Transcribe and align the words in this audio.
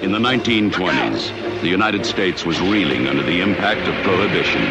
In 0.00 0.12
the 0.12 0.18
1920s, 0.18 1.60
the 1.60 1.66
United 1.66 2.06
States 2.06 2.44
was 2.44 2.60
reeling 2.60 3.08
under 3.08 3.24
the 3.24 3.40
impact 3.40 3.80
of 3.88 3.94
prohibition. 4.04 4.62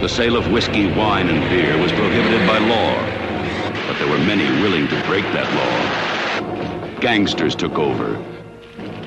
The 0.00 0.08
sale 0.08 0.34
of 0.34 0.50
whiskey, 0.50 0.90
wine, 0.94 1.28
and 1.28 1.46
beer 1.50 1.76
was 1.76 1.92
prohibited 1.92 2.46
by 2.46 2.56
law, 2.56 2.94
but 3.86 3.98
there 3.98 4.08
were 4.08 4.24
many 4.24 4.44
willing 4.62 4.88
to 4.88 5.02
break 5.06 5.24
that 5.34 5.52
law. 5.54 7.00
Gangsters 7.00 7.54
took 7.54 7.78
over. 7.78 8.18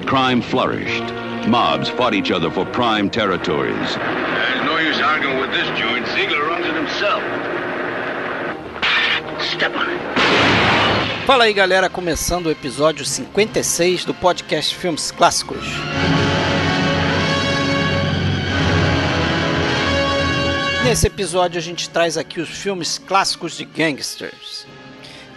Crime 0.05 0.39
flourished. 0.39 1.13
Mobs 1.47 1.89
fought 1.89 2.13
each 2.13 2.29
other 2.29 2.51
for 2.51 2.63
prime 2.65 3.09
territories. 3.09 3.95
There's 3.95 4.65
no 4.65 4.77
use 4.77 4.99
arguing 4.99 5.39
with 5.39 5.49
this 5.49 5.67
joint. 5.79 6.05
Ziegler 6.09 6.45
runs 6.45 6.67
it 6.67 6.75
himself. 6.75 7.23
Step 9.41 9.75
on 9.75 9.89
it. 9.89 10.48
Fala 11.29 11.43
aí 11.43 11.53
galera, 11.53 11.87
começando 11.87 12.47
o 12.47 12.51
episódio 12.51 13.05
56 13.05 14.03
do 14.03 14.15
podcast 14.15 14.75
Filmes 14.75 15.11
Clássicos. 15.11 15.63
Nesse 20.83 21.05
episódio 21.05 21.59
a 21.59 21.61
gente 21.61 21.87
traz 21.87 22.17
aqui 22.17 22.41
os 22.41 22.49
filmes 22.49 22.97
clássicos 22.97 23.55
de 23.55 23.63
gangsters. 23.63 24.65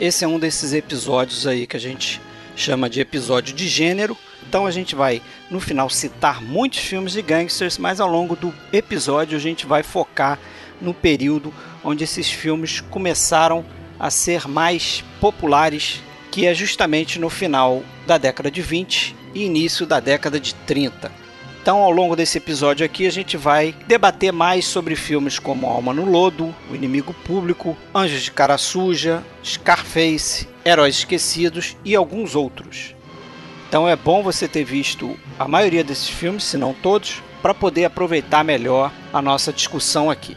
Esse 0.01 0.25
é 0.25 0.27
um 0.27 0.39
desses 0.39 0.73
episódios 0.73 1.47
aí 1.47 1.67
que 1.67 1.77
a 1.77 1.81
gente 1.81 2.23
chama 2.57 2.89
de 2.89 2.99
episódio 2.99 3.55
de 3.55 3.69
gênero. 3.69 4.17
Então 4.49 4.65
a 4.65 4.71
gente 4.71 4.95
vai 4.95 5.21
no 5.51 5.61
final 5.61 5.91
citar 5.91 6.41
muitos 6.41 6.79
filmes 6.79 7.13
de 7.13 7.21
gangsters, 7.21 7.77
mas 7.77 8.01
ao 8.01 8.09
longo 8.09 8.35
do 8.35 8.51
episódio 8.73 9.37
a 9.37 9.41
gente 9.41 9.67
vai 9.67 9.83
focar 9.83 10.39
no 10.81 10.95
período 10.95 11.53
onde 11.85 12.03
esses 12.03 12.31
filmes 12.31 12.81
começaram 12.81 13.63
a 13.63 13.82
ser 14.11 14.49
mais 14.49 15.05
populares, 15.21 16.03
que 16.31 16.47
é 16.47 16.55
justamente 16.55 17.19
no 17.19 17.31
final 17.31 17.83
da 18.07 18.19
década 18.19 18.51
de 18.51 18.63
20 18.63 19.15
e 19.35 19.45
início 19.45 19.87
da 19.87 20.01
década 20.01 20.41
de 20.41 20.55
30. 20.55 21.11
Então, 21.63 21.79
ao 21.79 21.93
longo 21.93 22.17
desse 22.17 22.39
episódio 22.39 22.85
aqui, 22.85 23.07
a 23.07 23.11
gente 23.11 23.37
vai 23.37 23.73
debater 23.87 24.33
mais 24.33 24.65
sobre 24.65 24.97
filmes 24.97 25.39
como 25.39 25.69
Alma 25.69 25.95
no 25.95 26.05
Lodo, 26.05 26.53
O 26.69 26.75
Inimigo 26.75 27.15
Público, 27.15 27.77
Anjos 27.95 28.23
de 28.23 28.33
Cara 28.33 28.59
Suja, 28.59 29.23
Scarface, 29.45 30.49
Heróis 30.65 30.97
Esquecidos 30.97 31.77
e 31.85 31.95
alguns 31.95 32.35
outros. 32.35 32.97
Então 33.69 33.89
é 33.89 33.95
bom 33.95 34.25
você 34.25 34.49
ter 34.49 34.65
visto 34.65 35.17
a 35.39 35.47
maioria 35.47 35.85
desses 35.85 36.09
filmes, 36.09 36.43
se 36.43 36.59
não 36.59 36.75
todos, 36.75 37.23
para 37.41 37.55
poder 37.55 37.85
aproveitar 37.85 38.45
melhor 38.45 38.93
a 39.13 39.23
nossa 39.23 39.53
discussão 39.53 40.11
aqui. 40.11 40.37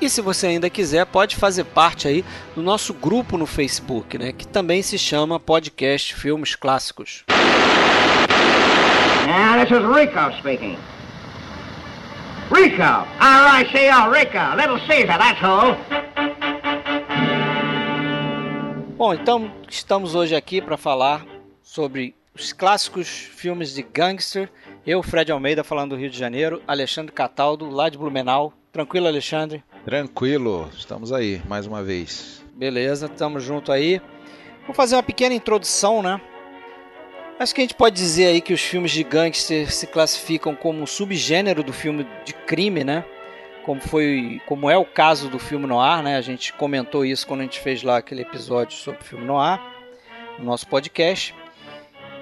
E 0.00 0.10
se 0.10 0.20
você 0.20 0.48
ainda 0.48 0.68
quiser, 0.68 1.06
pode 1.06 1.36
fazer 1.36 1.64
parte 1.64 2.06
aí 2.06 2.24
do 2.54 2.62
nosso 2.62 2.92
grupo 2.92 3.38
no 3.38 3.46
Facebook, 3.46 4.18
né, 4.18 4.30
que 4.32 4.46
também 4.46 4.82
se 4.82 4.98
chama 4.98 5.40
Podcast 5.40 6.14
Filmes 6.14 6.54
Clássicos. 6.54 7.24
Now, 9.26 9.58
this 9.58 9.70
is 9.70 9.82
Rico 9.82 10.32
speaking. 10.38 10.76
Rico! 12.54 13.06
R-I-C-O, 13.20 14.10
Rico! 14.12 14.56
Little 14.56 14.78
Caesar, 14.86 15.18
that's 15.18 15.40
who. 15.42 15.76
Bom, 18.96 19.14
então 19.14 19.50
estamos 19.68 20.14
hoje 20.14 20.36
aqui 20.36 20.60
para 20.60 20.76
falar 20.76 21.26
sobre 21.62 22.14
os 22.34 22.52
clássicos 22.52 23.08
filmes 23.08 23.74
de 23.74 23.82
gangster. 23.82 24.50
Eu, 24.86 25.02
Fred 25.02 25.32
Almeida, 25.32 25.64
falando 25.64 25.90
do 25.90 25.96
Rio 25.96 26.08
de 26.08 26.18
Janeiro, 26.18 26.62
Alexandre 26.68 27.12
Cataldo, 27.12 27.68
lá 27.68 27.88
de 27.88 27.98
Blumenau. 27.98 28.52
Tranquilo, 28.76 29.06
Alexandre? 29.06 29.64
Tranquilo, 29.86 30.68
estamos 30.76 31.10
aí 31.10 31.40
mais 31.48 31.66
uma 31.66 31.82
vez. 31.82 32.44
Beleza, 32.54 33.06
estamos 33.06 33.42
junto 33.42 33.72
aí. 33.72 34.02
Vou 34.66 34.74
fazer 34.74 34.96
uma 34.96 35.02
pequena 35.02 35.34
introdução, 35.34 36.02
né? 36.02 36.20
Acho 37.38 37.54
que 37.54 37.62
a 37.62 37.64
gente 37.64 37.74
pode 37.74 37.96
dizer 37.96 38.26
aí 38.26 38.42
que 38.42 38.52
os 38.52 38.60
filmes 38.60 38.90
de 38.90 39.02
gangster 39.02 39.72
se 39.72 39.86
classificam 39.86 40.54
como 40.54 40.82
um 40.82 40.86
subgênero 40.86 41.62
do 41.62 41.72
filme 41.72 42.06
de 42.22 42.34
crime, 42.34 42.84
né? 42.84 43.02
Como 43.64 43.80
foi, 43.80 44.42
como 44.44 44.68
é 44.68 44.76
o 44.76 44.84
caso 44.84 45.30
do 45.30 45.38
filme 45.38 45.66
noir, 45.66 46.02
né? 46.02 46.18
A 46.18 46.20
gente 46.20 46.52
comentou 46.52 47.02
isso 47.02 47.26
quando 47.26 47.40
a 47.40 47.44
gente 47.44 47.60
fez 47.60 47.82
lá 47.82 47.96
aquele 47.96 48.20
episódio 48.20 48.76
sobre 48.76 49.00
o 49.00 49.04
filme 49.04 49.24
noir 49.24 49.58
no 50.38 50.44
nosso 50.44 50.66
podcast. 50.66 51.34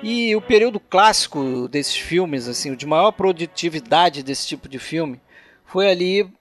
E 0.04 0.36
o 0.36 0.40
período 0.40 0.78
clássico 0.78 1.66
desses 1.66 1.96
filmes, 1.96 2.46
assim, 2.46 2.70
o 2.70 2.76
de 2.76 2.86
maior 2.86 3.10
produtividade 3.10 4.22
desse 4.22 4.46
tipo 4.46 4.68
de 4.68 4.78
filme, 4.78 5.20
foi 5.64 5.90
ali 5.90 6.32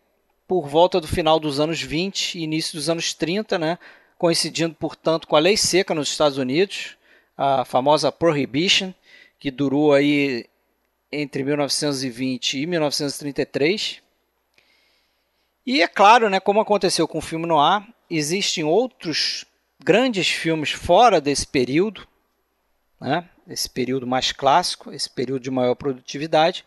por 0.53 0.67
volta 0.67 1.01
do 1.01 1.07
final 1.07 1.39
dos 1.39 1.59
anos 1.59 1.81
20 1.81 2.37
e 2.37 2.43
início 2.43 2.75
dos 2.77 2.87
anos 2.87 3.11
30, 3.11 3.57
né? 3.57 3.79
coincidindo, 4.19 4.75
portanto, 4.75 5.27
com 5.27 5.35
a 5.35 5.39
lei 5.39 5.57
seca 5.57 5.95
nos 5.95 6.09
Estados 6.09 6.37
Unidos, 6.37 6.95
a 7.35 7.65
famosa 7.65 8.11
Prohibition, 8.11 8.93
que 9.39 9.49
durou 9.49 9.95
aí 9.95 10.45
entre 11.11 11.43
1920 11.43 12.59
e 12.59 12.67
1933. 12.67 13.99
E 15.65 15.81
é 15.81 15.87
claro, 15.87 16.29
né, 16.29 16.39
como 16.39 16.61
aconteceu 16.61 17.07
com 17.07 17.17
o 17.17 17.21
filme 17.21 17.47
noir, 17.47 17.83
existem 18.07 18.63
outros 18.63 19.45
grandes 19.83 20.27
filmes 20.27 20.69
fora 20.69 21.19
desse 21.19 21.47
período, 21.47 22.07
né, 23.01 23.27
esse 23.47 23.67
período 23.67 24.05
mais 24.05 24.31
clássico, 24.31 24.91
esse 24.91 25.09
período 25.09 25.41
de 25.41 25.49
maior 25.49 25.73
produtividade? 25.73 26.63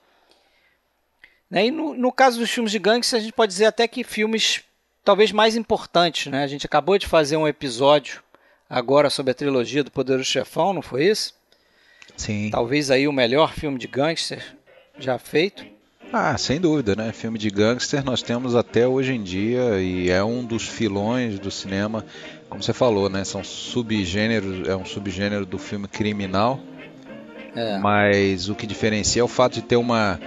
E 1.51 1.71
no, 1.71 1.95
no 1.95 2.13
caso 2.13 2.39
dos 2.39 2.51
filmes 2.51 2.73
de 2.73 2.79
gangster, 2.79 3.19
a 3.19 3.23
gente 3.23 3.33
pode 3.33 3.53
dizer 3.53 3.67
até 3.67 3.87
que 3.87 4.03
filmes 4.03 4.63
talvez 5.05 5.31
mais 5.31 5.57
importantes. 5.57 6.31
Né? 6.31 6.43
A 6.43 6.47
gente 6.47 6.67
acabou 6.67 6.99
de 6.99 7.07
fazer 7.07 7.37
um 7.37 7.47
episódio 7.47 8.23
agora 8.69 9.09
sobre 9.09 9.31
a 9.31 9.35
trilogia 9.35 9.85
do 9.85 9.91
Poderoso 9.91 10.25
Chefão, 10.25 10.73
não 10.73 10.83
foi 10.83 11.07
isso? 11.07 11.35
Sim. 12.17 12.51
Talvez 12.51 12.91
aí 12.91 13.07
o 13.07 13.13
melhor 13.13 13.53
filme 13.53 13.79
de 13.79 13.87
gangster 13.87 14.57
já 14.99 15.19
feito. 15.19 15.65
Ah, 16.13 16.37
sem 16.39 16.61
dúvida, 16.61 16.95
né? 16.95 17.13
Filme 17.13 17.39
de 17.39 17.51
gangster 17.51 18.05
nós 18.05 18.23
temos 18.23 18.55
até 18.55 18.87
hoje 18.87 19.13
em 19.13 19.23
dia 19.23 19.81
e 19.81 20.09
é 20.09 20.23
um 20.23 20.45
dos 20.45 20.67
filões 20.67 21.39
do 21.39 21.51
cinema, 21.51 22.05
como 22.49 22.63
você 22.63 22.73
falou, 22.73 23.09
né? 23.11 23.25
São 23.25 23.43
subgêneros, 23.43 24.69
é 24.69 24.77
um 24.77 24.85
subgênero 24.85 25.45
do 25.45 25.59
filme 25.59 25.89
criminal. 25.89 26.61
É. 27.55 27.79
Mas 27.79 28.49
o 28.49 28.55
que 28.55 28.67
diferencia 28.67 29.21
é 29.21 29.25
o 29.25 29.29
fato 29.29 29.55
de 29.55 29.63
ter 29.63 29.77
uma 29.77 30.21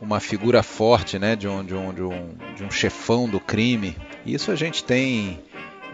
uma 0.00 0.20
figura 0.20 0.62
forte, 0.62 1.18
né, 1.18 1.36
de 1.36 1.48
um, 1.48 1.64
de 1.64 1.74
um, 1.74 1.92
de 1.92 2.02
um, 2.02 2.34
de 2.56 2.64
um 2.64 2.70
chefão 2.70 3.28
do 3.28 3.40
crime. 3.40 3.96
Isso 4.24 4.50
a 4.50 4.54
gente 4.54 4.84
tem 4.84 5.40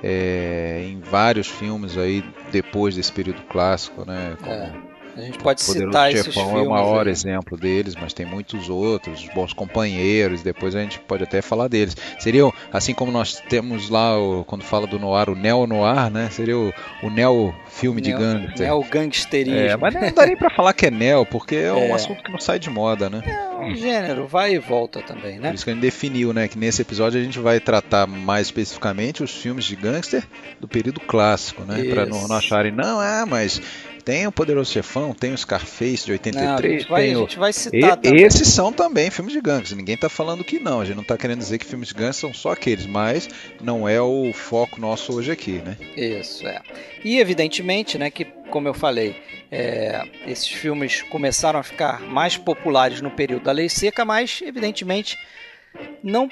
é, 0.02 0.84
em 0.84 1.00
vários 1.00 1.46
filmes 1.46 1.96
aí 1.96 2.24
depois 2.50 2.96
desse 2.96 3.12
período 3.12 3.42
clássico, 3.42 4.04
né? 4.04 4.36
Como... 4.40 4.52
É. 4.52 4.91
A 5.16 5.20
gente 5.20 5.38
pode 5.38 5.60
citar 5.60 6.10
Chefão 6.10 6.20
esses 6.20 6.34
filmes. 6.34 6.54
é 6.54 6.62
o 6.62 6.70
maior 6.70 7.06
aí. 7.06 7.12
exemplo 7.12 7.58
deles, 7.58 7.94
mas 8.00 8.12
tem 8.12 8.24
muitos 8.24 8.68
outros, 8.68 9.22
os 9.22 9.28
bons 9.34 9.52
companheiros, 9.52 10.42
depois 10.42 10.74
a 10.74 10.80
gente 10.80 10.98
pode 11.00 11.22
até 11.22 11.42
falar 11.42 11.68
deles. 11.68 11.96
Seriam, 12.18 12.52
assim 12.72 12.94
como 12.94 13.12
nós 13.12 13.42
temos 13.48 13.90
lá, 13.90 14.18
o, 14.18 14.44
quando 14.44 14.64
fala 14.64 14.86
do 14.86 14.98
noir, 14.98 15.28
o 15.28 15.34
neo-noir, 15.34 16.10
né? 16.10 16.30
Seria 16.30 16.56
o, 16.56 16.72
o 17.02 17.10
neo-filme 17.10 18.00
de 18.00 18.12
gangster. 18.12 18.66
Neo-gangsterismo. 18.66 19.58
É, 19.58 19.76
mas 19.76 19.94
não 19.94 20.12
dá 20.12 20.26
nem 20.26 20.36
pra 20.36 20.50
falar 20.50 20.72
que 20.72 20.86
é 20.86 20.90
neo, 20.90 21.26
porque 21.26 21.56
é, 21.56 21.66
é, 21.66 21.72
um 21.72 21.94
assunto 21.94 22.22
que 22.22 22.32
não 22.32 22.40
sai 22.40 22.58
de 22.58 22.70
moda, 22.70 23.10
né? 23.10 23.22
É 23.26 23.64
um 23.64 23.76
gênero, 23.76 24.26
vai 24.26 24.54
e 24.54 24.58
volta 24.58 25.02
também, 25.02 25.38
né? 25.38 25.48
Por 25.48 25.54
isso 25.54 25.64
que 25.64 25.70
a 25.70 25.74
gente 25.74 25.82
definiu, 25.82 26.32
né? 26.32 26.48
Que 26.48 26.58
nesse 26.58 26.80
episódio 26.80 27.20
a 27.20 27.24
gente 27.24 27.38
vai 27.38 27.60
tratar 27.60 28.06
mais 28.06 28.46
especificamente 28.46 29.22
os 29.22 29.30
filmes 29.30 29.64
de 29.64 29.76
gangster 29.76 30.24
do 30.58 30.66
período 30.66 31.00
clássico, 31.00 31.62
né? 31.64 31.84
Para 31.84 32.06
não, 32.06 32.26
não 32.26 32.36
acharem, 32.36 32.72
não, 32.72 33.02
é, 33.02 33.24
mas 33.26 33.60
tem 34.04 34.26
o 34.26 34.32
Poderoso 34.32 34.72
Chefão, 34.72 35.14
tem 35.14 35.32
o 35.32 35.38
Scarface 35.38 36.04
de 36.04 36.12
83. 36.12 36.44
Não, 36.44 36.56
a, 36.56 36.62
gente 36.62 36.88
vai, 36.88 37.02
tem 37.02 37.14
a 37.14 37.18
gente 37.18 37.38
vai 37.38 37.52
citar 37.52 37.98
e, 38.02 38.22
Esses 38.22 38.48
são 38.48 38.72
também 38.72 39.10
filmes 39.10 39.32
de 39.32 39.40
gangues. 39.40 39.72
Ninguém 39.72 39.94
está 39.94 40.08
falando 40.08 40.44
que 40.44 40.58
não. 40.58 40.80
A 40.80 40.84
gente 40.84 40.96
não 40.96 41.02
está 41.02 41.16
querendo 41.16 41.38
dizer 41.38 41.58
que 41.58 41.66
filmes 41.66 41.88
de 41.88 41.94
gangues 41.94 42.16
são 42.16 42.32
só 42.32 42.52
aqueles, 42.52 42.86
mas 42.86 43.28
não 43.60 43.88
é 43.88 44.00
o 44.00 44.32
foco 44.32 44.80
nosso 44.80 45.14
hoje 45.14 45.30
aqui, 45.30 45.62
né? 45.64 45.76
Isso, 45.96 46.46
é. 46.46 46.60
E 47.04 47.18
evidentemente, 47.18 47.98
né, 47.98 48.10
que 48.10 48.24
como 48.52 48.68
eu 48.68 48.74
falei, 48.74 49.16
é, 49.50 50.04
esses 50.26 50.48
filmes 50.48 51.02
começaram 51.02 51.58
a 51.58 51.62
ficar 51.62 52.00
mais 52.02 52.36
populares 52.36 53.00
no 53.00 53.10
período 53.10 53.44
da 53.44 53.52
Lei 53.52 53.68
Seca, 53.68 54.04
mas 54.04 54.40
evidentemente 54.44 55.16
não 56.02 56.28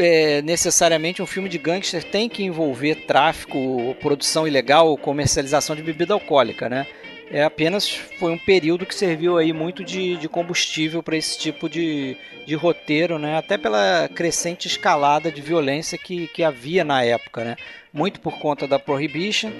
é, 0.00 0.40
necessariamente 0.42 1.22
um 1.22 1.26
filme 1.26 1.48
de 1.48 1.58
gangster 1.58 2.02
tem 2.02 2.28
que 2.28 2.42
envolver 2.42 3.06
tráfico, 3.06 3.94
produção 4.00 4.48
ilegal, 4.48 4.96
comercialização 4.96 5.76
de 5.76 5.82
bebida 5.82 6.14
alcoólica, 6.14 6.68
né? 6.68 6.86
É 7.30 7.44
apenas 7.44 7.88
foi 7.88 8.32
um 8.32 8.38
período 8.38 8.84
que 8.84 8.94
serviu 8.94 9.38
aí 9.38 9.52
muito 9.52 9.84
de, 9.84 10.16
de 10.16 10.28
combustível 10.28 11.00
para 11.00 11.16
esse 11.16 11.38
tipo 11.38 11.68
de, 11.68 12.16
de 12.44 12.56
roteiro, 12.56 13.20
né? 13.20 13.38
Até 13.38 13.56
pela 13.56 14.08
crescente 14.12 14.66
escalada 14.66 15.30
de 15.30 15.40
violência 15.40 15.96
que, 15.96 16.26
que 16.28 16.42
havia 16.42 16.82
na 16.82 17.04
época, 17.04 17.44
né? 17.44 17.56
Muito 17.92 18.18
por 18.18 18.38
conta 18.40 18.66
da 18.66 18.80
Prohibition 18.80 19.52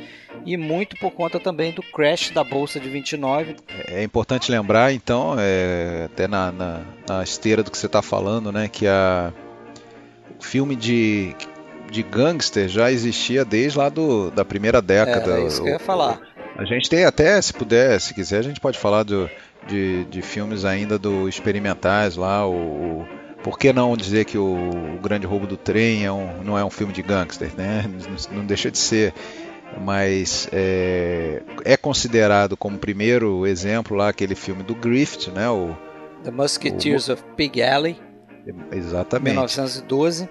e 0.44 0.56
muito 0.56 0.96
por 0.96 1.12
conta 1.12 1.38
também 1.38 1.72
do 1.72 1.82
crash 1.82 2.30
da 2.30 2.42
Bolsa 2.42 2.80
de 2.80 2.88
29. 2.88 3.56
É 3.86 4.02
importante 4.02 4.50
lembrar, 4.50 4.92
então, 4.92 5.36
é, 5.38 6.06
até 6.06 6.26
na, 6.26 6.50
na, 6.50 6.80
na 7.08 7.22
esteira 7.22 7.62
do 7.62 7.70
que 7.70 7.78
você 7.78 7.86
está 7.86 8.02
falando, 8.02 8.50
né? 8.50 8.68
Que 8.68 8.88
a, 8.88 9.32
filme 10.40 10.74
de, 10.74 11.34
de 11.90 12.02
gangster 12.02 12.68
já 12.68 12.90
existia 12.90 13.44
desde 13.44 13.78
lá 13.78 13.88
do, 13.88 14.30
da 14.30 14.44
primeira 14.44 14.80
década. 14.80 15.38
É, 15.38 15.42
é 15.42 15.46
isso 15.46 15.62
que 15.62 15.68
eu 15.68 15.74
ia 15.74 15.78
falar. 15.78 16.20
A 16.56 16.64
gente 16.64 16.90
tem 16.90 17.04
até, 17.04 17.40
se 17.40 17.52
puder, 17.52 18.00
se 18.00 18.12
quiser, 18.12 18.38
a 18.38 18.42
gente 18.42 18.60
pode 18.60 18.78
falar 18.78 19.02
do, 19.02 19.30
de, 19.66 20.04
de 20.04 20.22
filmes 20.22 20.64
ainda 20.64 20.98
do 20.98 21.28
experimentais 21.28 22.16
lá, 22.16 22.46
o, 22.46 23.06
por 23.42 23.58
que 23.58 23.72
não 23.72 23.96
dizer 23.96 24.24
que 24.24 24.36
o, 24.36 24.96
o, 24.96 24.98
Grande 25.00 25.26
Roubo 25.26 25.46
do 25.46 25.56
Trem 25.56 26.04
é 26.04 26.12
um, 26.12 26.42
não 26.42 26.58
é 26.58 26.64
um 26.64 26.70
filme 26.70 26.92
de 26.92 27.02
gangster, 27.02 27.50
né? 27.56 27.84
Não, 27.88 28.38
não 28.38 28.46
deixa 28.46 28.70
de 28.70 28.78
ser, 28.78 29.14
mas 29.80 30.48
é, 30.52 31.42
é, 31.64 31.76
considerado 31.76 32.56
como 32.56 32.78
primeiro 32.78 33.46
exemplo 33.46 33.96
lá 33.96 34.08
aquele 34.08 34.34
filme 34.34 34.62
do 34.62 34.74
Griffith, 34.74 35.30
né? 35.30 35.48
O, 35.48 35.76
The 36.24 36.30
Musketeers 36.30 37.08
o, 37.08 37.14
of 37.14 37.24
Pig 37.36 37.62
Alley. 37.62 37.96
Exatamente. 38.72 39.34
1912 39.34 40.28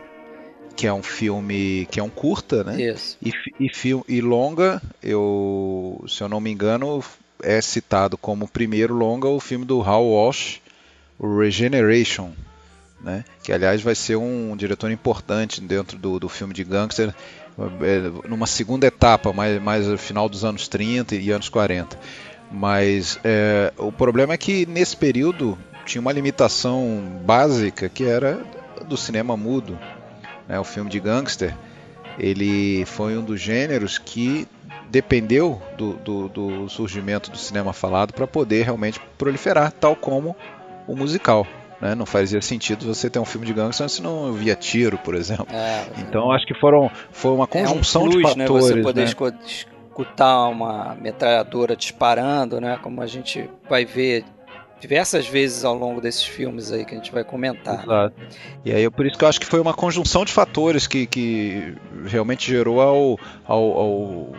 que 0.79 0.87
é 0.87 0.93
um 0.93 1.03
filme 1.03 1.85
que 1.91 1.99
é 1.99 2.03
um 2.03 2.09
curta, 2.09 2.63
né? 2.63 2.81
Isso. 2.81 3.17
E, 3.21 3.33
e, 3.59 3.69
e 4.07 4.21
longa, 4.21 4.81
eu, 5.03 6.01
se 6.07 6.21
eu 6.21 6.29
não 6.29 6.39
me 6.39 6.49
engano, 6.49 7.03
é 7.43 7.59
citado 7.59 8.17
como 8.17 8.47
primeiro 8.47 8.93
longa 8.93 9.27
o 9.27 9.41
filme 9.41 9.65
do 9.65 9.81
Hal 9.81 10.05
Walsh, 10.05 10.61
o 11.19 11.37
Regeneration, 11.37 12.31
né? 13.01 13.25
Que 13.43 13.51
aliás 13.51 13.81
vai 13.81 13.93
ser 13.93 14.15
um 14.15 14.55
diretor 14.55 14.89
importante 14.89 15.59
dentro 15.59 15.97
do, 15.97 16.17
do 16.17 16.29
filme 16.29 16.53
de 16.53 16.63
gangster, 16.63 17.13
é, 17.81 18.27
numa 18.29 18.47
segunda 18.47 18.87
etapa, 18.87 19.33
mais, 19.33 19.61
mais 19.61 19.85
no 19.85 19.97
final 19.97 20.29
dos 20.29 20.45
anos 20.45 20.69
30 20.69 21.15
e 21.15 21.29
anos 21.29 21.49
40. 21.49 21.99
Mas 22.49 23.19
é, 23.23 23.73
o 23.77 23.91
problema 23.91 24.33
é 24.33 24.37
que 24.37 24.65
nesse 24.65 24.95
período 24.95 25.57
tinha 25.89 26.01
uma 26.01 26.11
limitação 26.11 27.01
básica 27.25 27.89
que 27.89 28.03
era 28.03 28.39
do 28.87 28.95
cinema 28.95 29.35
mudo 29.35 29.77
né, 30.47 30.59
o 30.59 30.63
filme 30.63 30.89
de 30.89 30.99
gangster, 30.99 31.55
ele 32.17 32.85
foi 32.85 33.17
um 33.17 33.23
dos 33.23 33.41
gêneros 33.41 33.97
que 33.97 34.47
dependeu 34.89 35.61
do, 35.77 35.93
do, 35.93 36.29
do 36.29 36.69
surgimento 36.69 37.31
do 37.31 37.37
cinema 37.37 37.73
falado 37.73 38.13
para 38.13 38.27
poder 38.27 38.63
realmente 38.63 38.99
proliferar, 39.17 39.71
tal 39.71 39.95
como 39.95 40.35
o 40.87 40.95
musical. 40.95 41.45
Né? 41.81 41.95
Não 41.95 42.05
fazia 42.05 42.41
sentido 42.41 42.85
você 42.85 43.09
ter 43.09 43.19
um 43.19 43.25
filme 43.25 43.47
de 43.47 43.53
gangster 43.53 43.87
se 43.89 44.01
não 44.01 44.31
via 44.33 44.55
tiro, 44.55 44.97
por 44.97 45.15
exemplo. 45.15 45.47
É, 45.51 45.85
então 45.99 46.31
acho 46.31 46.45
que 46.45 46.53
foram 46.59 46.91
foi 47.11 47.31
uma 47.31 47.47
conjunção 47.47 48.03
é 48.03 48.05
um 48.05 48.09
plus, 48.09 48.15
de 48.15 48.39
fatores. 48.39 48.65
Né? 48.69 48.75
Você 48.75 48.81
poder 48.81 49.05
né? 49.05 49.39
escutar 49.45 50.47
uma 50.49 50.95
metralhadora 50.95 51.75
disparando, 51.75 52.59
né? 52.59 52.77
Como 52.81 53.01
a 53.01 53.07
gente 53.07 53.49
vai 53.69 53.85
ver 53.85 54.25
diversas 54.79 55.27
vezes 55.27 55.63
ao 55.63 55.75
longo 55.75 55.99
desses 56.01 56.23
filmes 56.23 56.71
aí 56.71 56.85
que 56.85 56.93
a 56.93 56.97
gente 56.97 57.11
vai 57.11 57.23
comentar. 57.23 57.83
Exato. 57.83 58.15
E 58.63 58.71
aí 58.71 58.89
por 58.89 59.05
isso 59.05 59.17
que 59.17 59.23
eu 59.23 59.27
acho 59.27 59.39
que 59.39 59.45
foi 59.45 59.59
uma 59.59 59.73
conjunção 59.73 60.23
de 60.23 60.31
fatores 60.31 60.87
que, 60.87 61.05
que 61.05 61.75
realmente 62.05 62.47
gerou 62.47 62.81
ao, 62.81 63.19
ao, 63.45 63.77
ao 63.77 64.33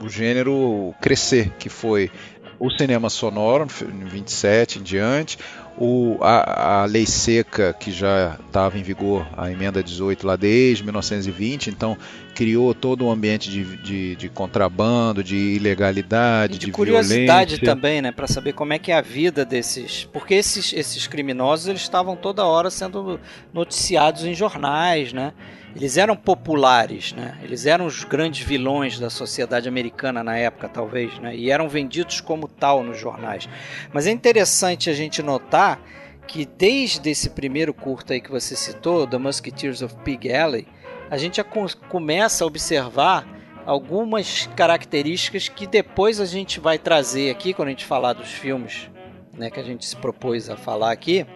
o 0.00 0.08
gênero 0.08 0.94
crescer, 1.00 1.50
que 1.58 1.68
foi 1.68 2.10
o 2.58 2.70
cinema 2.70 3.10
sonoro, 3.10 3.66
em 3.82 4.04
27 4.04 4.78
em 4.78 4.82
diante, 4.82 5.38
o, 5.78 6.16
a, 6.22 6.82
a, 6.82 6.84
lei 6.86 7.04
seca 7.04 7.74
que 7.74 7.92
já 7.92 8.38
estava 8.46 8.78
em 8.78 8.82
vigor, 8.82 9.26
a 9.36 9.50
emenda 9.50 9.82
18 9.82 10.26
lá 10.26 10.34
desde 10.34 10.82
1920, 10.82 11.68
então 11.68 11.98
criou 12.34 12.74
todo 12.74 13.04
um 13.04 13.10
ambiente 13.10 13.50
de, 13.50 13.76
de, 13.78 14.16
de 14.16 14.28
contrabando, 14.28 15.22
de 15.22 15.36
ilegalidade, 15.36 16.56
e 16.56 16.58
de, 16.58 16.66
de 16.66 16.72
curiosidade 16.72 17.56
violência. 17.56 17.66
também, 17.66 18.00
né, 18.00 18.10
para 18.10 18.26
saber 18.26 18.54
como 18.54 18.72
é 18.72 18.78
que 18.78 18.90
é 18.90 18.96
a 18.96 19.02
vida 19.02 19.44
desses, 19.44 20.08
porque 20.12 20.34
esses, 20.34 20.72
esses 20.72 21.06
criminosos 21.06 21.68
eles 21.68 21.82
estavam 21.82 22.16
toda 22.16 22.44
hora 22.44 22.70
sendo 22.70 23.20
noticiados 23.52 24.24
em 24.24 24.34
jornais, 24.34 25.12
né? 25.12 25.32
Eles 25.76 25.98
eram 25.98 26.16
populares, 26.16 27.12
né? 27.12 27.38
Eles 27.42 27.66
eram 27.66 27.84
os 27.84 28.02
grandes 28.02 28.46
vilões 28.46 28.98
da 28.98 29.10
sociedade 29.10 29.68
americana 29.68 30.24
na 30.24 30.34
época, 30.34 30.70
talvez, 30.70 31.18
né? 31.18 31.36
E 31.36 31.50
eram 31.50 31.68
vendidos 31.68 32.18
como 32.18 32.48
tal 32.48 32.82
nos 32.82 32.98
jornais. 32.98 33.46
Mas 33.92 34.06
é 34.06 34.10
interessante 34.10 34.88
a 34.88 34.94
gente 34.94 35.22
notar 35.22 35.78
que 36.26 36.46
desde 36.46 37.10
esse 37.10 37.28
primeiro 37.28 37.74
curto 37.74 38.14
aí 38.14 38.22
que 38.22 38.30
você 38.30 38.56
citou, 38.56 39.06
The 39.06 39.18
Musketeers 39.18 39.82
of 39.82 39.94
Pig 39.96 40.32
Alley, 40.32 40.66
a 41.10 41.18
gente 41.18 41.36
já 41.36 41.44
começa 41.44 42.42
a 42.42 42.46
observar 42.46 43.28
algumas 43.66 44.48
características 44.56 45.46
que 45.46 45.66
depois 45.66 46.20
a 46.20 46.24
gente 46.24 46.58
vai 46.58 46.78
trazer 46.78 47.30
aqui 47.30 47.52
quando 47.52 47.68
a 47.68 47.72
gente 47.72 47.84
falar 47.84 48.14
dos 48.14 48.30
filmes, 48.30 48.90
né, 49.34 49.50
que 49.50 49.60
a 49.60 49.62
gente 49.62 49.84
se 49.84 49.94
propôs 49.94 50.48
a 50.48 50.56
falar 50.56 50.90
aqui, 50.90 51.26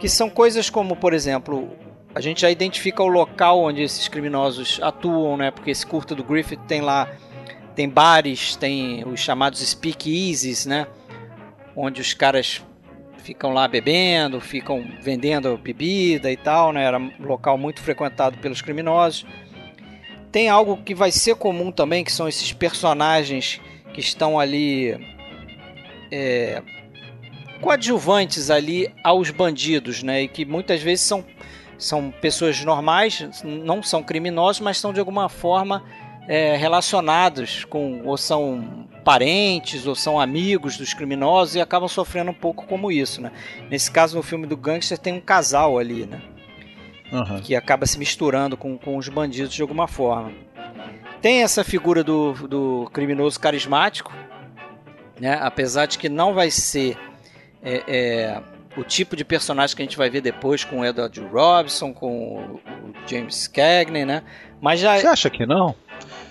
que 0.00 0.08
são 0.08 0.30
coisas 0.30 0.70
como, 0.70 0.96
por 0.96 1.12
exemplo, 1.12 1.68
a 2.14 2.20
gente 2.20 2.40
já 2.40 2.50
identifica 2.50 3.02
o 3.02 3.08
local 3.08 3.60
onde 3.60 3.82
esses 3.82 4.08
criminosos 4.08 4.80
atuam, 4.82 5.36
né? 5.36 5.50
Porque 5.50 5.70
esse 5.70 5.86
curta 5.86 6.14
do 6.14 6.24
Griffith 6.24 6.60
tem 6.66 6.80
lá 6.80 7.08
tem 7.74 7.88
bares, 7.88 8.56
tem 8.56 9.04
os 9.06 9.20
chamados 9.20 9.60
speakeasies, 9.60 10.66
né? 10.66 10.86
Onde 11.74 12.00
os 12.00 12.12
caras 12.12 12.62
ficam 13.18 13.52
lá 13.52 13.68
bebendo, 13.68 14.40
ficam 14.40 14.84
vendendo 15.00 15.56
bebida 15.56 16.30
e 16.30 16.36
tal, 16.36 16.72
né? 16.72 16.84
Era 16.84 16.98
um 16.98 17.12
local 17.20 17.56
muito 17.56 17.80
frequentado 17.80 18.38
pelos 18.38 18.60
criminosos. 18.60 19.24
Tem 20.32 20.48
algo 20.48 20.76
que 20.78 20.94
vai 20.94 21.10
ser 21.10 21.36
comum 21.36 21.70
também, 21.70 22.04
que 22.04 22.12
são 22.12 22.28
esses 22.28 22.52
personagens 22.52 23.60
que 23.94 24.00
estão 24.00 24.38
ali 24.38 24.96
é, 26.10 26.62
coadjuvantes 27.60 28.50
ali 28.50 28.92
aos 29.02 29.30
bandidos, 29.30 30.02
né? 30.02 30.22
E 30.22 30.28
que 30.28 30.44
muitas 30.44 30.82
vezes 30.82 31.04
são 31.04 31.24
são 31.80 32.10
pessoas 32.10 32.62
normais, 32.64 33.42
não 33.42 33.82
são 33.82 34.02
criminosos, 34.02 34.60
mas 34.60 34.78
são 34.78 34.92
de 34.92 35.00
alguma 35.00 35.28
forma 35.28 35.82
é, 36.28 36.56
relacionados 36.56 37.64
com, 37.64 38.02
ou 38.04 38.16
são 38.16 38.86
parentes, 39.04 39.86
ou 39.86 39.94
são 39.94 40.20
amigos 40.20 40.76
dos 40.76 40.94
criminosos 40.94 41.56
e 41.56 41.60
acabam 41.60 41.88
sofrendo 41.88 42.30
um 42.30 42.34
pouco 42.34 42.66
como 42.66 42.92
isso, 42.92 43.20
né? 43.20 43.32
Nesse 43.70 43.90
caso, 43.90 44.16
no 44.16 44.22
filme 44.22 44.46
do 44.46 44.56
Gangster, 44.56 44.98
tem 44.98 45.14
um 45.14 45.20
casal 45.20 45.78
ali, 45.78 46.06
né? 46.06 46.22
Uhum. 47.10 47.40
Que 47.40 47.56
acaba 47.56 47.86
se 47.86 47.98
misturando 47.98 48.56
com, 48.56 48.78
com 48.78 48.96
os 48.96 49.08
bandidos 49.08 49.52
de 49.52 49.62
alguma 49.62 49.88
forma. 49.88 50.32
Tem 51.20 51.42
essa 51.42 51.64
figura 51.64 52.04
do, 52.04 52.34
do 52.46 52.90
criminoso 52.92 53.40
carismático, 53.40 54.12
né? 55.18 55.38
Apesar 55.40 55.86
de 55.86 55.98
que 55.98 56.08
não 56.08 56.34
vai 56.34 56.50
ser 56.50 56.96
é, 57.62 57.82
é, 57.88 58.42
o 58.80 58.84
tipo 58.84 59.14
de 59.14 59.24
personagem 59.24 59.76
que 59.76 59.82
a 59.82 59.84
gente 59.84 59.96
vai 59.96 60.08
ver 60.08 60.20
depois 60.20 60.64
com 60.64 60.80
o 60.80 60.84
Edward 60.84 61.20
Robson, 61.20 61.92
com 61.92 62.38
o 62.38 62.60
James 63.06 63.46
Cagney, 63.46 64.04
né? 64.04 64.22
Mas 64.60 64.80
já 64.80 64.98
Você 64.98 65.06
acha 65.06 65.30
que 65.30 65.46
não? 65.46 65.74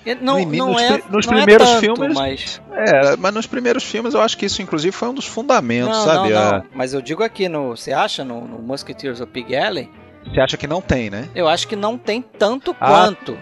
É, 0.06 0.16
não, 0.16 0.40
no, 0.40 0.56
não 0.56 0.72
nos, 0.72 0.82
é, 0.82 1.02
nos 1.10 1.26
não 1.28 1.34
primeiros 1.34 1.68
é 1.68 1.74
tanto, 1.74 1.82
filmes, 1.82 2.14
mas 2.16 2.62
é, 2.72 3.16
mas 3.18 3.34
nos 3.34 3.46
primeiros 3.46 3.84
filmes 3.84 4.14
eu 4.14 4.22
acho 4.22 4.38
que 4.38 4.46
isso 4.46 4.62
inclusive 4.62 4.92
foi 4.92 5.10
um 5.10 5.14
dos 5.14 5.26
fundamentos, 5.26 5.98
não, 5.98 6.06
sabe? 6.06 6.30
Não, 6.30 6.52
não. 6.52 6.64
Mas 6.74 6.94
eu 6.94 7.02
digo 7.02 7.22
aqui 7.22 7.50
no, 7.50 7.76
você 7.76 7.92
acha 7.92 8.24
no, 8.24 8.42
no 8.42 8.60
Musketeers 8.60 9.20
of 9.22 9.32
Pig 9.32 9.56
Alley? 9.56 9.90
Você 10.26 10.40
acha 10.40 10.58
que 10.58 10.68
não 10.68 10.82
tem, 10.82 11.10
né? 11.10 11.28
Eu 11.36 11.48
acho 11.48 11.68
que 11.68 11.76
não 11.76 11.98
tem 11.98 12.22
tanto 12.22 12.76
ah, 12.80 12.88
quanto. 12.88 13.38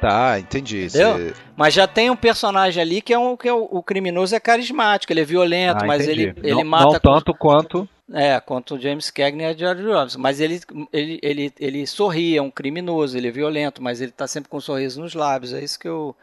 Tá, 0.00 0.38
entendi. 0.38 0.86
Entendeu? 0.86 1.34
Mas 1.56 1.74
já 1.74 1.86
tem 1.86 2.10
um 2.10 2.16
personagem 2.16 2.82
ali 2.82 3.02
que 3.02 3.12
é 3.12 3.18
um 3.18 3.36
que 3.36 3.48
é 3.48 3.52
o, 3.52 3.68
o 3.70 3.82
criminoso 3.82 4.34
é 4.34 4.40
carismático, 4.40 5.12
ele 5.12 5.20
é 5.20 5.24
violento, 5.24 5.84
ah, 5.84 5.86
mas 5.86 6.08
ele, 6.08 6.34
ele 6.42 6.54
não, 6.54 6.64
mata. 6.64 6.84
Não 6.84 7.00
tanto 7.00 7.34
quanto. 7.34 7.88
É, 8.12 8.40
quanto 8.40 8.74
o 8.74 8.80
James 8.80 9.10
Cagney 9.10 9.46
e 9.46 9.50
a 9.50 9.56
George 9.56 9.84
Robinson. 9.84 10.18
Mas 10.18 10.40
ele, 10.40 10.60
ele, 10.92 11.20
ele, 11.22 11.52
ele 11.60 11.86
sorri, 11.86 12.36
é 12.36 12.42
um 12.42 12.50
criminoso, 12.50 13.16
ele 13.16 13.28
é 13.28 13.30
violento, 13.30 13.82
mas 13.82 14.00
ele 14.00 14.10
tá 14.10 14.26
sempre 14.26 14.48
com 14.48 14.56
um 14.56 14.60
sorriso 14.60 15.00
nos 15.00 15.14
lábios. 15.14 15.52
É 15.52 15.62
isso 15.62 15.78
que 15.78 15.88
eu, 15.88 16.16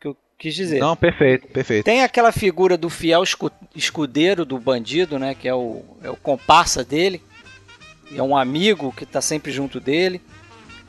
que 0.00 0.08
eu 0.08 0.16
quis 0.38 0.54
dizer. 0.54 0.80
Não, 0.80 0.96
perfeito, 0.96 1.46
perfeito. 1.48 1.84
Tem 1.84 2.02
aquela 2.02 2.32
figura 2.32 2.76
do 2.78 2.88
fiel 2.88 3.22
escudeiro 3.74 4.46
do 4.46 4.58
bandido, 4.58 5.18
né? 5.18 5.34
Que 5.34 5.46
é 5.46 5.54
o, 5.54 5.84
é 6.02 6.08
o 6.08 6.16
comparsa 6.16 6.82
dele. 6.82 7.22
É 8.16 8.22
um 8.22 8.36
amigo 8.36 8.92
que 8.96 9.04
tá 9.04 9.20
sempre 9.20 9.52
junto 9.52 9.78
dele. 9.78 10.22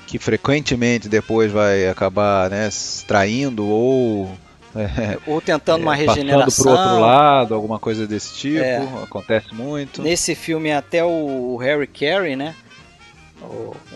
Que 0.08 0.18
frequentemente 0.18 1.10
depois 1.10 1.52
vai 1.52 1.88
acabar 1.88 2.50
né, 2.50 2.70
traindo 3.06 3.68
ou 3.68 4.32
é, 4.76 5.18
ou 5.28 5.42
tentando 5.42 5.84
uma 5.84 5.96
regeneração. 5.96 6.46
Passando 6.46 6.64
pro 6.64 6.84
outro 6.84 7.00
lado, 7.02 7.54
alguma 7.54 7.80
coisa 7.80 8.08
desse 8.08 8.36
tipo, 8.36 8.64
é. 8.64 8.78
acontece 9.04 9.54
muito. 9.54 10.02
Nesse 10.02 10.36
filme 10.36 10.72
até 10.72 11.04
o 11.04 11.58
Harry 11.58 11.88
Carey, 11.88 12.36
né? 12.36 12.56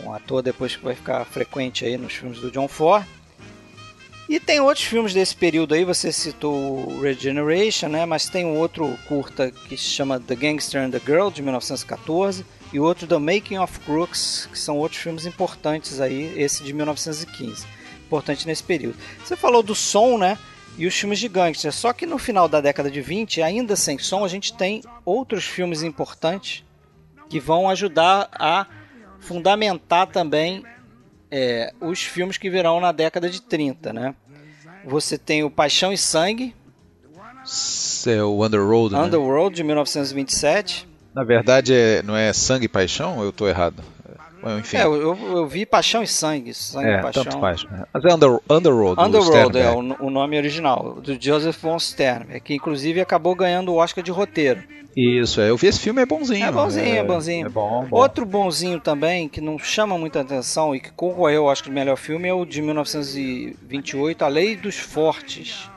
um 0.04 0.12
ator 0.12 0.42
depois 0.42 0.74
que 0.74 0.84
vai 0.84 0.94
ficar 0.94 1.24
frequente 1.24 1.84
aí 1.84 1.96
nos 1.96 2.12
filmes 2.12 2.40
do 2.40 2.50
John 2.50 2.68
Ford. 2.68 3.06
E 4.28 4.40
tem 4.40 4.60
outros 4.60 4.84
filmes 4.84 5.14
desse 5.14 5.36
período 5.36 5.72
aí, 5.72 5.84
você 5.84 6.10
citou 6.10 7.00
Regeneration, 7.00 7.88
né? 7.88 8.04
Mas 8.04 8.28
tem 8.28 8.44
um 8.44 8.58
outro 8.58 8.98
curta 9.06 9.52
que 9.52 9.76
se 9.76 9.84
chama 9.84 10.18
The 10.18 10.34
Gangster 10.34 10.82
and 10.82 10.90
the 10.90 11.00
Girl, 11.04 11.30
de 11.30 11.42
1914, 11.42 12.44
e 12.72 12.80
outro 12.80 13.06
The 13.06 13.18
Making 13.18 13.58
of 13.58 13.78
Crooks, 13.80 14.48
que 14.50 14.58
são 14.58 14.78
outros 14.78 15.00
filmes 15.00 15.26
importantes 15.26 16.00
aí, 16.00 16.34
esse 16.36 16.64
de 16.64 16.72
1915. 16.72 17.64
Importante 18.04 18.46
nesse 18.48 18.64
período. 18.64 18.96
Você 19.24 19.36
falou 19.36 19.62
do 19.62 19.76
som, 19.76 20.18
né? 20.18 20.36
E 20.78 20.86
os 20.86 20.94
filmes 20.94 21.18
de 21.18 21.28
gangster. 21.28 21.72
Só 21.72 21.92
que 21.92 22.06
no 22.06 22.18
final 22.18 22.48
da 22.48 22.60
década 22.60 22.90
de 22.90 23.00
20, 23.00 23.42
ainda 23.42 23.76
sem 23.76 23.98
som, 23.98 24.24
a 24.24 24.28
gente 24.28 24.52
tem 24.52 24.82
outros 25.04 25.44
filmes 25.44 25.82
importantes 25.82 26.64
que 27.28 27.40
vão 27.40 27.68
ajudar 27.68 28.28
a 28.32 28.66
fundamentar 29.18 30.06
também 30.06 30.62
é, 31.30 31.72
os 31.80 32.02
filmes 32.02 32.38
que 32.38 32.50
virão 32.50 32.80
na 32.80 32.92
década 32.92 33.28
de 33.28 33.40
30, 33.42 33.92
né? 33.92 34.14
Você 34.84 35.18
tem 35.18 35.42
o 35.42 35.50
Paixão 35.50 35.92
e 35.92 35.98
Sangue. 35.98 36.54
É 38.06 38.22
o 38.22 38.44
Underworld, 38.44 38.94
né? 38.94 39.02
Underworld, 39.02 39.56
de 39.56 39.64
1927. 39.64 40.86
Na 41.12 41.24
verdade, 41.24 41.74
é, 41.74 42.02
não 42.02 42.16
é 42.16 42.32
Sangue 42.32 42.66
e 42.66 42.68
Paixão 42.68 43.18
ou 43.18 43.24
eu 43.24 43.30
estou 43.30 43.48
errado? 43.48 43.82
Enfim. 44.58 44.76
É, 44.76 44.84
eu, 44.84 45.16
eu, 45.16 45.46
vi 45.46 45.66
Paixão 45.66 46.02
e 46.02 46.06
Sangue. 46.06 46.54
Sangue 46.54 46.88
é, 46.88 47.02
Paixão. 47.02 47.24
tanto 47.24 47.40
faz. 47.40 47.66
Mas 47.92 48.04
é 48.04 48.14
Under, 48.14 48.38
Underworld. 48.48 49.00
Underworld 49.00 49.58
é 49.58 49.70
o, 49.70 50.06
o, 50.06 50.10
nome 50.10 50.36
original, 50.36 50.94
do 51.02 51.20
Joseph 51.20 51.60
von 51.60 51.78
Sternberg, 51.78 52.40
que 52.40 52.54
inclusive 52.54 53.00
acabou 53.00 53.34
ganhando 53.34 53.72
o 53.72 53.76
Oscar 53.76 54.04
de 54.04 54.10
roteiro. 54.10 54.62
Isso, 54.96 55.42
é. 55.42 55.50
Eu 55.50 55.58
vi 55.58 55.66
esse 55.66 55.80
filme, 55.80 56.00
é 56.00 56.06
bonzinho. 56.06 56.46
É 56.46 56.50
bonzinho, 56.50 56.86
é, 56.86 56.96
é 56.96 57.04
bonzinho. 57.04 57.46
É 57.46 57.50
bom, 57.50 57.84
bom, 57.84 57.98
Outro 57.98 58.24
bonzinho 58.24 58.80
também, 58.80 59.28
que 59.28 59.42
não 59.42 59.58
chama 59.58 59.98
muita 59.98 60.22
atenção 60.22 60.74
e 60.74 60.80
que 60.80 60.90
concorreu 60.92 61.42
ao 61.42 61.52
Oscar 61.52 61.68
de 61.68 61.74
melhor 61.74 61.96
filme, 61.96 62.28
é 62.28 62.32
o 62.32 62.46
de 62.46 62.62
1928, 62.62 64.24
A 64.24 64.28
Lei 64.28 64.56
dos 64.56 64.76
Fortes. 64.76 65.70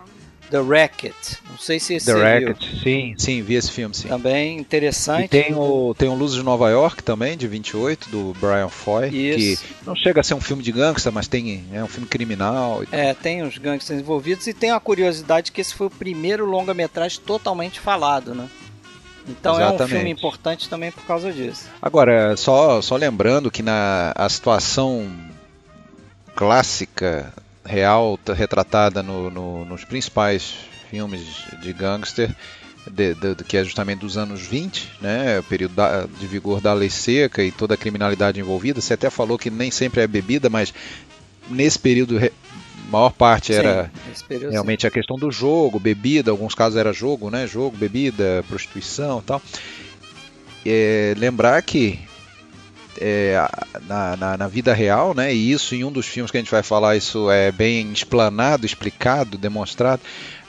The 0.49 0.61
Racket. 0.61 1.15
Não 1.49 1.57
sei 1.57 1.79
se 1.79 1.93
esse 1.93 2.05
The 2.05 2.13
Racket, 2.13 2.59
viu. 2.59 2.79
sim, 2.81 3.15
sim, 3.17 3.41
vi 3.41 3.55
esse 3.55 3.71
filme, 3.71 3.93
sim. 3.93 4.07
Também 4.07 4.57
interessante. 4.57 5.25
E 5.25 5.27
tem 5.27 5.53
o, 5.53 5.93
tem 5.97 6.09
o 6.09 6.15
Luzes 6.15 6.37
de 6.37 6.43
Nova 6.43 6.69
York 6.69 7.03
também, 7.03 7.37
de 7.37 7.47
28, 7.47 8.09
do 8.09 8.33
Brian 8.39 8.69
Foy, 8.69 9.09
Isso. 9.09 9.63
que 9.63 9.85
não 9.85 9.95
chega 9.95 10.21
a 10.21 10.23
ser 10.23 10.33
um 10.33 10.41
filme 10.41 10.63
de 10.63 10.71
gangsta, 10.71 11.11
mas 11.11 11.27
tem 11.27 11.65
é 11.71 11.83
um 11.83 11.87
filme 11.87 12.07
criminal. 12.07 12.83
É, 12.91 13.13
tem 13.13 13.43
os 13.43 13.57
gangsters 13.57 13.99
envolvidos 13.99 14.47
e 14.47 14.53
tem 14.53 14.71
a 14.71 14.79
curiosidade 14.79 15.51
que 15.51 15.61
esse 15.61 15.73
foi 15.73 15.87
o 15.87 15.91
primeiro 15.91 16.45
longa-metragem 16.45 17.21
totalmente 17.25 17.79
falado, 17.79 18.33
né? 18.33 18.49
Então 19.27 19.55
Exatamente. 19.55 19.81
é 19.81 19.85
um 19.85 19.87
filme 19.87 20.09
importante 20.09 20.67
também 20.67 20.91
por 20.91 21.03
causa 21.03 21.31
disso. 21.31 21.69
Agora, 21.81 22.35
só, 22.35 22.81
só 22.81 22.95
lembrando 22.95 23.51
que 23.51 23.61
na 23.61 24.11
a 24.15 24.27
situação 24.27 25.07
clássica 26.35 27.31
real 27.69 28.19
retratada 28.35 29.03
no, 29.03 29.29
no, 29.29 29.63
nos 29.63 29.85
principais 29.85 30.55
filmes 30.89 31.21
de 31.61 31.71
gangster, 31.71 32.35
de, 32.89 33.13
de, 33.13 33.35
que 33.43 33.57
é 33.57 33.63
justamente 33.63 33.99
dos 33.99 34.17
anos 34.17 34.41
20, 34.41 34.89
né, 34.99 35.38
o 35.38 35.43
período 35.43 35.75
da, 35.75 36.07
de 36.07 36.25
vigor 36.25 36.59
da 36.59 36.73
lei 36.73 36.89
seca 36.89 37.43
e 37.43 37.51
toda 37.51 37.75
a 37.75 37.77
criminalidade 37.77 38.39
envolvida. 38.39 38.81
Você 38.81 38.95
até 38.95 39.11
falou 39.11 39.38
que 39.38 39.51
nem 39.51 39.69
sempre 39.69 40.01
é 40.01 40.07
bebida, 40.07 40.49
mas 40.49 40.73
nesse 41.47 41.77
período 41.77 42.17
a 42.17 42.91
maior 42.91 43.11
parte 43.11 43.53
era 43.53 43.91
período, 44.27 44.51
realmente 44.51 44.81
sim. 44.81 44.88
a 44.88 44.91
questão 44.91 45.15
do 45.15 45.31
jogo, 45.31 45.79
bebida, 45.79 46.31
alguns 46.31 46.55
casos 46.55 46.75
era 46.75 46.91
jogo, 46.91 47.29
né, 47.29 47.45
jogo, 47.45 47.77
bebida, 47.77 48.43
prostituição, 48.47 49.21
tal. 49.21 49.39
É, 50.65 51.13
lembrar 51.17 51.61
que 51.61 51.99
é, 52.99 53.35
na, 53.87 54.17
na, 54.17 54.37
na, 54.37 54.47
vida 54.47 54.73
real, 54.73 55.13
né? 55.13 55.33
E 55.33 55.51
isso 55.51 55.73
em 55.73 55.83
um 55.83 55.91
dos 55.91 56.05
filmes 56.05 56.29
que 56.29 56.37
a 56.37 56.41
gente 56.41 56.51
vai 56.51 56.61
falar, 56.61 56.97
isso 56.97 57.31
é 57.31 57.51
bem 57.51 57.91
explanado, 57.91 58.65
explicado, 58.65 59.37
demonstrado. 59.37 60.01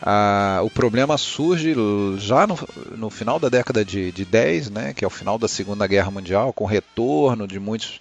Ah, 0.02 0.60
o 0.64 0.70
problema 0.70 1.16
surge 1.16 1.74
já 2.18 2.46
no, 2.46 2.58
no 2.96 3.10
final 3.10 3.38
da 3.38 3.48
década 3.48 3.84
de, 3.84 4.10
de 4.10 4.24
10, 4.24 4.70
né, 4.70 4.94
que 4.94 5.04
é 5.04 5.06
o 5.06 5.10
final 5.10 5.38
da 5.38 5.46
Segunda 5.46 5.86
Guerra 5.86 6.10
Mundial, 6.10 6.52
com 6.52 6.64
o 6.64 6.66
retorno 6.66 7.46
de 7.46 7.60
muitos 7.60 7.98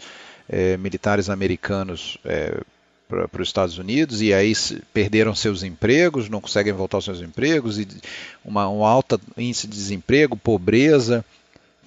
é, 0.47 0.77
militares 0.77 1.29
americanos 1.29 2.17
é, 2.23 2.61
para 3.09 3.41
os 3.41 3.49
Estados 3.49 3.77
Unidos 3.77 4.21
e 4.21 4.33
aí 4.33 4.53
perderam 4.93 5.33
seus 5.35 5.63
empregos, 5.63 6.29
não 6.29 6.39
conseguem 6.39 6.71
voltar 6.71 6.97
aos 6.97 7.05
seus 7.05 7.21
empregos 7.21 7.79
e 7.79 7.87
uma, 8.45 8.69
um 8.69 8.85
alto 8.85 9.19
índice 9.35 9.67
de 9.67 9.75
desemprego, 9.75 10.37
pobreza, 10.37 11.25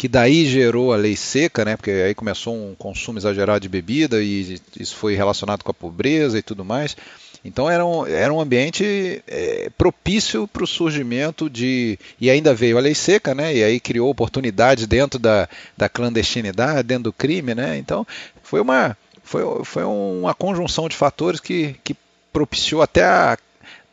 que 0.02 0.08
daí 0.08 0.44
gerou 0.46 0.92
a 0.92 0.96
lei 0.96 1.14
seca, 1.14 1.64
né? 1.64 1.76
Porque 1.76 1.92
aí 1.92 2.12
começou 2.12 2.56
um 2.56 2.74
consumo 2.74 3.20
exagerado 3.20 3.60
de 3.60 3.68
bebida 3.68 4.20
e 4.20 4.60
isso 4.76 4.96
foi 4.96 5.14
relacionado 5.14 5.62
com 5.62 5.70
a 5.70 5.74
pobreza 5.74 6.36
e 6.36 6.42
tudo 6.42 6.64
mais. 6.64 6.96
Então 7.44 7.70
era 7.70 7.86
um, 7.86 8.04
era 8.04 8.32
um 8.34 8.40
ambiente 8.40 9.22
é, 9.28 9.70
propício 9.78 10.48
para 10.48 10.64
o 10.64 10.66
surgimento 10.66 11.48
de. 11.48 11.96
E 12.20 12.28
ainda 12.28 12.52
veio 12.52 12.78
a 12.78 12.80
lei 12.80 12.96
seca, 12.96 13.32
né? 13.32 13.54
E 13.54 13.62
aí 13.62 13.78
criou 13.78 14.10
oportunidades 14.10 14.88
dentro 14.88 15.20
da, 15.20 15.48
da 15.76 15.88
clandestinidade, 15.88 16.82
dentro 16.82 17.04
do 17.04 17.12
crime, 17.12 17.54
né? 17.54 17.78
Então 17.78 18.04
foi 18.42 18.60
uma, 18.60 18.96
foi, 19.22 19.42
foi 19.64 19.84
uma 19.84 20.34
conjunção 20.34 20.88
de 20.88 20.96
fatores 20.96 21.38
que, 21.38 21.76
que 21.84 21.94
propiciou 22.32 22.82
até 22.82 23.04
a, 23.04 23.38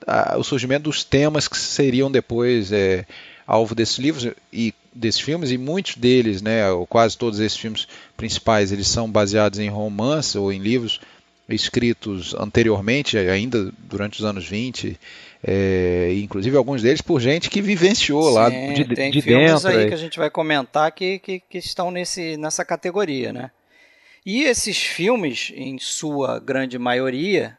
a, 0.07 0.37
o 0.39 0.43
surgimento 0.43 0.85
dos 0.85 1.03
temas 1.03 1.47
que 1.47 1.55
seriam 1.55 2.11
depois 2.11 2.71
é, 2.71 3.05
alvo 3.45 3.75
desses 3.75 3.99
livros 3.99 4.31
e 4.51 4.73
desses 4.99 5.21
filmes 5.21 5.51
e 5.51 5.57
muitos 5.57 5.95
deles, 5.95 6.41
né, 6.41 6.69
ou 6.69 6.85
quase 6.85 7.17
todos 7.17 7.39
esses 7.39 7.57
filmes 7.57 7.87
principais, 8.17 8.71
eles 8.71 8.87
são 8.87 9.09
baseados 9.09 9.59
em 9.59 9.69
romances 9.69 10.35
ou 10.35 10.51
em 10.51 10.59
livros 10.59 10.99
escritos 11.47 12.35
anteriormente, 12.35 13.17
ainda 13.17 13.71
durante 13.79 14.19
os 14.19 14.25
anos 14.25 14.47
20, 14.47 14.99
é, 15.43 16.13
inclusive 16.17 16.55
alguns 16.55 16.81
deles 16.81 17.01
por 17.01 17.19
gente 17.19 17.49
que 17.49 17.61
vivenciou 17.61 18.29
Sim, 18.29 18.35
lá 18.35 18.49
de, 18.49 18.95
tem 18.95 19.11
de 19.11 19.21
filmes 19.21 19.63
dentro. 19.63 19.79
aí 19.79 19.87
que 19.87 19.93
a 19.93 19.97
gente 19.97 20.19
vai 20.19 20.29
comentar 20.29 20.91
que, 20.91 21.17
que, 21.19 21.39
que, 21.39 21.57
estão 21.57 21.89
nesse, 21.89 22.37
nessa 22.37 22.63
categoria, 22.63 23.33
né? 23.33 23.51
E 24.25 24.43
esses 24.43 24.77
filmes, 24.77 25.51
em 25.55 25.79
sua 25.79 26.39
grande 26.39 26.77
maioria, 26.77 27.57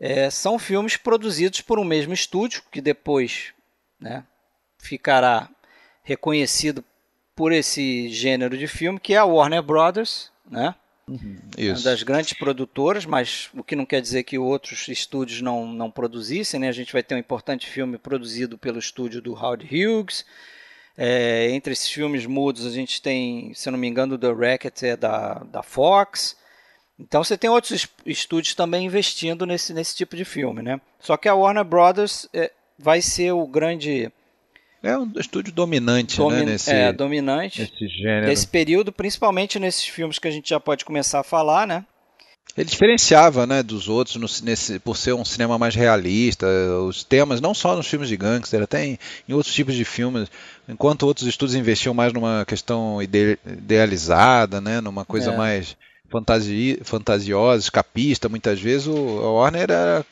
é, 0.00 0.30
são 0.30 0.58
filmes 0.58 0.96
produzidos 0.96 1.60
por 1.60 1.78
um 1.78 1.84
mesmo 1.84 2.14
estúdio, 2.14 2.62
que 2.70 2.80
depois 2.80 3.52
né, 4.00 4.24
ficará 4.78 5.50
reconhecido 6.06 6.84
por 7.34 7.52
esse 7.52 8.08
gênero 8.08 8.56
de 8.56 8.68
filme, 8.68 9.00
que 9.00 9.12
é 9.12 9.18
a 9.18 9.24
Warner 9.24 9.60
Brothers, 9.60 10.30
né? 10.48 10.74
Uhum, 11.08 11.36
uma 11.58 11.80
das 11.80 12.02
grandes 12.02 12.32
produtoras, 12.32 13.04
mas 13.04 13.48
o 13.54 13.62
que 13.62 13.76
não 13.76 13.84
quer 13.84 14.00
dizer 14.00 14.22
que 14.22 14.38
outros 14.38 14.88
estúdios 14.88 15.40
não, 15.40 15.66
não 15.66 15.90
produzissem, 15.90 16.60
né? 16.60 16.68
A 16.68 16.72
gente 16.72 16.92
vai 16.92 17.02
ter 17.02 17.14
um 17.14 17.18
importante 17.18 17.66
filme 17.66 17.98
produzido 17.98 18.56
pelo 18.56 18.78
estúdio 18.78 19.20
do 19.20 19.34
Howard 19.34 19.66
Hughes. 19.66 20.24
É, 20.96 21.50
entre 21.50 21.72
esses 21.72 21.90
filmes 21.90 22.24
mudos, 22.24 22.64
a 22.64 22.70
gente 22.70 23.02
tem, 23.02 23.52
se 23.52 23.70
não 23.70 23.78
me 23.78 23.86
engano, 23.86 24.16
The 24.16 24.32
Racket 24.32 24.82
é 24.84 24.96
da, 24.96 25.34
da 25.40 25.62
Fox. 25.62 26.36
Então 26.98 27.22
você 27.22 27.36
tem 27.36 27.50
outros 27.50 27.86
estúdios 28.06 28.54
também 28.54 28.86
investindo 28.86 29.44
nesse, 29.44 29.74
nesse 29.74 29.94
tipo 29.94 30.16
de 30.16 30.24
filme, 30.24 30.62
né? 30.62 30.80
Só 31.00 31.16
que 31.16 31.28
a 31.28 31.34
Warner 31.34 31.64
Brothers 31.64 32.28
é, 32.32 32.50
vai 32.78 33.02
ser 33.02 33.32
o 33.32 33.46
grande 33.46 34.10
é 34.86 34.98
um 34.98 35.10
estúdio 35.16 35.52
dominante, 35.52 36.16
Domin 36.16 36.36
né? 36.36 36.44
Nesse, 36.44 36.70
é, 36.70 36.92
dominante. 36.92 37.60
Nesse 37.60 37.88
gênero. 37.88 38.26
Nesse 38.26 38.46
período, 38.46 38.92
principalmente 38.92 39.58
nesses 39.58 39.84
filmes 39.84 40.18
que 40.18 40.28
a 40.28 40.30
gente 40.30 40.48
já 40.48 40.60
pode 40.60 40.84
começar 40.84 41.20
a 41.20 41.24
falar, 41.24 41.66
né? 41.66 41.84
Ele 42.56 42.68
diferenciava 42.68 43.46
né, 43.46 43.62
dos 43.62 43.86
outros 43.88 44.16
no, 44.16 44.46
nesse, 44.46 44.78
por 44.78 44.96
ser 44.96 45.12
um 45.12 45.24
cinema 45.24 45.58
mais 45.58 45.74
realista, 45.74 46.46
os 46.88 47.04
temas, 47.04 47.40
não 47.40 47.52
só 47.52 47.76
nos 47.76 47.86
filmes 47.86 48.08
de 48.08 48.16
gangster, 48.16 48.62
até 48.62 48.84
em, 48.84 48.98
em 49.28 49.34
outros 49.34 49.54
tipos 49.54 49.74
de 49.74 49.84
filmes, 49.84 50.30
enquanto 50.66 51.02
outros 51.02 51.26
estúdios 51.26 51.54
investiam 51.54 51.92
mais 51.92 52.14
numa 52.14 52.46
questão 52.46 53.02
ide, 53.02 53.38
idealizada, 53.44 54.58
né, 54.58 54.80
numa 54.80 55.04
coisa 55.04 55.32
é. 55.32 55.36
mais 55.36 55.76
fantasi, 56.08 56.78
fantasiosa, 56.82 57.64
escapista, 57.64 58.28
muitas 58.28 58.58
vezes, 58.58 58.86
o, 58.86 58.94
a 58.96 59.32
Warner 59.32 59.62
era 59.62 60.06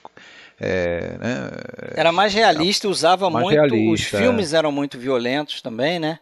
é, 0.61 1.19
né, 1.19 1.51
Era 1.97 2.13
mais 2.13 2.33
realista, 2.33 2.89
usava 2.89 3.29
mais 3.29 3.45
muito. 3.45 3.57
Realista, 3.57 3.93
os 3.93 4.15
é. 4.15 4.25
filmes 4.25 4.55
é. 4.55 4.57
eram 4.59 4.73
muito 4.73 4.99
violentos 4.99 5.61
também, 5.61 5.99
né? 5.99 6.19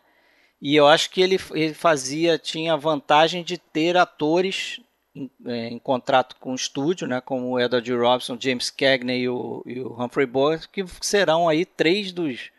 E 0.61 0.77
eu 0.77 0.87
acho 0.87 1.11
que 1.11 1.21
ele, 1.21 1.39
ele 1.53 1.75
fazia, 1.75 2.39
tinha 2.39 2.75
a 2.75 2.77
vantagem 2.77 3.43
de 3.43 3.59
ter 3.59 3.97
atores 3.97 4.81
em, 5.15 5.31
é, 5.47 5.69
em, 5.69 5.79
contrato 5.79 6.37
com 6.37 6.53
o 6.53 6.55
estúdio, 6.55 7.07
né? 7.07 7.21
Como 7.21 7.51
o 7.51 7.61
Edward 7.61 7.93
Robson, 7.93 8.39
James 8.41 8.71
Cagney 8.71 9.23
e 9.23 9.29
o, 9.29 9.63
e 9.67 9.81
o 9.81 10.01
Humphrey 10.01 10.27
Bogart, 10.27 10.67
que 10.71 10.85
serão 11.01 11.49
aí 11.49 11.65
três 11.65 12.13
dos 12.13 12.51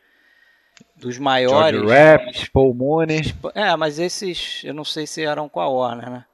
dos 0.95 1.17
maiores. 1.17 1.79
George 1.79 1.93
Raft, 1.93 2.49
Paul 2.51 2.73
Mooney. 2.73 3.21
É, 3.53 3.75
mas 3.75 3.99
esses 3.99 4.61
eu 4.63 4.73
não 4.73 4.85
sei 4.85 5.07
se 5.07 5.23
eram 5.23 5.49
com 5.49 5.59
a 5.59 5.67
Warner, 5.67 6.09
né? 6.09 6.25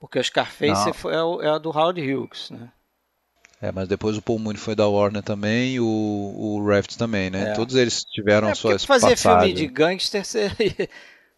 Porque 0.00 0.18
o 0.18 0.24
Scarface 0.24 0.92
foi, 0.92 1.14
é, 1.14 1.22
o, 1.22 1.42
é 1.42 1.48
a 1.48 1.58
do 1.58 1.70
Howard 1.70 2.00
Hughes, 2.00 2.50
né? 2.50 2.70
É, 3.60 3.72
mas 3.72 3.88
depois 3.88 4.16
o 4.16 4.22
Paul 4.22 4.38
Mooney 4.38 4.60
foi 4.60 4.74
da 4.74 4.86
Warner 4.86 5.22
também 5.22 5.74
e 5.74 5.80
o, 5.80 5.84
o 5.84 6.64
Raft 6.64 6.96
também, 6.96 7.28
né? 7.28 7.50
É. 7.50 7.52
Todos 7.54 7.74
eles 7.74 8.04
tiveram 8.04 8.48
é, 8.48 8.54
suas 8.54 8.84
fazer 8.84 9.10
passagens. 9.10 9.52
filme 9.52 9.54
de 9.54 9.66
gangster, 9.66 10.22
você 10.24 10.88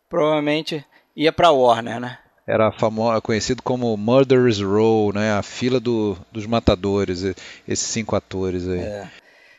provavelmente 0.08 0.84
ia 1.16 1.32
pra 1.32 1.50
Warner, 1.50 1.98
né? 1.98 2.18
era 2.50 2.72
famoso, 2.72 3.22
conhecido 3.22 3.62
como 3.62 3.96
Murderers 3.96 4.60
Row, 4.60 5.12
né? 5.12 5.32
A 5.32 5.42
fila 5.42 5.78
do, 5.78 6.16
dos 6.32 6.46
matadores, 6.46 7.22
esses 7.66 7.86
cinco 7.86 8.16
atores 8.16 8.68
aí. 8.68 8.80
É. 8.80 9.08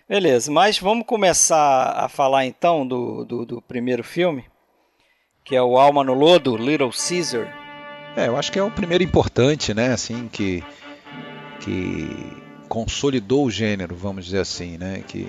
Beleza, 0.09 0.51
mas 0.51 0.77
vamos 0.77 1.05
começar 1.05 1.93
a 1.95 2.09
falar 2.09 2.45
então 2.45 2.85
do, 2.85 3.23
do, 3.23 3.45
do, 3.45 3.61
primeiro 3.61 4.03
filme, 4.03 4.43
que 5.45 5.55
é 5.55 5.61
o 5.61 5.77
Alma 5.77 6.03
no 6.03 6.13
Lodo, 6.13 6.57
Little 6.57 6.91
Caesar. 6.91 7.47
É, 8.17 8.27
eu 8.27 8.35
acho 8.35 8.51
que 8.51 8.59
é 8.59 8.63
o 8.63 8.69
primeiro 8.69 9.05
importante, 9.05 9.73
né? 9.73 9.93
Assim, 9.93 10.27
que, 10.27 10.61
que 11.61 12.09
consolidou 12.71 13.47
o 13.47 13.51
gênero, 13.51 13.93
vamos 13.93 14.23
dizer 14.23 14.39
assim, 14.39 14.77
né? 14.77 15.03
Que, 15.05 15.27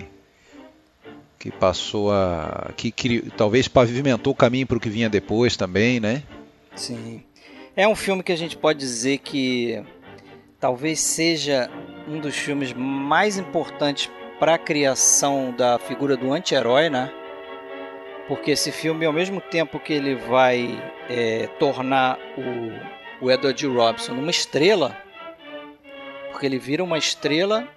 que 1.40 1.50
passou 1.50 2.12
a. 2.12 2.70
que, 2.76 2.92
que 2.92 3.32
talvez 3.36 3.66
pavimentou 3.66 4.32
o 4.32 4.36
caminho 4.36 4.64
para 4.64 4.76
o 4.76 4.80
que 4.80 4.88
vinha 4.88 5.10
depois 5.10 5.56
também, 5.56 5.98
né? 5.98 6.22
Sim. 6.76 7.20
É 7.74 7.88
um 7.88 7.96
filme 7.96 8.22
que 8.22 8.30
a 8.30 8.36
gente 8.36 8.56
pode 8.56 8.78
dizer 8.78 9.18
que 9.18 9.82
talvez 10.60 11.00
seja 11.00 11.68
um 12.06 12.20
dos 12.20 12.36
filmes 12.36 12.72
mais 12.72 13.36
importantes 13.36 14.08
para 14.38 14.54
a 14.54 14.58
criação 14.58 15.52
da 15.58 15.80
figura 15.80 16.16
do 16.16 16.32
anti-herói, 16.32 16.88
né? 16.88 17.10
Porque 18.28 18.52
esse 18.52 18.70
filme, 18.70 19.04
ao 19.04 19.12
mesmo 19.12 19.40
tempo 19.40 19.80
que 19.80 19.92
ele 19.92 20.14
vai 20.14 20.80
é, 21.10 21.48
tornar 21.58 22.20
o, 22.38 23.24
o 23.26 23.30
Edward 23.32 23.66
Robson 23.66 24.12
uma 24.12 24.30
estrela, 24.30 24.96
porque 26.32 26.46
ele 26.46 26.58
vira 26.58 26.82
uma 26.82 26.98
estrela 26.98 27.68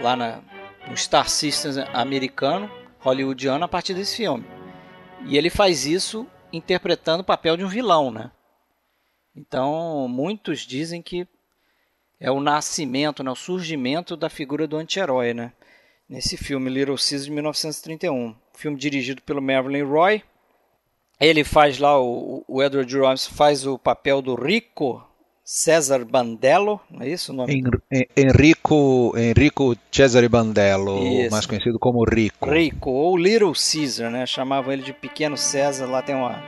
lá 0.00 0.16
na, 0.16 0.40
no 0.88 0.96
Star 0.96 1.28
System 1.28 1.84
americano, 1.92 2.70
hollywoodiano, 3.00 3.64
a 3.64 3.68
partir 3.68 3.92
desse 3.92 4.16
filme. 4.16 4.46
E 5.26 5.36
ele 5.36 5.50
faz 5.50 5.84
isso 5.84 6.26
interpretando 6.52 7.20
o 7.20 7.24
papel 7.24 7.56
de 7.56 7.64
um 7.64 7.68
vilão, 7.68 8.10
né? 8.10 8.30
Então, 9.36 10.08
muitos 10.08 10.60
dizem 10.60 11.02
que 11.02 11.26
é 12.18 12.30
o 12.30 12.40
nascimento, 12.40 13.22
né, 13.22 13.30
o 13.30 13.36
surgimento 13.36 14.16
da 14.16 14.28
figura 14.28 14.66
do 14.66 14.76
anti-herói, 14.76 15.34
né? 15.34 15.52
Nesse 16.08 16.36
filme 16.36 16.70
Little 16.70 16.96
Caesar 16.96 17.24
de 17.24 17.30
1931, 17.30 18.34
filme 18.54 18.76
dirigido 18.76 19.22
pelo 19.22 19.42
Marilyn 19.42 19.84
Roy. 19.84 20.22
Ele 21.20 21.44
faz 21.44 21.78
lá 21.78 22.00
o, 22.00 22.44
o 22.48 22.62
Edward 22.62 22.90
Jones 22.90 23.26
faz 23.26 23.66
o 23.66 23.78
papel 23.78 24.22
do 24.22 24.34
Rico 24.34 25.06
Cesar 25.44 26.04
Bandello, 26.04 26.80
não 26.90 27.02
é 27.02 27.08
isso 27.08 27.32
o 27.32 27.34
nome? 27.34 27.62
Enrico 28.16 29.12
Enrico 29.16 29.76
Cesare 29.90 30.28
Bandello, 30.28 30.98
isso. 31.02 31.30
mais 31.30 31.46
conhecido 31.46 31.78
como 31.78 32.04
Rico. 32.04 32.48
Rico 32.48 32.90
ou 32.90 33.16
Little 33.16 33.52
Caesar, 33.52 34.10
né? 34.10 34.26
Chamavam 34.26 34.72
ele 34.72 34.82
de 34.82 34.92
Pequeno 34.92 35.36
César. 35.36 35.86
Lá 35.86 36.02
tem 36.02 36.14
uma 36.14 36.40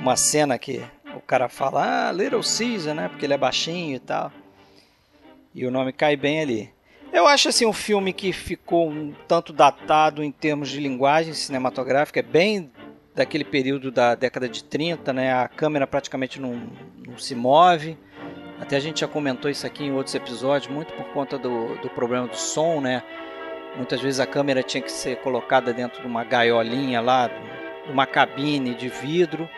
uma 0.00 0.16
cena 0.16 0.58
que 0.58 0.82
o 1.14 1.20
cara 1.20 1.48
fala, 1.48 2.08
ah, 2.08 2.12
Little 2.12 2.40
Caesar, 2.42 2.94
né? 2.94 3.08
Porque 3.08 3.24
ele 3.24 3.34
é 3.34 3.38
baixinho 3.38 3.96
e 3.96 4.00
tal. 4.00 4.32
E 5.54 5.64
o 5.66 5.70
nome 5.70 5.92
cai 5.92 6.16
bem 6.16 6.40
ali. 6.40 6.70
Eu 7.12 7.26
acho 7.26 7.48
assim 7.48 7.66
um 7.66 7.72
filme 7.72 8.12
que 8.12 8.32
ficou 8.32 8.88
um 8.88 9.12
tanto 9.28 9.52
datado 9.52 10.24
em 10.24 10.32
termos 10.32 10.70
de 10.70 10.80
linguagem 10.80 11.34
cinematográfica, 11.34 12.20
é 12.20 12.22
bem 12.22 12.70
daquele 13.14 13.44
período 13.44 13.90
da 13.90 14.14
década 14.14 14.48
de 14.48 14.64
30, 14.64 15.12
né? 15.12 15.32
A 15.32 15.46
câmera 15.46 15.86
praticamente 15.86 16.40
não, 16.40 16.62
não 17.06 17.18
se 17.18 17.34
move. 17.34 17.98
Até 18.62 18.76
a 18.76 18.80
gente 18.80 19.00
já 19.00 19.08
comentou 19.08 19.50
isso 19.50 19.66
aqui 19.66 19.82
em 19.82 19.92
outros 19.92 20.14
episódios, 20.14 20.72
muito 20.72 20.92
por 20.92 21.04
conta 21.06 21.36
do, 21.36 21.74
do 21.82 21.90
problema 21.90 22.28
do 22.28 22.36
som, 22.36 22.80
né? 22.80 23.02
Muitas 23.76 24.00
vezes 24.00 24.20
a 24.20 24.26
câmera 24.26 24.62
tinha 24.62 24.80
que 24.80 24.92
ser 24.92 25.16
colocada 25.16 25.72
dentro 25.72 26.00
de 26.00 26.06
uma 26.06 26.22
gaiolinha 26.22 27.00
lá, 27.00 27.26
de 27.26 27.90
uma 27.92 28.06
cabine 28.06 28.72
de 28.72 28.88
vidro, 28.88 29.50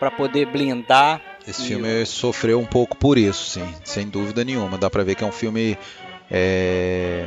para 0.00 0.10
poder 0.10 0.46
blindar 0.46 1.20
esse 1.46 1.66
filme 1.66 2.04
sofreu 2.04 2.58
um 2.58 2.66
pouco 2.66 2.96
por 2.96 3.16
isso, 3.16 3.50
sim, 3.50 3.74
sem 3.84 4.06
dúvida 4.06 4.44
nenhuma. 4.44 4.76
Dá 4.76 4.88
pra 4.90 5.02
ver 5.02 5.14
que 5.14 5.24
é 5.24 5.26
um 5.26 5.32
filme 5.32 5.78
é, 6.30 7.26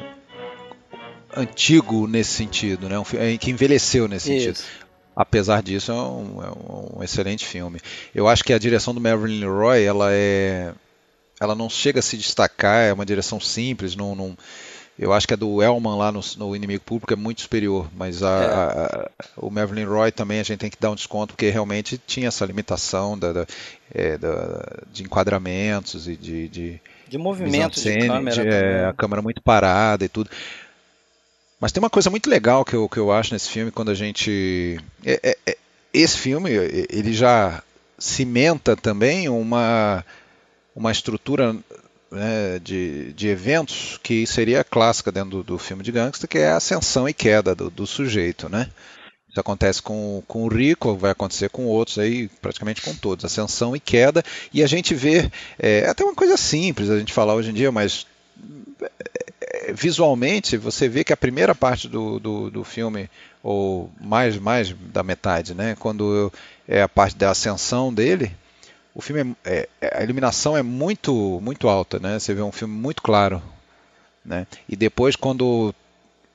antigo 1.35 2.07
nesse 2.07 2.31
sentido, 2.31 2.87
né? 2.87 2.99
Um 2.99 3.03
filme 3.03 3.37
que 3.37 3.49
envelheceu 3.49 4.07
nesse 4.07 4.35
isso. 4.35 4.61
sentido. 4.63 4.81
Apesar 5.15 5.61
disso, 5.61 5.91
é 5.91 5.95
um, 5.95 6.43
é 6.43 6.97
um, 6.97 7.03
excelente 7.03 7.45
filme. 7.45 7.79
Eu 8.13 8.27
acho 8.27 8.43
que 8.43 8.53
a 8.53 8.59
direção 8.59 8.93
do 8.93 9.01
Marilyn 9.01 9.45
Roy, 9.45 9.83
ela 9.83 10.09
é, 10.11 10.71
ela 11.41 11.55
não 11.55 11.69
chega 11.69 11.99
a 11.99 12.03
se 12.03 12.15
destacar. 12.15 12.85
É 12.85 12.93
uma 12.93 13.05
direção 13.05 13.39
simples, 13.39 13.95
não, 13.95 14.15
não 14.15 14.37
eu 14.99 15.11
acho 15.11 15.27
que 15.27 15.33
a 15.33 15.37
do 15.37 15.63
Elman 15.63 15.95
lá 15.95 16.11
no, 16.11 16.21
no 16.37 16.55
Inimigo 16.55 16.83
Público 16.83 17.11
é 17.11 17.15
muito 17.15 17.41
superior, 17.41 17.89
mas 17.97 18.21
a, 18.21 18.29
é. 18.29 18.45
a, 18.45 19.09
o 19.37 19.49
Marilyn 19.49 19.85
Roy 19.85 20.11
também 20.11 20.39
a 20.39 20.43
gente 20.43 20.59
tem 20.59 20.69
que 20.69 20.77
dar 20.79 20.91
um 20.91 20.95
desconto, 20.95 21.33
porque 21.33 21.49
realmente 21.49 21.99
tinha 22.05 22.27
essa 22.27 22.45
limitação 22.45 23.17
da, 23.17 23.33
da, 23.33 23.47
é, 23.91 24.15
da 24.17 24.83
de 24.91 25.01
enquadramentos 25.01 26.07
e 26.07 26.15
de. 26.15 26.47
De, 26.49 26.81
de 27.07 27.17
movimentos 27.17 27.81
de, 27.81 27.97
de 27.97 28.07
câmera. 28.07 28.43
De, 28.43 28.47
é, 28.47 28.85
a 28.85 28.93
câmera 28.93 29.23
muito 29.23 29.41
parada 29.41 30.05
e 30.05 30.09
tudo. 30.09 30.29
Mas 31.59 31.71
tem 31.71 31.81
uma 31.81 31.89
coisa 31.89 32.11
muito 32.11 32.29
legal 32.29 32.63
que 32.63 32.75
eu, 32.75 32.87
que 32.87 32.97
eu 32.97 33.11
acho 33.11 33.33
nesse 33.33 33.49
filme 33.49 33.71
quando 33.71 33.89
a 33.89 33.95
gente. 33.95 34.79
É, 35.03 35.19
é, 35.23 35.37
é 35.47 35.57
esse 35.91 36.17
filme, 36.17 36.51
ele 36.51 37.11
já 37.11 37.63
cimenta 37.97 38.75
também 38.75 39.27
uma, 39.29 40.05
uma 40.75 40.91
estrutura 40.91 41.55
né, 42.11 42.59
de, 42.59 43.13
de 43.13 43.27
eventos 43.27 43.99
que 44.03 44.27
seria 44.27 44.63
clássica 44.63 45.11
dentro 45.11 45.29
do, 45.29 45.43
do, 45.43 45.57
filme 45.57 45.83
de 45.83 45.91
gangster, 45.91 46.29
que 46.29 46.37
é 46.37 46.49
a 46.49 46.57
ascensão 46.57 47.07
e 47.07 47.13
queda 47.13 47.55
do, 47.55 47.69
do 47.69 47.87
sujeito, 47.87 48.49
né? 48.49 48.69
Isso 49.29 49.39
acontece 49.39 49.81
com, 49.81 50.21
com 50.27 50.43
o 50.43 50.49
Rico, 50.49 50.97
vai 50.97 51.11
acontecer 51.11 51.49
com 51.49 51.65
outros 51.65 51.97
aí, 51.97 52.27
praticamente 52.41 52.81
com 52.81 52.93
todos, 52.93 53.23
ascensão 53.23 53.73
e 53.73 53.79
queda, 53.79 54.21
e 54.53 54.61
a 54.61 54.67
gente 54.67 54.93
vê, 54.93 55.31
é 55.57 55.87
até 55.87 56.03
uma 56.03 56.13
coisa 56.13 56.35
simples 56.35 56.89
a 56.89 56.99
gente 56.99 57.13
falar 57.13 57.33
hoje 57.33 57.49
em 57.49 57.53
dia, 57.53 57.71
mas 57.71 58.05
é, 59.39 59.71
visualmente 59.71 60.57
você 60.57 60.89
vê 60.89 61.05
que 61.05 61.13
a 61.13 61.17
primeira 61.17 61.55
parte 61.55 61.87
do, 61.87 62.19
do, 62.19 62.51
do, 62.51 62.63
filme, 62.65 63.09
ou 63.41 63.89
mais, 64.01 64.37
mais 64.37 64.75
da 64.91 65.01
metade, 65.01 65.53
né, 65.53 65.77
quando 65.79 66.31
é 66.67 66.81
a 66.81 66.89
parte 66.89 67.15
da 67.15 67.31
ascensão 67.31 67.93
dele, 67.93 68.35
o 68.93 69.01
filme 69.01 69.35
é, 69.45 69.67
é, 69.81 69.99
a 69.99 70.03
iluminação 70.03 70.57
é 70.57 70.61
muito 70.61 71.39
muito 71.41 71.67
alta, 71.69 71.99
né? 71.99 72.19
Você 72.19 72.33
vê 72.33 72.41
um 72.41 72.51
filme 72.51 72.73
muito 72.73 73.01
claro, 73.01 73.41
né? 74.23 74.45
E 74.67 74.75
depois 74.75 75.15
quando 75.15 75.73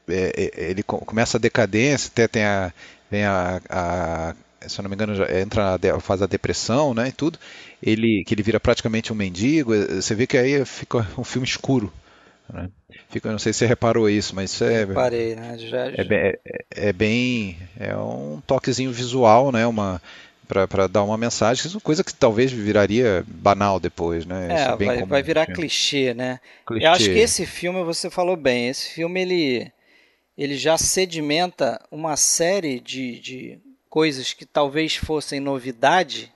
é, 0.08 0.50
é 0.56 0.70
ele 0.70 0.82
começa 0.82 1.36
a 1.36 1.40
decadência, 1.40 2.08
até 2.08 2.26
tem 2.26 2.44
a 2.44 2.72
vem 3.10 3.24
a, 3.24 3.60
a 3.68 4.34
se 4.68 4.80
eu 4.80 4.82
não 4.82 4.90
me 4.90 4.96
engano 4.96 5.14
entra 5.30 5.78
na 5.78 6.00
faz 6.00 6.22
a 6.22 6.26
depressão, 6.26 6.94
né? 6.94 7.08
E 7.08 7.12
tudo, 7.12 7.38
ele 7.82 8.24
que 8.26 8.34
ele 8.34 8.42
vira 8.42 8.58
praticamente 8.58 9.12
um 9.12 9.16
mendigo. 9.16 9.74
É, 9.74 9.86
você 9.86 10.14
vê 10.14 10.26
que 10.26 10.36
aí 10.36 10.64
fica 10.64 11.06
um 11.18 11.24
filme 11.24 11.46
escuro. 11.46 11.92
Né? 12.52 12.70
Fica, 13.08 13.30
não 13.30 13.38
sei 13.38 13.52
se 13.52 13.60
você 13.60 13.66
reparou 13.66 14.08
isso, 14.08 14.34
mas 14.34 14.52
isso 14.52 14.64
é. 14.64 14.84
Reparei, 14.84 15.34
né? 15.34 15.58
Já, 15.58 15.90
já... 15.90 15.96
É, 15.96 16.04
bem, 16.04 16.18
é, 16.18 16.38
é, 16.70 16.92
bem. 16.92 17.58
É 17.78 17.96
um 17.96 18.40
toquezinho 18.46 18.92
visual, 18.92 19.50
né? 19.52 19.66
Uma, 19.66 20.00
para 20.46 20.86
dar 20.86 21.02
uma 21.02 21.16
mensagem, 21.16 21.70
é 21.74 21.80
coisa 21.80 22.04
que 22.04 22.14
talvez 22.14 22.52
viraria 22.52 23.24
banal 23.26 23.80
depois, 23.80 24.24
né? 24.24 24.48
É, 24.50 24.62
é 24.62 24.76
vai, 24.76 25.04
vai, 25.04 25.22
virar 25.22 25.46
clichê, 25.46 26.14
né? 26.14 26.40
Clichê. 26.66 26.86
Eu 26.86 26.90
acho 26.90 27.04
que 27.04 27.18
esse 27.18 27.44
filme, 27.44 27.82
você 27.82 28.08
falou 28.08 28.36
bem, 28.36 28.68
esse 28.68 28.90
filme 28.90 29.20
ele, 29.20 29.72
ele 30.36 30.56
já 30.56 30.78
sedimenta 30.78 31.84
uma 31.90 32.16
série 32.16 32.80
de, 32.80 33.20
de 33.20 33.58
coisas 33.88 34.32
que 34.32 34.44
talvez 34.44 34.96
fossem 34.96 35.40
novidade 35.40 36.32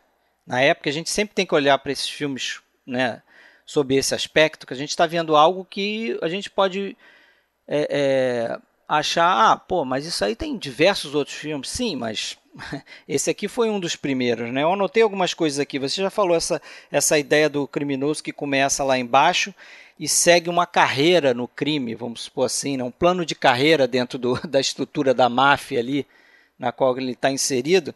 na 0.46 0.60
época. 0.60 0.90
A 0.90 0.92
gente 0.92 1.10
sempre 1.10 1.34
tem 1.34 1.46
que 1.46 1.54
olhar 1.54 1.78
para 1.78 1.92
esses 1.92 2.08
filmes, 2.08 2.60
né? 2.86 3.22
Sob 3.64 3.94
esse 3.94 4.14
aspecto, 4.14 4.66
que 4.66 4.74
a 4.74 4.76
gente 4.76 4.90
está 4.90 5.06
vendo 5.06 5.36
algo 5.36 5.64
que 5.64 6.18
a 6.20 6.28
gente 6.28 6.50
pode 6.50 6.96
é, 7.68 7.86
é, 7.88 8.58
achar, 8.98 9.52
ah, 9.52 9.56
pô, 9.56 9.84
mas 9.84 10.04
isso 10.04 10.24
aí 10.24 10.34
tem 10.34 10.58
diversos 10.58 11.14
outros 11.14 11.36
filmes. 11.36 11.68
Sim, 11.68 11.94
mas 11.94 12.36
esse 13.06 13.30
aqui 13.30 13.46
foi 13.46 13.70
um 13.70 13.78
dos 13.78 13.94
primeiros, 13.94 14.52
né? 14.52 14.64
Eu 14.64 14.72
anotei 14.72 15.02
algumas 15.02 15.32
coisas 15.32 15.60
aqui. 15.60 15.78
Você 15.78 16.02
já 16.02 16.10
falou 16.10 16.36
essa, 16.36 16.60
essa 16.90 17.16
ideia 17.16 17.48
do 17.48 17.68
criminoso 17.68 18.22
que 18.22 18.32
começa 18.32 18.82
lá 18.82 18.98
embaixo 18.98 19.54
e 19.98 20.08
segue 20.08 20.50
uma 20.50 20.66
carreira 20.66 21.32
no 21.32 21.46
crime, 21.46 21.94
vamos 21.94 22.22
supor 22.22 22.46
assim, 22.46 22.76
né? 22.76 22.82
um 22.82 22.90
plano 22.90 23.24
de 23.24 23.34
carreira 23.34 23.86
dentro 23.86 24.18
do, 24.18 24.34
da 24.48 24.58
estrutura 24.58 25.14
da 25.14 25.28
máfia 25.28 25.78
ali, 25.78 26.04
na 26.58 26.72
qual 26.72 26.96
ele 26.98 27.12
está 27.12 27.30
inserido, 27.30 27.94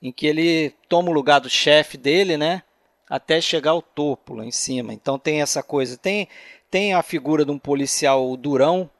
em 0.00 0.12
que 0.12 0.26
ele 0.26 0.72
toma 0.88 1.10
o 1.10 1.14
lugar 1.14 1.40
do 1.40 1.50
chefe 1.50 1.96
dele, 1.96 2.36
né? 2.36 2.62
Até 3.08 3.40
chegar 3.40 3.72
ao 3.72 3.82
topo 3.82 4.34
lá 4.34 4.44
em 4.44 4.52
cima. 4.52 4.92
Então 4.92 5.18
tem 5.18 5.40
essa 5.40 5.62
coisa. 5.62 5.96
Tem, 5.96 6.28
tem 6.70 6.94
a 6.94 7.02
figura 7.02 7.44
de 7.44 7.50
um 7.50 7.58
policial 7.58 8.36
durão, 8.36 8.90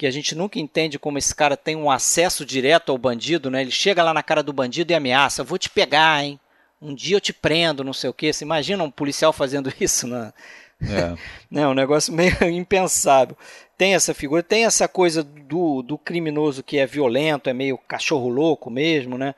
que 0.00 0.06
a 0.06 0.10
gente 0.10 0.34
nunca 0.34 0.58
entende 0.58 0.98
como 0.98 1.18
esse 1.18 1.34
cara 1.34 1.58
tem 1.58 1.76
um 1.76 1.90
acesso 1.90 2.42
direto 2.42 2.90
ao 2.90 2.96
bandido, 2.96 3.50
né? 3.50 3.60
Ele 3.60 3.70
chega 3.70 4.02
lá 4.02 4.14
na 4.14 4.22
cara 4.22 4.42
do 4.42 4.50
bandido 4.50 4.90
e 4.90 4.94
ameaça: 4.94 5.44
"Vou 5.44 5.58
te 5.58 5.68
pegar, 5.68 6.24
hein? 6.24 6.40
Um 6.80 6.94
dia 6.94 7.16
eu 7.16 7.20
te 7.20 7.34
prendo, 7.34 7.84
não 7.84 7.92
sei 7.92 8.08
o 8.08 8.14
quê". 8.14 8.32
Você 8.32 8.42
imagina 8.42 8.82
um 8.82 8.90
policial 8.90 9.30
fazendo 9.30 9.70
isso, 9.78 10.06
né? 10.08 10.32
É. 10.80 11.14
né, 11.52 11.68
um 11.68 11.74
negócio 11.74 12.14
meio 12.14 12.32
impensável. 12.48 13.36
Tem 13.76 13.94
essa 13.94 14.14
figura, 14.14 14.42
tem 14.42 14.64
essa 14.64 14.88
coisa 14.88 15.22
do, 15.22 15.82
do 15.82 15.98
criminoso 15.98 16.62
que 16.62 16.78
é 16.78 16.86
violento, 16.86 17.50
é 17.50 17.52
meio 17.52 17.76
cachorro 17.76 18.30
louco 18.30 18.70
mesmo, 18.70 19.18
né? 19.18 19.34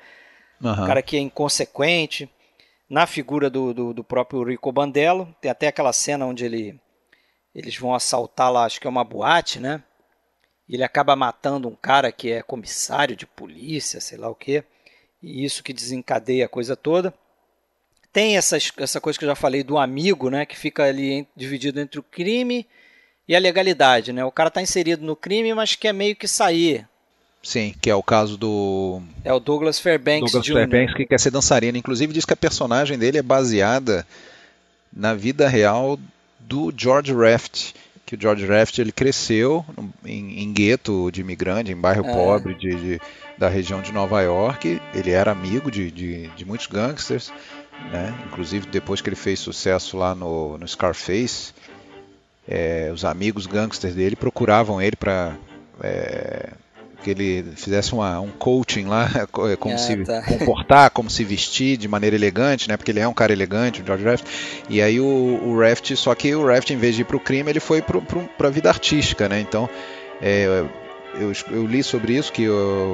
Uhum. 0.62 0.70
O 0.70 0.86
cara 0.86 1.02
que 1.02 1.16
é 1.16 1.20
inconsequente. 1.20 2.30
na 2.88 3.04
figura 3.04 3.50
do, 3.50 3.74
do, 3.74 3.92
do, 3.92 4.04
próprio 4.04 4.44
Rico 4.44 4.70
Bandello. 4.70 5.34
Tem 5.40 5.50
até 5.50 5.66
aquela 5.66 5.92
cena 5.92 6.24
onde 6.24 6.44
ele, 6.44 6.80
eles 7.52 7.76
vão 7.76 7.96
assaltar 7.96 8.52
lá, 8.52 8.64
acho 8.64 8.80
que 8.80 8.86
é 8.86 8.90
uma 8.90 9.02
boate, 9.02 9.58
né? 9.58 9.82
Ele 10.72 10.82
acaba 10.82 11.14
matando 11.14 11.68
um 11.68 11.74
cara 11.74 12.10
que 12.10 12.32
é 12.32 12.42
comissário 12.42 13.14
de 13.14 13.26
polícia, 13.26 14.00
sei 14.00 14.16
lá 14.16 14.30
o 14.30 14.34
quê. 14.34 14.64
E 15.22 15.44
isso 15.44 15.62
que 15.62 15.72
desencadeia 15.72 16.46
a 16.46 16.48
coisa 16.48 16.74
toda. 16.74 17.12
Tem 18.10 18.38
essas, 18.38 18.72
essa 18.78 18.98
coisa 18.98 19.18
que 19.18 19.24
eu 19.26 19.28
já 19.28 19.34
falei 19.34 19.62
do 19.62 19.76
amigo, 19.76 20.30
né? 20.30 20.46
Que 20.46 20.56
fica 20.56 20.84
ali 20.84 21.28
dividido 21.36 21.78
entre 21.78 22.00
o 22.00 22.02
crime 22.02 22.66
e 23.28 23.36
a 23.36 23.38
legalidade, 23.38 24.14
né? 24.14 24.24
O 24.24 24.32
cara 24.32 24.48
está 24.48 24.62
inserido 24.62 25.04
no 25.04 25.14
crime, 25.14 25.52
mas 25.52 25.74
quer 25.74 25.92
meio 25.92 26.16
que 26.16 26.26
sair. 26.26 26.88
Sim, 27.42 27.74
que 27.80 27.90
é 27.90 27.94
o 27.94 28.02
caso 28.02 28.38
do. 28.38 29.02
É 29.24 29.32
o 29.32 29.40
Douglas 29.40 29.78
Fairbanks 29.78 30.32
Douglas 30.32 30.46
Jr. 30.46 30.52
Fairbanks 30.54 30.94
que 30.94 31.06
quer 31.06 31.20
ser 31.20 31.30
dançarina. 31.30 31.76
Inclusive 31.76 32.12
diz 32.14 32.24
que 32.24 32.32
a 32.32 32.36
personagem 32.36 32.98
dele 32.98 33.18
é 33.18 33.22
baseada 33.22 34.06
na 34.92 35.12
vida 35.12 35.48
real 35.48 35.98
do 36.38 36.72
George 36.74 37.12
Raft. 37.12 37.72
Que 38.12 38.16
o 38.16 38.20
George 38.20 38.44
Raft 38.44 38.78
ele 38.78 38.92
cresceu 38.92 39.64
em, 40.04 40.42
em 40.42 40.52
gueto 40.52 41.10
de 41.10 41.22
imigrante, 41.22 41.72
em 41.72 41.74
bairro 41.74 42.06
é. 42.06 42.12
pobre 42.12 42.52
de, 42.52 42.74
de, 42.74 43.00
da 43.38 43.48
região 43.48 43.80
de 43.80 43.90
Nova 43.90 44.20
York. 44.20 44.78
Ele 44.92 45.10
era 45.10 45.32
amigo 45.32 45.70
de, 45.70 45.90
de, 45.90 46.28
de 46.28 46.44
muitos 46.44 46.66
gangsters, 46.66 47.32
né? 47.90 48.14
Inclusive 48.26 48.66
depois 48.66 49.00
que 49.00 49.08
ele 49.08 49.16
fez 49.16 49.40
sucesso 49.40 49.96
lá 49.96 50.14
no, 50.14 50.58
no 50.58 50.68
Scarface, 50.68 51.54
é, 52.46 52.90
os 52.92 53.02
amigos 53.02 53.46
gangsters 53.46 53.94
dele 53.94 54.14
procuravam 54.14 54.78
ele 54.78 54.94
para 54.94 55.34
é, 55.82 56.50
que 57.02 57.10
ele 57.10 57.44
fizesse 57.56 57.92
uma, 57.92 58.20
um 58.20 58.30
coaching 58.30 58.84
lá, 58.84 59.10
é, 59.50 59.56
como 59.56 59.74
ah, 59.74 59.78
se 59.78 59.96
tá. 60.04 60.22
comportar, 60.22 60.90
como 60.90 61.10
se 61.10 61.24
vestir 61.24 61.76
de 61.76 61.88
maneira 61.88 62.16
elegante, 62.16 62.68
né? 62.68 62.76
Porque 62.76 62.90
ele 62.90 63.00
é 63.00 63.08
um 63.08 63.14
cara 63.14 63.32
elegante, 63.32 63.82
o 63.82 63.86
George 63.86 64.04
Raft. 64.04 64.24
E 64.68 64.80
aí 64.80 65.00
o, 65.00 65.04
o 65.04 65.58
Raft, 65.58 65.94
só 65.96 66.14
que 66.14 66.34
o 66.34 66.46
Raft, 66.46 66.70
em 66.70 66.76
vez 66.76 66.94
de 66.94 67.02
ir 67.02 67.04
para 67.04 67.16
o 67.16 67.20
crime, 67.20 67.50
ele 67.50 67.60
foi 67.60 67.82
para 67.82 68.48
a 68.48 68.50
vida 68.50 68.68
artística, 68.68 69.28
né? 69.28 69.40
Então, 69.40 69.68
é, 70.20 70.64
eu, 71.14 71.32
eu, 71.50 71.66
li 71.66 71.82
sobre 71.82 72.14
isso, 72.14 72.32
que 72.32 72.46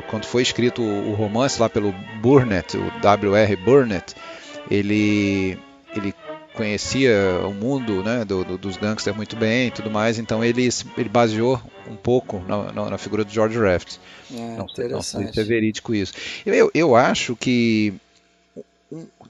quando 0.09 0.25
foi 0.25 0.43
escrito 0.43 0.83
o, 0.83 1.11
o 1.11 1.15
romance 1.15 1.61
lá 1.61 1.69
pelo 1.69 1.95
Burnett, 2.21 2.77
o 2.77 2.91
W.R. 3.01 3.57
Burnett, 3.57 4.15
ele, 4.71 5.59
ele 5.95 6.15
conhecia 6.59 7.15
o 7.47 7.55
mundo 7.55 8.03
né, 8.03 8.25
do, 8.25 8.45
do, 8.45 8.59
dos 8.59 8.77
gangsters 8.77 9.17
muito 9.17 9.37
bem 9.37 9.69
e 9.69 9.71
tudo 9.71 9.89
mais, 9.89 10.19
então 10.19 10.43
ele, 10.43 10.69
ele 10.97 11.09
baseou 11.09 11.63
um 11.89 11.95
pouco 11.95 12.41
na, 12.49 12.73
na, 12.73 12.91
na 12.91 12.99
figura 12.99 13.25
do 13.25 13.31
George 13.31 13.57
Raft. 13.57 13.99
É, 14.35 14.57
não, 14.57 14.67
não 14.91 15.03
sei 15.03 15.33
se 15.33 15.39
é 15.39 15.45
verídico 15.45 15.95
isso. 15.95 16.13
Eu, 16.45 16.69
eu 16.75 16.97
acho 16.97 17.37
que 17.37 17.95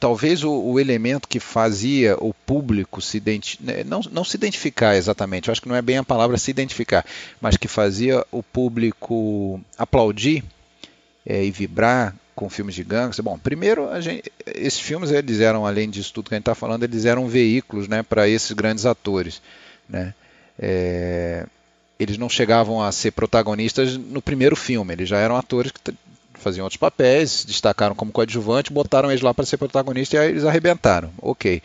talvez 0.01 0.43
o, 0.43 0.51
o, 0.51 0.81
elemento 0.81 1.29
que 1.29 1.39
fazia 1.39 2.17
o 2.19 2.33
público 2.33 3.03
se 3.03 3.23
né, 3.61 3.85
não, 3.85 4.01
não 4.11 4.25
se 4.25 4.35
identificar 4.35 4.97
exatamente, 4.97 5.49
eu 5.49 5.53
acho 5.53 5.61
que 5.61 5.69
não 5.69 5.77
é 5.77 5.83
bem 5.83 5.99
a 5.99 6.05
palavra 6.05 6.39
se 6.39 6.51
identificar, 6.51 7.05
mas 7.43 7.59
que 7.59 7.69
fazia 7.69 8.25
o 8.33 8.43
público 8.43 9.61
aplaudir 9.77 10.43
é, 11.27 11.45
e 11.45 11.51
vibrar 11.51 12.15
com 12.39 12.49
filmes 12.49 12.77
de 12.77 12.85
gangster. 12.85 13.25
Bom, 13.25 13.37
primeiro, 13.37 13.89
gente, 14.01 14.31
esses 14.47 14.79
filmes, 14.79 15.11
eles 15.11 15.41
eram, 15.41 15.67
além 15.67 15.91
disso 15.91 16.15
tudo 16.15 16.29
que 16.29 16.35
a 16.35 16.39
gente 16.39 16.43
está 16.43 16.55
falando, 16.55 16.85
eles 16.85 17.05
eram 17.05 17.27
veículos 17.27 17.89
né, 17.89 18.05
para 18.05 18.29
esses 18.29 18.53
grandes 18.53 18.87
atores. 18.87 19.43
Né? 19.89 20.15
É, 20.57 21.45
eles 21.99 22.17
não 22.17 22.29
chegavam 22.29 22.81
a 22.81 22.93
ser 22.93 23.11
protagonistas 23.11 23.97
no 23.97 24.23
primeiro 24.23 24.55
filme, 24.55 24.95
eles 24.95 25.09
já 25.09 25.19
eram 25.19 25.37
atores 25.37 25.73
que 25.73 25.93
faziam 26.35 26.63
outros 26.63 26.79
papéis, 26.79 27.45
destacaram 27.45 27.97
como 27.97 28.13
coadjuvante, 28.13 28.73
botaram 28.73 29.11
eles 29.11 29.21
lá 29.21 29.35
para 29.35 29.45
ser 29.45 29.57
protagonista 29.57 30.15
e 30.15 30.19
aí 30.21 30.29
eles 30.29 30.45
arrebentaram. 30.45 31.11
Ok. 31.21 31.61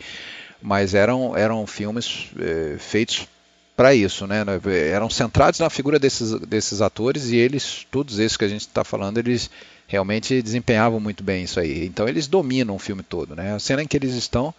Mas 0.60 0.92
eram, 0.92 1.36
eram 1.36 1.64
filmes 1.68 2.30
é, 2.36 2.76
feitos 2.80 3.28
para 3.76 3.94
isso, 3.94 4.26
né? 4.26 4.44
Eram 4.90 5.08
centrados 5.08 5.60
na 5.60 5.70
figura 5.70 6.00
desses, 6.00 6.32
desses 6.40 6.80
atores 6.80 7.30
e 7.30 7.36
eles, 7.36 7.86
todos 7.92 8.18
esses 8.18 8.36
que 8.36 8.44
a 8.44 8.48
gente 8.48 8.62
está 8.62 8.82
falando, 8.82 9.18
eles 9.18 9.48
realmente 9.86 10.40
desempenhavam 10.42 11.00
muito 11.00 11.22
bem 11.22 11.44
isso 11.44 11.60
aí. 11.60 11.84
Então 11.86 12.08
eles 12.08 12.26
dominam 12.26 12.74
o 12.74 12.78
filme 12.78 13.02
todo, 13.02 13.34
né? 13.34 13.54
A 13.54 13.58
cena 13.58 13.82
em 13.82 13.86
que 13.86 13.96
eles 13.96 14.14
estão, 14.14 14.54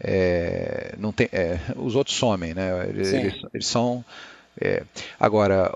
é, 0.00 0.94
não 0.98 1.12
tem, 1.12 1.28
é, 1.32 1.58
os 1.76 1.94
outros 1.94 2.16
somem, 2.16 2.54
né? 2.54 2.88
Eles, 2.88 3.12
eles, 3.12 3.34
eles 3.52 3.66
são 3.66 4.04
é, 4.60 4.84
agora, 5.18 5.72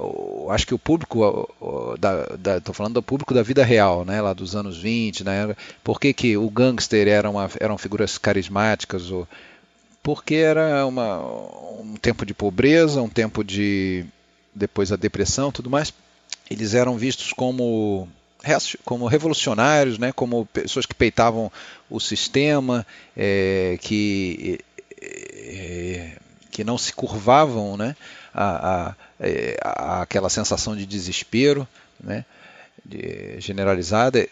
acho 0.51 0.67
que 0.67 0.75
o 0.75 0.79
público, 0.79 1.49
estou 2.57 2.75
falando 2.75 2.95
do 2.95 3.03
público 3.03 3.35
da 3.35 3.43
vida 3.43 3.65
real, 3.65 4.05
né, 4.05 4.21
lá 4.21 4.33
dos 4.33 4.55
anos 4.55 4.79
20, 4.79 5.25
né, 5.25 5.57
por 5.83 5.99
que, 5.99 6.13
que 6.13 6.37
o 6.37 6.49
gangster 6.49 7.09
era 7.09 7.29
uma, 7.29 7.51
eram 7.59 7.77
figuras 7.77 8.19
carismáticas? 8.19 9.11
Ou, 9.11 9.27
porque 10.01 10.37
era 10.37 10.87
uma, 10.87 11.19
um 11.81 11.97
tempo 12.01 12.25
de 12.25 12.33
pobreza, 12.33 13.03
um 13.03 13.09
tempo 13.09 13.43
de 13.43 14.07
depois 14.55 14.93
a 14.93 14.97
depressão 14.97 15.53
tudo 15.53 15.69
mais. 15.69 15.93
Eles 16.51 16.73
eram 16.73 16.97
vistos 16.97 17.33
como 17.33 18.09
como 18.85 19.07
revolucionários, 19.07 19.99
né, 19.99 20.13
como 20.13 20.47
pessoas 20.47 20.87
que 20.87 20.95
peitavam 20.95 21.51
o 21.91 21.99
sistema, 21.99 22.87
é, 23.17 23.79
que, 23.81 24.61
é, 25.01 26.13
que 26.51 26.65
não 26.65 26.79
se 26.79 26.93
curvavam 26.93 27.77
né, 27.77 27.97
a, 28.33 28.89
a, 28.89 28.95
é, 29.21 29.59
a, 29.63 30.03
aquela 30.03 30.29
sensação 30.29 30.77
de 30.77 30.87
desespero 30.87 31.67
né, 32.03 32.25
de, 32.85 33.41
generalizada. 33.41 34.29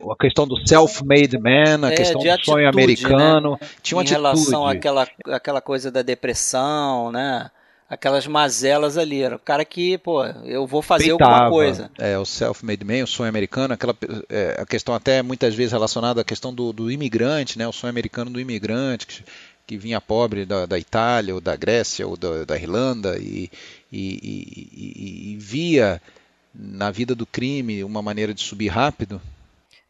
A 0.00 0.16
questão 0.16 0.46
do 0.46 0.56
self-made 0.66 1.38
man, 1.38 1.86
a 1.86 1.92
é, 1.92 1.96
questão 1.96 2.20
do 2.22 2.44
sonho 2.44 2.64
né? 2.64 2.68
americano. 2.68 3.52
Né? 3.52 3.68
Tinha 3.82 3.96
uma 3.96 4.02
em 4.02 4.06
atitude. 4.06 4.22
relação 4.22 4.66
àquela, 4.66 5.08
àquela 5.26 5.60
coisa 5.60 5.90
da 5.90 6.02
depressão, 6.02 7.10
né? 7.10 7.50
Aquelas 7.88 8.26
mazelas 8.26 8.98
ali. 8.98 9.22
Era 9.22 9.36
o 9.36 9.40
cara 9.40 9.64
que, 9.64 9.96
pô, 9.98 10.24
eu 10.44 10.66
vou 10.66 10.82
fazer 10.82 11.08
Peitava. 11.08 11.32
alguma 11.32 11.50
coisa. 11.50 11.90
É, 11.98 12.18
o 12.18 12.24
self-made 12.24 12.84
man, 12.84 13.04
o 13.04 13.06
sonho 13.06 13.28
americano, 13.28 13.74
aquela, 13.74 13.96
é, 14.28 14.56
a 14.60 14.66
questão 14.66 14.94
até 14.94 15.22
muitas 15.22 15.54
vezes 15.54 15.72
relacionada 15.72 16.20
à 16.20 16.24
questão 16.24 16.52
do, 16.52 16.72
do 16.72 16.90
imigrante, 16.90 17.58
né, 17.58 17.66
o 17.66 17.72
sonho 17.72 17.90
americano 17.90 18.30
do 18.30 18.40
imigrante, 18.40 19.06
que, 19.06 19.24
que 19.66 19.76
vinha 19.78 20.00
pobre 20.00 20.44
da, 20.44 20.66
da, 20.66 20.78
Itália, 20.78 21.34
ou 21.34 21.40
da 21.40 21.56
Grécia, 21.56 22.06
ou 22.06 22.16
da, 22.16 22.44
da 22.44 22.56
Irlanda, 22.56 23.16
e, 23.18 23.50
e, 23.90 24.68
e, 24.72 25.32
e, 25.32 25.36
via 25.36 26.00
na 26.54 26.90
vida 26.90 27.14
do 27.14 27.24
crime 27.24 27.84
uma 27.84 28.02
maneira 28.02 28.34
de 28.34 28.42
subir 28.42 28.68
rápido. 28.68 29.20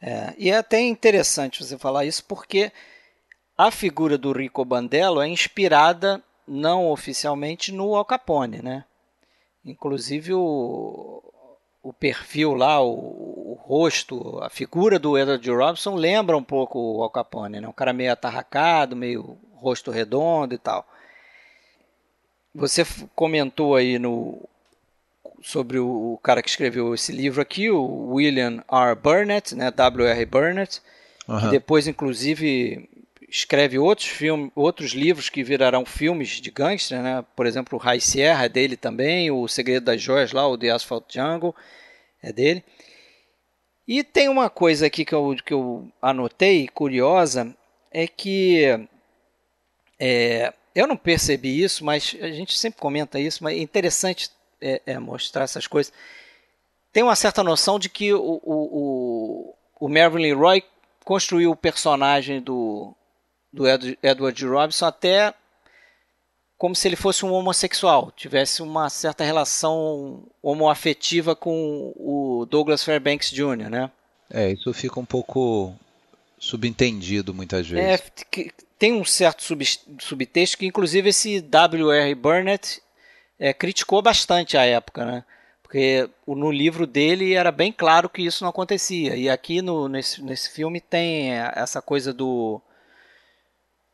É, 0.01 0.33
e 0.39 0.51
é 0.51 0.57
até 0.57 0.81
interessante 0.81 1.65
você 1.65 1.77
falar 1.77 2.05
isso, 2.05 2.25
porque 2.25 2.71
a 3.57 3.73
figura 3.73 4.17
do 4.17 4.31
Rico 4.31 4.65
Bandello 4.65 5.21
é 5.21 5.27
inspirada 5.27 6.23
não 6.49 6.91
oficialmente 6.91 7.71
no 7.73 7.95
Al 7.95 8.05
Capone, 8.05 8.63
né? 8.63 8.85
Inclusive 9.65 10.33
o, 10.35 11.23
o 11.83 11.93
perfil 11.93 12.55
lá, 12.55 12.81
o, 12.83 12.93
o, 12.93 13.59
rosto, 13.61 14.39
a 14.43 14.49
figura 14.49 14.99
do 14.99 15.19
Edward 15.19 15.51
Robinson 15.51 15.95
lembra 15.95 16.37
um 16.37 16.43
pouco 16.43 16.79
o 16.79 17.03
Al 17.03 17.11
Capone, 17.11 17.61
né? 17.61 17.69
Um 17.69 17.73
cara 17.73 17.93
meio 17.93 18.13
atarracado, 18.13 18.97
meio 18.97 19.39
rosto 19.55 19.91
redondo 19.91 20.55
e 20.55 20.59
tal. 20.59 20.87
Você 22.55 22.85
comentou 23.15 23.77
aí 23.77 23.99
no 23.99 24.41
sobre 25.43 25.79
o, 25.79 26.15
o 26.15 26.19
cara 26.19 26.43
que 26.43 26.49
escreveu 26.49 26.95
esse 26.95 27.13
livro 27.13 27.41
aqui, 27.41 27.71
o 27.71 28.15
William 28.15 28.65
R. 28.71 28.95
Burnett, 28.97 29.55
né? 29.55 29.71
W.R. 29.71 30.27
Burnett, 30.27 30.81
uhum. 31.29 31.41
que 31.41 31.49
depois 31.49 31.87
inclusive 31.87 32.89
escreve 33.29 33.79
outros 33.79 34.09
filmes, 34.09 34.51
outros 34.55 34.93
livros 34.93 35.29
que 35.29 35.45
virarão 35.45 35.85
filmes 35.85 36.29
de 36.41 36.51
gangster, 36.51 37.03
né? 37.03 37.25
Por 37.37 37.47
exemplo, 37.47 37.79
o 37.79 37.81
High 37.81 38.01
Sierra 38.01 38.47
é 38.47 38.49
dele 38.49 38.77
também, 38.77 39.31
o 39.31 39.47
Segredo 39.47 39.85
das 39.85 40.01
Joias 40.01 40.33
lá, 40.33 40.47
o 40.49 40.57
The 40.57 40.71
Asphalt 40.71 41.05
Jungle 41.13 41.55
é 42.23 42.33
dele. 42.33 42.65
E 43.87 44.03
tem 44.03 44.29
uma 44.29 44.49
coisa 44.49 44.87
aqui 44.87 45.05
que 45.05 45.15
eu, 45.15 45.37
que 45.45 45.53
eu 45.53 45.91
anotei, 46.01 46.69
curiosa, 46.69 47.55
é 47.91 48.07
que 48.07 48.65
é, 49.99 50.53
eu 50.75 50.87
não 50.87 50.97
percebi 50.97 51.63
isso, 51.63 51.85
mas 51.85 52.17
a 52.21 52.31
gente 52.31 52.59
sempre 52.59 52.81
comenta 52.81 53.19
isso, 53.19 53.43
mas 53.43 53.57
é 53.57 53.61
interessante 53.61 54.31
é, 54.61 54.81
é 54.87 54.99
mostrar 54.99 55.45
essas 55.45 55.67
coisas. 55.67 55.93
Tem 56.93 57.03
uma 57.03 57.17
certa 57.17 57.43
noção 57.43 57.79
de 57.79 57.89
que 57.89 58.13
o, 58.13 58.21
o, 58.21 58.43
o, 58.45 59.55
o 59.81 59.89
Mervyn 59.89 60.23
Leroy 60.23 60.63
construiu 61.05 61.51
o 61.51 61.57
personagem 61.57 62.41
do, 62.41 62.95
do 63.53 63.65
Edward 64.03 64.47
Robinson 64.47 64.87
até 64.87 65.35
como 66.59 66.75
se 66.75 66.89
ele 66.89 66.97
fosse 66.97 67.25
um 67.25 67.33
homossexual, 67.33 68.13
tivesse 68.17 68.63
uma 68.63 68.91
certa 68.91 69.23
relação 69.23 70.25
homoafetiva 70.43 71.37
com 71.37 71.93
o 71.95 72.45
Douglas 72.51 72.83
Fairbanks 72.83 73.31
Jr., 73.31 73.71
né? 73.71 73.91
É, 74.29 74.51
isso 74.51 74.75
fica 74.75 74.99
um 74.99 75.05
pouco 75.05 75.73
subentendido 76.37 77.33
muitas 77.33 77.69
vezes. 77.69 78.03
É, 78.03 78.51
tem 78.77 78.93
um 78.93 79.05
certo 79.05 79.43
sub, 79.43 79.65
subtexto 80.01 80.59
que 80.59 80.67
inclusive 80.67 81.11
esse 81.11 81.41
W.R. 81.41 82.15
Burnett 82.17 82.83
é, 83.39 83.53
criticou 83.53 84.03
bastante 84.03 84.57
à 84.57 84.65
época, 84.65 85.05
né? 85.05 85.25
Porque 85.63 86.09
no 86.27 86.51
livro 86.51 86.87
dele 86.87 87.35
era 87.35 87.53
bem 87.53 87.71
claro 87.71 88.09
que 88.09 88.23
isso 88.23 88.43
não 88.43 88.49
acontecia. 88.49 89.15
E 89.15 89.29
aqui 89.29 89.61
no, 89.61 89.87
nesse, 89.87 90.23
nesse 90.23 90.51
filme 90.51 90.81
tem 90.81 91.31
essa 91.33 91.83
coisa 91.83 92.13
do 92.13 92.61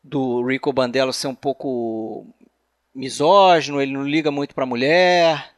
do 0.05 0.45
Rico 0.45 0.71
Bandello 0.71 1.11
ser 1.11 1.27
um 1.27 1.35
pouco 1.35 2.27
misógino, 2.93 3.81
ele 3.81 3.91
não 3.91 4.07
liga 4.07 4.29
muito 4.29 4.53
para 4.53 4.63
a 4.63 4.67
mulher. 4.67 5.51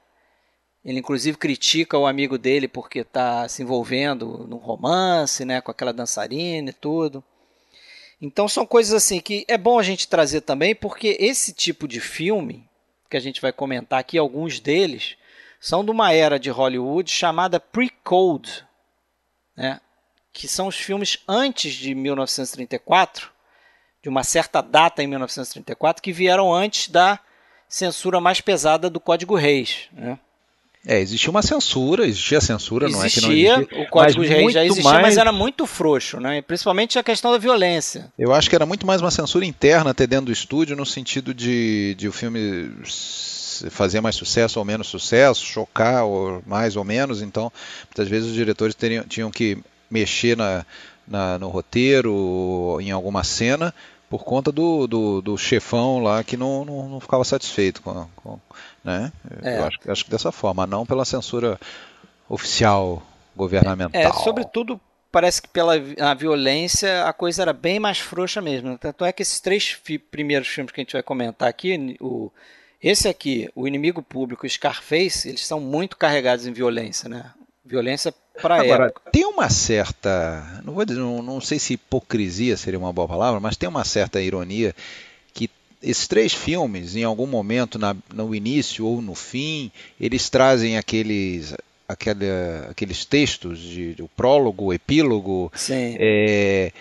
Ele 0.86 0.99
inclusive 0.99 1.38
critica 1.38 1.97
o 1.97 2.07
amigo 2.07 2.38
dele 2.38 2.65
porque 2.65 2.99
está 2.99 3.47
se 3.49 3.62
envolvendo 3.62 4.47
num 4.47 4.55
romance, 4.55 5.43
né, 5.43 5.60
com 5.60 5.69
aquela 5.69 5.91
dançarina 5.91 6.69
e 6.69 6.73
tudo. 6.73 7.21
Então 8.21 8.47
são 8.47 8.65
coisas 8.65 8.93
assim 8.93 9.19
que 9.19 9.45
é 9.49 9.57
bom 9.57 9.77
a 9.77 9.83
gente 9.83 10.07
trazer 10.07 10.41
também, 10.41 10.73
porque 10.73 11.17
esse 11.19 11.51
tipo 11.53 11.86
de 11.86 11.99
filme 11.99 12.65
que 13.10 13.17
a 13.17 13.19
gente 13.19 13.41
vai 13.41 13.51
comentar 13.51 13.99
aqui, 13.99 14.17
alguns 14.17 14.62
deles 14.62 15.17
são 15.60 15.83
de 15.83 15.91
uma 15.91 16.13
era 16.13 16.39
de 16.39 16.49
Hollywood 16.49 17.12
chamada 17.12 17.60
pre-code, 17.60 18.65
né? 19.55 19.81
que 20.31 20.47
são 20.47 20.67
os 20.67 20.77
filmes 20.77 21.19
antes 21.27 21.73
de 21.73 21.93
1934, 21.93 23.29
de 24.08 24.10
uma 24.10 24.24
certa 24.24 24.62
data 24.62 25.04
em 25.04 25.08
1934, 25.08 26.02
que 26.02 26.13
vieram 26.13 26.54
antes 26.54 26.88
da 26.88 27.20
censura 27.67 28.22
mais 28.22 28.39
pesada 28.39 28.89
do 28.89 29.02
Código 29.02 29.36
Reis. 29.36 29.89
Né? 29.91 30.17
É, 30.86 31.02
existia 31.02 31.30
uma 31.30 31.41
censura, 31.41 32.08
existia 32.08 32.39
censura, 32.39 32.88
existia, 32.88 33.02
não 33.02 33.06
é 33.06 33.10
que 33.10 33.22
não 33.22 33.60
existia. 33.60 33.84
O 33.84 33.89
Código 33.89 34.22
Reis 34.22 34.54
já 34.54 34.63
existia, 34.63 34.89
mais... 34.89 35.02
mas 35.02 35.17
era 35.17 35.34
muito 35.34 35.65
frouxo, 35.65 36.22
né? 36.22 36.41
principalmente 36.41 36.98
a 36.98 37.04
questão 37.04 37.34
da 37.34 37.38
violência. 37.38 38.10
Eu 38.17 38.34
acho 38.34 38.50
que 38.50 38.56
era 38.56 38.65
muito 38.65 38.88
mais 38.88 39.02
uma 39.02 39.12
censura 39.12 39.46
interna 39.46 39.91
até 39.91 40.08
dentro 40.08 40.28
do 40.28 40.32
estúdio, 40.32 40.78
no 40.78 40.86
sentido 40.86 41.34
de, 41.34 41.93
de 41.96 42.08
o 42.08 42.13
filme 42.13 42.72
fazer 43.70 44.00
mais 44.00 44.15
sucesso 44.15 44.58
ou 44.58 44.63
menos 44.63 44.88
sucesso, 44.88 45.46
chocar 45.46 46.06
ou 46.06 46.41
mais 46.48 46.78
ou 46.78 46.86
menos. 46.86 47.22
Então, 47.22 47.52
muitas 47.89 48.08
vezes 48.08 48.30
os 48.30 48.36
diretores 48.36 48.74
teriam, 48.74 49.04
tinham 49.04 49.30
que 49.30 49.58
mexer 49.91 50.38
na, 50.38 50.65
na, 51.08 51.39
no 51.39 51.48
roteiro, 51.48 52.78
em 52.82 52.91
alguma 52.91 53.24
cena, 53.24 53.74
por 54.10 54.24
conta 54.24 54.52
do, 54.52 54.88
do, 54.88 55.22
do 55.22 55.38
chefão 55.38 56.00
lá 56.00 56.24
que 56.24 56.38
não, 56.38 56.63
não, 56.63 56.89
não 56.89 57.00
ficava 57.00 57.24
satisfeito 57.24 57.82
com, 57.82 58.08
com 58.15 58.39
né? 58.84 59.12
É. 59.41 59.60
Eu 59.60 59.65
acho, 59.65 59.78
acho 59.88 60.06
que 60.06 60.12
dessa 60.12 60.32
forma, 60.32 60.65
não 60.65 60.86
pela 60.86 61.04
censura 61.06 61.60
oficial 62.30 63.02
governamental. 63.36 64.02
É, 64.02 64.12
sobretudo 64.13 64.80
parece 65.12 65.41
que 65.41 65.48
pela 65.48 65.74
a 66.00 66.13
violência 66.13 67.06
a 67.06 67.13
coisa 67.13 67.41
era 67.41 67.54
bem 67.54 67.80
mais 67.80 68.00
frouxa 68.00 68.41
mesmo. 68.41 68.78
Tanto 68.78 69.06
é 69.06 69.12
que 69.12 69.22
esses 69.22 69.39
três 69.39 69.70
fi 69.70 69.98
primeiros 69.98 70.48
filmes 70.48 70.72
que 70.72 70.80
a 70.80 70.84
gente 70.84 70.93
vai 70.93 71.04
comentar 71.04 71.50
aqui, 71.50 71.98
o, 72.00 72.32
esse 72.82 73.08
aqui, 73.08 73.50
O 73.56 73.67
Inimigo 73.67 74.02
Público 74.02 74.46
e 74.46 74.50
Scarface, 74.50 75.28
eles 75.28 75.46
são 75.46 75.60
muito 75.60 75.98
carregados 75.98 76.46
em 76.46 76.54
violência, 76.54 77.10
né? 77.10 77.32
Violência 77.67 78.13
para 78.41 78.65
época. 78.65 79.01
Tem 79.12 79.25
uma 79.25 79.49
certa, 79.49 80.62
não 80.63 80.73
vou 80.73 80.86
dizer, 80.86 80.99
não, 80.99 81.21
não 81.21 81.41
sei 81.41 81.60
se 81.60 81.73
hipocrisia 81.73 82.56
seria 82.56 82.80
uma 82.80 82.93
boa 82.93 83.08
palavra, 83.08 83.39
mas 83.39 83.58
tem 83.58 83.67
uma 83.67 83.84
certa 83.84 84.21
ironia 84.21 84.75
que 85.34 85.49
esses 85.82 86.08
três 86.08 86.34
filmes, 86.34 86.95
em 86.95 87.03
algum 87.03 87.27
momento, 87.27 87.77
na, 87.77 87.95
no 88.13 88.34
início 88.34 88.86
ou 88.86 89.01
no 89.01 89.13
fim, 89.13 89.71
eles 89.99 90.30
trazem 90.30 90.77
aqueles 90.77 91.53
aquele, 91.88 92.25
aqueles 92.69 93.06
textos 93.06 93.60
de, 93.60 93.95
de 93.95 94.03
o 94.03 94.10
prólogo, 94.10 94.65
o 94.65 94.73
epílogo, 94.73 95.51
é, 95.69 96.71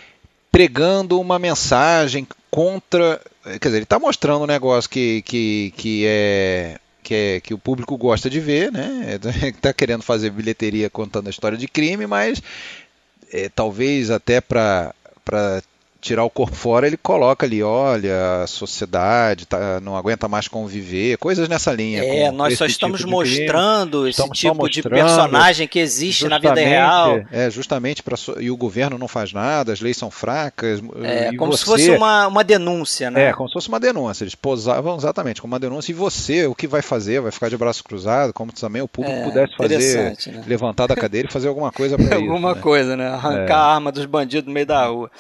pregando 0.51 1.21
uma 1.21 1.39
mensagem 1.39 2.27
contra. 2.51 3.21
Quer 3.45 3.69
dizer, 3.69 3.77
ele 3.77 3.85
está 3.85 3.99
mostrando 3.99 4.43
um 4.43 4.47
negócio 4.47 4.91
que, 4.91 5.23
que, 5.23 5.73
que 5.77 6.05
é 6.07 6.79
que, 7.07 7.15
é, 7.15 7.41
que 7.41 7.55
o 7.55 7.59
público 7.59 7.97
gosta 7.97 8.29
de 8.29 8.41
ver, 8.41 8.73
né? 8.73 9.17
Está 9.45 9.71
querendo 9.73 10.03
fazer 10.03 10.31
bilheteria 10.31 10.91
contando 10.91 11.29
a 11.29 11.31
história 11.31 11.57
de 11.57 11.69
crime, 11.69 12.05
mas 12.05 12.43
é, 13.33 13.49
talvez 13.49 14.11
até 14.11 14.41
para 14.41 14.93
tirar 16.07 16.25
o 16.25 16.31
corpo 16.31 16.55
fora, 16.55 16.87
ele 16.87 16.97
coloca 16.97 17.45
ali, 17.45 17.63
olha, 17.63 18.43
a 18.43 18.47
sociedade 18.47 19.47
tá, 19.47 19.81
não 19.81 19.97
aguenta 19.97 20.29
mais 20.29 20.47
conviver, 20.47 21.19
coisas 21.19 21.49
nessa 21.49 21.73
linha. 21.73 22.03
É, 22.05 22.31
nós 22.31 22.57
só 22.57 22.65
estamos 22.65 23.01
tipo 23.01 23.11
mostrando 23.11 24.07
esse 24.07 24.21
estamos 24.21 24.39
tipo 24.39 24.55
mostrando, 24.55 24.95
de 24.95 25.03
personagem 25.03 25.67
que 25.67 25.79
existe 25.79 26.29
na 26.29 26.39
vida 26.39 26.55
real. 26.55 27.21
É, 27.31 27.51
justamente 27.51 28.03
para 28.03 28.17
e 28.39 28.51
o 28.51 28.57
governo 28.57 28.97
não 28.99 29.09
faz 29.09 29.33
nada, 29.33 29.73
as 29.73 29.81
leis 29.81 29.97
são 29.97 30.11
fracas. 30.11 30.81
É, 31.03 31.35
como 31.37 31.53
você, 31.53 31.59
se 31.59 31.65
fosse 31.65 31.91
uma, 31.91 32.27
uma 32.29 32.45
denúncia, 32.45 33.11
né? 33.11 33.27
É, 33.27 33.33
como 33.33 33.49
se 33.49 33.55
fosse 33.55 33.69
uma 33.69 33.81
denúncia. 33.81 34.25
Eles 34.25 34.35
posavam 34.35 34.97
exatamente 34.97 35.41
como 35.41 35.53
uma 35.53 35.61
denúncia. 35.61 35.91
E 35.91 35.95
você, 35.95 36.47
o 36.47 36.55
que 36.55 36.67
vai 36.67 36.83
fazer? 36.83 37.21
Vai 37.21 37.33
ficar 37.33 37.49
de 37.49 37.57
braço 37.57 37.83
cruzado, 37.83 38.33
como 38.33 38.53
também 38.53 38.83
o 38.83 38.89
público 38.89 39.17
é, 39.17 39.25
pudesse 39.25 39.57
fazer, 39.57 40.17
né? 40.29 40.45
levantar 40.47 40.87
da 40.87 40.95
cadeira 40.95 41.29
e 41.29 41.33
fazer 41.33 41.49
alguma 41.49 41.73
coisa 41.73 41.97
para 41.99 42.07
isso. 42.07 42.15
Alguma 42.15 42.55
né? 42.55 42.61
coisa, 42.61 42.97
né? 42.97 43.09
Arrancar 43.09 43.55
é. 43.55 43.57
a 43.57 43.75
arma 43.75 43.91
dos 43.91 44.07
bandidos 44.07 44.47
no 44.47 44.55
meio 44.55 44.67
da 44.67 44.87
rua. 44.87 45.11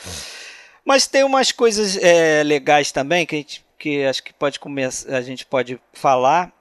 Mas 0.86 1.06
tem 1.08 1.24
umas 1.24 1.50
coisas 1.50 1.96
é, 1.96 2.44
legais 2.44 2.92
também 2.92 3.26
que 3.26 3.36
gente 3.36 3.66
que 3.78 4.04
acho 4.04 4.22
que 4.22 4.32
pode 4.32 4.58
começar, 4.58 5.14
a 5.14 5.20
gente 5.20 5.44
pode 5.44 5.78
falar. 5.92 6.52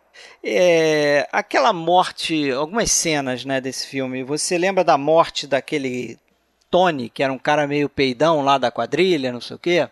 É, 0.43 1.27
aquela 1.31 1.73
morte, 1.73 2.51
algumas 2.51 2.91
cenas 2.91 3.43
né, 3.45 3.59
desse 3.59 3.88
filme. 3.88 4.23
Você 4.23 4.57
lembra 4.57 4.83
da 4.83 4.97
morte 4.97 5.47
daquele 5.47 6.17
Tony, 6.69 7.09
que 7.09 7.23
era 7.23 7.31
um 7.31 7.38
cara 7.38 7.67
meio 7.67 7.88
peidão 7.88 8.41
lá 8.41 8.57
da 8.57 8.71
quadrilha, 8.71 9.31
não 9.31 9.41
sei 9.41 9.55
o 9.55 9.59
quê? 9.59 9.88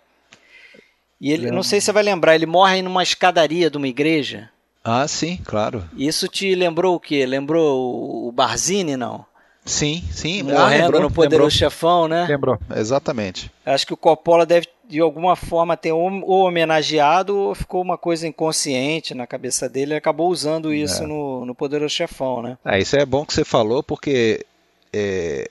E 1.20 1.32
ele, 1.32 1.50
não 1.52 1.64
sei 1.64 1.80
se 1.80 1.86
você 1.86 1.92
vai 1.94 2.04
lembrar, 2.04 2.36
ele 2.36 2.46
morre 2.46 2.82
numa 2.82 3.04
escadaria 3.04 3.70
de 3.70 3.78
uma 3.78 3.88
igreja. 3.88 4.50
Ah, 4.84 5.08
sim, 5.08 5.40
claro. 5.46 5.90
Isso 5.96 6.28
te 6.28 6.54
lembrou 6.54 6.96
o 6.96 7.00
quê? 7.00 7.26
Lembrou 7.26 8.28
o 8.28 8.32
Barzini, 8.32 8.98
não? 8.98 9.26
Sim, 9.66 10.04
sim. 10.12 10.44
Morrendo 10.44 10.62
ah, 10.62 10.68
lembrou, 10.68 11.02
no 11.02 11.12
Poderoso 11.12 11.36
lembrou, 11.36 11.50
Chefão, 11.50 12.08
né? 12.08 12.26
Lembrou, 12.28 12.60
exatamente. 12.76 13.50
Acho 13.66 13.88
que 13.88 13.94
o 13.94 13.98
Coppola 13.98 14.46
deve, 14.46 14.68
de 14.90 15.00
alguma 15.00 15.36
forma, 15.36 15.78
ter 15.78 15.94
ou 15.94 16.46
homenageado 16.46 17.38
ou 17.38 17.56
ficou 17.56 17.82
uma 17.82 17.98
coisa 17.98 18.28
inconsciente 18.28 19.14
na 19.14 19.26
cabeça 19.26 19.70
dele 19.70 19.94
e 19.94 19.98
acabou 19.98 20.30
usando 20.30 20.74
isso 20.74 21.04
é. 21.04 21.08
no, 21.08 21.46
no 21.46 21.56
Poderoso 21.56 21.94
Chefão, 21.94 22.42
né? 22.42 22.58
É, 22.66 22.80
isso 22.80 22.96
é 22.98 23.06
bom 23.06 23.26
que 23.26 23.34
você 23.34 23.46
falou, 23.46 23.82
porque 23.82 24.46
é, 24.92 25.50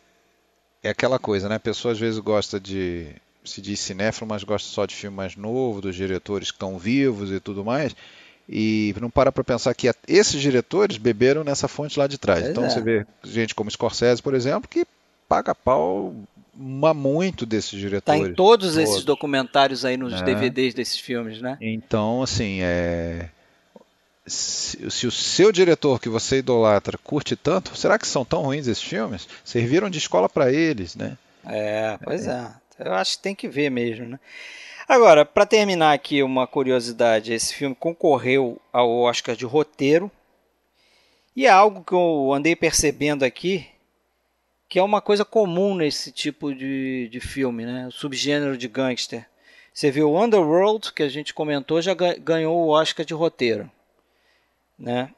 é 0.83 0.91
aquela 0.91 1.19
coisa, 1.19 1.49
né? 1.49 1.55
A 1.55 1.61
pessoa 1.61 1.93
às 1.93 1.99
vezes 1.99 2.19
gosta 2.19 2.61
de 2.61 3.07
se 3.45 3.61
diz 3.61 3.81
cinéfilo, 3.81 4.29
mas 4.29 4.45
gosta 4.45 4.69
só 4.69 4.87
de 4.87 4.95
filme 4.95 5.17
mais 5.17 5.37
novo, 5.37 5.81
dos 5.81 5.97
diretores 5.97 6.51
que 6.51 6.57
estão 6.57 6.79
vivos 6.79 7.33
e 7.33 7.41
tudo 7.41 7.65
mais 7.65 7.97
e 8.49 8.95
não 9.01 9.11
para 9.11 9.31
para 9.31 9.45
pensar 9.45 9.75
que 9.75 9.91
esses 10.07 10.41
diretores 10.41 10.97
beberam 10.97 11.45
nessa 11.45 11.69
fonte 11.69 11.99
lá 11.99 12.07
de 12.07 12.19
trás. 12.19 12.49
então 12.49 12.65
é. 12.65 12.71
você 12.71 12.81
vê 12.81 13.07
gente 13.25 13.55
como 13.55 13.71
Scorsese, 13.71 14.23
por 14.23 14.35
exemplo, 14.35 14.69
que 14.69 14.85
paga 15.29 15.55
pau 15.55 16.15
uma 16.55 16.93
muito 16.93 17.47
desses 17.47 17.79
diretores. 17.79 18.21
Está 18.21 18.31
em 18.31 18.35
todos, 18.35 18.75
todos, 18.75 18.77
esses 18.77 19.05
documentários 19.05 19.85
aí 19.85 19.97
nos 19.97 20.13
é. 20.13 20.23
DVDs 20.23 20.75
desses 20.75 20.99
filmes, 20.99 21.41
né? 21.41 21.57
Então, 21.61 22.23
assim, 22.23 22.59
é... 22.63 23.29
Se, 24.25 24.89
se, 24.89 25.07
o 25.07 25.11
seu 25.11 25.51
diretor 25.51 26.01
que 26.01 26.09
você 26.09 26.39
idolatra 26.39 26.97
curte 26.97 27.35
tanto, 27.35 27.77
será 27.77 27.99
que 27.99 28.07
são 28.07 28.25
tão 28.25 28.43
ruins 28.43 28.69
esses 28.69 28.83
filmes? 28.83 29.27
Serviram 29.45 29.91
de 29.91 29.99
escola 29.99 30.29
para 30.29 30.53
eles, 30.53 30.95
né? 30.95 31.19
É, 31.45 31.99
pois 32.05 32.27
é. 32.27 32.53
é. 32.79 32.89
Eu 32.89 32.95
acho 32.95 33.17
que 33.17 33.23
tem 33.23 33.35
que 33.35 33.49
ver 33.49 33.71
mesmo, 33.71 34.07
né? 34.07 34.21
Agora, 34.89 35.25
para 35.25 35.47
terminar 35.47 35.93
aqui 35.93 36.23
uma 36.23 36.47
curiosidade, 36.47 37.33
esse 37.33 37.55
filme 37.55 37.75
concorreu 37.75 38.61
ao 38.73 38.91
Oscar 38.91 39.37
de 39.37 39.45
roteiro 39.45 40.11
e 41.37 41.47
é 41.47 41.51
algo 41.51 41.85
que 41.85 41.93
eu 41.93 42.33
andei 42.33 42.57
percebendo 42.57 43.25
aqui, 43.25 43.67
que 44.69 44.79
é 44.79 44.83
uma 44.83 45.01
coisa 45.01 45.25
comum 45.25 45.75
nesse 45.75 46.11
tipo 46.11 46.55
de, 46.55 47.09
de 47.09 47.21
filme, 47.21 47.65
né? 47.65 47.87
O 47.87 47.93
subgênero 47.93 48.57
de 48.57 48.69
gangster. 48.69 49.27
Você 49.73 49.91
viu 49.91 50.11
o 50.11 50.23
Underworld, 50.23 50.93
que 50.93 51.03
a 51.03 51.09
gente 51.09 51.33
comentou, 51.33 51.81
já 51.81 51.95
ganhou 51.95 52.57
o 52.59 52.69
Oscar 52.69 53.07
de 53.07 53.15
roteiro, 53.15 53.71
né? 54.79 55.11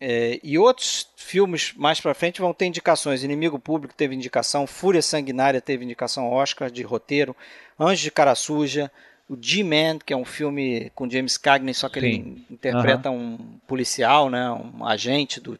É, 0.00 0.40
e 0.42 0.58
outros 0.58 1.10
filmes 1.14 1.74
mais 1.76 2.00
para 2.00 2.14
frente 2.14 2.40
vão 2.40 2.54
ter 2.54 2.64
indicações. 2.64 3.22
Inimigo 3.22 3.58
Público 3.58 3.94
teve 3.94 4.14
indicação, 4.14 4.66
Fúria 4.66 5.02
Sanguinária 5.02 5.60
teve 5.60 5.84
indicação 5.84 6.32
Oscar 6.32 6.70
de 6.70 6.82
roteiro, 6.82 7.36
Anjo 7.78 8.02
de 8.02 8.10
Cara 8.10 8.34
Suja, 8.34 8.90
o 9.30 9.38
G-Man, 9.40 10.00
que 10.04 10.12
é 10.12 10.16
um 10.16 10.24
filme 10.24 10.90
com 10.92 11.08
James 11.08 11.38
Cagney, 11.38 11.72
só 11.72 11.88
que 11.88 12.00
Sim. 12.00 12.06
ele 12.06 12.46
interpreta 12.50 13.10
uhum. 13.12 13.34
um 13.34 13.60
policial, 13.64 14.28
né, 14.28 14.50
um 14.50 14.84
agente 14.84 15.40
do, 15.40 15.56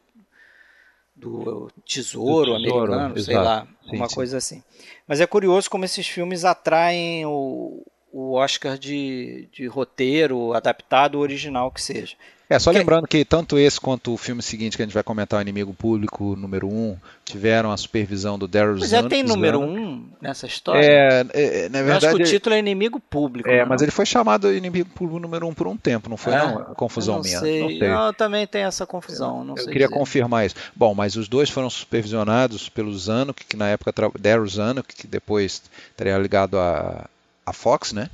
do 1.14 1.70
tesouro, 1.86 2.54
do 2.54 2.62
tesouro 2.62 2.92
americano, 2.92 3.16
exato. 3.16 3.24
sei 3.24 3.36
lá, 3.36 3.68
sim, 3.88 3.96
uma 3.96 4.08
sim. 4.08 4.14
coisa 4.16 4.38
assim. 4.38 4.60
Mas 5.06 5.20
é 5.20 5.26
curioso 5.26 5.70
como 5.70 5.84
esses 5.84 6.04
filmes 6.04 6.44
atraem 6.44 7.24
o, 7.26 7.86
o 8.12 8.32
Oscar 8.32 8.76
de, 8.76 9.48
de 9.52 9.68
roteiro, 9.68 10.52
adaptado, 10.52 11.20
original 11.20 11.70
que 11.70 11.80
seja. 11.80 12.16
É, 12.50 12.58
só 12.58 12.72
lembrando 12.72 13.06
que 13.06 13.24
tanto 13.24 13.56
esse 13.56 13.80
quanto 13.80 14.12
o 14.12 14.16
filme 14.16 14.42
seguinte 14.42 14.76
que 14.76 14.82
a 14.82 14.84
gente 14.84 14.92
vai 14.92 15.04
comentar, 15.04 15.38
o 15.38 15.42
Inimigo 15.42 15.72
Público 15.72 16.34
número 16.34 16.66
1, 16.66 16.72
um, 16.72 16.96
tiveram 17.24 17.70
a 17.70 17.76
supervisão 17.76 18.36
do 18.36 18.48
Daryl 18.48 18.76
Mas 18.76 18.90
já 18.90 19.08
tem 19.08 19.22
número 19.22 19.60
1 19.60 19.62
um 19.62 20.08
nessa 20.20 20.48
história? 20.48 20.84
É, 20.84 21.26
é, 21.32 21.66
é 21.66 21.68
na 21.68 21.80
verdade... 21.80 22.06
acho 22.06 22.16
que 22.16 22.22
o 22.24 22.26
título 22.26 22.56
é 22.56 22.58
Inimigo 22.58 22.98
Público. 22.98 23.48
É, 23.48 23.64
mas 23.64 23.80
não? 23.80 23.84
ele 23.84 23.92
foi 23.92 24.04
chamado 24.04 24.52
Inimigo 24.52 24.90
Público 24.90 25.20
número 25.20 25.46
1 25.46 25.48
um 25.48 25.54
por 25.54 25.68
um 25.68 25.76
tempo, 25.76 26.10
não 26.10 26.16
foi 26.16 26.32
é? 26.32 26.38
não? 26.38 26.74
confusão 26.74 27.18
não 27.18 27.22
minha. 27.22 27.38
Sei. 27.38 27.60
Não 27.60 27.68
sei. 27.68 27.88
Não, 27.88 28.12
também 28.12 28.44
tem 28.48 28.62
essa 28.62 28.84
confusão, 28.84 29.46
eu, 29.46 29.54
queria 29.66 29.86
dizer. 29.86 29.96
confirmar 29.96 30.44
isso. 30.44 30.56
Bom, 30.74 30.92
mas 30.92 31.14
os 31.14 31.28
dois 31.28 31.48
foram 31.48 31.70
supervisionados 31.70 32.68
pelo 32.68 32.92
Zanuck, 32.98 33.44
que 33.44 33.56
na 33.56 33.68
época, 33.68 33.94
Daryl 34.18 34.48
Zanuck, 34.48 34.92
que 34.92 35.06
depois 35.06 35.62
teria 35.96 36.18
ligado 36.18 36.58
a, 36.58 37.08
a 37.46 37.52
Fox, 37.52 37.92
né? 37.92 38.10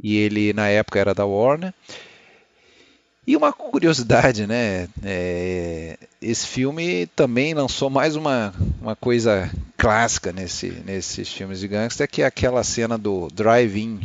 E 0.00 0.16
ele 0.16 0.52
na 0.52 0.68
época 0.68 1.00
era 1.00 1.12
da 1.12 1.26
Warner. 1.26 1.74
E 3.28 3.36
uma 3.36 3.52
curiosidade, 3.52 4.46
né? 4.46 4.88
É, 5.04 5.98
esse 6.22 6.46
filme 6.46 7.04
também 7.08 7.52
lançou 7.52 7.90
mais 7.90 8.16
uma, 8.16 8.54
uma 8.80 8.96
coisa 8.96 9.50
clássica 9.76 10.32
nesse, 10.32 10.70
nesses 10.86 11.30
filmes 11.30 11.60
de 11.60 11.68
gangster, 11.68 12.08
que 12.08 12.22
é 12.22 12.24
aquela 12.24 12.64
cena 12.64 12.96
do 12.96 13.28
drive-in, 13.28 14.00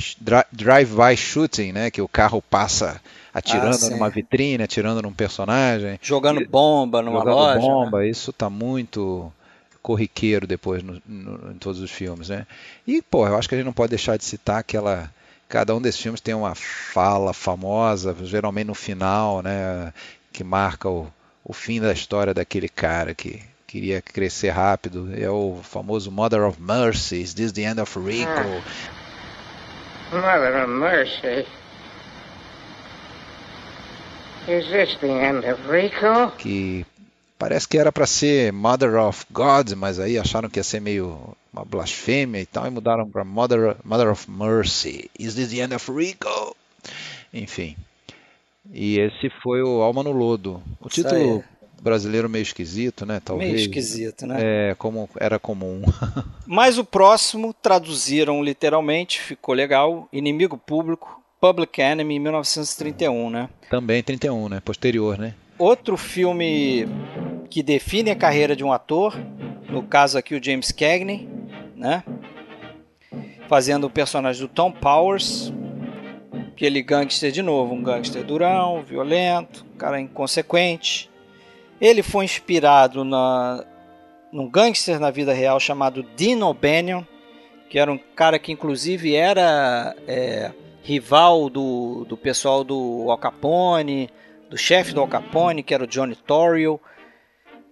drive-by 0.52 1.16
shooting, 1.16 1.72
né? 1.72 1.90
Que 1.90 2.02
o 2.02 2.08
carro 2.10 2.42
passa 2.42 3.00
atirando 3.34 3.86
ah, 3.86 3.90
numa 3.92 4.10
vitrine, 4.10 4.62
atirando 4.62 5.02
num 5.02 5.14
personagem. 5.14 5.98
Jogando 6.02 6.46
bomba 6.46 7.02
numa 7.02 7.20
jogando 7.20 7.34
loja. 7.34 7.60
bomba, 7.62 8.00
né? 8.00 8.10
isso 8.10 8.34
tá 8.34 8.50
muito 8.50 9.32
corriqueiro 9.82 10.46
depois 10.46 10.84
no, 10.84 11.02
no, 11.08 11.52
em 11.54 11.58
todos 11.60 11.80
os 11.80 11.90
filmes, 11.90 12.28
né? 12.28 12.46
E, 12.86 13.02
pô, 13.02 13.26
eu 13.26 13.38
acho 13.38 13.48
que 13.48 13.56
a 13.56 13.58
gente 13.58 13.66
não 13.66 13.72
pode 13.72 13.92
deixar 13.92 14.18
de 14.18 14.26
citar 14.26 14.60
aquela 14.60 15.10
Cada 15.50 15.76
um 15.76 15.82
desses 15.82 16.02
filmes 16.02 16.22
tem 16.22 16.34
uma 16.34 16.56
fala 16.56 17.34
famosa, 17.34 18.16
geralmente 18.24 18.68
no 18.68 18.76
final, 18.76 19.42
né, 19.42 19.94
que 20.32 20.44
marca 20.44 20.90
o, 20.90 21.12
o 21.44 21.54
fim 21.54 21.80
da 21.80 21.92
história 21.92 22.34
daquele 22.34 22.68
cara 22.68 23.14
que 23.14 23.42
queria 23.68 24.02
crescer 24.02 24.50
rápido. 24.50 25.10
É 25.16 25.30
o 25.30 25.60
famoso 25.64 26.12
Mother 26.12 26.44
of 26.44 26.62
Mercy, 26.62 27.22
Is 27.22 27.34
This 27.34 27.52
the 27.52 27.64
End 27.64 27.80
of 27.80 28.00
Rico? 28.00 28.30
Ah. 28.32 29.02
Mother 30.16 30.64
of 30.64 30.70
Mercy. 30.70 31.46
Is 34.46 34.68
this 34.68 34.98
the 34.98 35.08
end 35.08 35.46
of 35.46 35.70
Rico? 35.70 36.32
Que 36.38 36.86
parece 37.44 37.68
que 37.68 37.78
era 37.78 37.92
para 37.92 38.08
ser 38.08 38.54
Mother 38.54 38.96
of 38.96 39.26
God, 39.30 39.74
mas 39.74 40.00
aí 40.00 40.18
acharam 40.18 40.50
que 40.50 40.60
ia 40.60 40.64
ser 40.64 40.80
meio 40.80 41.36
uma 41.52 41.66
blasfêmia 41.66 42.40
e 42.40 42.46
tal, 42.46 42.66
e 42.66 42.70
mudaram 42.70 43.10
para 43.10 43.26
Mother, 43.26 43.76
Mother 43.84 44.12
of 44.12 44.32
Mercy. 44.32 45.12
Is 45.20 45.36
this 45.36 45.50
the 45.50 45.60
end 45.60 45.76
of 45.76 45.92
Rico? 45.92 46.56
Enfim. 47.34 47.76
E 48.72 48.98
esse 48.98 49.30
foi 49.44 49.62
o 49.62 49.82
Alma 49.82 50.02
no 50.04 50.14
Lodo. 50.14 50.64
O 50.80 50.88
Isso 50.88 51.04
título 51.04 51.44
brasileiro 51.82 52.30
meio 52.30 52.44
esquisito, 52.44 53.06
né? 53.06 53.22
Talvez. 53.24 53.52
Meio 53.52 53.62
esquisito, 53.62 54.26
né? 54.26 54.38
É, 54.40 54.76
como 54.76 55.10
era 55.20 55.38
comum. 55.38 55.82
Mas 56.48 56.78
o 56.78 56.86
próximo 56.86 57.54
traduziram 57.54 58.42
literalmente, 58.42 59.20
ficou 59.20 59.54
legal. 59.54 60.08
Inimigo 60.14 60.58
Público, 60.58 61.22
Public 61.42 61.82
Enemy, 61.82 62.20
1931, 62.20 63.30
né? 63.30 63.50
Também 63.70 64.02
31, 64.02 64.48
né? 64.48 64.62
Posterior, 64.62 65.18
né? 65.18 65.36
Outro 65.58 65.96
filme 65.98 66.88
que 67.50 67.64
define 67.64 68.12
a 68.12 68.16
carreira 68.16 68.56
de 68.56 68.64
um 68.64 68.72
ator, 68.72 69.18
no 69.70 69.84
caso 69.84 70.18
aqui 70.18 70.36
o 70.36 70.44
James 70.44 70.72
Cagney, 70.72 71.28
né? 71.76 72.04
Fazendo 73.48 73.86
o 73.86 73.90
personagem 73.90 74.42
do 74.42 74.48
Tom 74.48 74.72
Powers, 74.72 75.54
aquele 76.54 76.82
gangster 76.82 77.32
de 77.32 77.42
novo, 77.42 77.74
um 77.74 77.84
gangster 77.84 78.24
durão, 78.24 78.84
violento, 78.84 79.66
um 79.74 79.78
cara 79.78 80.00
inconsequente. 80.00 81.10
Ele 81.82 82.02
foi 82.02 82.26
inspirado 82.26 83.04
na 83.04 83.66
num 84.32 84.50
gangster 84.50 85.00
na 85.00 85.12
vida 85.12 85.32
real 85.32 85.60
chamado 85.60 86.02
Dean 86.18 86.44
O'Banion, 86.44 87.04
que 87.70 87.78
era 87.78 87.92
um 87.92 88.00
cara 88.16 88.40
que 88.40 88.52
inclusive 88.52 89.14
era 89.14 89.96
é, 90.08 90.52
rival 90.82 91.50
do, 91.50 92.04
do 92.06 92.18
pessoal 92.18 92.64
do 92.64 93.06
Al 93.10 93.18
Capone, 93.18 94.10
do 94.50 94.58
chefe 94.58 94.94
do 94.94 95.02
Al 95.02 95.08
Capone, 95.08 95.62
que 95.62 95.74
era 95.74 95.84
o 95.84 95.88
Johnny 95.88 96.16
Torrio. 96.16 96.80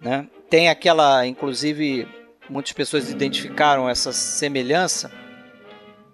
Né? 0.01 0.27
Tem 0.49 0.67
aquela, 0.67 1.25
inclusive, 1.27 2.07
muitas 2.49 2.73
pessoas 2.73 3.09
identificaram 3.09 3.87
essa 3.87 4.11
semelhança. 4.11 5.11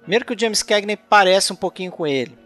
Primeiro 0.01 0.25
que 0.25 0.33
o 0.33 0.39
James 0.39 0.61
Cagney 0.61 0.97
parece 0.97 1.53
um 1.53 1.55
pouquinho 1.55 1.91
com 1.91 2.05
ele. 2.05 2.37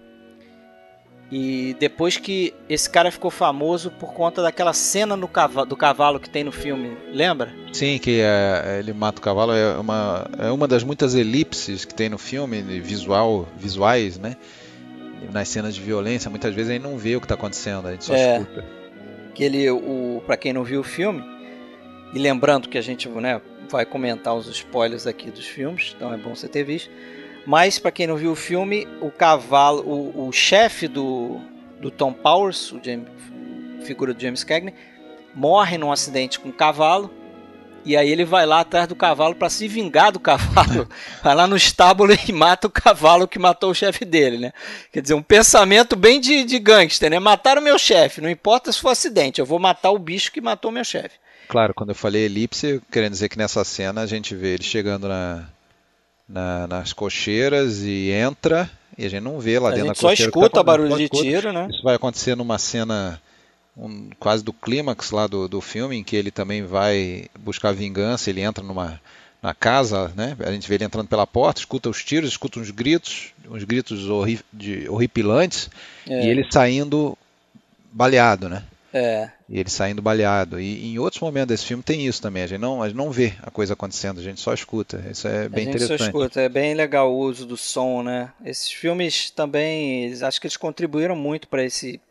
E 1.31 1.77
depois 1.79 2.17
que 2.17 2.53
esse 2.67 2.89
cara 2.89 3.09
ficou 3.09 3.31
famoso 3.31 3.89
por 3.89 4.13
conta 4.13 4.41
daquela 4.41 4.73
cena 4.73 5.17
cavalo, 5.27 5.65
do 5.65 5.77
cavalo 5.77 6.19
que 6.19 6.29
tem 6.29 6.43
no 6.43 6.51
filme, 6.51 6.97
lembra? 7.13 7.53
Sim, 7.71 7.97
que 7.99 8.19
é, 8.19 8.79
ele 8.79 8.91
mata 8.91 9.19
o 9.19 9.21
cavalo, 9.21 9.53
é 9.53 9.77
uma, 9.77 10.27
é 10.37 10.51
uma 10.51 10.67
das 10.67 10.83
muitas 10.83 11.15
elipses 11.15 11.85
que 11.85 11.93
tem 11.93 12.09
no 12.09 12.17
filme, 12.17 12.61
visual, 12.81 13.47
visuais, 13.55 14.19
né? 14.19 14.35
Nas 15.31 15.47
cenas 15.47 15.73
de 15.73 15.79
violência, 15.79 16.29
muitas 16.29 16.53
vezes 16.53 16.71
a 16.71 16.73
gente 16.73 16.83
não 16.83 16.97
vê 16.97 17.15
o 17.15 17.21
que 17.21 17.25
está 17.25 17.35
acontecendo, 17.35 17.87
a 17.87 17.91
gente 17.91 18.03
só 18.03 18.13
é, 18.13 18.39
escuta. 18.39 18.65
Que 19.33 19.43
ele, 19.43 19.69
o, 19.69 20.21
pra 20.25 20.37
quem 20.37 20.53
não 20.53 20.63
viu 20.63 20.81
o 20.81 20.83
filme, 20.83 21.23
e 22.13 22.19
lembrando 22.19 22.67
que 22.67 22.77
a 22.77 22.81
gente, 22.81 23.07
né, 23.07 23.41
vai 23.69 23.85
comentar 23.85 24.35
os 24.35 24.47
spoilers 24.47 25.07
aqui 25.07 25.31
dos 25.31 25.47
filmes, 25.47 25.93
então 25.95 26.13
é 26.13 26.17
bom 26.17 26.35
você 26.35 26.47
ter 26.47 26.63
visto. 26.63 26.91
Mas 27.45 27.79
para 27.79 27.91
quem 27.91 28.05
não 28.05 28.17
viu 28.17 28.33
o 28.33 28.35
filme, 28.35 28.87
o 29.01 29.09
cavalo, 29.09 29.81
o, 29.81 30.27
o 30.27 30.31
chefe 30.31 30.87
do, 30.87 31.39
do 31.79 31.89
Tom 31.89 32.13
Powers, 32.13 32.71
o 32.71 32.79
James, 32.83 33.07
figura 33.83 34.13
do 34.13 34.21
James 34.21 34.43
Cagney, 34.43 34.73
morre 35.33 35.77
num 35.77 35.91
acidente 35.91 36.39
com 36.39 36.49
um 36.49 36.51
cavalo. 36.51 37.11
E 37.83 37.97
aí 37.97 38.09
ele 38.09 38.23
vai 38.23 38.45
lá 38.45 38.59
atrás 38.59 38.87
do 38.87 38.95
cavalo 38.95 39.35
para 39.35 39.49
se 39.49 39.67
vingar 39.67 40.11
do 40.11 40.19
cavalo. 40.19 40.87
Vai 41.23 41.35
lá 41.35 41.47
no 41.47 41.55
estábulo 41.55 42.13
e 42.27 42.31
mata 42.31 42.67
o 42.67 42.69
cavalo 42.71 43.27
que 43.27 43.39
matou 43.39 43.71
o 43.71 43.75
chefe 43.75 44.05
dele, 44.05 44.37
né? 44.37 44.53
Quer 44.91 45.01
dizer, 45.01 45.13
um 45.13 45.21
pensamento 45.21 45.95
bem 45.95 46.19
de, 46.19 46.43
de 46.43 46.59
gangster, 46.59 47.09
né? 47.09 47.19
Mataram 47.19 47.61
meu 47.61 47.79
chefe, 47.79 48.21
não 48.21 48.29
importa 48.29 48.71
se 48.71 48.79
for 48.79 48.89
acidente, 48.89 49.39
eu 49.39 49.45
vou 49.45 49.59
matar 49.59 49.91
o 49.91 49.99
bicho 49.99 50.31
que 50.31 50.39
matou 50.39 50.71
meu 50.71 50.83
chefe. 50.83 51.15
Claro, 51.47 51.73
quando 51.73 51.89
eu 51.89 51.95
falei 51.95 52.25
elipse, 52.25 52.81
querendo 52.91 53.11
dizer 53.11 53.29
que 53.29 53.37
nessa 53.37 53.63
cena 53.63 54.01
a 54.01 54.05
gente 54.05 54.35
vê 54.35 54.53
ele 54.53 54.63
chegando 54.63 55.07
na, 55.07 55.49
na, 56.27 56.67
nas 56.67 56.93
cocheiras 56.93 57.81
e 57.81 58.11
entra 58.11 58.69
e 58.97 59.05
a 59.05 59.09
gente 59.09 59.23
não 59.23 59.39
vê 59.39 59.59
lá 59.59 59.69
a 59.69 59.71
dentro 59.71 59.87
da 59.87 59.93
cocheira. 59.95 60.15
só 60.15 60.23
escuta 60.23 60.49
tá 60.49 60.63
barulho 60.63 60.95
de 60.95 61.09
tiro, 61.09 61.51
né? 61.51 61.67
Isso 61.69 61.83
vai 61.83 61.95
acontecer 61.95 62.35
numa 62.35 62.57
cena 62.57 63.21
um, 63.75 64.09
quase 64.19 64.43
do 64.43 64.53
clímax 64.53 65.11
lá 65.11 65.27
do, 65.27 65.47
do 65.47 65.61
filme, 65.61 65.97
em 65.97 66.03
que 66.03 66.15
ele 66.15 66.31
também 66.31 66.63
vai 66.63 67.25
buscar 67.39 67.73
vingança, 67.73 68.29
ele 68.29 68.41
entra 68.41 68.63
numa 68.63 68.99
na 69.41 69.55
casa, 69.55 70.13
né? 70.15 70.37
A 70.41 70.51
gente 70.51 70.69
vê 70.69 70.75
ele 70.75 70.83
entrando 70.83 71.07
pela 71.07 71.25
porta, 71.25 71.59
escuta 71.59 71.89
os 71.89 72.03
tiros, 72.03 72.29
escuta 72.29 72.59
uns 72.59 72.69
gritos, 72.69 73.33
uns 73.49 73.63
gritos 73.63 74.07
horri 74.07 74.39
de, 74.53 74.87
horripilantes, 74.87 75.67
é. 76.07 76.25
e 76.25 76.29
ele 76.29 76.45
saindo 76.51 77.17
baleado, 77.91 78.47
né? 78.47 78.63
É. 78.93 79.29
E 79.49 79.57
ele 79.59 79.69
saindo 79.69 80.01
baleado. 80.01 80.59
E 80.59 80.93
em 80.93 80.99
outros 80.99 81.21
momentos 81.21 81.47
desse 81.47 81.65
filme 81.65 81.81
tem 81.81 82.05
isso 82.05 82.21
também. 82.21 82.43
A 82.43 82.47
gente 82.47 82.59
não, 82.59 82.83
a 82.83 82.87
gente 82.87 82.97
não 82.97 83.09
vê 83.09 83.33
a 83.41 83.49
coisa 83.49 83.73
acontecendo, 83.73 84.19
a 84.19 84.23
gente 84.23 84.39
só 84.41 84.53
escuta. 84.53 85.03
Isso 85.09 85.27
é 85.27 85.47
bem 85.47 85.63
a 85.63 85.65
gente 85.65 85.75
interessante. 85.75 85.99
Só 85.99 86.05
escuta. 86.05 86.41
É 86.41 86.49
bem 86.49 86.73
legal 86.73 87.11
o 87.11 87.17
uso 87.17 87.45
do 87.45 87.55
som, 87.55 88.03
né? 88.03 88.31
Esses 88.45 88.69
filmes 88.69 89.31
também, 89.31 90.13
acho 90.21 90.41
que 90.41 90.47
eles 90.47 90.57
contribuíram 90.57 91.15
muito 91.15 91.47
para 91.47 91.63
esse 91.63 92.01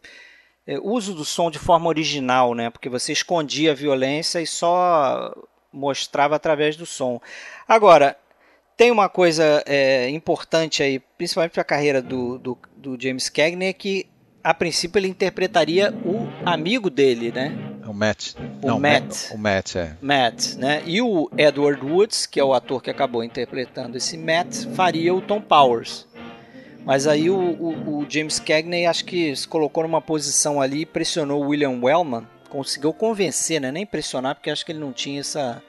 uso 0.78 1.14
do 1.14 1.24
som 1.24 1.50
de 1.50 1.59
forma 1.59 1.88
original, 1.88 2.54
né? 2.54 2.70
Porque 2.70 2.88
você 2.88 3.12
escondia 3.12 3.72
a 3.72 3.74
violência 3.74 4.40
e 4.40 4.46
só 4.46 5.35
mostrava 5.72 6.37
através 6.37 6.76
do 6.76 6.87
som. 6.87 7.20
Agora, 7.66 8.16
tem 8.76 8.90
uma 8.90 9.09
coisa 9.09 9.62
é, 9.66 10.09
importante 10.09 10.83
aí, 10.83 11.00
principalmente 11.18 11.52
para 11.52 11.62
a 11.62 11.64
carreira 11.64 12.00
do, 12.00 12.38
do, 12.38 12.59
do 12.76 13.00
James 13.00 13.28
Cagney, 13.28 13.68
é 13.68 13.72
que 13.72 14.06
a 14.42 14.54
princípio 14.54 14.98
ele 14.98 15.09
interpretaria 15.09 15.94
o 16.04 16.26
amigo 16.46 16.88
dele, 16.88 17.30
né? 17.30 17.52
O 17.87 17.92
Matt. 17.92 18.35
O 18.62 18.66
Não, 18.66 18.78
Matt. 18.80 19.30
O 19.33 19.38
Matt, 19.38 19.76
é. 19.76 19.96
Matt, 20.00 20.54
né? 20.54 20.83
E 20.87 21.02
o 21.02 21.28
Edward 21.37 21.85
Woods, 21.85 22.24
que 22.24 22.38
é 22.38 22.44
o 22.44 22.54
ator 22.54 22.83
que 22.83 22.90
acabou 22.90 23.24
interpretando 23.24 23.96
esse 23.96 24.16
Matt, 24.16 24.64
faria 24.74 25.14
o 25.14 25.20
Tom 25.20 25.40
Powers. 25.40 26.06
Mas 26.84 27.06
aí 27.06 27.30
o, 27.30 27.36
o, 27.36 27.98
o 27.98 28.06
James 28.08 28.40
Cagney 28.40 28.86
acho 28.86 29.04
que 29.04 29.34
se 29.34 29.46
colocou 29.46 29.82
numa 29.82 30.00
posição 30.00 30.60
ali, 30.60 30.86
pressionou 30.86 31.42
o 31.42 31.48
William 31.48 31.78
Wellman, 31.82 32.26
conseguiu 32.48 32.92
convencer, 32.92 33.60
né? 33.60 33.70
Nem 33.70 33.86
pressionar, 33.86 34.34
porque 34.34 34.50
acho 34.50 34.64
que 34.64 34.72
ele 34.72 34.80
não 34.80 34.92
tinha 34.92 35.20
essa, 35.20 35.62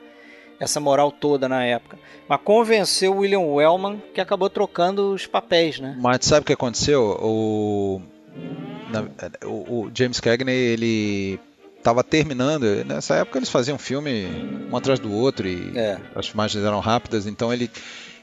essa 0.59 0.79
moral 0.79 1.11
toda 1.11 1.47
na 1.47 1.63
época. 1.63 1.97
Mas 2.27 2.39
convenceu 2.43 3.13
o 3.13 3.17
William 3.19 3.39
Wellman, 3.39 4.01
que 4.13 4.21
acabou 4.21 4.49
trocando 4.49 5.13
os 5.13 5.27
papéis, 5.27 5.79
né? 5.79 5.97
Mas 5.99 6.25
sabe 6.25 6.41
o 6.41 6.45
que 6.45 6.53
aconteceu? 6.53 7.17
O 7.21 8.01
na, 8.91 9.05
o, 9.47 9.85
o, 9.85 9.91
James 9.93 10.19
Cagney 10.19 10.55
ele 10.55 11.39
estava 11.77 12.03
terminando. 12.03 12.85
Nessa 12.85 13.15
época 13.15 13.39
eles 13.39 13.49
faziam 13.49 13.77
filme 13.77 14.27
um 14.71 14.75
atrás 14.75 14.99
do 14.99 15.11
outro 15.11 15.47
e 15.47 15.71
é. 15.75 15.97
as 16.15 16.27
filmagens 16.27 16.63
eram 16.63 16.79
rápidas. 16.79 17.25
Então 17.25 17.51
ele, 17.51 17.69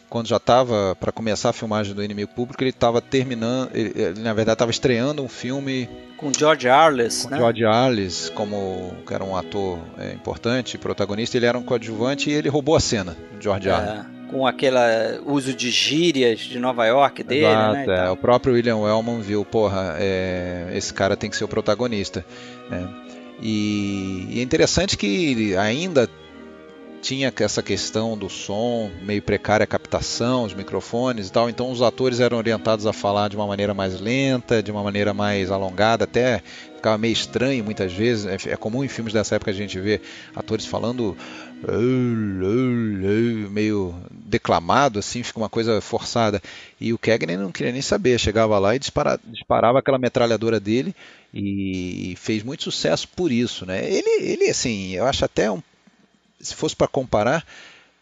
quando 0.08 0.26
já 0.26 0.36
estava 0.36 0.96
para 0.98 1.12
começar 1.12 1.50
a 1.50 1.52
filmagem 1.52 1.94
do 1.94 2.02
Inimigo 2.02 2.30
Público, 2.34 2.62
ele 2.62 2.70
estava 2.70 3.00
terminando. 3.00 3.70
Ele, 3.74 3.92
ele, 3.94 4.20
na 4.20 4.32
verdade 4.32 4.54
estava 4.54 4.70
estreando 4.70 5.22
um 5.22 5.28
filme 5.28 5.88
com 6.16 6.32
George 6.32 6.68
Arliss, 6.68 7.24
com 7.24 7.30
né? 7.30 7.38
George 7.38 7.64
Arliss 7.64 8.28
como 8.30 8.94
que 9.06 9.14
era 9.14 9.24
um 9.24 9.36
ator 9.36 9.78
é, 9.98 10.12
importante, 10.12 10.78
protagonista. 10.78 11.36
Ele 11.36 11.46
era 11.46 11.58
um 11.58 11.62
coadjuvante 11.62 12.30
e 12.30 12.32
ele 12.32 12.48
roubou 12.48 12.76
a 12.76 12.80
cena. 12.80 13.16
George 13.40 13.68
é. 13.68 13.72
Arliss 13.72 14.18
com 14.28 14.46
aquele 14.46 14.76
uso 15.24 15.54
de 15.54 15.70
gírias 15.70 16.40
de 16.40 16.58
Nova 16.58 16.86
York 16.86 17.22
dele, 17.22 17.46
né, 17.46 17.52
Exato, 17.52 17.86
né? 17.88 18.06
É. 18.06 18.10
O 18.10 18.16
próprio 18.16 18.54
William 18.54 18.76
Wellman 18.76 19.20
viu, 19.20 19.44
porra, 19.44 19.96
é, 19.98 20.70
esse 20.74 20.92
cara 20.92 21.16
tem 21.16 21.30
que 21.30 21.36
ser 21.36 21.44
o 21.44 21.48
protagonista. 21.48 22.24
Né? 22.70 22.86
E, 23.40 24.26
e, 24.30 24.40
é 24.40 24.42
interessante 24.42 24.96
que 24.96 25.56
ainda 25.56 26.08
tinha 27.00 27.32
essa 27.40 27.62
questão 27.62 28.16
do 28.16 28.28
som, 28.28 28.90
meio 29.02 29.22
precária 29.22 29.66
captação, 29.66 30.44
os 30.44 30.54
microfones 30.54 31.28
e 31.28 31.32
tal, 31.32 31.48
então 31.48 31.70
os 31.70 31.80
atores 31.80 32.20
eram 32.20 32.36
orientados 32.36 32.86
a 32.86 32.92
falar 32.92 33.28
de 33.28 33.36
uma 33.36 33.46
maneira 33.46 33.72
mais 33.72 34.00
lenta, 34.00 34.62
de 34.62 34.70
uma 34.70 34.82
maneira 34.82 35.14
mais 35.14 35.50
alongada, 35.50 36.04
até 36.04 36.42
ficava 36.74 36.98
meio 36.98 37.12
estranho 37.12 37.64
muitas 37.64 37.92
vezes. 37.92 38.26
É, 38.26 38.52
é 38.52 38.56
comum 38.56 38.82
em 38.82 38.88
filmes 38.88 39.12
dessa 39.12 39.36
época 39.36 39.50
a 39.50 39.54
gente 39.54 39.78
ver 39.78 40.00
atores 40.34 40.66
falando 40.66 41.16
meio 43.50 43.94
declamado, 44.10 44.98
assim, 44.98 45.22
fica 45.22 45.38
uma 45.38 45.48
coisa 45.48 45.80
forçada. 45.80 46.40
E 46.80 46.92
o 46.92 46.98
Cagney 46.98 47.36
não 47.36 47.50
queria 47.50 47.72
nem 47.72 47.82
saber, 47.82 48.18
chegava 48.18 48.58
lá 48.58 48.76
e 48.76 48.78
disparava, 48.78 49.20
disparava 49.24 49.78
aquela 49.78 49.98
metralhadora 49.98 50.60
dele 50.60 50.94
e 51.32 52.14
fez 52.16 52.42
muito 52.42 52.62
sucesso 52.62 53.08
por 53.08 53.30
isso, 53.32 53.66
né? 53.66 53.84
Ele, 53.90 54.22
ele 54.22 54.48
assim, 54.48 54.94
eu 54.94 55.04
acho 55.04 55.24
até 55.24 55.50
um 55.50 55.60
se 56.40 56.54
fosse 56.54 56.74
para 56.74 56.88
comparar, 56.88 57.44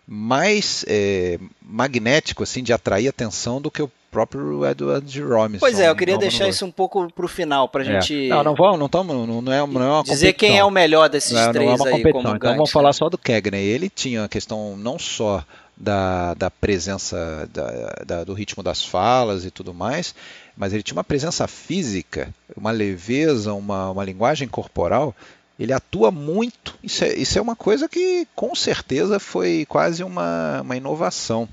mais 0.07 0.85
é, 0.89 1.39
magnético 1.61 2.43
assim 2.43 2.63
de 2.63 2.73
atrair 2.73 3.09
atenção 3.09 3.61
do 3.61 3.71
que 3.71 3.83
o 3.83 3.91
próprio 4.11 4.65
Edward 4.65 5.21
Robinson. 5.21 5.61
Pois 5.61 5.79
é, 5.81 5.89
eu 5.89 5.97
queria 5.97 6.17
deixar 6.17 6.49
isso 6.49 6.65
um 6.65 6.71
pouco 6.71 7.13
para 7.13 7.25
o 7.25 7.29
final 7.29 7.69
para 7.69 7.83
a 7.83 7.87
é. 7.87 8.01
gente. 8.01 8.29
Não, 8.29 8.43
não 8.43 8.55
vamos, 8.55 8.79
não 8.79 8.87
estamos, 8.87 9.15
não, 9.15 9.43
não, 9.43 9.53
é, 9.53 9.67
não 9.67 9.83
é 9.83 9.93
uma 9.93 10.03
dizer 10.05 10.33
quem 10.33 10.59
é 10.59 10.65
o 10.65 10.71
melhor 10.71 11.09
desses 11.09 11.33
não, 11.33 11.53
três 11.53 11.67
não 11.67 11.87
é 11.87 11.91
uma 11.91 11.97
aí 11.97 12.13
como 12.13 12.29
Então 12.37 12.55
vamos 12.55 12.71
falar 12.71 12.93
só 12.93 13.11
do 13.11 13.19
Cagney. 13.19 13.67
Ele 13.67 13.91
tinha 13.91 14.25
a 14.25 14.29
questão 14.29 14.77
não 14.77 14.99
só 14.99 15.45
da, 15.77 16.35
da 16.35 16.51
presença 16.51 17.49
da, 17.53 18.05
da, 18.07 18.25
do 18.25 18.33
ritmo 18.33 18.63
das 18.63 18.85
falas 18.85 19.45
e 19.45 19.51
tudo 19.51 19.75
mais, 19.75 20.15
mas 20.57 20.73
ele 20.73 20.83
tinha 20.83 20.97
uma 20.97 21.05
presença 21.05 21.47
física, 21.47 22.33
uma 22.57 22.71
leveza, 22.71 23.53
uma, 23.53 23.91
uma 23.91 24.05
linguagem 24.05 24.49
corporal 24.49 25.15
ele 25.59 25.73
atua 25.73 26.11
muito. 26.11 26.79
Isso 26.83 27.05
é, 27.05 27.15
isso 27.15 27.39
é 27.39 27.43
uma 27.43 27.57
coisa 27.57 27.89
que 27.89 28.27
com 28.35 28.55
certeza 28.55 29.19
foi 29.19 29.65
quase 29.69 30.05
uma, 30.05 30.61
uma 30.63 30.77
inovação. 30.77 31.49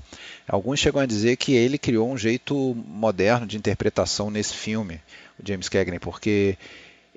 Alguns 0.46 0.78
chegam 0.78 1.00
a 1.00 1.06
dizer 1.06 1.36
que 1.36 1.54
ele 1.54 1.78
criou 1.78 2.10
um 2.10 2.18
jeito 2.18 2.76
moderno 2.86 3.46
de 3.46 3.56
interpretação 3.56 4.30
nesse 4.30 4.54
filme, 4.54 5.00
o 5.42 5.46
James 5.46 5.70
Cagney, 5.70 5.98
porque 5.98 6.58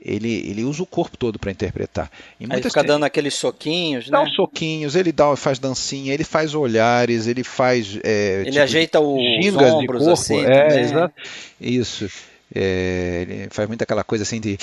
ele, 0.02 0.50
ele 0.50 0.64
usa 0.64 0.82
o 0.82 0.86
corpo 0.86 1.18
todo 1.18 1.38
para 1.38 1.52
interpretar. 1.52 2.10
E 2.40 2.46
Aí 2.50 2.62
fica 2.64 2.82
dando 2.82 3.04
aqueles 3.04 3.34
soquinhos, 3.34 4.10
dá 4.10 4.20
né? 4.20 4.24
Dá 4.24 4.30
uns 4.30 4.36
soquinhos, 4.36 4.96
ele 4.96 5.12
dá, 5.12 5.36
faz 5.36 5.60
dancinha, 5.60 6.14
ele 6.14 6.24
faz 6.24 6.56
olhares, 6.56 7.28
ele 7.28 7.44
faz. 7.44 8.00
É, 8.02 8.42
ele 8.42 8.52
tipo, 8.52 8.64
ajeita 8.64 9.00
o 9.02 9.18
ombros 9.18 9.80
de 9.80 9.88
corpo. 9.88 10.10
assim. 10.12 10.46
É, 10.46 10.80
exato. 10.80 11.14
Isso. 11.60 12.10
É, 12.56 13.26
ele 13.28 13.48
faz 13.52 13.68
muito 13.68 13.82
aquela 13.82 14.06
coisa 14.06 14.24
assim 14.24 14.40
de 14.40 14.58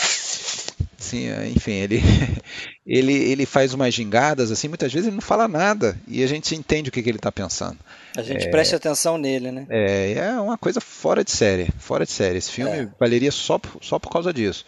Sim, 1.14 1.28
é, 1.28 1.48
enfim, 1.48 1.74
ele, 1.74 2.00
ele, 2.84 3.12
ele 3.12 3.46
faz 3.46 3.72
umas 3.72 3.94
gingadas, 3.94 4.50
assim, 4.50 4.66
muitas 4.66 4.92
vezes 4.92 5.06
ele 5.06 5.14
não 5.14 5.22
fala 5.22 5.46
nada 5.46 5.96
e 6.08 6.24
a 6.24 6.26
gente 6.26 6.56
entende 6.56 6.88
o 6.88 6.92
que, 6.92 7.00
que 7.00 7.08
ele 7.08 7.18
está 7.18 7.30
pensando. 7.30 7.78
A 8.16 8.22
gente 8.22 8.48
é, 8.48 8.50
presta 8.50 8.74
atenção 8.74 9.16
nele, 9.16 9.52
né? 9.52 9.64
É, 9.70 10.12
é 10.14 10.40
uma 10.40 10.58
coisa 10.58 10.80
fora 10.80 11.22
de 11.22 11.30
série, 11.30 11.70
fora 11.78 12.04
de 12.04 12.10
série. 12.10 12.38
Esse 12.38 12.50
filme 12.50 12.70
é. 12.72 12.88
valeria 12.98 13.30
só, 13.30 13.60
só 13.80 14.00
por 14.00 14.10
causa 14.10 14.32
disso. 14.32 14.66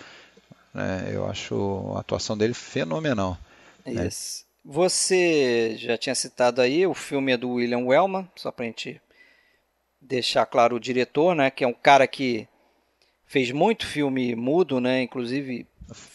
É, 0.72 1.16
eu 1.16 1.28
acho 1.28 1.94
a 1.96 2.00
atuação 2.00 2.38
dele 2.38 2.54
fenomenal. 2.54 3.36
Né? 3.84 4.06
Isso. 4.06 4.44
Né? 4.44 4.72
Você 4.72 5.74
já 5.76 5.98
tinha 5.98 6.14
citado 6.14 6.60
aí, 6.60 6.86
o 6.86 6.94
filme 6.94 7.32
é 7.32 7.36
do 7.36 7.54
William 7.54 7.86
Wellman, 7.86 8.28
só 8.36 8.52
para 8.52 8.66
a 8.66 8.68
gente 8.68 9.00
deixar 10.00 10.46
claro 10.46 10.76
o 10.76 10.80
diretor, 10.80 11.34
né? 11.34 11.50
Que 11.50 11.64
é 11.64 11.66
um 11.66 11.72
cara 11.72 12.06
que 12.06 12.46
fez 13.26 13.50
muito 13.50 13.84
filme 13.84 14.36
mudo, 14.36 14.80
né? 14.80 15.02
Inclusive 15.02 15.66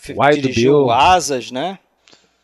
Wild 0.09 0.41
dirigiu 0.41 0.73
Bill. 0.73 0.91
Asas, 0.91 1.51
né? 1.51 1.79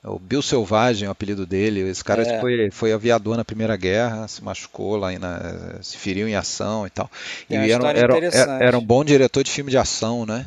O 0.03 0.19
Bill 0.19 0.41
Selvagem, 0.41 1.05
é 1.05 1.09
o 1.09 1.11
apelido 1.11 1.45
dele. 1.45 1.81
Esse 1.81 2.03
cara 2.03 2.21
é. 2.21 2.39
foi, 2.39 2.71
foi 2.71 2.93
aviador 2.93 3.35
na 3.35 3.43
Primeira 3.43 3.75
Guerra, 3.75 4.27
se 4.27 4.43
machucou 4.43 4.95
lá, 4.95 5.11
na, 5.19 5.81
se 5.81 5.97
feriu 5.97 6.27
em 6.27 6.35
ação 6.35 6.87
e 6.87 6.89
tal. 6.89 7.09
e 7.49 7.55
era, 7.55 7.89
era, 7.91 8.63
era, 8.63 8.77
um 8.77 8.83
bom 8.83 9.03
diretor 9.03 9.43
de 9.43 9.51
filme 9.51 9.71
de 9.71 9.77
ação, 9.77 10.25
né? 10.25 10.45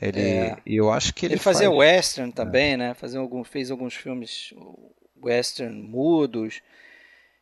Ele, 0.00 0.20
é. 0.20 0.56
Eu 0.66 0.90
acho 0.90 1.12
que 1.14 1.26
ele, 1.26 1.34
ele 1.34 1.40
fazia 1.40 1.68
faz... 1.68 1.78
western 1.78 2.32
também, 2.32 2.72
é. 2.72 2.76
né? 2.76 2.94
Fazia 2.94 3.20
algum, 3.20 3.44
fez 3.44 3.70
alguns 3.70 3.94
filmes 3.94 4.52
western 5.22 5.74
mudos. 5.82 6.60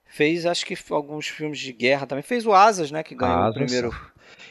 Fez, 0.05 0.45
acho 0.45 0.67
que 0.67 0.77
alguns 0.91 1.29
filmes 1.29 1.59
de 1.59 1.73
guerra 1.73 2.07
também. 2.07 2.23
Fez 2.23 2.47
o 2.47 2.53
Asas, 2.53 2.91
né? 2.91 3.03
Que 3.03 3.15
ganhou 3.15 3.37
Asas. 3.37 3.51
o 3.51 3.65
primeiro 3.65 3.95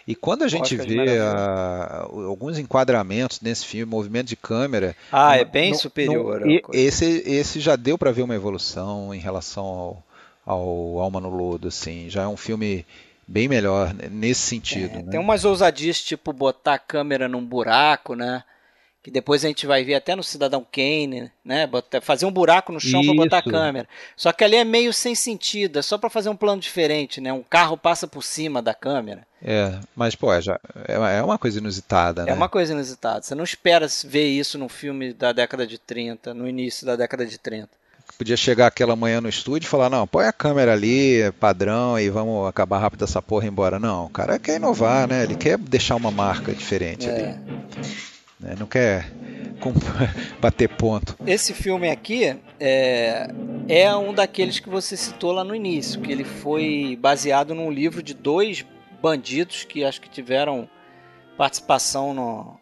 e 0.07 0.15
quando 0.15 0.43
a 0.43 0.47
gente 0.47 0.75
vê 0.75 1.19
a, 1.19 2.07
alguns 2.09 2.57
enquadramentos 2.57 3.41
nesse 3.41 3.65
filme, 3.65 3.91
movimento 3.91 4.28
de 4.28 4.36
câmera. 4.36 4.95
Ah, 5.11 5.38
é 5.38 5.43
bem 5.43 5.73
superior. 5.73 6.41
Não, 6.41 6.59
esse, 6.71 7.23
esse 7.25 7.59
já 7.59 7.75
deu 7.75 7.97
para 7.97 8.11
ver 8.11 8.21
uma 8.21 8.36
evolução 8.36 9.13
em 9.13 9.19
relação 9.19 9.65
ao, 9.65 10.03
ao 10.45 10.99
Alma 10.99 11.19
no 11.19 11.30
Lodo, 11.30 11.67
assim. 11.67 12.09
Já 12.09 12.23
é 12.23 12.28
um 12.28 12.38
filme 12.38 12.86
bem 13.28 13.49
melhor 13.49 13.93
nesse 14.09 14.41
sentido. 14.41 14.99
É, 14.99 15.03
né? 15.03 15.11
Tem 15.11 15.19
umas 15.19 15.43
ousadias, 15.43 16.01
tipo 16.01 16.32
botar 16.32 16.75
a 16.75 16.80
câmera 16.80 17.28
num 17.28 17.43
buraco, 17.43 18.15
né? 18.15 18.43
Que 19.08 19.12
depois 19.12 19.45
a 19.45 19.47
gente 19.47 19.66
vai 19.66 19.86
ver 19.86 19.95
até 19.95 20.18
no 20.18 20.22
Cidadão 20.22 20.68
Kane, 20.70 21.32
né? 21.43 21.66
Botar, 21.66 22.01
fazer 22.01 22.26
um 22.26 22.32
buraco 22.32 22.74
no 22.74 22.80
chão 22.80 23.01
para 23.05 23.14
botar 23.14 23.38
a 23.38 23.41
câmera. 23.41 23.88
Só 24.18 24.34
que 24.34 24.43
ali 24.43 24.58
é 24.58 24.66
meio 24.66 24.91
sem 24.91 25.16
sentido, 25.16 25.80
é 25.80 25.82
só 25.82 25.97
para 25.97 26.10
fazer 26.10 26.28
um 26.28 26.36
plano 26.36 26.60
diferente, 26.60 27.22
né? 27.22 27.32
Um 27.32 27.41
carro 27.41 27.78
passa 27.78 28.05
por 28.05 28.22
cima 28.22 28.62
da 28.62 28.74
câmera. 28.74 29.26
É, 29.41 29.80
mas 29.95 30.14
pô, 30.14 30.34
é 30.34 30.41
já, 30.41 30.60
é, 30.86 31.20
é 31.20 31.24
uma 31.24 31.38
coisa 31.38 31.58
inusitada, 31.58 32.24
é 32.24 32.26
né? 32.26 32.32
É 32.32 32.34
uma 32.34 32.49
coisa 32.49 32.74
inusitada. 32.74 33.22
Você 33.22 33.34
não 33.34 33.45
espera 33.45 33.88
ver 34.03 34.28
isso 34.28 34.58
num 34.58 34.68
filme 34.68 35.14
da 35.14 35.32
década 35.32 35.66
de 35.66 35.78
30, 35.78 36.34
no 36.34 36.45
início 36.45 36.86
da 36.86 36.97
década 36.97 37.26
de 37.26 37.38
30. 37.38 37.70
Podia 38.18 38.36
chegar 38.36 38.68
aquela 38.68 38.97
manhã 38.97 39.22
no 39.22 39.30
estúdio 39.30 39.68
e 39.68 39.70
falar, 39.70 39.89
não, 39.89 40.05
põe 40.05 40.26
a 40.26 40.34
câmera 40.34 40.74
ali, 40.74 41.32
padrão, 41.39 41.97
e 41.97 42.10
vamos 42.10 42.45
acabar 42.49 42.80
rápido 42.80 43.05
essa 43.05 43.22
porra 43.22 43.45
e 43.45 43.47
ir 43.47 43.51
embora. 43.51 43.80
Não, 43.80 44.08
o 44.08 44.10
cara 44.10 44.38
quer 44.38 44.58
inovar, 44.58 45.08
né? 45.08 45.24
Ele 45.24 45.36
quer 45.38 45.58
deixar 45.58 45.95
uma 45.95 46.12
marca 46.12 46.53
diferente 46.53 47.08
é. 47.08 47.14
ali 47.14 48.16
né? 48.40 48.56
não 48.58 48.68
quer 48.68 49.12
bater 50.40 50.70
ponto. 50.70 51.16
Esse 51.26 51.54
filme 51.54 51.90
aqui 51.90 52.38
é, 52.60 53.30
é 53.68 53.96
um 53.96 54.14
daqueles 54.14 54.60
que 54.60 54.70
você 54.70 54.96
citou 54.96 55.32
lá 55.32 55.44
no 55.44 55.56
início, 55.56 56.02
que 56.02 56.12
ele 56.12 56.24
foi 56.24 56.98
baseado 57.00 57.54
num 57.54 57.72
livro 57.72 58.02
de 58.02 58.14
dois 58.14 58.66
bandidos 59.02 59.64
que 59.64 59.84
acho 59.84 60.02
que 60.02 60.10
tiveram 60.10 60.70
participação 61.38 62.14
no, 62.14 62.60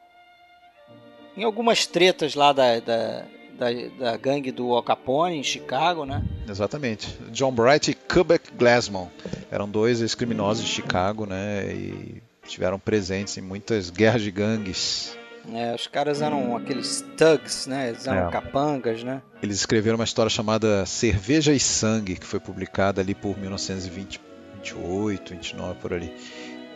em 1.37 1.43
algumas 1.43 1.85
tretas 1.85 2.35
lá 2.35 2.51
da, 2.51 2.79
da, 2.79 3.25
da, 3.57 3.67
da, 3.97 4.17
gangue 4.17 4.51
do 4.51 4.73
Al 4.73 4.83
Capone 4.83 5.37
em 5.37 5.43
Chicago, 5.43 6.05
né? 6.05 6.23
Exatamente. 6.47 7.17
John 7.31 7.51
Bright 7.51 7.91
e 7.91 7.93
Kubek 7.93 8.51
Glassman 8.53 9.09
eram 9.49 9.69
dois 9.69 10.01
ex-criminosos 10.01 10.65
de 10.65 10.71
Chicago, 10.71 11.25
né? 11.25 11.65
E 11.73 12.21
tiveram 12.47 12.77
presentes 12.77 13.37
em 13.37 13.41
muitas 13.41 13.89
guerras 13.89 14.21
de 14.21 14.31
gangues 14.31 15.17
é, 15.53 15.75
os 15.75 15.87
caras 15.87 16.21
eram 16.21 16.55
aqueles 16.55 17.03
thugs, 17.17 17.67
né? 17.67 17.89
Eles 17.89 18.07
eram 18.07 18.27
é. 18.27 18.31
capangas, 18.31 19.03
né? 19.03 19.21
Eles 19.41 19.57
escreveram 19.57 19.97
uma 19.97 20.03
história 20.03 20.29
chamada 20.29 20.85
Cerveja 20.85 21.53
e 21.53 21.59
Sangue, 21.59 22.15
que 22.15 22.25
foi 22.25 22.39
publicada 22.39 23.01
ali 23.01 23.13
por 23.13 23.37
1928, 23.37 25.33
29 25.33 25.79
por 25.79 25.93
ali. 25.93 26.11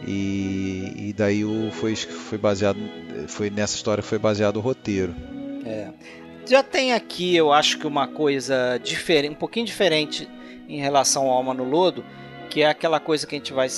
E, 0.05 1.09
e 1.09 1.13
daí 1.13 1.43
o, 1.43 1.71
foi, 1.71 1.95
foi 1.95 2.37
baseado, 2.37 2.79
foi 3.27 3.49
nessa 3.49 3.75
história 3.75 4.01
foi 4.01 4.17
baseado 4.17 4.57
o 4.57 4.61
roteiro. 4.61 5.15
É. 5.65 5.89
Já 6.45 6.63
tem 6.63 6.93
aqui, 6.93 7.35
eu 7.35 7.51
acho 7.51 7.77
que 7.77 7.85
uma 7.85 8.07
coisa 8.07 8.79
diferente, 8.83 9.31
um 9.31 9.35
pouquinho 9.35 9.65
diferente 9.65 10.27
em 10.67 10.79
relação 10.79 11.23
ao 11.23 11.31
Alma 11.31 11.53
no 11.53 11.63
Lodo, 11.63 12.03
que 12.49 12.61
é 12.61 12.69
aquela 12.69 12.99
coisa 12.99 13.27
que 13.27 13.35
a 13.35 13.37
gente 13.37 13.53
vai 13.53 13.69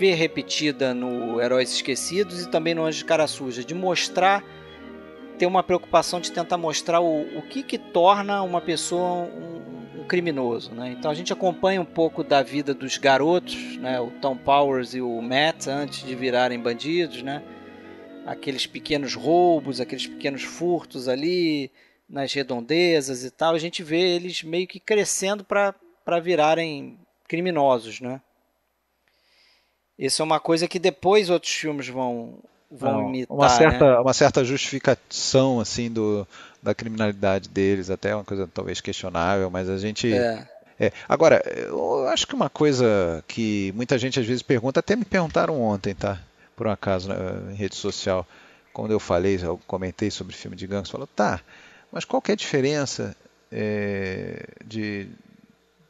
ver 0.00 0.14
repetida 0.14 0.94
no 0.94 1.38
Heróis 1.38 1.70
Esquecidos 1.70 2.42
e 2.42 2.48
também 2.48 2.74
no 2.74 2.86
Anjo 2.86 2.96
de 2.96 3.04
Cara 3.04 3.26
Suja, 3.26 3.62
de 3.62 3.74
mostrar, 3.74 4.42
ter 5.38 5.44
uma 5.44 5.62
preocupação 5.62 6.22
de 6.22 6.32
tentar 6.32 6.56
mostrar 6.56 7.00
o, 7.00 7.20
o 7.36 7.42
que, 7.42 7.62
que 7.62 7.76
torna 7.76 8.42
uma 8.42 8.62
pessoa 8.62 9.28
um, 9.28 10.00
um 10.00 10.04
criminoso. 10.04 10.74
Né? 10.74 10.96
Então 10.98 11.10
a 11.10 11.14
gente 11.14 11.34
acompanha 11.34 11.82
um 11.82 11.84
pouco 11.84 12.24
da 12.24 12.42
vida 12.42 12.72
dos 12.72 12.96
garotos, 12.96 13.76
né? 13.76 14.00
o 14.00 14.10
Tom 14.22 14.38
Powers 14.38 14.94
e 14.94 15.02
o 15.02 15.20
Matt, 15.20 15.66
antes 15.66 16.02
de 16.02 16.14
virarem 16.14 16.58
bandidos, 16.58 17.22
né? 17.22 17.42
aqueles 18.24 18.66
pequenos 18.66 19.14
roubos, 19.14 19.82
aqueles 19.82 20.06
pequenos 20.06 20.42
furtos 20.42 21.08
ali 21.08 21.70
nas 22.08 22.32
redondezas 22.32 23.22
e 23.22 23.30
tal, 23.30 23.54
a 23.54 23.58
gente 23.58 23.82
vê 23.82 24.16
eles 24.16 24.42
meio 24.42 24.66
que 24.66 24.80
crescendo 24.80 25.44
para 25.44 25.74
virarem 26.22 26.98
criminosos, 27.28 28.00
né? 28.00 28.22
Isso 30.00 30.22
é 30.22 30.24
uma 30.24 30.40
coisa 30.40 30.66
que 30.66 30.78
depois 30.78 31.28
outros 31.28 31.52
filmes 31.52 31.86
vão, 31.86 32.32
vão 32.70 33.02
Não, 33.02 33.08
imitar. 33.10 33.36
Uma 33.36 33.48
certa, 33.50 33.92
né? 33.92 33.98
uma 33.98 34.14
certa 34.14 34.42
justificação 34.42 35.60
assim 35.60 35.90
do, 35.90 36.26
da 36.62 36.74
criminalidade 36.74 37.50
deles, 37.50 37.90
até 37.90 38.14
uma 38.14 38.24
coisa 38.24 38.48
talvez 38.52 38.80
questionável, 38.80 39.50
mas 39.50 39.68
a 39.68 39.76
gente. 39.76 40.10
É. 40.10 40.48
É. 40.80 40.92
Agora, 41.06 41.42
eu 41.44 42.08
acho 42.08 42.26
que 42.26 42.34
uma 42.34 42.48
coisa 42.48 43.22
que 43.28 43.70
muita 43.76 43.98
gente 43.98 44.18
às 44.18 44.24
vezes 44.24 44.40
pergunta, 44.40 44.80
até 44.80 44.96
me 44.96 45.04
perguntaram 45.04 45.60
ontem, 45.60 45.94
tá? 45.94 46.18
Por 46.56 46.66
um 46.66 46.70
acaso, 46.70 47.10
na, 47.10 47.52
em 47.52 47.54
rede 47.54 47.76
social, 47.76 48.26
quando 48.72 48.92
eu 48.92 48.98
falei, 48.98 49.38
eu 49.42 49.60
comentei 49.66 50.10
sobre 50.10 50.34
filme 50.34 50.56
de 50.56 50.66
gangues, 50.66 50.90
falou, 50.90 51.06
tá, 51.06 51.42
mas 51.92 52.06
qual 52.06 52.22
que 52.22 52.30
é 52.30 52.34
a 52.34 52.36
diferença 52.36 53.14
é, 53.52 54.46
de 54.64 55.06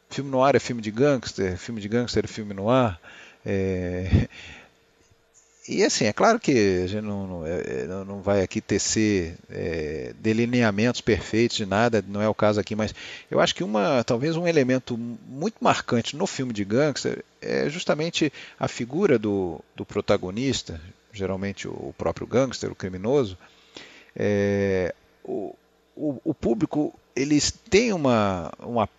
filme 0.09 0.29
no 0.29 0.43
ar 0.43 0.55
é 0.55 0.59
filme 0.59 0.81
de 0.81 0.91
gangster, 0.91 1.57
filme 1.57 1.79
de 1.79 1.87
gangster 1.87 2.25
é 2.25 2.27
filme 2.27 2.53
no 2.53 2.69
ar. 2.69 2.99
É, 3.45 4.27
e 5.67 5.83
assim, 5.83 6.05
é 6.05 6.13
claro 6.13 6.39
que 6.39 6.81
a 6.83 6.87
gente 6.87 7.03
não, 7.03 7.27
não, 7.27 7.47
é, 7.47 7.51
é, 7.51 7.85
não 8.05 8.21
vai 8.21 8.41
aqui 8.41 8.59
tecer 8.61 9.35
é, 9.49 10.13
delineamentos 10.19 11.01
perfeitos 11.01 11.57
de 11.57 11.65
nada, 11.65 12.03
não 12.07 12.21
é 12.21 12.27
o 12.27 12.33
caso 12.33 12.59
aqui, 12.59 12.75
mas 12.75 12.93
eu 13.29 13.39
acho 13.39 13.55
que 13.55 13.63
uma, 13.63 14.03
talvez 14.03 14.35
um 14.35 14.47
elemento 14.47 14.97
muito 14.97 15.55
marcante 15.61 16.15
no 16.15 16.27
filme 16.27 16.53
de 16.53 16.65
gangster 16.65 17.23
é 17.41 17.69
justamente 17.69 18.31
a 18.59 18.67
figura 18.67 19.17
do, 19.17 19.59
do 19.75 19.85
protagonista, 19.85 20.79
geralmente 21.13 21.67
o 21.67 21.93
próprio 21.97 22.27
gangster, 22.27 22.71
o 22.71 22.75
criminoso. 22.75 23.37
É, 24.15 24.93
o, 25.23 25.55
o, 25.95 26.19
o, 26.23 26.33
público 26.33 26.93
eles 27.15 27.51
têm 27.51 27.93
uma, 27.93 28.51
uma 28.59 28.89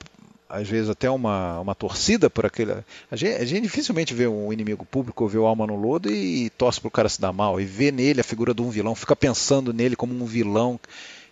às 0.53 0.69
vezes 0.69 0.91
até 0.91 1.11
uma, 1.11 1.59
uma 1.61 1.75
torcida 1.75 2.29
por 2.29 2.45
aquele. 2.45 2.73
A 3.11 3.17
gente, 3.17 3.37
a 3.37 3.45
gente 3.45 3.63
dificilmente 3.63 4.13
vê 4.13 4.29
um 4.29 4.53
inimigo 4.53 4.85
público 4.85 5.25
ou 5.25 5.31
vê 5.31 5.39
o 5.39 5.47
alma 5.47 5.67
no 5.67 5.77
lodo 5.77 6.11
e, 6.11 6.45
e 6.45 6.51
torce 6.51 6.79
para 6.79 6.89
o 6.89 6.91
cara 6.91 7.09
se 7.09 7.19
dar 7.19 7.33
mal. 7.33 7.59
E 7.59 7.65
vê 7.65 7.91
nele 7.91 8.21
a 8.21 8.25
figura 8.25 8.53
de 8.53 8.61
um 8.61 8.69
vilão, 8.69 8.95
fica 8.95 9.17
pensando 9.17 9.73
nele 9.73 9.97
como 9.97 10.15
um 10.15 10.27
vilão 10.27 10.79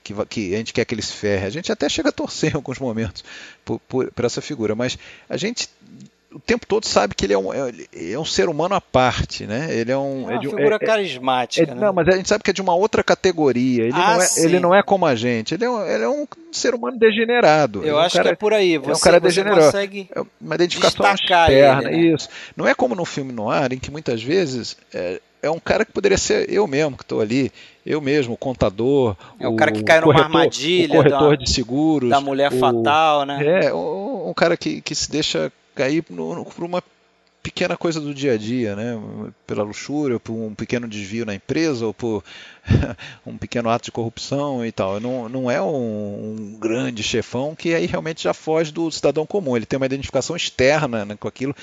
que, 0.02 0.14
que 0.26 0.54
a 0.54 0.58
gente 0.58 0.72
quer 0.72 0.86
que 0.86 0.94
ele 0.94 1.02
se 1.02 1.12
ferre. 1.12 1.44
A 1.44 1.50
gente 1.50 1.70
até 1.70 1.86
chega 1.86 2.08
a 2.08 2.12
torcer 2.12 2.52
em 2.52 2.56
alguns 2.56 2.78
momentos 2.78 3.22
por, 3.62 3.78
por, 3.80 4.10
por 4.10 4.24
essa 4.24 4.40
figura, 4.40 4.74
mas 4.74 4.98
a 5.28 5.36
gente 5.36 5.68
o 6.32 6.38
tempo 6.38 6.64
todo 6.64 6.86
sabe 6.86 7.14
que 7.14 7.26
ele 7.26 7.32
é 7.32 7.38
um, 7.38 7.52
é, 7.52 7.72
é 8.12 8.18
um 8.18 8.24
ser 8.24 8.48
humano 8.48 8.74
à 8.74 8.80
parte, 8.80 9.46
né? 9.46 9.68
Ele 9.70 9.90
é 9.90 9.98
um. 9.98 10.22
É 10.22 10.24
uma 10.24 10.34
é 10.34 10.38
de, 10.38 10.48
figura 10.48 10.76
é, 10.76 10.78
carismática. 10.78 11.74
né? 11.74 11.80
Não, 11.80 11.92
mas 11.92 12.06
a 12.08 12.12
gente 12.12 12.28
sabe 12.28 12.44
que 12.44 12.50
é 12.50 12.52
de 12.52 12.62
uma 12.62 12.74
outra 12.74 13.02
categoria. 13.02 13.84
Ele, 13.84 13.92
ah, 13.94 14.14
não, 14.14 14.22
é, 14.22 14.28
ele 14.36 14.60
não 14.60 14.74
é 14.74 14.82
como 14.82 15.06
a 15.06 15.14
gente. 15.16 15.54
Ele 15.54 15.64
é 15.64 15.70
um, 15.70 15.84
ele 15.84 16.04
é 16.04 16.08
um 16.08 16.26
ser 16.52 16.74
humano 16.74 16.96
degenerado. 16.98 17.84
Eu 17.84 17.96
é 17.96 18.00
um 18.00 18.04
acho 18.04 18.16
cara, 18.16 18.28
que 18.28 18.32
é 18.32 18.36
por 18.36 18.54
aí. 18.54 18.78
Você, 18.78 18.90
é 18.90 18.94
um 18.94 19.00
cara 19.00 19.20
degenerado. 19.20 19.60
consegue 19.60 20.08
é 20.14 20.22
uma 20.40 20.54
identificação 20.54 21.14
destacar 21.14 21.50
externa. 21.50 21.90
ele, 21.90 21.96
né? 21.96 22.14
Isso. 22.14 22.28
Não 22.56 22.68
é 22.68 22.74
como 22.74 22.94
no 22.94 23.04
filme 23.04 23.32
no 23.32 23.50
ar, 23.50 23.72
em 23.72 23.78
que 23.78 23.90
muitas 23.90 24.22
vezes 24.22 24.76
é, 24.94 25.20
é 25.42 25.50
um 25.50 25.58
cara 25.58 25.84
que 25.84 25.92
poderia 25.92 26.18
ser 26.18 26.48
eu 26.48 26.64
mesmo 26.68 26.96
que 26.96 27.02
estou 27.02 27.20
ali, 27.20 27.50
eu 27.84 28.00
mesmo, 28.00 28.34
o 28.34 28.36
contador. 28.36 29.16
É 29.40 29.48
o, 29.48 29.56
cara 29.56 29.72
que 29.72 29.82
cai 29.82 30.00
numa 30.00 30.14
armadilha. 30.14 30.92
O 30.92 30.96
corretor 30.98 31.36
da, 31.36 31.44
de 31.44 31.50
seguros. 31.50 32.10
Da 32.10 32.20
mulher 32.20 32.52
o, 32.52 32.58
fatal, 32.58 33.26
né? 33.26 33.64
É, 33.64 33.74
um, 33.74 34.30
um 34.30 34.34
cara 34.34 34.56
que, 34.56 34.80
que 34.80 34.94
se 34.94 35.10
deixa 35.10 35.50
cair 35.74 36.02
por 36.02 36.64
uma 36.64 36.82
pequena 37.42 37.76
coisa 37.76 38.00
do 38.00 38.14
dia 38.14 38.34
a 38.34 38.36
dia, 38.36 38.76
né? 38.76 38.98
pela 39.46 39.62
luxúria, 39.62 40.20
por 40.20 40.34
um 40.34 40.54
pequeno 40.54 40.86
desvio 40.86 41.24
na 41.24 41.34
empresa, 41.34 41.86
ou 41.86 41.94
por 41.94 42.22
um 43.26 43.36
pequeno 43.36 43.70
ato 43.70 43.86
de 43.86 43.92
corrupção 43.92 44.64
e 44.64 44.70
tal. 44.70 45.00
Não, 45.00 45.28
não 45.28 45.50
é 45.50 45.60
um, 45.60 45.66
um, 45.74 46.56
grande 46.58 47.02
chefão 47.02 47.54
que 47.54 47.74
aí 47.74 47.86
realmente 47.86 48.22
já 48.22 48.34
foge 48.34 48.72
do 48.72 48.90
cidadão 48.90 49.26
comum. 49.26 49.56
Ele 49.56 49.66
tem 49.66 49.76
uma 49.76 49.86
identificação 49.86 50.36
externa 50.36 51.04
né, 51.04 51.16
com 51.18 51.28
aquilo. 51.28 51.54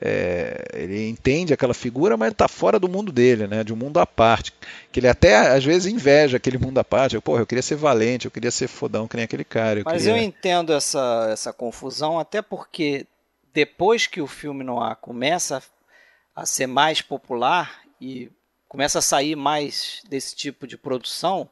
É, 0.00 0.64
ele 0.72 1.08
entende 1.08 1.52
aquela 1.52 1.74
figura, 1.74 2.16
mas 2.16 2.32
está 2.32 2.48
fora 2.48 2.78
do 2.78 2.88
mundo 2.88 3.12
dele, 3.12 3.46
né, 3.46 3.62
de 3.62 3.72
um 3.72 3.76
mundo 3.76 4.00
à 4.00 4.06
parte. 4.06 4.52
Que 4.90 4.98
ele 4.98 5.06
até 5.06 5.36
às 5.54 5.64
vezes 5.64 5.92
inveja 5.92 6.38
aquele 6.38 6.58
mundo 6.58 6.78
à 6.78 6.84
parte. 6.84 7.20
Pô, 7.20 7.38
eu 7.38 7.46
queria 7.46 7.62
ser 7.62 7.76
valente, 7.76 8.24
eu 8.24 8.30
queria 8.30 8.50
ser 8.50 8.66
fodão 8.66 9.06
que 9.06 9.16
nem 9.16 9.24
aquele 9.24 9.44
cara. 9.44 9.80
Eu 9.80 9.84
mas 9.84 10.02
queria... 10.02 10.18
eu 10.18 10.24
entendo 10.24 10.72
essa, 10.72 11.28
essa 11.30 11.52
confusão, 11.52 12.18
até 12.18 12.42
porque 12.42 13.06
depois 13.52 14.06
que 14.06 14.20
o 14.20 14.26
filme 14.26 14.64
noir 14.64 14.96
começa 14.96 15.62
a 16.34 16.46
ser 16.46 16.66
mais 16.66 17.02
popular 17.02 17.82
e 18.00 18.30
começa 18.68 18.98
a 18.98 19.02
sair 19.02 19.36
mais 19.36 20.02
desse 20.08 20.34
tipo 20.34 20.66
de 20.66 20.78
produção 20.78 21.48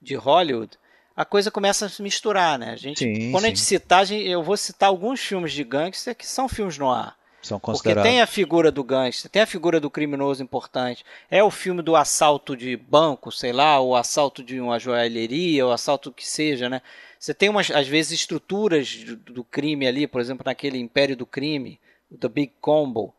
de 0.00 0.14
Hollywood, 0.14 0.78
a 1.16 1.24
coisa 1.24 1.50
começa 1.50 1.86
a 1.86 1.88
se 1.88 2.02
misturar, 2.02 2.58
né? 2.58 2.70
A 2.70 2.76
gente, 2.76 3.00
sim, 3.00 3.30
quando 3.30 3.42
sim. 3.42 3.46
a 3.46 3.48
gente 3.50 3.60
citar, 3.60 4.10
eu 4.10 4.42
vou 4.42 4.56
citar 4.56 4.88
alguns 4.88 5.20
filmes 5.20 5.52
de 5.52 5.64
gangster 5.64 6.14
que 6.14 6.26
são 6.26 6.48
filmes 6.48 6.78
noir. 6.78 7.14
São 7.42 7.58
Porque 7.58 7.94
tem 7.94 8.20
a 8.20 8.26
figura 8.26 8.70
do 8.70 8.84
gangster, 8.84 9.30
tem 9.30 9.40
a 9.40 9.46
figura 9.46 9.80
do 9.80 9.90
criminoso 9.90 10.42
importante. 10.42 11.04
É 11.30 11.42
o 11.42 11.50
filme 11.50 11.80
do 11.80 11.96
assalto 11.96 12.54
de 12.54 12.76
banco, 12.76 13.32
sei 13.32 13.52
lá, 13.52 13.80
o 13.80 13.96
assalto 13.96 14.42
de 14.42 14.60
uma 14.60 14.78
joalheria, 14.78 15.66
o 15.66 15.72
assalto 15.72 16.12
que 16.12 16.26
seja, 16.26 16.68
né? 16.68 16.82
Você 17.18 17.32
tem 17.32 17.48
umas, 17.48 17.70
às 17.70 17.88
vezes, 17.88 18.12
estruturas 18.12 18.94
do, 18.94 19.16
do 19.16 19.44
crime 19.44 19.86
ali, 19.86 20.06
por 20.06 20.20
exemplo, 20.20 20.42
naquele 20.44 20.78
Império 20.78 21.16
do 21.16 21.26
Crime, 21.26 21.78
o 22.10 22.16
The 22.16 22.28
Big 22.28 22.52
Combo. 22.60 23.14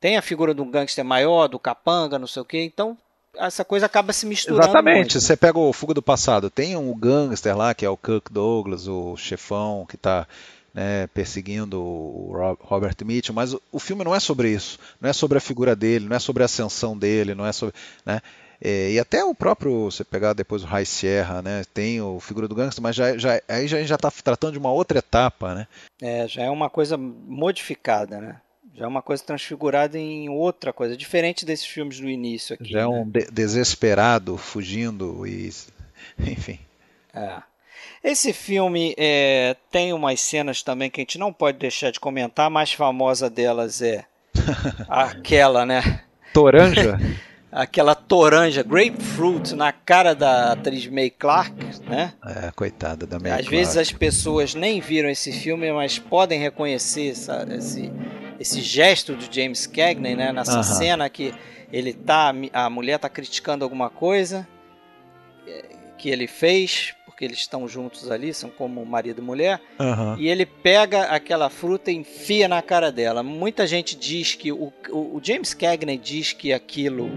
Tem 0.00 0.16
a 0.16 0.22
figura 0.22 0.52
do 0.52 0.64
gangster 0.64 1.04
maior, 1.04 1.48
do 1.48 1.58
capanga, 1.58 2.18
não 2.18 2.26
sei 2.26 2.42
o 2.42 2.44
quê. 2.44 2.62
Então, 2.62 2.98
essa 3.36 3.64
coisa 3.64 3.86
acaba 3.86 4.12
se 4.12 4.26
misturando. 4.26 4.64
Exatamente. 4.64 4.96
Muito. 4.96 5.20
Você 5.20 5.36
pega 5.36 5.58
o 5.58 5.72
Fuga 5.72 5.94
do 5.94 6.02
Passado, 6.02 6.50
tem 6.50 6.76
um 6.76 6.96
gangster 6.96 7.56
lá, 7.56 7.74
que 7.74 7.84
é 7.84 7.90
o 7.90 7.96
Kirk 7.96 8.32
Douglas, 8.32 8.88
o 8.88 9.16
chefão 9.16 9.86
que 9.88 9.96
está 9.96 10.26
né, 10.74 11.06
perseguindo 11.08 11.80
o 11.80 12.32
Robert 12.60 12.96
Mitchum, 13.04 13.32
mas 13.32 13.54
o 13.70 13.78
filme 13.78 14.04
não 14.04 14.14
é 14.14 14.20
sobre 14.20 14.50
isso, 14.50 14.78
não 15.00 15.10
é 15.10 15.12
sobre 15.12 15.38
a 15.38 15.40
figura 15.40 15.76
dele, 15.76 16.08
não 16.08 16.16
é 16.16 16.18
sobre 16.18 16.42
a 16.42 16.46
ascensão 16.46 16.96
dele, 16.96 17.34
não 17.34 17.46
é 17.46 17.52
sobre, 17.52 17.74
né, 18.04 18.20
é, 18.64 18.92
e 18.92 18.98
até 19.00 19.24
o 19.24 19.34
próprio, 19.34 19.90
você 19.90 20.04
pegar 20.04 20.34
depois 20.34 20.62
o 20.62 20.66
High 20.66 20.86
Sierra, 20.86 21.42
né, 21.42 21.64
tem 21.74 22.00
o 22.00 22.20
figura 22.20 22.46
do 22.46 22.54
gangster, 22.54 22.80
mas 22.80 22.94
já, 22.94 23.18
já, 23.18 23.40
aí 23.48 23.66
já, 23.66 23.82
já 23.82 23.96
está 23.96 24.08
tratando 24.08 24.52
de 24.52 24.58
uma 24.58 24.70
outra 24.70 25.00
etapa, 25.00 25.52
né? 25.52 25.66
É, 26.00 26.28
já 26.28 26.42
é 26.42 26.50
uma 26.50 26.70
coisa 26.70 26.96
modificada, 26.96 28.20
né? 28.20 28.40
Já 28.74 28.84
é 28.84 28.88
uma 28.88 29.02
coisa 29.02 29.22
transfigurada 29.22 29.98
em 29.98 30.28
outra 30.28 30.72
coisa, 30.72 30.96
diferente 30.96 31.44
desses 31.44 31.66
filmes 31.66 31.98
do 31.98 32.08
início 32.08 32.54
aqui. 32.54 32.70
Já 32.70 32.80
é 32.80 32.82
né? 32.82 32.88
um 32.88 33.04
de 33.04 33.26
desesperado 33.32 34.38
fugindo 34.38 35.26
e, 35.26 35.50
enfim. 36.18 36.60
É. 37.12 37.42
Esse 38.02 38.32
filme 38.32 38.94
é, 38.98 39.56
tem 39.70 39.92
umas 39.92 40.20
cenas 40.20 40.62
também 40.62 40.90
que 40.90 41.00
a 41.00 41.02
gente 41.02 41.18
não 41.18 41.32
pode 41.32 41.58
deixar 41.58 41.90
de 41.90 42.00
comentar. 42.00 42.46
A 42.46 42.50
mais 42.50 42.72
famosa 42.72 43.30
delas 43.30 43.80
é 43.80 44.04
aquela, 44.88 45.64
né? 45.64 46.02
Toranja? 46.32 46.98
aquela 47.52 47.94
toranja, 47.94 48.62
grapefruit, 48.62 49.54
na 49.54 49.72
cara 49.72 50.14
da 50.14 50.52
atriz 50.52 50.86
May 50.86 51.10
Clark, 51.10 51.54
né? 51.86 52.14
É, 52.24 52.50
coitada 52.52 53.06
da 53.06 53.18
May 53.18 53.30
Às 53.30 53.36
Clark. 53.38 53.50
vezes 53.50 53.76
as 53.76 53.92
pessoas 53.92 54.54
nem 54.54 54.80
viram 54.80 55.08
esse 55.08 55.32
filme, 55.32 55.70
mas 55.72 55.98
podem 55.98 56.40
reconhecer 56.40 57.10
essa, 57.10 57.46
esse, 57.50 57.92
esse 58.40 58.60
gesto 58.60 59.14
do 59.14 59.32
James 59.32 59.66
Cagney, 59.66 60.16
né? 60.16 60.32
Nessa 60.32 60.58
uh 60.58 60.60
-huh. 60.60 60.78
cena 60.78 61.10
que 61.10 61.34
ele 61.72 61.92
tá, 61.92 62.34
a 62.52 62.68
mulher 62.68 62.98
tá 62.98 63.08
criticando 63.08 63.64
alguma 63.64 63.88
coisa 63.88 64.46
que 66.02 66.10
ele 66.10 66.26
fez, 66.26 66.94
porque 67.12 67.26
eles 67.26 67.38
estão 67.38 67.68
juntos 67.68 68.10
ali, 68.10 68.32
são 68.32 68.48
como 68.48 68.84
marido 68.84 69.20
e 69.20 69.24
mulher, 69.24 69.60
uhum. 69.78 70.16
e 70.18 70.28
ele 70.28 70.46
pega 70.46 71.04
aquela 71.04 71.50
fruta 71.50 71.90
e 71.90 71.94
enfia 71.94 72.48
na 72.48 72.60
cara 72.62 72.90
dela. 72.90 73.22
Muita 73.22 73.66
gente 73.66 73.94
diz 73.94 74.34
que, 74.34 74.50
o, 74.50 74.72
o 74.90 75.20
James 75.22 75.52
Cagney 75.52 75.98
diz 75.98 76.32
que 76.32 76.52
aquilo, 76.52 77.10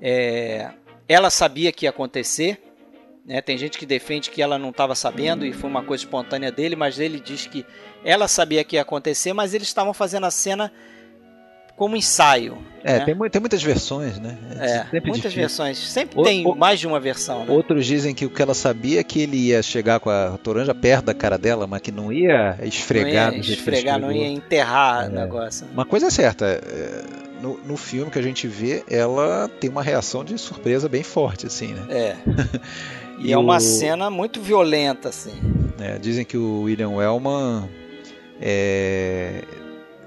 é, 0.00 0.70
ela 1.06 1.30
sabia 1.30 1.70
que 1.70 1.84
ia 1.84 1.90
acontecer, 1.90 2.60
né? 3.24 3.42
tem 3.42 3.58
gente 3.58 3.78
que 3.78 3.84
defende 3.84 4.30
que 4.30 4.40
ela 4.40 4.58
não 4.58 4.70
estava 4.70 4.94
sabendo 4.94 5.44
e 5.44 5.52
foi 5.52 5.68
uma 5.68 5.82
coisa 5.82 6.02
espontânea 6.02 6.50
dele, 6.50 6.74
mas 6.74 6.98
ele 6.98 7.20
diz 7.20 7.46
que 7.46 7.64
ela 8.04 8.26
sabia 8.26 8.64
que 8.64 8.76
ia 8.76 8.82
acontecer, 8.82 9.32
mas 9.32 9.52
eles 9.52 9.68
estavam 9.68 9.92
fazendo 9.92 10.24
a 10.24 10.30
cena 10.30 10.72
como 11.76 11.96
ensaio. 11.96 12.58
É, 12.82 13.00
né? 13.00 13.04
tem, 13.04 13.16
tem, 13.30 13.40
muitas 13.40 13.62
versões, 13.62 14.18
né? 14.18 14.38
É, 14.60 14.86
muitas 14.92 15.14
difícil. 15.14 15.30
versões. 15.40 15.76
Sempre 15.76 16.20
o, 16.20 16.22
tem 16.22 16.46
o, 16.46 16.54
mais 16.54 16.78
de 16.78 16.86
uma 16.86 17.00
versão. 17.00 17.44
Né? 17.44 17.52
Outros 17.52 17.84
dizem 17.84 18.14
que 18.14 18.24
o 18.24 18.30
que 18.30 18.40
ela 18.40 18.54
sabia 18.54 19.00
é 19.00 19.04
que 19.04 19.20
ele 19.20 19.36
ia 19.36 19.60
chegar 19.60 19.98
com 19.98 20.08
a 20.08 20.38
toranja 20.38 20.72
perto 20.72 21.06
da 21.06 21.14
cara 21.14 21.36
dela, 21.36 21.66
mas 21.66 21.82
que 21.82 21.90
não 21.90 22.12
ia 22.12 22.56
esfregar. 22.62 23.32
Não 23.32 23.38
ia 23.38 23.40
esfregar, 23.40 23.98
não 23.98 24.12
ia 24.12 24.28
enterrar 24.28 25.04
é. 25.04 25.08
o 25.08 25.12
negócio. 25.12 25.66
Né? 25.66 25.72
Uma 25.74 25.84
coisa 25.84 26.06
é 26.06 26.10
certa, 26.10 26.60
no, 27.42 27.58
no, 27.58 27.76
filme 27.76 28.10
que 28.10 28.18
a 28.18 28.22
gente 28.22 28.46
vê, 28.46 28.84
ela 28.88 29.50
tem 29.60 29.68
uma 29.68 29.82
reação 29.82 30.24
de 30.24 30.38
surpresa 30.38 30.88
bem 30.88 31.02
forte, 31.02 31.46
assim, 31.46 31.74
né? 31.74 31.86
É. 31.90 32.16
e, 33.18 33.28
e 33.28 33.32
é 33.32 33.38
uma 33.38 33.58
cena 33.58 34.08
muito 34.08 34.40
violenta, 34.40 35.08
assim. 35.08 35.34
É, 35.80 35.98
dizem 35.98 36.24
que 36.24 36.36
o 36.36 36.62
William 36.62 36.90
Wellman 36.90 37.68
é, 38.40 39.42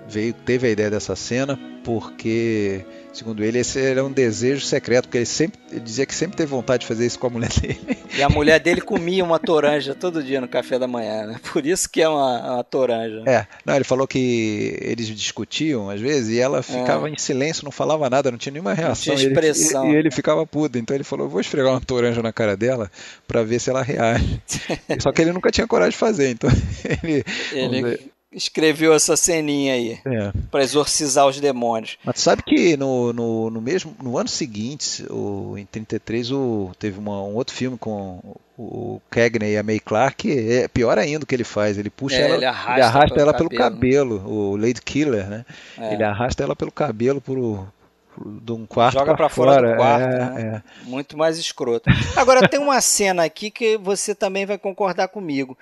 veio, 0.10 0.34
teve 0.34 0.68
a 0.68 0.72
ideia 0.72 0.90
dessa 0.90 1.16
cena 1.16 1.58
porque, 1.84 2.86
segundo 3.14 3.44
ele, 3.44 3.60
esse 3.60 3.80
era 3.80 4.04
um 4.04 4.12
desejo 4.12 4.66
secreto, 4.66 5.06
porque 5.06 5.18
ele 5.18 5.26
sempre 5.26 5.60
ele 5.72 5.80
dizia 5.80 6.06
que 6.06 6.14
sempre 6.14 6.38
teve 6.38 6.50
vontade 6.50 6.82
de 6.82 6.88
fazer 6.88 7.06
isso 7.06 7.18
com 7.18 7.28
a 7.28 7.30
mulher 7.30 7.50
dele. 7.60 7.98
E 8.18 8.22
a 8.22 8.30
mulher 8.30 8.60
dele 8.60 8.82
comia 8.82 9.24
uma 9.24 9.40
toranja 9.40 9.96
todo 9.96 10.24
dia 10.24 10.42
no 10.42 10.48
café 10.48 10.78
da 10.78 10.88
manhã, 10.88 11.26
né? 11.26 11.40
Por 11.52 11.66
isso 11.66 11.90
que 11.90 12.02
é 12.02 12.10
uma, 12.10 12.56
uma 12.56 12.64
toranja. 12.64 13.24
É, 13.26 13.48
não, 13.66 13.76
ele 13.76 13.84
falou 13.84 14.08
que 14.08 14.78
eles 14.82 15.08
discutiam 15.08 15.90
às 15.90 16.02
vezes 16.02 16.30
e 16.36 16.40
ela 16.40 16.62
ficava 16.62 17.08
é. 17.08 17.12
em 17.12 17.18
silêncio, 17.18 17.64
não 17.66 17.72
falava 17.72 18.10
nada, 18.10 18.32
não 18.32 18.38
tinha 18.38 18.54
nenhuma 18.54 18.74
reação. 18.74 19.14
Não 19.14 19.20
tinha 19.20 19.32
expressão. 19.32 19.86
E 19.86 19.88
ele, 19.88 19.96
e 19.96 20.00
ele 20.00 20.12
ficava 20.12 20.46
puto, 20.46 20.78
então 20.78 20.96
ele 20.96 21.04
falou: 21.04 21.30
vou 21.30 21.42
esfregar 21.42 21.72
uma 21.72 21.82
toranja 21.82 22.22
na 22.22 22.34
cara 22.34 22.58
dela 22.58 22.92
para 23.28 23.44
ver 23.44 23.60
se 23.60 23.70
ela 23.70 23.82
reage. 23.82 24.42
Só 25.00 25.12
que 25.12 25.22
ele 25.22 25.32
nunca 25.32 25.52
tinha 25.52 25.68
coragem 25.68 25.92
de 25.92 25.98
fazer, 25.98 26.30
então 26.30 26.50
ele. 27.04 27.24
ele 27.52 28.12
escreveu 28.32 28.94
essa 28.94 29.18
ceninha 29.18 29.74
aí 29.74 30.00
é. 30.06 30.32
para 30.52 30.62
exorcizar 30.64 31.26
os 31.28 31.40
demônios. 31.40 31.98
Mas 32.04 32.20
sabe 32.20 32.44
que 32.44 32.78
no, 32.78 33.12
no, 33.12 33.50
no, 33.50 33.62
mesmo 33.62 33.96
no 34.02 34.18
ano 34.18 34.30
seguinte, 34.30 35.06
o, 35.10 35.58
em 35.58 35.66
33, 35.66 36.32
o, 36.32 36.72
teve 36.78 37.00
uma, 37.00 37.22
um 37.24 37.36
outro 37.36 37.56
filme 37.56 37.78
com 37.78 38.20
o 38.58 39.02
Cagney 39.10 39.54
e 39.54 39.58
a 39.58 39.64
May 39.64 39.80
Clark, 39.80 40.30
é 40.32 40.68
pior 40.68 40.98
ainda 41.00 41.24
o 41.24 41.28
que 41.28 41.34
ele 41.34 41.44
faz. 41.44 41.78
Ele 41.78 41.90
puxa 41.90 42.18
É, 42.18 42.22
ela, 42.26 42.36
ele 42.36 42.46
arrasta 42.46 42.74
ele 42.74 42.82
arrasta 42.84 43.20
ela 43.22 43.34
pelo 43.34 43.50
cabelo. 43.50 44.20
cabelo, 44.20 44.30
o 44.32 44.56
Lady 44.58 44.82
Killer, 44.82 45.28
né? 45.30 45.46
É. 45.78 45.94
Ele 45.94 46.04
arrasta 46.04 46.44
ela 46.44 46.56
pelo 46.56 46.72
cabelo 46.72 47.20
pro, 47.22 47.68
pro- 48.14 48.40
de 48.42 48.52
um 48.52 48.66
quarto 48.66 48.94
Joga 48.94 49.06
pra 49.06 49.16
pra 49.16 49.30
fora 49.30 49.72
do 49.72 49.76
quarto, 49.78 50.04
É, 50.04 50.20
né? 50.30 50.62
é. 50.84 50.88
Muito 50.90 51.18
mais 51.18 51.38
escroto. 51.40 51.90
Agora 52.16 52.48
tem 52.48 52.60
uma 52.60 52.80
cena 52.82 53.24
aqui 53.24 53.50
que 53.50 53.78
você 53.78 54.14
também 54.14 54.46
vai 54.46 54.58
concordar 54.58 55.08
comigo. 55.08 55.58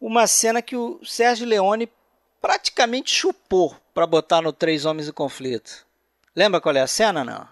Uma 0.00 0.26
cena 0.26 0.60
que 0.60 0.74
o 0.76 0.98
Sérgio 1.04 1.46
Leone 1.46 1.88
praticamente 2.40 3.10
chupou 3.14 3.74
pra 3.94 4.06
botar 4.06 4.40
no 4.40 4.52
Três 4.52 4.84
Homens 4.84 5.08
em 5.08 5.12
Conflito. 5.12 5.84
Lembra 6.34 6.60
qual 6.60 6.74
é 6.76 6.80
a 6.80 6.86
cena, 6.86 7.24
não? 7.24 7.46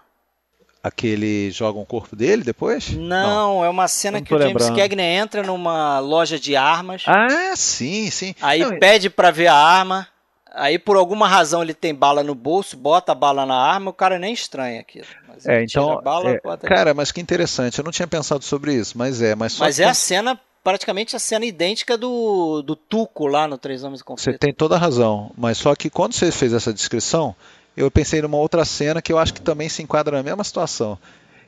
Aquele 0.81 1.51
joga 1.51 1.77
um 1.77 1.83
corpo 1.85 2.15
dele 2.15 2.41
depois? 2.41 2.89
Não, 2.91 3.65
é 3.65 3.69
uma 3.69 3.87
cena 3.89 4.19
Não 4.19 4.23
que 4.23 4.33
o 4.33 4.37
James 4.39 4.53
lembrando. 4.63 4.77
Cagney 4.77 5.05
entra 5.05 5.43
numa 5.43 5.99
loja 5.99 6.39
de 6.39 6.55
armas, 6.55 7.03
Ah, 7.05 7.53
sim, 7.55 8.09
sim. 8.09 8.33
aí 8.41 8.59
Não, 8.61 8.79
pede 8.79 9.09
pra 9.09 9.29
ver 9.29 9.47
a 9.47 9.55
arma, 9.55 10.07
aí 10.53 10.79
por 10.79 10.95
alguma 10.95 11.27
razão 11.27 11.61
ele 11.61 11.73
tem 11.73 11.93
bala 11.93 12.23
no 12.23 12.33
bolso, 12.33 12.77
bota 12.77 13.11
a 13.11 13.15
bala 13.15 13.45
na 13.45 13.57
arma, 13.57 13.91
o 13.91 13.93
cara 13.93 14.17
nem 14.17 14.31
estranha 14.33 14.79
aquilo. 14.79 15.05
Mas 15.27 15.45
É, 15.45 15.57
ele 15.57 15.67
tira 15.67 15.83
então, 15.83 15.97
a 15.97 16.01
bala, 16.01 16.29
é, 16.29 16.39
bota 16.39 16.65
cara, 16.65 16.93
mas 16.93 17.11
que 17.11 17.19
interessante. 17.19 17.77
Eu 17.77 17.83
não 17.83 17.91
tinha 17.91 18.07
pensado 18.07 18.45
sobre 18.45 18.73
isso, 18.73 18.97
mas 18.97 19.21
é, 19.21 19.35
mas 19.35 19.51
só 19.51 19.65
Mas 19.65 19.75
que 19.75 19.83
é 19.83 19.85
a 19.85 19.93
cena, 19.93 20.39
praticamente 20.69 21.15
a 21.15 21.19
cena 21.19 21.45
idêntica 21.45 21.97
do, 21.97 22.61
do 22.61 22.75
Tuco 22.75 23.25
lá 23.25 23.47
no 23.47 23.57
Três 23.57 23.83
Homens 23.83 24.01
em 24.01 24.15
Você 24.15 24.33
tem 24.37 24.53
toda 24.53 24.75
a 24.75 24.77
razão, 24.77 25.31
mas 25.35 25.57
só 25.57 25.73
que 25.75 25.89
quando 25.89 26.13
você 26.13 26.31
fez 26.31 26.53
essa 26.53 26.71
descrição, 26.71 27.35
eu 27.75 27.89
pensei 27.89 28.21
numa 28.21 28.37
outra 28.37 28.63
cena 28.63 29.01
que 29.01 29.11
eu 29.11 29.17
acho 29.17 29.33
que 29.33 29.41
também 29.41 29.67
se 29.67 29.81
enquadra 29.81 30.15
na 30.17 30.21
mesma 30.23 30.43
situação, 30.43 30.95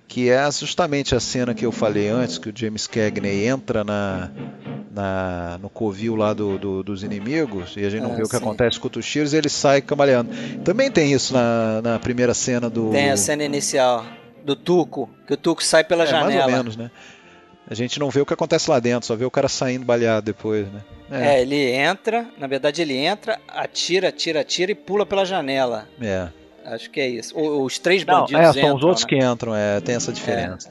que 0.07 0.27
é 0.29 0.51
justamente 0.51 1.13
a 1.13 1.19
cena 1.19 1.53
que 1.53 1.63
eu 1.63 1.71
falei 1.71 2.07
antes, 2.09 2.39
que 2.39 2.49
o 2.49 2.53
James 2.55 2.87
Cagney 2.87 3.45
entra 3.47 3.83
na, 3.83 4.31
na- 4.91 5.59
no 5.61 5.69
covil 5.69 6.15
lá 6.15 6.33
do- 6.33 6.57
do- 6.57 6.81
dos 6.83 7.03
inimigos 7.03 7.75
e 7.77 7.85
a 7.85 7.89
gente 7.91 8.01
não 8.01 8.13
Ah, 8.13 8.15
vê 8.15 8.23
o 8.23 8.27
que 8.27 8.35
sim. 8.35 8.43
acontece 8.43 8.79
com 8.79 8.89
os 8.97 9.05
tiros 9.05 9.33
e 9.33 9.37
ele 9.37 9.49
sai 9.49 9.81
cambaleando. 9.83 10.31
Também 10.63 10.89
tem 10.89 11.13
isso 11.13 11.31
na, 11.31 11.79
na 11.83 11.99
primeira 11.99 12.33
cena 12.33 12.69
do... 12.71 12.89
Tem 12.89 13.11
a 13.11 13.17
cena 13.17 13.43
inicial 13.43 14.03
do 14.43 14.55
Tuco, 14.55 15.07
que 15.27 15.33
o 15.35 15.37
Tuco 15.37 15.63
sai 15.63 15.83
pela 15.83 16.03
é, 16.05 16.07
janela. 16.07 16.31
mais 16.31 16.45
ou 16.45 16.51
menos, 16.51 16.75
né? 16.75 16.89
A 17.71 17.73
gente 17.73 17.97
não 18.01 18.09
vê 18.09 18.19
o 18.19 18.25
que 18.25 18.33
acontece 18.33 18.69
lá 18.69 18.81
dentro, 18.81 19.07
só 19.07 19.15
vê 19.15 19.23
o 19.23 19.31
cara 19.31 19.47
saindo 19.47 19.85
baleado 19.85 20.25
depois, 20.25 20.67
né? 20.69 20.81
É, 21.09 21.41
ele 21.41 21.55
entra, 21.71 22.27
na 22.37 22.45
verdade 22.45 22.81
ele 22.81 22.97
entra, 22.97 23.39
atira, 23.47 24.09
atira, 24.09 24.41
atira 24.41 24.73
e 24.73 24.75
pula 24.75 25.05
pela 25.05 25.23
janela. 25.25 25.87
é. 26.01 26.27
Acho 26.65 26.91
que 26.91 26.99
é 26.99 27.07
isso. 27.07 27.35
O- 27.35 27.63
Os 27.63 27.79
três 27.79 28.05
Não, 28.05 28.19
bandidos 28.21 28.41
é, 28.41 28.53
são 28.53 28.61
entram, 28.61 28.75
os 28.75 28.83
outros 28.83 29.03
né? 29.05 29.09
que 29.09 29.17
entram, 29.17 29.55
é, 29.55 29.79
tem 29.79 29.95
essa 29.95 30.11
diferença. 30.13 30.69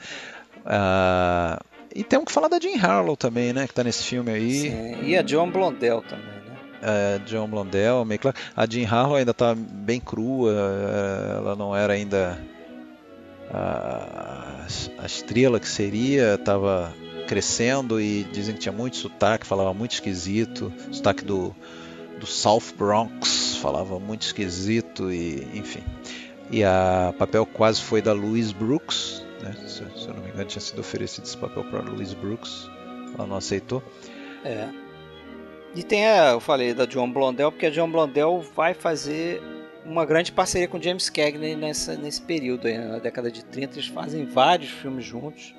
Ah, 0.64 1.58
e 1.92 2.04
temos 2.04 2.26
que 2.26 2.32
falar 2.32 2.46
da 2.48 2.60
Jean 2.60 2.78
Harlow 2.80 3.16
também, 3.16 3.52
né? 3.52 3.66
Que 3.66 3.74
tá 3.74 3.82
nesse 3.82 4.04
filme 4.04 4.30
aí. 4.30 4.52
Sim, 4.52 5.02
E 5.02 5.16
a 5.16 5.22
John 5.22 5.50
Blondell 5.50 6.02
também, 6.02 6.26
né? 6.26 6.56
É, 6.82 7.18
John 7.26 7.48
Blondell, 7.48 8.04
meio 8.04 8.20
claro. 8.20 8.36
A 8.56 8.66
Jean 8.66 8.86
Harlow 8.88 9.16
ainda 9.16 9.34
tá 9.34 9.52
bem 9.56 9.98
crua, 10.00 10.52
é, 10.52 11.36
ela 11.38 11.56
não 11.56 11.74
era 11.74 11.92
ainda 11.94 12.38
a, 13.52 14.49
a 14.98 15.06
estrela 15.06 15.58
que 15.58 15.68
seria, 15.68 16.38
tava 16.38 16.94
crescendo 17.26 18.00
e 18.00 18.24
dizem 18.24 18.54
que 18.54 18.60
tinha 18.60 18.72
muito 18.72 18.96
sotaque, 18.96 19.46
falava 19.46 19.72
muito 19.72 19.92
esquisito, 19.92 20.72
sotaque 20.90 21.24
do, 21.24 21.54
do 22.18 22.26
South 22.26 22.74
Bronx, 22.76 23.56
falava 23.56 23.98
muito 24.00 24.22
esquisito 24.22 25.12
e 25.12 25.46
enfim. 25.54 25.82
E 26.50 26.64
a 26.64 27.14
papel 27.16 27.46
quase 27.46 27.80
foi 27.80 28.02
da 28.02 28.12
Louise 28.12 28.52
Brooks, 28.52 29.24
né? 29.42 29.54
se, 29.66 29.76
se 29.76 30.08
eu 30.08 30.14
não 30.14 30.22
me 30.22 30.30
engano 30.30 30.44
tinha 30.46 30.60
sido 30.60 30.80
oferecido 30.80 31.24
esse 31.24 31.36
papel 31.36 31.64
para 31.64 31.80
Louise 31.80 32.16
Brooks, 32.16 32.68
ela 33.16 33.26
não 33.26 33.36
aceitou. 33.36 33.82
É. 34.44 34.68
E 35.74 35.82
tem 35.84 36.06
a, 36.06 36.30
eu 36.30 36.40
falei 36.40 36.74
da 36.74 36.84
John 36.84 37.12
Blondell, 37.12 37.52
porque 37.52 37.66
a 37.66 37.70
John 37.70 37.90
Blondell 37.90 38.44
vai 38.56 38.74
fazer 38.74 39.40
uma 39.84 40.04
grande 40.04 40.32
parceria 40.32 40.68
com 40.68 40.80
James 40.80 41.08
Cagney 41.10 41.56
nessa, 41.56 41.96
nesse 41.96 42.20
período 42.20 42.66
aí, 42.66 42.78
na 42.78 42.98
década 42.98 43.30
de 43.30 43.44
30, 43.44 43.78
eles 43.78 43.88
fazem 43.88 44.24
vários 44.26 44.70
filmes 44.70 45.04
juntos. 45.04 45.54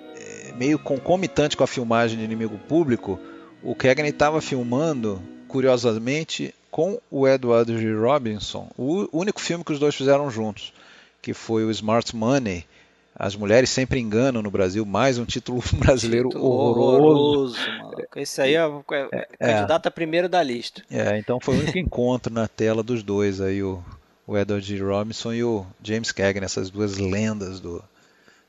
meio 0.56 0.78
concomitante 0.78 1.58
com 1.58 1.64
a 1.64 1.68
filmagem 1.68 2.18
de 2.18 2.24
Inimigo 2.24 2.58
Público, 2.58 3.20
o 3.64 3.76
Cagney 3.76 4.10
estava 4.10 4.42
filmando, 4.42 5.22
curiosamente, 5.48 6.54
com 6.72 7.00
o 7.12 7.28
Edward 7.28 7.78
G. 7.78 7.94
Robinson, 7.94 8.70
o 8.78 9.08
único 9.12 9.42
filme 9.42 9.64
que 9.64 9.74
os 9.74 9.80
dois 9.80 9.94
fizeram 9.94 10.32
juntos, 10.32 10.74
que 11.22 11.34
foi 11.34 11.66
o 11.66 11.72
Smart 11.72 12.16
Money. 12.16 12.66
As 13.14 13.36
mulheres 13.36 13.70
sempre 13.70 14.00
enganam 14.00 14.42
no 14.42 14.50
Brasil, 14.50 14.86
mais 14.86 15.20
um 15.20 15.26
título 15.26 15.62
brasileiro 15.78 16.30
Título 16.30 16.46
horroroso. 16.46 17.60
maluco. 17.78 18.02
Esse 18.16 18.42
aí 18.42 18.56
é, 18.56 18.62
é, 18.62 19.28
é 19.40 19.54
candidato 19.54 19.88
a 19.88 19.92
primeiro 19.92 20.30
da 20.30 20.42
lista. 20.42 20.82
É, 20.90 21.18
então 21.20 21.40
foi 21.40 21.56
o 21.56 21.60
único 21.60 21.78
encontro 21.80 22.34
na 22.34 22.48
tela 22.48 22.82
dos 22.82 23.04
dois 23.04 23.42
aí, 23.42 23.62
o, 23.62 23.84
o 24.26 24.38
Edward 24.38 24.66
G. 24.66 24.82
Robinson 24.82 25.34
e 25.34 25.44
o 25.44 25.66
James 25.84 26.12
Cagney, 26.12 26.46
essas 26.46 26.70
duas 26.70 26.98
lendas 26.98 27.60
do, 27.60 27.84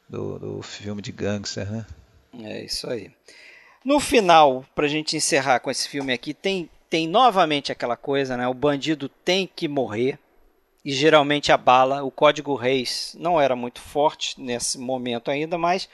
do, 0.09 0.39
do 0.39 0.63
filme 0.63 1.01
de 1.01 1.13
gangster, 1.13 1.71
né? 1.71 1.87
É 2.41 2.65
isso 2.65 2.89
aí. 2.89 3.11
No 3.85 3.99
final, 3.99 4.65
pra 4.75 4.87
gente 4.87 5.17
encerrar 5.17 5.61
com 5.61 5.71
esse 5.71 5.89
filme 5.89 6.13
aqui, 6.13 6.33
tem, 6.33 6.71
tem 6.89 7.09
novamente 7.09 7.73
aquela 7.73 7.97
coisa, 7.97 8.37
né? 8.37 8.47
O 8.47 8.55
bandido 8.55 9.09
tem 9.09 9.47
que 9.47 9.67
morrer. 9.67 10.19
E 10.85 10.93
geralmente 10.93 11.53
a 11.53 11.57
bala, 11.57 12.03
o 12.03 12.11
código 12.11 12.55
Reis 12.55 13.17
não 13.19 13.41
era 13.41 13.55
muito 13.55 13.81
forte 13.81 14.41
nesse 14.41 14.79
momento 14.79 15.31
ainda, 15.31 15.57
mas 15.57 15.89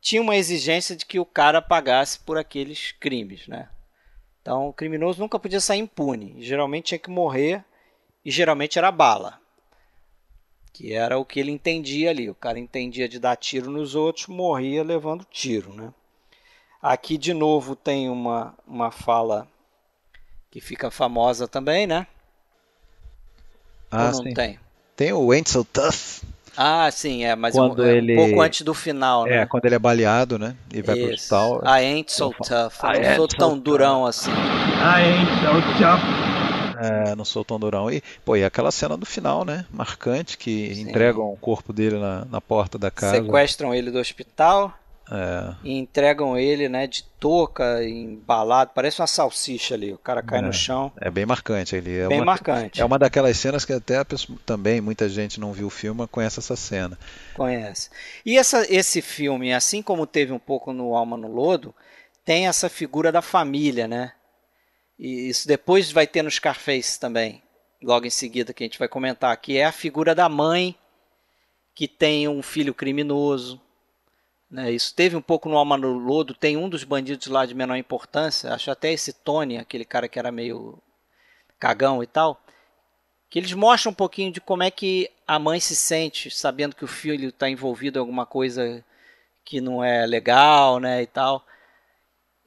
tinha 0.00 0.20
uma 0.20 0.36
exigência 0.36 0.96
de 0.96 1.04
que 1.04 1.18
o 1.18 1.26
cara 1.26 1.60
pagasse 1.62 2.18
por 2.18 2.38
aqueles 2.38 2.92
crimes, 2.92 3.46
né? 3.46 3.68
Então 4.40 4.68
o 4.68 4.72
criminoso 4.72 5.20
nunca 5.20 5.38
podia 5.38 5.60
sair 5.60 5.78
impune. 5.78 6.36
Geralmente 6.40 6.86
tinha 6.86 6.98
que 6.98 7.10
morrer 7.10 7.64
e 8.24 8.30
geralmente 8.30 8.78
era 8.78 8.90
bala. 8.90 9.38
Que 10.72 10.92
era 10.92 11.18
o 11.18 11.24
que 11.24 11.38
ele 11.38 11.50
entendia 11.52 12.10
ali. 12.10 12.28
O 12.28 12.34
cara 12.34 12.58
entendia 12.58 13.08
de 13.08 13.18
dar 13.20 13.36
tiro 13.36 13.70
nos 13.70 13.94
outros, 13.94 14.26
morria 14.26 14.82
levando 14.82 15.24
tiro, 15.30 15.72
né? 15.72 15.92
Aqui 16.82 17.16
de 17.16 17.32
novo 17.32 17.76
tem 17.76 18.08
uma, 18.10 18.54
uma 18.66 18.90
fala 18.90 19.46
que 20.50 20.60
fica 20.60 20.90
famosa 20.90 21.46
também, 21.48 21.86
né? 21.86 22.06
Ah, 23.90 24.06
Ou 24.06 24.12
não 24.12 24.22
sim. 24.24 24.34
tem? 24.34 24.58
Tem 24.96 25.12
o 25.12 25.30
Ain't 25.30 25.48
So 25.50 25.64
Tough, 25.64 26.22
Ah, 26.56 26.88
sim, 26.90 27.24
é, 27.24 27.34
mas 27.34 27.54
Quando 27.54 27.82
é 27.84 27.86
um 27.86 27.96
ele- 27.96 28.14
pouco 28.16 28.40
antes 28.40 28.62
do 28.62 28.74
final, 28.74 29.24
né? 29.26 29.42
É, 29.42 29.46
quando 29.46 29.64
ele 29.64 29.74
é 29.74 29.78
baleado, 29.78 30.38
né? 30.38 30.56
E 30.72 30.82
vai 30.82 30.94
pro 30.96 31.06
Isso. 31.06 31.34
hospital. 31.34 31.62
I 31.64 31.84
ain't 31.84 32.12
so 32.12 32.32
tough. 32.34 32.74
Eu 32.84 32.90
I 32.90 32.98
não 33.08 33.16
sou 33.16 33.28
tão 33.28 33.50
tough. 33.50 33.62
durão 33.62 34.06
assim. 34.06 34.30
I 34.30 35.02
ain't 35.02 35.30
so 35.40 35.78
tough. 35.78 36.23
É, 36.80 37.14
não 37.14 37.24
sou 37.24 37.44
tão 37.44 37.58
durão. 37.58 37.90
E, 37.90 38.02
pô, 38.24 38.36
e 38.36 38.44
aquela 38.44 38.70
cena 38.70 38.96
do 38.96 39.06
final, 39.06 39.44
né? 39.44 39.64
Marcante, 39.70 40.36
que 40.38 40.74
Sim. 40.74 40.82
entregam 40.82 41.32
o 41.32 41.36
corpo 41.36 41.72
dele 41.72 41.98
na, 41.98 42.24
na 42.26 42.40
porta 42.40 42.78
da 42.78 42.90
casa. 42.90 43.16
Sequestram 43.16 43.74
ele 43.74 43.90
do 43.90 43.98
hospital 43.98 44.72
É, 45.10 45.54
e 45.62 45.76
entregam 45.78 46.36
ele, 46.38 46.66
né, 46.68 46.86
de 46.86 47.04
touca, 47.20 47.84
embalado. 47.84 48.70
Parece 48.74 49.00
uma 49.02 49.06
salsicha 49.06 49.74
ali. 49.74 49.92
O 49.92 49.98
cara 49.98 50.22
cai 50.22 50.38
É. 50.38 50.42
no 50.42 50.52
chão. 50.52 50.90
é 50.98 51.10
bem 51.10 51.26
marcante 51.26 51.76
ali. 51.76 51.98
É 51.98 52.08
Bem 52.08 52.18
uma, 52.20 52.24
marcante. 52.26 52.80
é 52.80 52.84
uma 52.84 52.98
daquelas 52.98 53.36
cenas 53.36 53.64
que 53.66 53.72
até 53.74 54.02
pessoa- 54.02 54.38
também 54.46 54.80
muita 54.80 55.06
gente 55.08 55.38
não 55.38 55.52
viu 55.52 55.66
o 55.66 55.70
filme, 55.70 56.06
conhece 56.08 56.38
essa 56.38 56.56
cena. 56.56 56.98
Conhece. 57.34 57.90
E 58.24 58.38
essa, 58.38 58.66
esse 58.74 59.02
filme, 59.02 59.52
assim 59.52 59.82
como 59.82 60.06
teve 60.06 60.32
um 60.32 60.38
pouco 60.38 60.72
no 60.72 60.94
Alma 60.96 61.16
no 61.18 61.28
Lodo, 61.28 61.74
tem 62.24 62.46
essa 62.48 62.70
figura 62.70 63.12
da 63.12 63.20
família, 63.20 63.86
né? 63.86 64.12
E 64.98 65.28
isso 65.28 65.48
depois 65.48 65.90
vai 65.90 66.06
ter 66.06 66.22
no 66.22 66.30
Scarface 66.30 66.98
também, 66.98 67.42
logo 67.82 68.06
em 68.06 68.10
seguida, 68.10 68.52
que 68.52 68.62
a 68.62 68.66
gente 68.66 68.78
vai 68.78 68.88
comentar, 68.88 69.36
que 69.36 69.56
é 69.56 69.64
a 69.64 69.72
figura 69.72 70.14
da 70.14 70.28
mãe 70.28 70.76
que 71.74 71.88
tem 71.88 72.28
um 72.28 72.42
filho 72.42 72.72
criminoso. 72.72 73.60
Né? 74.50 74.70
Isso 74.70 74.94
teve 74.94 75.16
um 75.16 75.22
pouco 75.22 75.48
no 75.48 75.58
Alma 75.58 75.76
no 75.76 75.92
Lodo, 75.98 76.32
tem 76.34 76.56
um 76.56 76.68
dos 76.68 76.84
bandidos 76.84 77.26
lá 77.26 77.44
de 77.44 77.54
menor 77.54 77.76
importância, 77.76 78.54
acho 78.54 78.70
até 78.70 78.92
esse 78.92 79.12
Tony, 79.12 79.58
aquele 79.58 79.84
cara 79.84 80.08
que 80.08 80.18
era 80.18 80.30
meio 80.30 80.80
cagão 81.58 82.02
e 82.02 82.06
tal, 82.06 82.40
que 83.28 83.38
eles 83.38 83.52
mostram 83.52 83.90
um 83.90 83.94
pouquinho 83.94 84.30
de 84.30 84.40
como 84.40 84.62
é 84.62 84.70
que 84.70 85.10
a 85.26 85.38
mãe 85.38 85.58
se 85.58 85.74
sente 85.74 86.30
sabendo 86.30 86.76
que 86.76 86.84
o 86.84 86.88
filho 86.88 87.30
está 87.30 87.48
envolvido 87.48 87.98
em 87.98 88.00
alguma 88.00 88.24
coisa 88.24 88.84
que 89.44 89.60
não 89.60 89.82
é 89.82 90.06
legal, 90.06 90.78
né, 90.78 91.02
e 91.02 91.06
tal. 91.06 91.44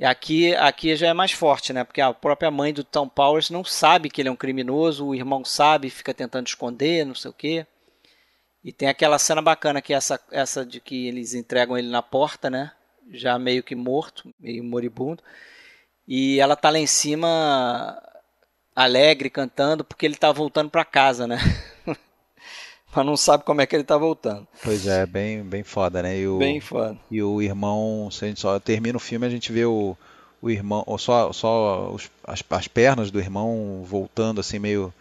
Aqui, 0.02 0.54
aqui 0.56 0.95
já 0.95 1.08
é 1.08 1.14
mais 1.14 1.32
forte, 1.32 1.74
né, 1.74 1.84
porque 1.84 2.02
a 2.02 2.14
própria 2.14 2.52
mãe 2.52 2.72
do 2.72 2.84
Tom 2.84 3.10
Powers 3.10 3.50
não 3.50 3.64
sabe 3.64 4.10
que 4.12 4.22
ele 4.22 4.30
é 4.30 4.32
um 4.32 4.36
criminoso, 4.36 5.08
o 5.08 5.16
irmão 5.16 5.43
sabe, 5.43 5.89
fica 5.89 6.14
tentando 6.14 6.45
esconder, 6.45 7.04
não 7.04 7.16
sei 7.16 7.32
o 7.32 7.34
quê. 7.34 7.66
E 8.64 8.72
tem 8.72 8.88
aquela 8.89 9.18
cena 9.18 9.41
bacana 9.41 9.82
que 9.82 9.93
é 9.93 9.98
essa, 9.98 10.20
essa 10.32 10.64
de 10.64 10.80
que 10.80 11.08
eles 11.08 11.34
entregam 11.34 11.78
ele 11.78 11.89
na 11.89 12.04
porta, 12.04 12.50
né, 12.50 12.72
já 13.12 13.39
meio 13.39 13.64
que 13.64 13.76
morto, 13.76 14.32
meio 14.39 14.64
moribundo. 14.64 15.24
E 16.08 16.39
ela 16.39 16.56
tá 16.56 16.70
lá 16.70 16.78
em 16.78 16.88
cima 16.88 18.02
alegre 18.76 19.30
cantando 19.30 19.84
porque 19.84 20.06
ele 20.06 20.16
tá 20.16 20.32
voltando 20.32 20.70
para 20.70 20.86
casa, 20.86 21.28
né? 21.28 21.38
mas 22.96 23.06
não 23.06 23.16
sabe 23.18 23.44
como 23.44 23.62
é 23.62 23.66
que 23.66 23.76
ele 23.76 23.84
tá 23.84 23.98
voltando. 23.98 24.48
Pois 24.64 24.88
é, 24.88 25.06
bem, 25.06 25.44
bem 25.44 25.64
foda, 25.64 26.02
né? 26.02 26.18
E 26.18 26.28
o, 26.28 26.38
Bem 26.38 26.60
foda. 26.60 26.98
E 27.12 27.22
o 27.22 27.42
irmão, 27.42 28.10
se 28.12 28.26
a 28.26 28.28
gente 28.28 28.40
só 28.40 28.60
termina 28.60 28.98
o 28.98 29.00
filme, 29.00 29.26
a 29.26 29.30
gente 29.30 29.52
vê 29.52 29.66
o, 29.66 29.96
o 30.42 30.50
irmão, 30.50 30.84
ou 30.88 30.98
só, 30.98 31.32
só 31.32 31.92
os- 31.92 32.10
as, 32.26 32.44
as 32.50 32.68
pernas 32.68 33.12
do 33.12 33.20
irmão 33.20 33.84
voltando 33.86 34.40
assim 34.42 34.58
meio 34.60 34.92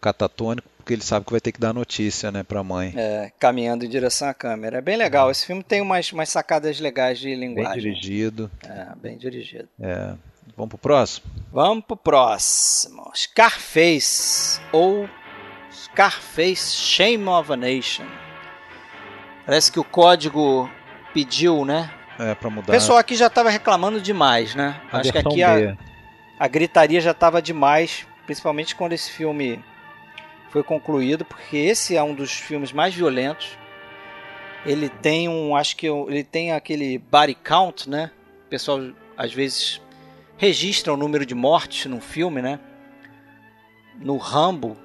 catatônico, 0.00 0.68
porque 0.76 0.92
ele 0.92 1.02
sabe 1.02 1.24
que 1.24 1.32
vai 1.32 1.40
ter 1.40 1.50
que 1.52 1.58
dar 1.60 1.72
notícia, 1.72 2.30
né, 2.30 2.42
pra 2.42 2.62
mãe. 2.62 2.92
É, 2.94 3.32
caminhando 3.40 3.84
em 3.84 3.88
direção 3.88 4.28
à 4.28 4.34
câmera. 4.34 4.78
É 4.78 4.80
bem 4.80 4.96
legal. 4.96 5.30
Esse 5.30 5.46
filme 5.46 5.62
tem 5.64 5.80
umas, 5.80 6.12
umas 6.12 6.28
sacadas 6.28 6.78
legais 6.78 7.18
de 7.18 7.28
Bem 7.28 7.38
linguagem. 7.40 7.80
dirigido. 7.80 8.50
É, 8.62 8.88
bem 8.96 9.16
dirigido. 9.16 9.68
É. 9.80 10.14
Vamos 10.56 10.68
pro 10.70 10.78
próximo? 10.78 11.26
Vamos 11.52 11.84
pro 11.84 11.96
próximo. 11.96 13.10
Scarface 13.16 14.60
ou 14.72 15.08
Scarface 15.96 16.76
Shame 16.76 17.26
of 17.26 17.50
a 17.50 17.56
Nation. 17.56 18.04
Parece 19.46 19.72
que 19.72 19.80
o 19.80 19.84
código 19.84 20.70
pediu, 21.14 21.64
né? 21.64 21.90
É, 22.18 22.34
pra 22.34 22.48
O 22.48 22.52
mudar 22.52 22.70
pessoal 22.70 22.98
aqui 22.98 23.16
já 23.16 23.28
estava 23.28 23.48
reclamando 23.48 23.98
demais, 23.98 24.54
né? 24.54 24.78
a 24.92 24.98
Acho 24.98 25.10
que 25.10 25.16
aqui 25.16 25.42
a, 25.42 25.74
a 26.38 26.48
gritaria 26.48 27.00
já 27.00 27.12
estava 27.12 27.40
demais, 27.40 28.06
principalmente 28.26 28.76
quando 28.76 28.92
esse 28.92 29.10
filme 29.10 29.64
foi 30.50 30.62
concluído, 30.62 31.24
porque 31.24 31.56
esse 31.56 31.96
é 31.96 32.02
um 32.02 32.14
dos 32.14 32.30
filmes 32.30 32.72
mais 32.72 32.94
violentos. 32.94 33.56
Ele 34.66 34.90
tem 34.90 35.30
um, 35.30 35.56
acho 35.56 35.76
que 35.76 35.86
ele 35.86 36.24
tem 36.24 36.52
aquele 36.52 36.98
body 36.98 37.34
count, 37.36 37.88
né? 37.88 38.10
O 38.44 38.50
pessoal 38.50 38.82
às 39.16 39.32
vezes 39.32 39.80
registra 40.36 40.92
o 40.92 40.96
número 40.96 41.24
de 41.24 41.34
mortes 41.34 41.86
num 41.86 42.02
filme, 42.02 42.42
né? 42.42 42.60
No 43.98 44.18
Rambo 44.18 44.76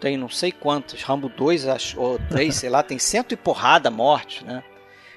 tem 0.00 0.16
não 0.16 0.28
sei 0.28 0.50
quantos, 0.52 1.02
Rambo 1.02 1.28
2 1.28 1.66
acho, 1.68 2.00
ou 2.00 2.18
3, 2.30 2.54
sei 2.54 2.70
lá, 2.70 2.82
tem 2.82 2.98
cento 2.98 3.32
e 3.32 3.36
porrada 3.36 3.90
mortes, 3.90 4.42
né? 4.42 4.62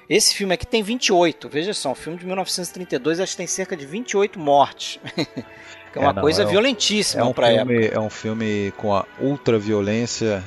Esse 0.08 0.34
filme 0.34 0.52
aqui 0.52 0.66
tem 0.66 0.82
28, 0.82 1.48
veja 1.48 1.72
só, 1.72 1.92
um 1.92 1.94
filme 1.94 2.18
de 2.18 2.26
1932 2.26 3.20
acho 3.20 3.32
que 3.32 3.36
tem 3.38 3.46
cerca 3.46 3.74
de 3.76 3.86
28 3.86 4.38
mortes. 4.38 5.00
que 5.16 5.98
é 5.98 6.00
uma 6.00 6.10
É, 6.10 6.12
não, 6.12 6.22
coisa 6.22 6.42
é 6.42 6.46
um- 6.46 6.48
violentíssima 6.50 7.22
É 7.22 7.24
um, 7.24 7.32
pra 7.32 7.48
época. 7.50 7.66
filme, 7.72 7.86
é 7.90 7.98
um 8.00 8.10
filme 8.10 8.72
com 8.76 8.94
a 8.94 9.06
ultra 9.18 9.58
violência 9.58 10.44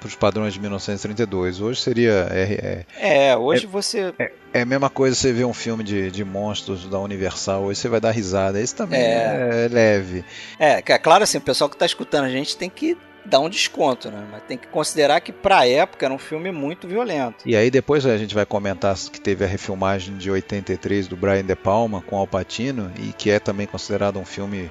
pros 0.00 0.14
padrões 0.16 0.52
de 0.54 0.60
1932. 0.60 1.60
Hoje 1.60 1.80
seria. 1.80 2.26
É, 2.30 2.84
é, 2.98 3.28
É, 3.28 3.36
hoje 3.36 3.64
você. 3.66 4.12
é 4.52 4.62
a 4.62 4.66
mesma 4.66 4.90
coisa 4.90 5.14
você 5.14 5.32
ver 5.32 5.44
um 5.44 5.54
filme 5.54 5.84
de, 5.84 6.10
de 6.10 6.24
monstros 6.24 6.84
da 6.86 6.98
Universal, 6.98 7.62
hoje 7.62 7.78
você 7.78 7.88
vai 7.88 8.00
dar 8.00 8.10
risada. 8.10 8.60
Esse 8.60 8.74
também 8.74 9.00
É. 9.00 9.66
é, 9.66 9.68
leve. 9.72 10.24
É, 10.58 10.72
é 10.84 10.98
claro 10.98 11.22
assim, 11.24 11.38
o 11.38 11.40
pessoal 11.42 11.70
que 11.70 11.76
tá 11.76 11.86
escutando 11.86 12.24
a 12.24 12.28
gente 12.30 12.56
tem 12.56 12.68
que 12.68 12.98
dar 13.24 13.40
um 13.40 13.48
desconto, 13.48 14.10
né? 14.10 14.26
Mas 14.30 14.42
tem 14.42 14.58
que 14.58 14.66
considerar 14.68 15.20
que 15.20 15.32
pra 15.32 15.66
época 15.66 16.04
era 16.04 16.14
um 16.14 16.18
filme 16.18 16.52
muito 16.52 16.86
violento. 16.86 17.36
E 17.46 17.56
aí 17.56 17.70
depois 17.70 18.04
a 18.04 18.16
gente 18.18 18.34
vai 18.34 18.44
comentar 18.44 18.94
que 18.94 19.20
teve 19.20 19.44
a 19.44 19.48
refilmagem 19.48 20.16
de 20.16 20.30
83 20.30 21.08
do 21.08 21.16
Brian 21.16 21.44
De 21.44 21.56
Palma 21.56 22.02
com 22.02 22.16
Al 22.16 22.26
Pacino 22.26 22.92
e 22.98 23.12
que 23.12 23.30
é 23.30 23.38
também 23.38 23.66
considerado 23.66 24.18
um 24.18 24.24
filme 24.24 24.70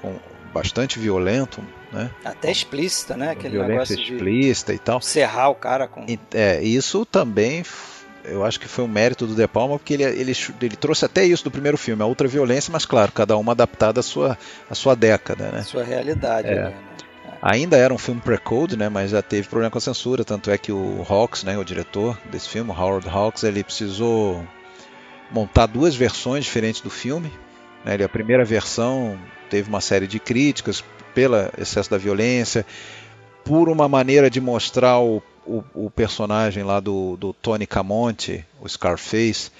com 0.00 0.14
bastante 0.52 0.98
violento, 0.98 1.62
né? 1.92 2.10
Até 2.24 2.50
explícita, 2.50 3.16
né? 3.16 3.30
Aquele 3.30 3.58
Violência 3.58 3.72
negócio 3.72 3.96
de 3.96 4.02
explícita 4.02 4.72
e 4.72 4.78
tal. 4.78 5.00
serrar 5.00 5.50
o 5.50 5.54
cara 5.54 5.86
com. 5.86 6.04
E, 6.08 6.18
é, 6.32 6.62
isso 6.62 7.04
também, 7.04 7.62
eu 8.24 8.44
acho 8.44 8.58
que 8.58 8.66
foi 8.66 8.84
um 8.84 8.88
mérito 8.88 9.26
do 9.26 9.34
De 9.34 9.46
Palma, 9.46 9.78
porque 9.78 9.94
ele, 9.94 10.04
ele, 10.04 10.32
ele 10.62 10.76
trouxe 10.76 11.04
até 11.04 11.24
isso 11.24 11.44
do 11.44 11.50
primeiro 11.50 11.76
filme, 11.76 12.02
a 12.02 12.06
ultraviolência, 12.06 12.72
mas 12.72 12.86
claro, 12.86 13.12
cada 13.12 13.36
uma 13.36 13.52
adaptada 13.52 14.00
à 14.00 14.02
sua, 14.02 14.38
à 14.70 14.74
sua 14.74 14.94
década, 14.94 15.50
né? 15.50 15.62
sua 15.62 15.84
realidade. 15.84 16.48
É. 16.48 16.52
ali, 16.52 16.60
né? 16.60 16.74
Ainda 17.48 17.76
era 17.76 17.94
um 17.94 17.98
filme 17.98 18.20
pre-code, 18.20 18.76
né, 18.76 18.88
mas 18.88 19.12
já 19.12 19.22
teve 19.22 19.46
problema 19.46 19.70
com 19.70 19.78
a 19.78 19.80
censura, 19.80 20.24
tanto 20.24 20.50
é 20.50 20.58
que 20.58 20.72
o 20.72 21.06
Hawks, 21.08 21.44
né, 21.44 21.56
o 21.56 21.62
diretor 21.62 22.18
desse 22.28 22.48
filme, 22.48 22.72
Howard 22.72 23.08
Hawks, 23.08 23.44
ele 23.44 23.62
precisou 23.62 24.44
montar 25.30 25.66
duas 25.66 25.94
versões 25.94 26.44
diferentes 26.44 26.80
do 26.80 26.90
filme. 26.90 27.30
né, 27.84 27.94
ele, 27.94 28.02
a 28.02 28.08
primeira 28.08 28.44
versão 28.44 29.16
teve 29.48 29.68
uma 29.68 29.80
série 29.80 30.08
de 30.08 30.18
críticas 30.18 30.82
pelo 31.14 31.36
excesso 31.56 31.88
da 31.88 31.96
violência, 31.96 32.66
por 33.44 33.68
uma 33.68 33.88
maneira 33.88 34.28
de 34.28 34.40
mostrar 34.40 34.98
o, 34.98 35.22
o, 35.46 35.62
o 35.72 35.88
personagem 35.88 36.64
lá 36.64 36.80
do, 36.80 37.16
do 37.16 37.32
Tony 37.32 37.64
Camonte, 37.64 38.44
o 38.60 38.68
Scarface, 38.68 39.52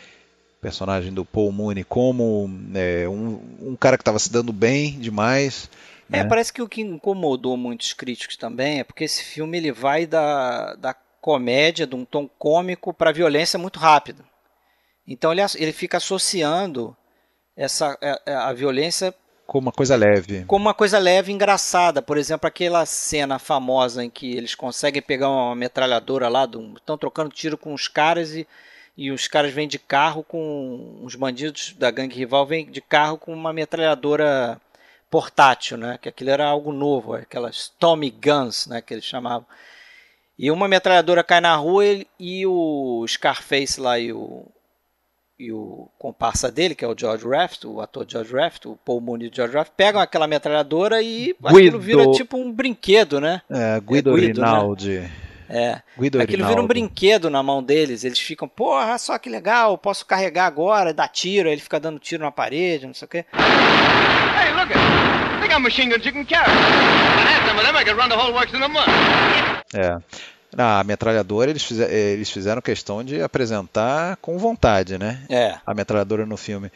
personagem 0.60 1.12
do 1.12 1.24
Paul 1.24 1.52
Mooney, 1.52 1.84
como 1.84 2.50
é, 2.74 3.08
um, 3.08 3.38
um 3.62 3.76
cara 3.76 3.96
que 3.96 4.02
estava 4.02 4.18
se 4.18 4.32
dando 4.32 4.52
bem 4.52 4.98
demais. 4.98 5.70
É, 6.10 6.22
né? 6.22 6.28
parece 6.28 6.52
que 6.52 6.62
o 6.62 6.68
que 6.68 6.80
incomodou 6.80 7.56
muitos 7.56 7.92
críticos 7.92 8.36
também 8.36 8.80
é 8.80 8.84
porque 8.84 9.04
esse 9.04 9.22
filme 9.22 9.58
ele 9.58 9.72
vai 9.72 10.06
da, 10.06 10.74
da 10.76 10.94
comédia, 11.20 11.86
de 11.86 11.94
um 11.96 12.04
tom 12.04 12.28
cômico 12.28 12.94
para 12.94 13.12
violência 13.12 13.58
muito 13.58 13.78
rápido. 13.78 14.24
Então 15.06 15.32
ele, 15.32 15.40
ele 15.56 15.72
fica 15.72 15.96
associando 15.96 16.96
essa 17.56 17.98
a, 18.26 18.48
a 18.48 18.52
violência 18.52 19.14
como 19.46 19.66
uma 19.66 19.72
coisa 19.72 19.94
leve. 19.94 20.44
como 20.44 20.64
uma 20.64 20.74
coisa 20.74 20.98
leve 20.98 21.30
e 21.30 21.34
engraçada. 21.34 22.02
Por 22.02 22.18
exemplo, 22.18 22.48
aquela 22.48 22.84
cena 22.84 23.38
famosa 23.38 24.04
em 24.04 24.10
que 24.10 24.36
eles 24.36 24.54
conseguem 24.54 25.00
pegar 25.00 25.30
uma 25.30 25.54
metralhadora 25.54 26.28
lá, 26.28 26.48
estão 26.76 26.98
trocando 26.98 27.30
tiro 27.30 27.56
com 27.56 27.72
os 27.72 27.86
caras 27.86 28.34
e, 28.34 28.46
e 28.96 29.10
os 29.12 29.28
caras 29.28 29.52
vêm 29.52 29.68
de 29.68 29.78
carro 29.78 30.24
com. 30.24 30.98
Os 31.02 31.14
bandidos 31.14 31.74
da 31.78 31.90
gangue 31.90 32.16
rival 32.16 32.44
vêm 32.44 32.68
de 32.68 32.80
carro 32.80 33.18
com 33.18 33.32
uma 33.32 33.52
metralhadora 33.52 34.60
portátil, 35.10 35.76
né? 35.76 35.98
Que 36.00 36.08
aquilo 36.08 36.30
era 36.30 36.46
algo 36.46 36.72
novo, 36.72 37.14
aquelas 37.14 37.72
Tommy 37.78 38.10
Guns, 38.10 38.66
né? 38.66 38.80
Que 38.80 38.94
eles 38.94 39.04
chamavam. 39.04 39.46
E 40.38 40.50
uma 40.50 40.68
metralhadora 40.68 41.24
cai 41.24 41.40
na 41.40 41.56
rua 41.56 41.86
e, 41.86 42.06
e 42.18 42.46
o 42.46 43.04
Scarface 43.08 43.80
lá 43.80 43.98
e 43.98 44.12
o, 44.12 44.44
e 45.38 45.50
o 45.50 45.88
comparsa 45.98 46.50
dele, 46.50 46.74
que 46.74 46.84
é 46.84 46.88
o 46.88 46.98
George 46.98 47.26
Raft, 47.26 47.64
o 47.64 47.80
ator 47.80 48.06
George 48.06 48.34
Raft, 48.34 48.66
o 48.66 48.76
Paul 48.84 49.00
Mooney 49.00 49.28
e 49.28 49.30
o 49.30 49.34
George 49.34 49.56
Raft, 49.56 49.72
pegam 49.76 50.00
aquela 50.00 50.26
metralhadora 50.26 51.00
e 51.00 51.34
aquilo 51.42 51.78
Guido. 51.78 51.80
vira 51.80 52.10
tipo 52.12 52.36
um 52.36 52.52
brinquedo, 52.52 53.20
né? 53.20 53.40
É, 53.48 53.80
Guido, 53.80 54.14
Guido, 54.14 54.40
né? 54.40 54.46
É. 55.48 55.80
Guido 55.98 56.20
Aquilo 56.20 56.38
vira 56.38 56.46
um 56.46 56.48
Rinaldi. 56.64 56.68
brinquedo 56.68 57.30
na 57.30 57.42
mão 57.42 57.62
deles. 57.62 58.04
Eles 58.04 58.18
ficam, 58.18 58.48
porra, 58.48 58.98
só 58.98 59.18
que 59.18 59.28
legal, 59.28 59.76
posso 59.78 60.04
carregar 60.06 60.46
agora, 60.46 60.92
dar 60.92 61.08
tiro. 61.08 61.48
Aí 61.48 61.54
ele 61.54 61.60
fica 61.60 61.78
dando 61.80 61.98
tiro 61.98 62.24
na 62.24 62.30
parede, 62.32 62.86
não 62.86 62.94
sei 62.94 63.06
o 63.06 63.08
quê. 63.08 63.24
Hey, 63.34 64.52
look 64.54 64.72
it. 64.72 65.40
They 65.40 65.48
got 65.48 65.60
machine 65.60 65.88
guns 65.90 66.04
you 66.04 66.12
can 66.12 66.24
carry. 66.24 66.50
I 66.50 67.34
had 67.34 67.46
some 67.46 67.58
of 67.58 67.66
them. 67.66 67.76
I 67.76 67.84
could 67.84 67.96
run 67.96 68.08
the 68.08 68.16
whole 68.16 68.32
works 68.32 68.52
in 68.52 68.62
a 68.62 68.68
month. 68.68 68.88
É. 69.74 69.96
Na 70.54 70.82
metralhadora 70.84 71.50
eles, 71.50 71.70
eles 71.70 72.30
fizeram 72.30 72.62
questão 72.62 73.04
de 73.04 73.20
apresentar 73.20 74.16
com 74.22 74.38
vontade, 74.38 74.96
né? 74.96 75.20
É. 75.28 75.56
A 75.66 75.74
metralhadora 75.74 76.24
no 76.24 76.36
filme. 76.36 76.70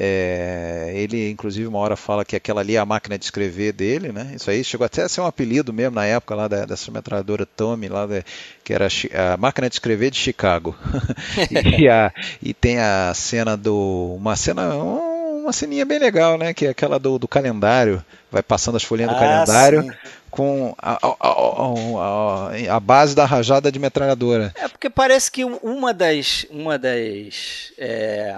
É, 0.00 0.92
ele, 0.94 1.28
inclusive, 1.28 1.66
uma 1.66 1.78
hora 1.80 1.96
fala 1.96 2.24
que 2.24 2.36
aquela 2.36 2.60
ali 2.60 2.76
é 2.76 2.78
a 2.78 2.86
máquina 2.86 3.18
de 3.18 3.24
escrever 3.24 3.72
dele, 3.72 4.12
né? 4.12 4.30
Isso 4.34 4.48
aí 4.50 4.62
chegou 4.62 4.84
até 4.84 5.02
a 5.02 5.08
ser 5.08 5.20
um 5.20 5.26
apelido 5.26 5.72
mesmo 5.72 5.96
na 5.96 6.06
época 6.06 6.34
lá 6.36 6.46
da- 6.46 6.64
dessa 6.64 6.90
metralhadora 6.92 7.44
Tommy, 7.44 7.88
lá 7.88 8.06
da- 8.06 8.22
que 8.62 8.72
era 8.72 8.86
a 9.32 9.36
máquina 9.36 9.68
de 9.68 9.74
escrever 9.74 10.10
de 10.12 10.16
Chicago. 10.18 10.76
e, 11.80 11.88
a- 11.90 12.12
e 12.40 12.54
tem 12.54 12.78
a 12.78 13.12
cena 13.14 13.56
do. 13.56 14.14
Uma 14.16 14.36
cena. 14.36 14.74
um- 14.76 15.18
Uma 15.38 15.52
ceninha 15.52 15.86
bem 15.86 15.98
legal, 15.98 16.36
né? 16.36 16.52
Que 16.52 16.66
é 16.66 16.68
aquela 16.70 16.98
do, 16.98 17.18
do 17.18 17.26
calendário. 17.26 18.04
Vai 18.30 18.42
passando 18.42 18.76
as 18.76 18.84
folhinhas 18.84 19.10
do 19.12 19.16
Ah, 19.16 19.20
calendário 19.20 19.82
sim. 19.82 19.90
com 20.30 20.74
a, 20.76 20.92
a- 20.92 21.16
a- 21.20 22.50
a- 22.70 22.76
a 22.76 22.80
base 22.80 23.14
da 23.16 23.24
rajada 23.24 23.72
de 23.72 23.78
metralhadora. 23.78 24.52
É 24.56 24.68
porque 24.68 24.90
parece 24.90 25.30
que 25.30 25.44
uma 25.44 25.94
das, 25.94 26.44
uma 26.50 26.78
das 26.78 27.72
é, 27.78 28.36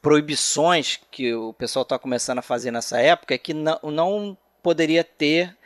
proibições 0.00 1.00
que 1.10 1.34
o 1.34 1.52
pessoal 1.52 1.82
está 1.82 1.98
começando 1.98 2.38
a 2.38 2.42
fazer 2.42 2.70
nessa 2.70 3.00
época 3.00 3.34
é 3.34 3.38
que 3.38 3.52
não, 3.52 3.78
não 3.84 4.38
poderia 4.62 5.02
ter 5.04 5.56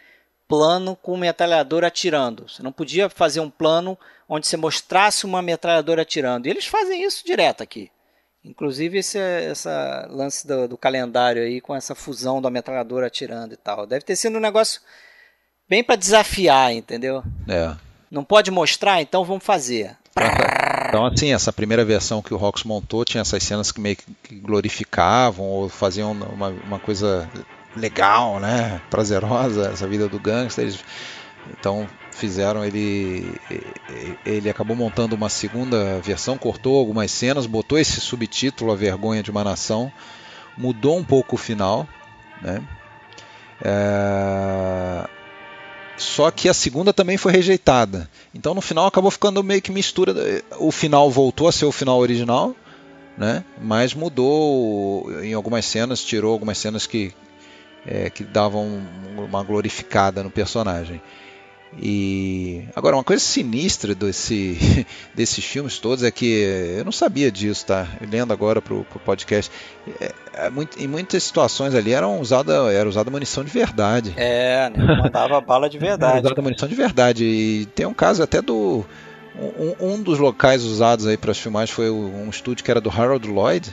plano 0.48 0.96
com 0.96 1.16
metralhadora 1.16 1.86
atirando. 1.86 2.48
Você 2.48 2.62
não 2.62 2.72
podia 2.72 3.08
fazer 3.08 3.40
um 3.40 3.50
plano 3.50 3.98
onde 4.28 4.46
você 4.46 4.56
mostrasse 4.56 5.24
uma 5.24 5.40
metralhadora 5.40 6.02
atirando. 6.02 6.46
E 6.46 6.50
eles 6.50 6.66
fazem 6.66 7.02
isso 7.02 7.24
direto 7.24 7.62
aqui. 7.62 7.90
Inclusive 8.44 8.98
esse 8.98 9.18
essa 9.18 10.06
lance 10.10 10.46
do, 10.46 10.66
do 10.68 10.76
calendário 10.76 11.42
aí 11.42 11.60
com 11.60 11.74
essa 11.74 11.94
fusão 11.94 12.42
da 12.42 12.50
metralhadora 12.50 13.06
atirando 13.06 13.54
e 13.54 13.56
tal. 13.56 13.86
Deve 13.86 14.04
ter 14.04 14.16
sido 14.16 14.36
um 14.36 14.40
negócio 14.40 14.80
bem 15.68 15.82
para 15.82 15.96
desafiar, 15.96 16.72
entendeu? 16.72 17.22
É. 17.48 17.74
Não 18.10 18.24
pode 18.24 18.50
mostrar, 18.50 19.00
então 19.00 19.24
vamos 19.24 19.44
fazer. 19.44 19.96
Então, 20.88 21.06
assim, 21.06 21.32
essa 21.32 21.52
primeira 21.52 21.84
versão 21.84 22.20
que 22.22 22.34
o 22.34 22.36
Rox 22.36 22.64
montou 22.64 23.04
tinha 23.04 23.22
essas 23.22 23.42
cenas 23.42 23.72
que 23.72 23.80
meio 23.80 23.96
que 23.96 24.34
glorificavam 24.36 25.44
ou 25.46 25.68
faziam 25.68 26.12
uma, 26.12 26.48
uma 26.50 26.78
coisa 26.80 27.30
legal, 27.74 28.38
né? 28.38 28.82
Prazerosa, 28.90 29.70
essa 29.72 29.86
vida 29.88 30.08
do 30.08 30.20
gangster. 30.20 30.64
Eles- 30.64 30.84
então, 31.46 31.88
fizeram 32.10 32.64
ele. 32.64 33.40
Ele 34.24 34.48
acabou 34.50 34.76
montando 34.76 35.16
uma 35.16 35.28
segunda 35.28 36.00
versão, 36.00 36.38
cortou 36.38 36.76
algumas 36.78 37.10
cenas, 37.10 37.46
botou 37.46 37.78
esse 37.78 38.00
subtítulo, 38.00 38.70
A 38.72 38.76
Vergonha 38.76 39.22
de 39.22 39.30
uma 39.30 39.42
Nação, 39.42 39.92
mudou 40.56 40.98
um 40.98 41.04
pouco 41.04 41.36
o 41.36 41.38
final, 41.38 41.88
né? 42.40 42.62
É, 43.60 45.08
só 45.96 46.30
que 46.30 46.48
a 46.48 46.54
segunda 46.54 46.92
também 46.92 47.16
foi 47.16 47.32
rejeitada. 47.32 48.08
Então 48.34 48.54
no 48.54 48.60
final 48.60 48.86
acabou 48.86 49.10
ficando 49.10 49.42
meio 49.42 49.62
que 49.62 49.70
mistura. 49.70 50.14
O 50.58 50.70
final 50.72 51.10
voltou 51.10 51.48
a 51.48 51.52
ser 51.52 51.64
o 51.64 51.72
final 51.72 51.98
original, 51.98 52.54
né? 53.16 53.44
Mas 53.60 53.94
mudou 53.94 55.10
em 55.22 55.34
algumas 55.34 55.64
cenas, 55.64 56.02
tirou 56.02 56.32
algumas 56.32 56.58
cenas 56.58 56.86
que, 56.86 57.12
é, 57.86 58.10
que 58.10 58.24
davam 58.24 58.82
uma 59.16 59.42
glorificada 59.42 60.22
no 60.22 60.30
personagem. 60.30 61.00
E 61.80 62.64
agora 62.76 62.96
uma 62.96 63.04
coisa 63.04 63.22
sinistra 63.22 63.94
desse, 63.94 64.86
desses 65.14 65.44
filmes 65.44 65.78
todos 65.78 66.04
é 66.04 66.10
que 66.10 66.76
eu 66.76 66.84
não 66.84 66.92
sabia 66.92 67.30
disso, 67.30 67.66
tá? 67.66 67.86
Lendo 68.10 68.32
agora 68.32 68.60
pro, 68.60 68.84
pro 68.84 68.98
podcast, 69.00 69.50
é, 70.00 70.12
é, 70.34 70.50
muito, 70.50 70.78
em 70.78 70.86
muitas 70.86 71.22
situações 71.22 71.74
ali 71.74 71.92
eram 71.92 72.20
usada 72.20 72.70
era 72.72 72.88
usada 72.88 73.10
munição 73.10 73.42
de 73.42 73.50
verdade. 73.50 74.12
É, 74.16 74.70
né? 74.70 74.96
mandava 75.02 75.40
bala 75.40 75.68
de 75.68 75.78
verdade. 75.78 76.18
Era 76.18 76.26
usada 76.26 76.42
munição 76.42 76.68
de 76.68 76.74
verdade 76.74 77.24
e 77.24 77.66
tem 77.66 77.86
um 77.86 77.94
caso 77.94 78.22
até 78.22 78.42
do 78.42 78.84
um, 79.34 79.92
um 79.92 80.02
dos 80.02 80.18
locais 80.18 80.62
usados 80.64 81.06
aí 81.06 81.16
para 81.16 81.30
as 81.30 81.38
filmagens 81.38 81.74
foi 81.74 81.90
um 81.90 82.28
estúdio 82.28 82.62
que 82.62 82.70
era 82.70 82.82
do 82.82 82.90
Harold 82.90 83.26
Lloyd 83.26 83.70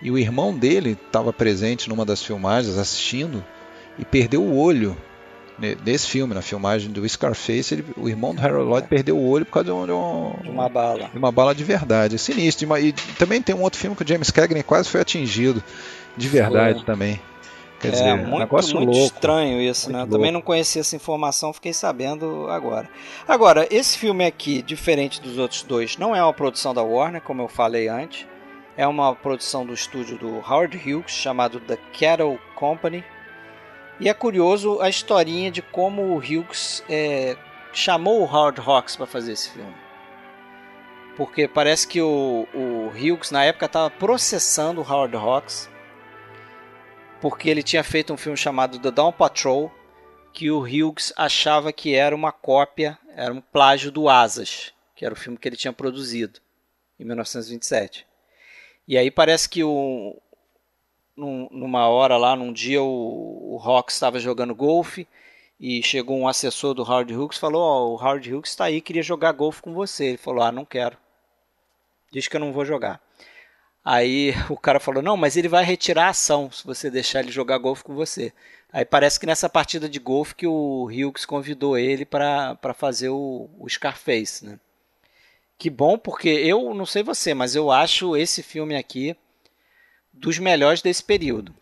e 0.00 0.10
o 0.10 0.16
irmão 0.16 0.56
dele 0.56 0.96
estava 1.04 1.32
presente 1.32 1.88
numa 1.88 2.04
das 2.04 2.22
filmagens 2.22 2.78
assistindo 2.78 3.44
e 3.98 4.04
perdeu 4.04 4.40
o 4.40 4.56
olho 4.56 4.96
nesse 5.84 6.08
filme, 6.08 6.34
na 6.34 6.42
filmagem 6.42 6.90
do 6.90 7.06
Scarface, 7.08 7.74
ele, 7.74 7.84
o 7.96 8.08
irmão 8.08 8.34
do 8.34 8.40
Harold 8.40 8.68
Lloyd 8.68 8.88
perdeu 8.88 9.16
o 9.16 9.28
olho 9.28 9.44
por 9.44 9.52
causa 9.52 9.66
de, 9.66 9.72
um, 9.72 9.86
de, 9.86 9.92
um, 9.92 10.34
de 10.42 10.48
uma 10.48 10.68
bala. 10.68 11.08
De 11.08 11.18
uma 11.18 11.30
bala 11.30 11.54
de 11.54 11.64
verdade. 11.64 12.14
É 12.14 12.18
sinistro. 12.18 12.76
E, 12.78 12.88
e, 12.88 12.92
também 13.18 13.42
tem 13.42 13.54
um 13.54 13.62
outro 13.62 13.78
filme 13.78 13.94
que 13.94 14.02
o 14.02 14.06
James 14.06 14.30
Cagney 14.30 14.62
quase 14.62 14.88
foi 14.88 15.00
atingido 15.00 15.62
de 16.16 16.28
verdade 16.28 16.78
foi. 16.78 16.86
também. 16.86 17.20
Quer 17.80 17.88
é, 17.88 17.90
dizer, 17.92 18.16
muito, 18.16 18.38
negócio 18.38 18.76
muito 18.76 18.92
louco. 18.92 19.14
estranho 19.14 19.60
isso, 19.60 19.86
muito 19.86 19.92
né? 19.92 19.98
Louco. 20.00 20.12
Também 20.12 20.30
não 20.30 20.42
conhecia 20.42 20.80
essa 20.80 20.94
informação, 20.94 21.52
fiquei 21.52 21.72
sabendo 21.72 22.46
agora. 22.50 22.88
Agora, 23.26 23.66
esse 23.70 23.96
filme 23.96 24.26
aqui, 24.26 24.60
diferente 24.60 25.20
dos 25.20 25.38
outros 25.38 25.62
dois, 25.62 25.96
não 25.96 26.14
é 26.14 26.22
uma 26.22 26.32
produção 26.32 26.74
da 26.74 26.82
Warner, 26.82 27.22
como 27.22 27.40
eu 27.40 27.48
falei 27.48 27.88
antes. 27.88 28.26
É 28.76 28.86
uma 28.86 29.14
produção 29.14 29.64
do 29.64 29.72
estúdio 29.72 30.18
do 30.18 30.36
Howard 30.38 30.76
Hughes, 30.76 31.10
chamado 31.10 31.58
The 31.60 31.78
Cattle 31.98 32.38
Company, 32.54 33.04
e 34.00 34.08
é 34.08 34.14
curioso 34.14 34.80
a 34.80 34.88
historinha 34.88 35.50
de 35.50 35.60
como 35.60 36.02
o 36.02 36.16
Hughes 36.16 36.82
é, 36.88 37.36
chamou 37.72 38.22
o 38.22 38.24
Howard 38.24 38.60
Hawks 38.60 38.96
para 38.96 39.06
fazer 39.06 39.32
esse 39.32 39.50
filme. 39.50 39.74
Porque 41.16 41.46
parece 41.46 41.86
que 41.86 42.00
o, 42.00 42.48
o 42.54 42.88
Hughes 42.88 43.30
na 43.30 43.44
época 43.44 43.66
estava 43.66 43.90
processando 43.90 44.80
o 44.80 44.84
Howard 44.84 45.14
Hawks 45.14 45.68
porque 47.20 47.50
ele 47.50 47.62
tinha 47.62 47.84
feito 47.84 48.12
um 48.12 48.16
filme 48.16 48.38
chamado 48.38 48.78
The 48.78 48.90
Dawn 48.90 49.12
Patrol 49.12 49.70
que 50.32 50.50
o 50.50 50.60
Hughes 50.60 51.12
achava 51.16 51.72
que 51.72 51.94
era 51.94 52.14
uma 52.14 52.32
cópia, 52.32 52.98
era 53.14 53.34
um 53.34 53.40
plágio 53.40 53.90
do 53.90 54.08
Asas, 54.08 54.72
que 54.96 55.04
era 55.04 55.12
o 55.12 55.16
filme 55.16 55.36
que 55.36 55.46
ele 55.46 55.56
tinha 55.56 55.72
produzido 55.72 56.40
em 56.98 57.04
1927. 57.04 58.06
E 58.88 58.96
aí 58.96 59.10
parece 59.10 59.48
que 59.48 59.62
o, 59.62 60.20
num, 61.20 61.48
numa 61.50 61.86
hora 61.88 62.16
lá, 62.16 62.34
num 62.34 62.52
dia, 62.52 62.82
o, 62.82 63.54
o 63.54 63.56
Rock 63.58 63.92
estava 63.92 64.18
jogando 64.18 64.54
golfe 64.54 65.06
e 65.60 65.82
chegou 65.82 66.18
um 66.18 66.26
assessor 66.26 66.72
do 66.72 66.82
Howard 66.82 67.14
Hughes 67.14 67.36
e 67.36 67.40
falou: 67.40 67.62
oh, 67.62 67.94
o 67.94 68.02
Howard 68.02 68.34
Hughes 68.34 68.50
está 68.50 68.64
aí, 68.64 68.80
queria 68.80 69.02
jogar 69.02 69.32
golfe 69.32 69.60
com 69.60 69.74
você. 69.74 70.06
Ele 70.06 70.16
falou: 70.16 70.42
Ah, 70.42 70.50
não 70.50 70.64
quero. 70.64 70.96
Diz 72.10 72.26
que 72.26 72.36
eu 72.36 72.40
não 72.40 72.52
vou 72.52 72.64
jogar. 72.64 73.00
Aí 73.84 74.32
o 74.48 74.56
cara 74.56 74.80
falou: 74.80 75.02
Não, 75.02 75.16
mas 75.16 75.36
ele 75.36 75.48
vai 75.48 75.62
retirar 75.62 76.06
a 76.06 76.10
ação 76.10 76.50
se 76.50 76.64
você 76.66 76.90
deixar 76.90 77.20
ele 77.20 77.30
jogar 77.30 77.58
golfe 77.58 77.84
com 77.84 77.94
você. 77.94 78.32
Aí 78.72 78.84
parece 78.84 79.20
que 79.20 79.26
nessa 79.26 79.48
partida 79.48 79.88
de 79.88 79.98
golfe 79.98 80.34
que 80.34 80.46
o 80.46 80.86
Hughes 80.86 81.26
convidou 81.26 81.76
ele 81.76 82.04
para 82.04 82.56
fazer 82.74 83.10
o, 83.10 83.50
o 83.58 83.68
Scarface, 83.68 84.44
né? 84.44 84.58
Que 85.58 85.68
bom, 85.68 85.98
porque 85.98 86.28
eu 86.28 86.72
não 86.72 86.86
sei 86.86 87.02
você, 87.02 87.34
mas 87.34 87.54
eu 87.54 87.70
acho 87.70 88.16
esse 88.16 88.42
filme 88.42 88.76
aqui 88.76 89.14
dos 90.20 90.38
melhores 90.38 90.82
desse 90.82 91.02
período. 91.02 91.54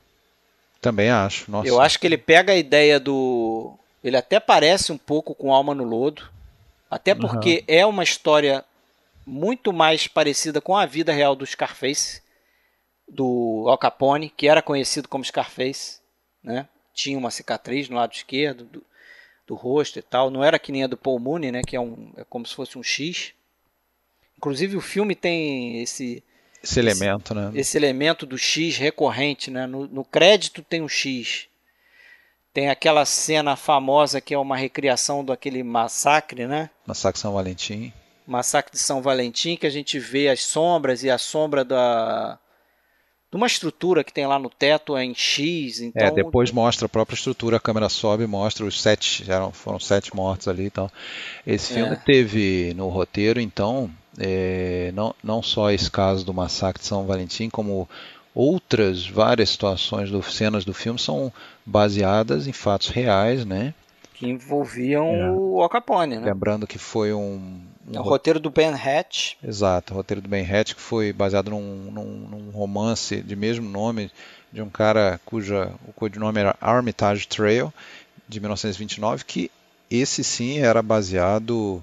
Também 0.80 1.10
acho. 1.10 1.50
Nossa. 1.50 1.68
Eu 1.68 1.80
acho 1.80 1.98
que 1.98 2.06
ele 2.06 2.18
pega 2.18 2.52
a 2.52 2.56
ideia 2.56 3.00
do. 3.00 3.74
Ele 4.02 4.16
até 4.16 4.38
parece 4.38 4.92
um 4.92 4.98
pouco 4.98 5.34
com 5.34 5.54
Alma 5.54 5.74
no 5.74 5.84
Lodo. 5.84 6.28
Até 6.90 7.14
porque 7.14 7.58
uhum. 7.58 7.64
é 7.74 7.86
uma 7.86 8.02
história 8.02 8.64
muito 9.26 9.72
mais 9.72 10.06
parecida 10.06 10.60
com 10.60 10.76
a 10.76 10.86
vida 10.86 11.12
real 11.12 11.36
do 11.36 11.44
Scarface, 11.44 12.22
do 13.06 13.66
Al 13.68 13.76
Capone, 13.76 14.30
que 14.30 14.48
era 14.48 14.62
conhecido 14.62 15.08
como 15.08 15.24
Scarface. 15.24 16.00
Né? 16.42 16.66
Tinha 16.94 17.18
uma 17.18 17.30
cicatriz 17.30 17.88
no 17.88 17.96
lado 17.96 18.14
esquerdo 18.14 18.64
do, 18.64 18.82
do 19.46 19.54
rosto 19.54 19.98
e 19.98 20.02
tal. 20.02 20.30
Não 20.30 20.42
era 20.42 20.58
que 20.58 20.72
nem 20.72 20.84
a 20.84 20.86
do 20.86 20.96
Paul 20.96 21.18
Mooney, 21.18 21.52
né? 21.52 21.62
que 21.62 21.76
é, 21.76 21.80
um, 21.80 22.12
é 22.16 22.24
como 22.24 22.46
se 22.46 22.54
fosse 22.54 22.78
um 22.78 22.82
X. 22.82 23.34
Inclusive 24.38 24.76
o 24.76 24.80
filme 24.80 25.14
tem 25.14 25.82
esse 25.82 26.22
esse 26.62 26.80
elemento, 26.80 27.34
né? 27.34 27.50
Esse 27.54 27.76
elemento 27.76 28.26
do 28.26 28.36
X 28.36 28.76
recorrente, 28.76 29.50
né? 29.50 29.66
No, 29.66 29.86
no, 29.86 30.04
crédito 30.04 30.62
tem 30.62 30.82
um 30.82 30.88
X. 30.88 31.46
Tem 32.52 32.68
aquela 32.68 33.04
cena 33.04 33.54
famosa 33.54 34.20
que 34.20 34.34
é 34.34 34.38
uma 34.38 34.56
recriação 34.56 35.24
daquele 35.24 35.62
massacre, 35.62 36.46
né? 36.46 36.70
Massacre 36.86 37.18
de 37.18 37.20
São 37.20 37.32
Valentim. 37.32 37.92
Massacre 38.26 38.72
de 38.72 38.78
São 38.78 39.00
Valentim, 39.00 39.56
que 39.56 39.66
a 39.66 39.70
gente 39.70 39.98
vê 39.98 40.28
as 40.28 40.42
sombras 40.42 41.02
e 41.02 41.10
a 41.10 41.18
sombra 41.18 41.64
da 41.64 42.38
de 43.30 43.36
uma 43.36 43.46
estrutura 43.46 44.02
que 44.02 44.12
tem 44.12 44.26
lá 44.26 44.38
no 44.38 44.48
teto 44.48 44.96
é 44.96 45.04
em 45.04 45.14
X. 45.14 45.80
Então... 45.80 46.06
É, 46.06 46.10
depois 46.10 46.50
mostra 46.50 46.86
a 46.86 46.88
própria 46.88 47.14
estrutura, 47.14 47.58
a 47.58 47.60
câmera 47.60 47.88
sobe 47.88 48.24
e 48.24 48.26
mostra 48.26 48.64
os 48.64 48.80
sete, 48.80 49.30
eram, 49.30 49.52
foram 49.52 49.78
sete 49.78 50.16
mortos 50.16 50.48
ali 50.48 50.64
e 50.66 50.70
tal. 50.70 50.90
Esse 51.46 51.74
filme 51.74 51.92
é. 51.92 51.96
teve 51.96 52.72
no 52.74 52.88
roteiro, 52.88 53.38
então, 53.38 53.90
é, 54.18 54.90
não, 54.94 55.14
não 55.22 55.42
só 55.42 55.70
esse 55.70 55.90
caso 55.90 56.24
do 56.24 56.34
massacre 56.34 56.80
de 56.80 56.88
São 56.88 57.06
Valentim, 57.06 57.48
como 57.48 57.88
outras 58.34 59.06
várias 59.06 59.50
situações, 59.50 60.10
do, 60.10 60.22
cenas 60.22 60.64
do 60.64 60.74
filme 60.74 60.98
são 60.98 61.32
baseadas 61.64 62.46
em 62.46 62.52
fatos 62.52 62.88
reais, 62.88 63.44
né? 63.44 63.74
Que 64.14 64.28
envolviam 64.28 65.06
é. 65.06 65.30
o 65.30 65.62
Al 65.62 65.68
Capone, 65.68 66.18
né? 66.18 66.26
Lembrando 66.26 66.66
que 66.66 66.78
foi 66.78 67.12
um... 67.12 67.60
um 67.86 67.94
é 67.94 68.00
o 68.00 68.02
roteiro 68.02 68.40
do 68.40 68.50
Ben 68.50 68.74
Hatch. 68.74 69.34
Exato, 69.42 69.92
o 69.92 69.96
roteiro 69.96 70.20
do 70.20 70.28
Ben 70.28 70.44
Hatch, 70.44 70.74
que 70.74 70.80
foi 70.80 71.12
baseado 71.12 71.50
num, 71.50 71.90
num, 71.92 72.04
num 72.04 72.50
romance 72.50 73.22
de 73.22 73.36
mesmo 73.36 73.68
nome, 73.68 74.10
de 74.52 74.60
um 74.60 74.68
cara 74.68 75.20
cuja 75.24 75.72
o 75.86 75.92
codinome 75.92 76.40
era 76.40 76.56
Armitage 76.60 77.28
Trail, 77.28 77.72
de 78.28 78.40
1929, 78.40 79.24
que 79.24 79.50
esse 79.90 80.22
sim 80.24 80.58
era 80.58 80.82
baseado 80.82 81.82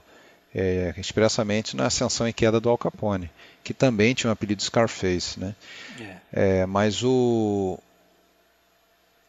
é, 0.55 0.93
expressamente 0.97 1.75
na 1.75 1.87
ascensão 1.87 2.25
e 2.27 2.31
queda 2.31 2.61
do 2.61 2.69
Al 2.69 2.77
Capone, 2.77 3.29
que 3.61 3.73
também 3.73 4.13
tinha 4.13 4.29
o 4.29 4.31
um 4.31 4.33
apelido 4.33 4.63
Scarface, 4.63 5.37
né? 5.37 5.53
É. 5.99 6.61
É, 6.61 6.65
mas 6.65 7.03
o 7.03 7.77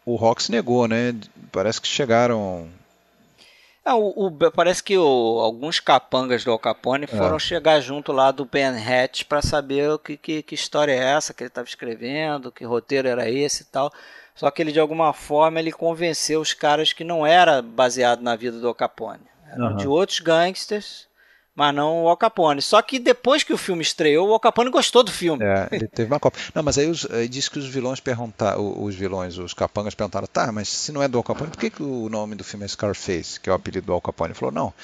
o 0.05 0.15
Rox 0.15 0.49
negou, 0.49 0.87
né? 0.87 1.17
Parece 1.51 1.81
que 1.81 1.89
chegaram 1.89 2.69
é, 3.87 3.93
o, 3.93 4.27
o, 4.27 4.51
parece 4.51 4.83
que 4.83 4.99
o, 4.99 5.41
alguns 5.41 5.79
capangas 5.79 6.43
do 6.43 6.51
Al 6.51 6.59
Capone 6.59 7.07
foram 7.07 7.37
é. 7.37 7.39
chegar 7.39 7.79
junto 7.79 8.11
lá 8.11 8.33
do 8.33 8.45
Ben 8.45 8.67
Hatch 8.67 9.23
para 9.25 9.41
saber 9.41 9.91
o 9.91 9.99
que, 9.99 10.17
que, 10.17 10.43
que, 10.43 10.57
história 10.57 10.93
é 10.93 11.15
essa 11.17 11.33
que 11.33 11.45
ele 11.45 11.49
estava 11.49 11.69
escrevendo, 11.69 12.51
que 12.51 12.65
roteiro 12.65 13.07
era 13.07 13.31
esse 13.31 13.63
e 13.63 13.67
tal. 13.67 13.93
Só 14.35 14.51
que 14.51 14.61
ele 14.61 14.73
de 14.73 14.81
alguma 14.81 15.13
forma 15.13 15.61
ele 15.61 15.71
convenceu 15.71 16.41
os 16.41 16.53
caras 16.53 16.93
que 16.93 17.05
não 17.05 17.25
era 17.25 17.63
baseado 17.63 18.23
na 18.23 18.35
vida 18.35 18.59
do 18.59 18.67
Al 18.67 18.75
Capone, 18.75 19.23
eram 19.53 19.71
uhum. 19.71 19.77
de 19.77 19.87
outros 19.87 20.19
gangsters 20.19 21.07
mas 21.57 21.75
não 21.75 22.05
o 22.05 22.09
Al 22.09 22.17
Capone. 22.17 22.61
Só 22.61 22.81
que 22.83 22.99
depois 22.99 23.43
que 23.43 23.53
o 23.53 23.57
filme 23.57 23.81
estreou, 23.81 24.29
o 24.29 24.33
Al 24.35 24.39
Capone 24.39 24.71
gostou 24.71 25.03
do 25.03 25.11
filme. 25.11 25.43
É, 25.43 25.69
ele 25.73 25.89
teve 25.89 26.13
uma 26.13 26.21
cópia. 26.21 26.41
Não, 26.55 26.63
mas 26.63 26.77
aí, 26.77 26.87
os, 26.87 27.11
aí 27.11 27.27
disse 27.27 27.51
que 27.51 27.59
os 27.59 27.67
vilões 27.67 27.99
perguntaram, 27.99 28.85
os 28.85 28.95
vilões, 28.95 29.39
os 29.39 29.55
capangas 29.55 29.95
perguntaram, 29.95 30.27
tá, 30.27 30.53
mas 30.53 30.69
se 30.69 30.93
não 30.93 31.03
é 31.03 31.09
do 31.09 31.17
Al 31.17 31.25
Capone, 31.25 31.51
por 31.51 31.59
que, 31.59 31.71
que 31.71 31.83
o 31.83 32.11
nome 32.11 32.35
do 32.35 32.45
filme 32.45 32.67
é 32.67 32.69
Scarface, 32.69 33.41
que 33.41 33.49
é 33.49 33.53
o 33.53 33.57
apelido 33.57 33.87
do 33.87 33.93
Al 33.95 34.01
Capone? 34.03 34.31
Ele 34.31 34.39
falou, 34.39 34.53
não, 34.53 34.75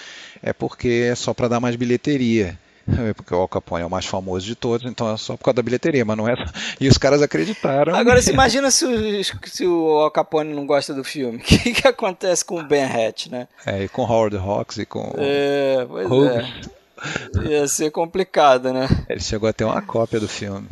é 0.42 0.52
porque 0.52 1.08
é 1.10 1.14
só 1.14 1.34
para 1.34 1.48
dar 1.48 1.60
mais 1.60 1.76
bilheteria. 1.76 2.58
Porque 3.16 3.34
o 3.34 3.38
Al 3.38 3.48
Capone 3.48 3.82
é 3.82 3.86
o 3.86 3.90
mais 3.90 4.06
famoso 4.06 4.46
de 4.46 4.54
todos, 4.54 4.90
então 4.90 5.12
é 5.12 5.16
só 5.16 5.36
por 5.36 5.44
causa 5.44 5.56
da 5.56 5.62
bilheteria, 5.62 6.04
mas 6.04 6.16
não 6.16 6.28
é. 6.28 6.34
E 6.80 6.88
os 6.88 6.98
caras 6.98 7.22
acreditaram. 7.22 7.94
Agora, 7.94 8.20
se 8.20 8.30
imagina 8.32 8.70
se 8.70 8.84
o, 8.84 9.24
se 9.24 9.66
o 9.66 9.98
Al 9.98 10.10
Capone 10.10 10.52
não 10.52 10.66
gosta 10.66 10.92
do 10.92 11.04
filme. 11.04 11.38
O 11.38 11.40
que, 11.40 11.72
que 11.72 11.86
acontece 11.86 12.44
com 12.44 12.58
o 12.58 12.62
Ben 12.62 12.84
Hatch, 12.84 13.26
né? 13.26 13.48
É, 13.66 13.84
e 13.84 13.88
com 13.88 14.02
Howard 14.02 14.36
Hawks 14.36 14.78
e 14.78 14.86
com. 14.86 15.12
É, 15.16 15.86
pois 15.88 16.32
é. 16.32 17.48
Ia 17.48 17.68
ser 17.68 17.90
complicado, 17.90 18.72
né? 18.72 18.88
Ele 19.08 19.20
chegou 19.20 19.48
a 19.48 19.52
ter 19.52 19.64
uma 19.64 19.82
cópia 19.82 20.20
do 20.20 20.28
filme. 20.28 20.68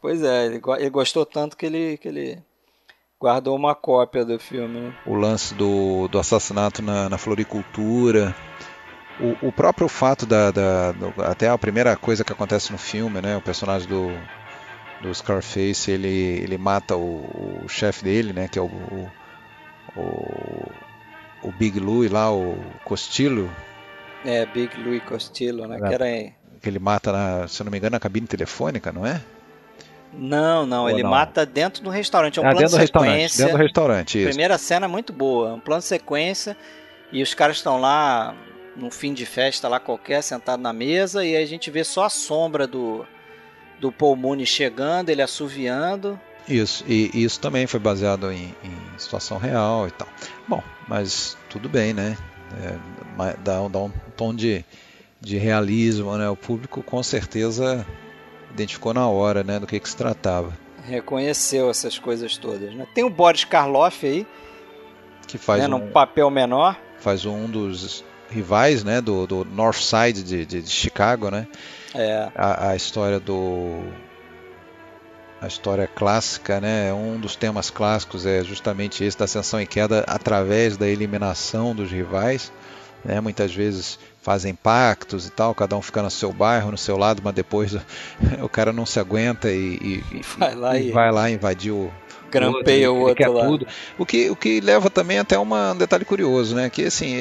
pois 0.00 0.22
é, 0.22 0.46
ele, 0.46 0.60
ele, 0.78 0.90
gostou 0.90 1.24
tanto 1.24 1.56
que 1.56 1.66
ele, 1.66 1.96
que 1.98 2.08
ele 2.08 2.38
guardou 3.20 3.56
uma 3.56 3.74
cópia 3.74 4.24
do 4.24 4.38
filme. 4.38 4.80
Né? 4.80 4.94
O 5.06 5.14
lance 5.14 5.54
do, 5.54 6.08
do 6.08 6.18
assassinato 6.18 6.82
na, 6.82 7.08
na 7.08 7.18
floricultura. 7.18 8.34
O, 9.20 9.48
o, 9.48 9.52
próprio 9.52 9.88
fato 9.88 10.24
da, 10.24 10.50
da 10.50 10.92
do, 10.92 11.12
até 11.22 11.48
a 11.48 11.58
primeira 11.58 11.96
coisa 11.96 12.22
que 12.22 12.32
acontece 12.32 12.70
no 12.70 12.78
filme, 12.78 13.20
né? 13.20 13.36
O 13.36 13.42
personagem 13.42 13.88
do, 13.88 14.10
do 15.02 15.12
Scarface, 15.12 15.90
ele, 15.90 16.08
ele 16.08 16.56
mata 16.56 16.96
o, 16.96 17.62
o 17.64 17.68
chefe 17.68 18.04
dele, 18.04 18.32
né? 18.32 18.46
Que 18.46 18.58
é 18.58 18.62
o, 18.62 18.70
o, 19.96 20.70
o 21.42 21.52
Big 21.52 21.80
Louie 21.80 22.08
lá, 22.08 22.32
o 22.32 22.56
Costello. 22.84 23.50
É, 24.24 24.46
Big 24.46 24.76
Louie 24.80 25.00
Costello, 25.00 25.66
né? 25.66 25.78
É. 25.82 25.88
Que 25.88 25.94
era. 25.94 26.06
Que 26.60 26.68
ele 26.68 26.78
mata, 26.78 27.12
na, 27.12 27.48
se 27.48 27.60
eu 27.60 27.64
não 27.64 27.72
me 27.72 27.78
engano, 27.78 27.92
na 27.92 28.00
cabine 28.00 28.26
telefônica, 28.26 28.92
não 28.92 29.06
é? 29.06 29.20
Não, 30.12 30.64
não, 30.66 30.82
Ou 30.82 30.90
ele 30.90 31.02
não? 31.02 31.10
mata 31.10 31.44
dentro 31.44 31.82
do 31.82 31.90
restaurante. 31.90 32.38
É 32.38 32.42
um 32.42 32.46
ah, 32.46 32.50
plano 32.50 32.66
dentro 32.66 32.78
de 32.78 32.86
sequência. 32.86 33.44
Dentro 33.44 33.58
do 33.58 33.62
restaurante, 33.62 34.18
isso. 34.18 34.28
Primeira 34.28 34.56
cena 34.58 34.86
é 34.86 34.88
muito 34.88 35.12
boa, 35.12 35.54
um 35.54 35.60
plano 35.60 35.80
de 35.80 35.86
sequência 35.86 36.56
e 37.12 37.22
os 37.22 37.34
caras 37.34 37.56
estão 37.56 37.80
lá 37.80 38.34
num 38.78 38.90
fim 38.90 39.12
de 39.12 39.26
festa 39.26 39.68
lá 39.68 39.78
qualquer, 39.80 40.22
sentado 40.22 40.60
na 40.62 40.72
mesa 40.72 41.24
e 41.24 41.36
aí 41.36 41.42
a 41.42 41.46
gente 41.46 41.70
vê 41.70 41.82
só 41.84 42.04
a 42.04 42.08
sombra 42.10 42.66
do 42.66 43.04
do 43.80 43.92
Paul 43.92 44.16
Mooney 44.16 44.44
chegando, 44.44 45.08
ele 45.10 45.22
assoviando. 45.22 46.18
Isso, 46.48 46.84
e 46.88 47.10
isso 47.14 47.38
também 47.38 47.64
foi 47.66 47.78
baseado 47.78 48.32
em, 48.32 48.52
em 48.64 48.98
situação 48.98 49.38
real 49.38 49.86
e 49.86 49.90
tal. 49.92 50.08
Bom, 50.48 50.60
mas 50.88 51.36
tudo 51.48 51.68
bem, 51.68 51.92
né? 51.92 52.16
É, 52.64 53.34
dá, 53.44 53.62
um- 53.62 53.70
dá 53.70 53.78
um 53.78 53.92
tom 54.16 54.34
de, 54.34 54.64
de 55.20 55.36
realismo, 55.38 56.16
né? 56.16 56.28
O 56.28 56.34
público 56.34 56.82
com 56.82 57.00
certeza 57.04 57.86
identificou 58.50 58.92
na 58.94 59.06
hora, 59.06 59.44
né? 59.44 59.60
Do 59.60 59.66
que, 59.66 59.78
que 59.78 59.88
se 59.88 59.96
tratava. 59.96 60.52
Reconheceu 60.84 61.70
essas 61.70 61.98
coisas 62.00 62.36
todas, 62.36 62.74
né? 62.74 62.84
Tem 62.94 63.04
o 63.04 63.10
Boris 63.10 63.44
Karloff 63.44 64.04
aí, 64.04 64.26
Que 65.26 65.38
faz, 65.38 65.60
né, 65.60 65.66
um, 65.68 65.78
num 65.78 65.90
papel 65.92 66.30
menor. 66.30 66.76
faz 66.98 67.24
um 67.26 67.46
dos 67.46 68.02
rivais, 68.30 68.84
né? 68.84 69.00
Do, 69.00 69.26
do 69.26 69.44
North 69.44 69.78
Side 69.80 70.22
de, 70.22 70.44
de, 70.46 70.62
de 70.62 70.70
Chicago, 70.70 71.30
né? 71.30 71.46
É, 71.94 72.28
a, 72.34 72.70
a 72.70 72.76
história 72.76 73.18
do 73.18 73.82
a 75.40 75.46
história 75.46 75.86
clássica, 75.86 76.60
né? 76.60 76.92
Um 76.92 77.18
dos 77.18 77.36
temas 77.36 77.70
clássicos 77.70 78.26
é 78.26 78.42
justamente 78.42 79.04
esse 79.04 79.16
da 79.16 79.24
ascensão 79.24 79.60
e 79.60 79.66
queda 79.66 80.04
através 80.06 80.76
da 80.76 80.86
eliminação 80.88 81.74
dos 81.74 81.90
rivais, 81.90 82.50
né? 83.04 83.20
Muitas 83.20 83.54
vezes 83.54 83.98
fazem 84.20 84.52
pactos 84.54 85.26
e 85.26 85.30
tal, 85.30 85.54
cada 85.54 85.76
um 85.76 85.82
fica 85.82 86.02
no 86.02 86.10
seu 86.10 86.32
bairro, 86.32 86.72
no 86.72 86.78
seu 86.78 86.96
lado, 86.98 87.22
mas 87.24 87.34
depois 87.34 87.72
o 88.42 88.48
cara 88.48 88.72
não 88.72 88.84
se 88.84 88.98
aguenta 88.98 89.50
e, 89.50 90.02
e- 90.12 90.22
Vai 90.36 90.54
lá 90.54 90.76
e- 90.78 90.90
vai 90.90 91.12
lá 91.12 91.30
invadir 91.30 91.70
o 91.72 91.90
grampeia 92.30 92.90
o 92.92 92.96
ele 92.96 93.04
outro 93.04 93.32
lá. 93.32 93.46
tudo. 93.46 93.66
O 93.98 94.04
que, 94.06 94.30
o 94.30 94.36
que 94.36 94.60
leva 94.60 94.88
também 94.90 95.18
até 95.18 95.38
uma, 95.38 95.72
um 95.72 95.76
detalhe 95.76 96.04
curioso, 96.04 96.54
né? 96.54 96.68
Que 96.70 96.84
assim, 96.84 97.16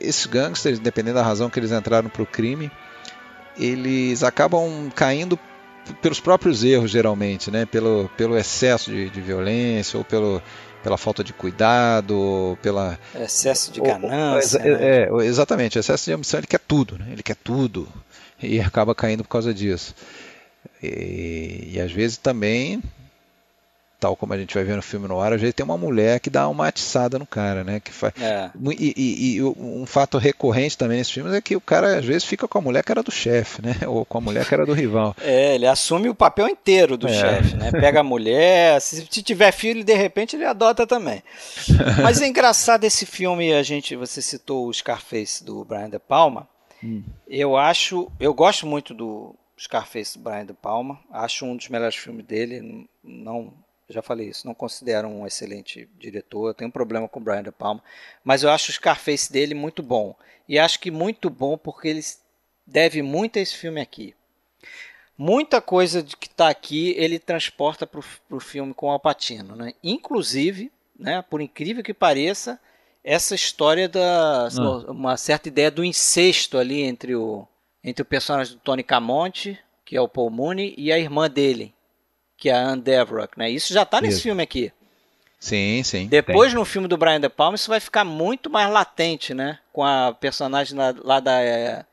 esses 0.00 0.26
gangsters, 0.26 0.78
dependendo 0.78 1.16
da 1.16 1.22
razão 1.24 1.48
que 1.50 1.58
eles 1.58 1.72
entraram 1.72 2.08
para 2.08 2.22
o 2.22 2.26
crime, 2.26 2.70
eles 3.58 4.22
acabam 4.22 4.90
caindo 4.94 5.38
pelos 6.00 6.20
próprios 6.20 6.62
erros, 6.62 6.90
geralmente, 6.90 7.50
né? 7.50 7.66
Pelo, 7.66 8.10
pelo 8.16 8.36
excesso 8.38 8.90
de, 8.90 9.10
de 9.10 9.20
violência 9.20 9.98
ou 9.98 10.04
pelo, 10.04 10.40
pela 10.82 10.96
falta 10.96 11.24
de 11.24 11.32
cuidado, 11.32 12.16
ou 12.18 12.56
pela 12.58 12.98
Excesso 13.14 13.72
de 13.72 13.80
ou- 13.80 13.86
ou- 13.88 13.92
ganância. 13.98 14.58
exa- 14.58 14.78
né? 14.78 14.78
é, 14.80 15.08
exatamente, 15.24 15.78
excesso 15.78 16.04
de 16.04 16.12
ambição, 16.12 16.38
ele 16.40 16.46
quer 16.46 16.60
tudo, 16.60 16.96
né? 16.98 17.06
Ele 17.10 17.22
quer 17.22 17.36
tudo 17.36 17.88
e 18.42 18.60
acaba 18.60 18.94
caindo 18.94 19.22
por 19.24 19.30
causa 19.30 19.52
disso. 19.52 19.94
E, 20.82 21.70
e 21.74 21.80
às 21.80 21.90
vezes 21.92 22.16
também, 22.16 22.82
tal 24.00 24.16
como 24.16 24.32
a 24.32 24.38
gente 24.38 24.54
vai 24.54 24.64
ver 24.64 24.74
no 24.76 24.82
filme 24.82 25.06
no 25.06 25.20
ar, 25.20 25.32
às 25.34 25.40
vezes 25.40 25.54
tem 25.54 25.62
uma 25.64 25.76
mulher 25.76 26.18
que 26.20 26.30
dá 26.30 26.48
uma 26.48 26.66
atiçada 26.66 27.18
no 27.18 27.26
cara, 27.26 27.62
né? 27.62 27.78
Que 27.78 27.92
faz, 27.92 28.14
É. 28.20 28.50
e, 28.78 28.94
e- 28.96 29.36
e 29.36 29.42
um 29.42 29.84
fato 29.86 30.16
recorrente 30.18 30.76
também 30.78 30.96
nesses 30.98 31.12
filmes 31.12 31.32
é 31.34 31.40
que 31.40 31.54
o 31.54 31.60
cara 31.60 31.98
às 31.98 32.04
vezes 32.04 32.24
fica 32.24 32.48
com 32.48 32.58
a 32.58 32.60
mulher 32.62 32.82
que 32.82 32.90
era 32.90 33.02
do 33.02 33.10
chefe, 33.12 33.60
né? 33.62 33.76
Ou 33.86 34.04
com 34.06 34.18
a 34.18 34.20
mulher 34.20 34.46
que 34.48 34.54
era 34.54 34.64
do 34.66 34.72
rival. 34.72 35.14
É, 35.22 35.54
ele 35.54 35.66
assume 35.66 36.08
o 36.08 36.14
papel 36.14 36.48
inteiro 36.48 36.96
do 36.96 37.06
É. 37.06 37.12
chefe, 37.12 37.54
né? 37.56 37.70
Pega 37.70 38.00
a 38.00 38.02
mulher, 38.02 38.80
se, 38.80 39.06
se 39.10 39.22
tiver 39.22 39.52
filho, 39.52 39.84
de 39.84 39.94
repente 39.94 40.34
ele 40.34 40.44
adota 40.46 40.86
também. 40.86 41.22
Mas 42.02 42.20
é 42.22 42.26
engraçado 42.26 42.84
esse 42.84 43.04
filme, 43.04 43.52
a 43.52 43.62
gente, 43.62 43.94
você 43.96 44.22
citou 44.22 44.66
o 44.66 44.72
Scarface 44.72 45.44
do 45.44 45.64
Brian 45.64 45.90
De 45.90 45.98
Palma. 45.98 46.48
Hum. 46.82 47.02
Eu 47.28 47.56
acho, 47.56 48.10
eu 48.18 48.32
gosto 48.32 48.66
muito 48.66 48.94
do 48.94 49.34
Scarface 49.58 50.16
do 50.18 50.24
Brian 50.24 50.46
De 50.46 50.54
Palma. 50.54 50.98
Acho 51.12 51.44
um 51.44 51.54
dos 51.56 51.68
melhores 51.68 51.94
filmes 51.96 52.24
dele. 52.24 52.86
Não, 53.04 53.52
já 53.90 54.02
falei 54.02 54.28
isso, 54.28 54.46
não 54.46 54.54
considero 54.54 55.08
um 55.08 55.26
excelente 55.26 55.88
diretor. 55.98 56.48
Eu 56.48 56.54
tenho 56.54 56.68
um 56.68 56.72
problema 56.72 57.08
com 57.08 57.20
o 57.20 57.22
Brian 57.22 57.42
De 57.42 57.50
Palma, 57.50 57.82
mas 58.24 58.42
eu 58.42 58.50
acho 58.50 58.70
o 58.70 58.74
Scarface 58.74 59.32
dele 59.32 59.54
muito 59.54 59.82
bom. 59.82 60.14
E 60.48 60.58
acho 60.58 60.80
que 60.80 60.90
muito 60.90 61.28
bom 61.30 61.56
porque 61.56 61.88
ele 61.88 62.02
deve 62.66 63.02
muito 63.02 63.38
a 63.38 63.42
esse 63.42 63.56
filme 63.56 63.80
aqui. 63.80 64.14
Muita 65.16 65.60
coisa 65.60 66.02
de 66.02 66.16
que 66.16 66.26
está 66.26 66.48
aqui 66.48 66.94
ele 66.96 67.18
transporta 67.18 67.86
para 67.86 68.00
o 68.30 68.40
filme 68.40 68.72
com 68.72 68.86
o 68.86 68.90
Alpatino, 68.90 69.54
né? 69.54 69.74
Inclusive, 69.82 70.72
né, 70.98 71.22
por 71.28 71.40
incrível 71.40 71.82
que 71.82 71.92
pareça, 71.92 72.58
essa 73.02 73.34
história 73.34 73.88
da 73.88 74.48
uma 74.88 75.16
certa 75.16 75.48
ideia 75.48 75.70
do 75.70 75.84
incesto 75.84 76.58
ali 76.58 76.82
entre 76.82 77.14
o 77.14 77.46
entre 77.82 78.02
o 78.02 78.06
personagem 78.06 78.54
do 78.54 78.60
Tony 78.60 78.82
Camonte, 78.82 79.58
que 79.84 79.96
é 79.96 80.00
o 80.00 80.08
Paul 80.08 80.30
Mooney, 80.30 80.74
e 80.76 80.92
a 80.92 80.98
irmã 80.98 81.30
dele, 81.30 81.74
que 82.40 82.48
é 82.48 82.54
a 82.54 82.68
Anne 82.68 82.82
Devrock, 82.82 83.38
né? 83.38 83.48
Isso 83.50 83.72
já 83.72 83.82
está 83.82 84.00
nesse 84.00 84.14
Isso. 84.14 84.22
filme 84.22 84.42
aqui. 84.42 84.72
Sim, 85.38 85.82
sim. 85.84 86.06
Depois, 86.08 86.52
no 86.52 86.64
filme 86.64 86.88
do 86.88 86.96
Brian 86.96 87.20
De 87.20 87.28
Palma, 87.28 87.54
isso 87.54 87.70
vai 87.70 87.80
ficar 87.80 88.04
muito 88.04 88.50
mais 88.50 88.70
latente, 88.70 89.32
né? 89.32 89.58
Com 89.72 89.84
a 89.84 90.12
personagem 90.12 90.76
lá, 90.76 90.94
lá 91.02 91.20
da 91.20 91.40
é, 91.40 91.84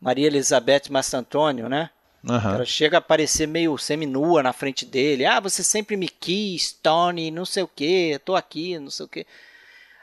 Maria 0.00 0.26
Elizabeth 0.26 0.84
Mastantônio, 0.90 1.68
né? 1.68 1.90
tem. 2.26 2.34
Aham. 2.34 2.54
Ela 2.54 2.64
chega 2.64 2.96
a 2.96 2.98
aparecer 2.98 3.46
meio 3.46 3.76
seminua 3.78 4.42
na 4.42 4.52
frente 4.52 4.84
dele. 4.84 5.24
Ah, 5.24 5.40
você 5.40 5.62
sempre 5.62 5.96
me 5.96 6.08
quis, 6.08 6.72
Tony, 6.72 7.30
não 7.30 7.44
sei 7.44 7.62
o 7.62 7.68
que, 7.68 8.20
tô 8.24 8.34
aqui, 8.34 8.78
não 8.78 8.90
sei 8.90 9.06
o 9.06 9.08
que. 9.08 9.26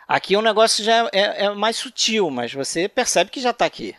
Aqui 0.08 0.36
o 0.36 0.41
negócio 0.41 0.84
já 0.84 1.10
é, 1.14 1.45
é 1.45 1.49
mais 1.49 1.78
sutil, 1.78 2.30
mas 2.30 2.54
você 2.54 2.88
percebe 2.88 3.32
que 3.32 3.41
já 3.41 3.51
tá 3.51 3.66
aqui. 3.66 3.95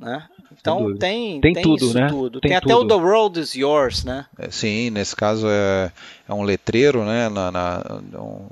Né? 0.00 0.26
Então 0.58 0.96
tem, 0.96 1.40
Tem 1.42 1.52
tem 1.52 1.62
tudo, 1.62 1.84
isso 1.84 1.94
né? 1.94 2.08
tudo. 2.08 2.40
Tem 2.40 2.48
Tem, 2.48 2.56
até 2.56 2.74
o 2.74 2.78
tudo. 2.78 2.88
The 2.88 2.94
World 3.04 3.38
is 3.38 3.54
Yours, 3.54 4.02
né? 4.02 4.24
É, 4.38 4.50
Sim, 4.50 4.88
nesse 4.88 5.14
caso 5.14 5.46
é, 5.46 5.92
é 6.26 6.32
um 6.32 6.42
letreiro, 6.42 7.04
né, 7.04 7.28
na, 7.28 7.50
na, 7.52 7.82
um- 8.18 8.46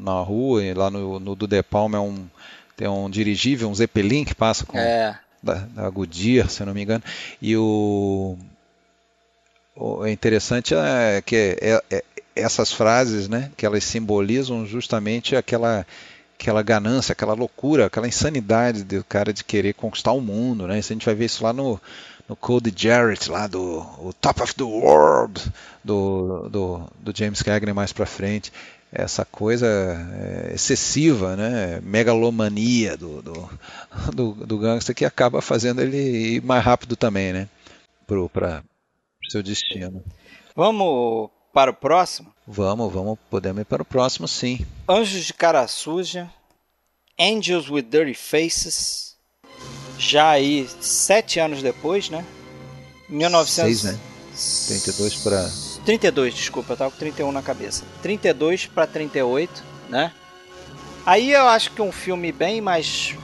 na 0.00 0.18
rua, 0.20 0.64
e 0.64 0.72
lá 0.72 0.90
no, 0.90 1.20
no 1.20 1.34
do 1.34 1.46
De 1.46 1.62
Palma 1.62 1.98
é 1.98 2.00
um, 2.00 2.26
tem 2.76 2.88
um 2.88 3.10
dirigível, 3.10 3.68
um 3.68 3.74
Zeppelin 3.74 4.24
que 4.24 4.34
passa 4.34 4.64
com 4.64 4.78
É. 4.78 5.18
da, 5.42 5.54
da 5.54 5.90
Goodyear, 5.90 6.48
se 6.48 6.62
eu 6.62 6.66
não 6.66 6.72
me 6.74 6.82
engano, 6.82 7.04
e 7.42 7.54
o, 7.56 8.38
o 9.76 10.04
é 10.04 10.10
interessante 10.10 10.74
é 10.74 11.20
que 11.24 11.58
é- 11.60 11.82
é- 11.90 12.04
essas 12.34 12.72
frases, 12.72 13.28
né, 13.28 13.50
que 13.56 13.64
elas 13.66 13.84
simbolizam 13.84 14.64
justamente 14.66 15.36
aquela 15.36 15.86
aquela 16.38 16.62
ganância, 16.62 17.12
aquela 17.12 17.34
loucura, 17.34 17.86
aquela 17.86 18.06
insanidade 18.06 18.84
do 18.84 19.02
cara 19.04 19.32
de 19.32 19.42
querer 19.42 19.74
conquistar 19.74 20.12
o 20.12 20.20
mundo, 20.20 20.66
né? 20.66 20.78
Isso 20.78 20.92
a 20.92 20.94
gente 20.94 21.06
vai 21.06 21.14
ver 21.14 21.24
isso 21.24 21.42
lá 21.42 21.52
no 21.52 21.80
no 22.28 22.34
Code 22.34 22.72
Jarrett, 22.76 23.30
lá 23.30 23.46
do 23.46 24.12
Top 24.20 24.42
of 24.42 24.54
the 24.54 24.64
World, 24.64 25.40
do, 25.84 26.48
do, 26.48 26.92
do 26.98 27.16
James 27.16 27.42
Cagney 27.42 27.72
mais 27.72 27.92
pra 27.92 28.06
frente. 28.06 28.52
Essa 28.92 29.24
coisa 29.24 29.66
é, 29.66 30.52
excessiva, 30.54 31.36
né? 31.36 31.80
megalomania 31.82 32.96
do, 32.96 33.20
do, 33.20 33.50
do, 34.14 34.32
do 34.46 34.58
gangster 34.58 34.94
que 34.94 35.04
acaba 35.04 35.40
fazendo 35.40 35.80
ele 35.82 36.36
ir 36.36 36.42
mais 36.42 36.64
rápido 36.64 36.96
também, 36.96 37.32
né? 37.32 37.48
Pro, 38.06 38.28
pro 38.28 38.62
seu 39.28 39.42
destino. 39.42 40.02
Vamos 40.54 41.30
para 41.52 41.70
o 41.70 41.74
próximo? 41.74 42.32
Vamos, 42.46 42.92
vamos, 42.92 43.18
podemos 43.28 43.60
ir 43.60 43.64
para 43.64 43.82
o 43.82 43.84
próximo 43.84 44.28
sim. 44.28 44.64
Anjos 44.88 45.24
de 45.24 45.34
Cara 45.34 45.66
Suja, 45.66 46.30
Angels 47.18 47.68
with 47.68 47.82
Dirty 47.82 48.14
Faces, 48.14 49.16
já 49.98 50.30
aí 50.30 50.68
sete 50.80 51.40
anos 51.40 51.62
depois, 51.62 52.08
né? 52.08 52.24
1900... 53.08 53.80
Seis, 53.80 53.82
né? 53.82 53.98
32 54.68 55.14
para 55.16 55.50
32, 55.84 56.34
desculpa, 56.34 56.72
eu 56.72 56.76
tava 56.76 56.90
com 56.90 56.98
31 56.98 57.32
na 57.32 57.42
cabeça. 57.42 57.84
32 58.02 58.66
para 58.66 58.86
38, 58.86 59.64
né? 59.88 60.12
Aí 61.06 61.32
eu 61.32 61.46
acho 61.48 61.70
que 61.70 61.80
é 61.80 61.84
um 61.84 61.92
filme 61.92 62.32
bem 62.32 62.60
mais 62.60 63.14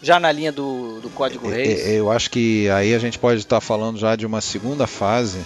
já 0.00 0.18
na 0.18 0.32
linha 0.32 0.50
do, 0.52 1.00
do 1.00 1.10
Código 1.10 1.48
Reis. 1.48 1.80
É, 1.80 1.98
Eu 1.98 2.10
acho 2.10 2.30
que 2.30 2.70
aí 2.70 2.94
a 2.94 2.98
gente 2.98 3.18
pode 3.18 3.40
estar 3.40 3.60
falando 3.60 3.98
já 3.98 4.16
de 4.16 4.24
uma 4.24 4.40
segunda 4.40 4.86
fase, 4.86 5.40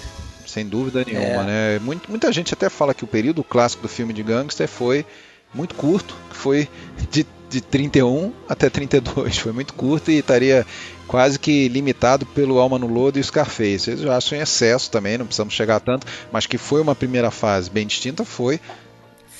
sem 0.54 0.66
dúvida 0.66 1.04
nenhuma, 1.04 1.42
É. 1.42 1.78
né? 1.78 1.80
Muita 2.08 2.32
gente 2.32 2.54
até 2.54 2.68
fala 2.68 2.94
que 2.94 3.02
o 3.02 3.08
período 3.08 3.42
clássico 3.42 3.82
do 3.82 3.88
filme 3.88 4.12
de 4.12 4.22
gangster 4.22 4.68
foi 4.68 5.04
muito 5.52 5.74
curto, 5.74 6.14
que 6.30 6.36
foi 6.36 6.68
de, 7.10 7.26
de 7.50 7.60
31 7.60 8.32
até 8.48 8.70
32, 8.70 9.36
foi 9.38 9.50
muito 9.52 9.74
curto 9.74 10.12
e 10.12 10.18
estaria 10.18 10.64
quase 11.08 11.40
que 11.40 11.66
limitado 11.68 12.24
pelo 12.26 12.58
Alma 12.60 12.78
no 12.78 12.86
Lodo 12.86 13.18
e 13.18 13.20
o 13.20 13.24
Scarface. 13.24 13.90
Eu 14.00 14.12
acho 14.12 14.34
em 14.36 14.38
excesso 14.38 14.90
também, 14.92 15.18
não 15.18 15.26
precisamos 15.26 15.54
chegar 15.54 15.76
a 15.76 15.80
tanto, 15.80 16.06
mas 16.30 16.46
que 16.46 16.56
foi 16.56 16.80
uma 16.80 16.94
primeira 16.94 17.32
fase 17.32 17.68
bem 17.68 17.84
distinta, 17.86 18.24
foi 18.24 18.60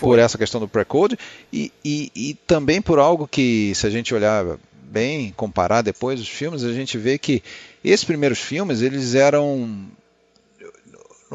por 0.00 0.18
essa 0.18 0.36
questão 0.36 0.60
do 0.60 0.66
pre-code 0.66 1.16
e, 1.52 1.72
e, 1.84 2.10
e 2.14 2.34
também 2.46 2.82
por 2.82 2.98
algo 2.98 3.28
que, 3.28 3.72
se 3.76 3.86
a 3.86 3.90
gente 3.90 4.12
olhar 4.12 4.44
bem, 4.82 5.32
comparar 5.36 5.80
depois 5.82 6.20
os 6.20 6.28
filmes, 6.28 6.64
a 6.64 6.72
gente 6.72 6.98
vê 6.98 7.18
que 7.18 7.40
esses 7.84 8.04
primeiros 8.04 8.40
filmes 8.40 8.82
eles 8.82 9.14
eram 9.14 9.86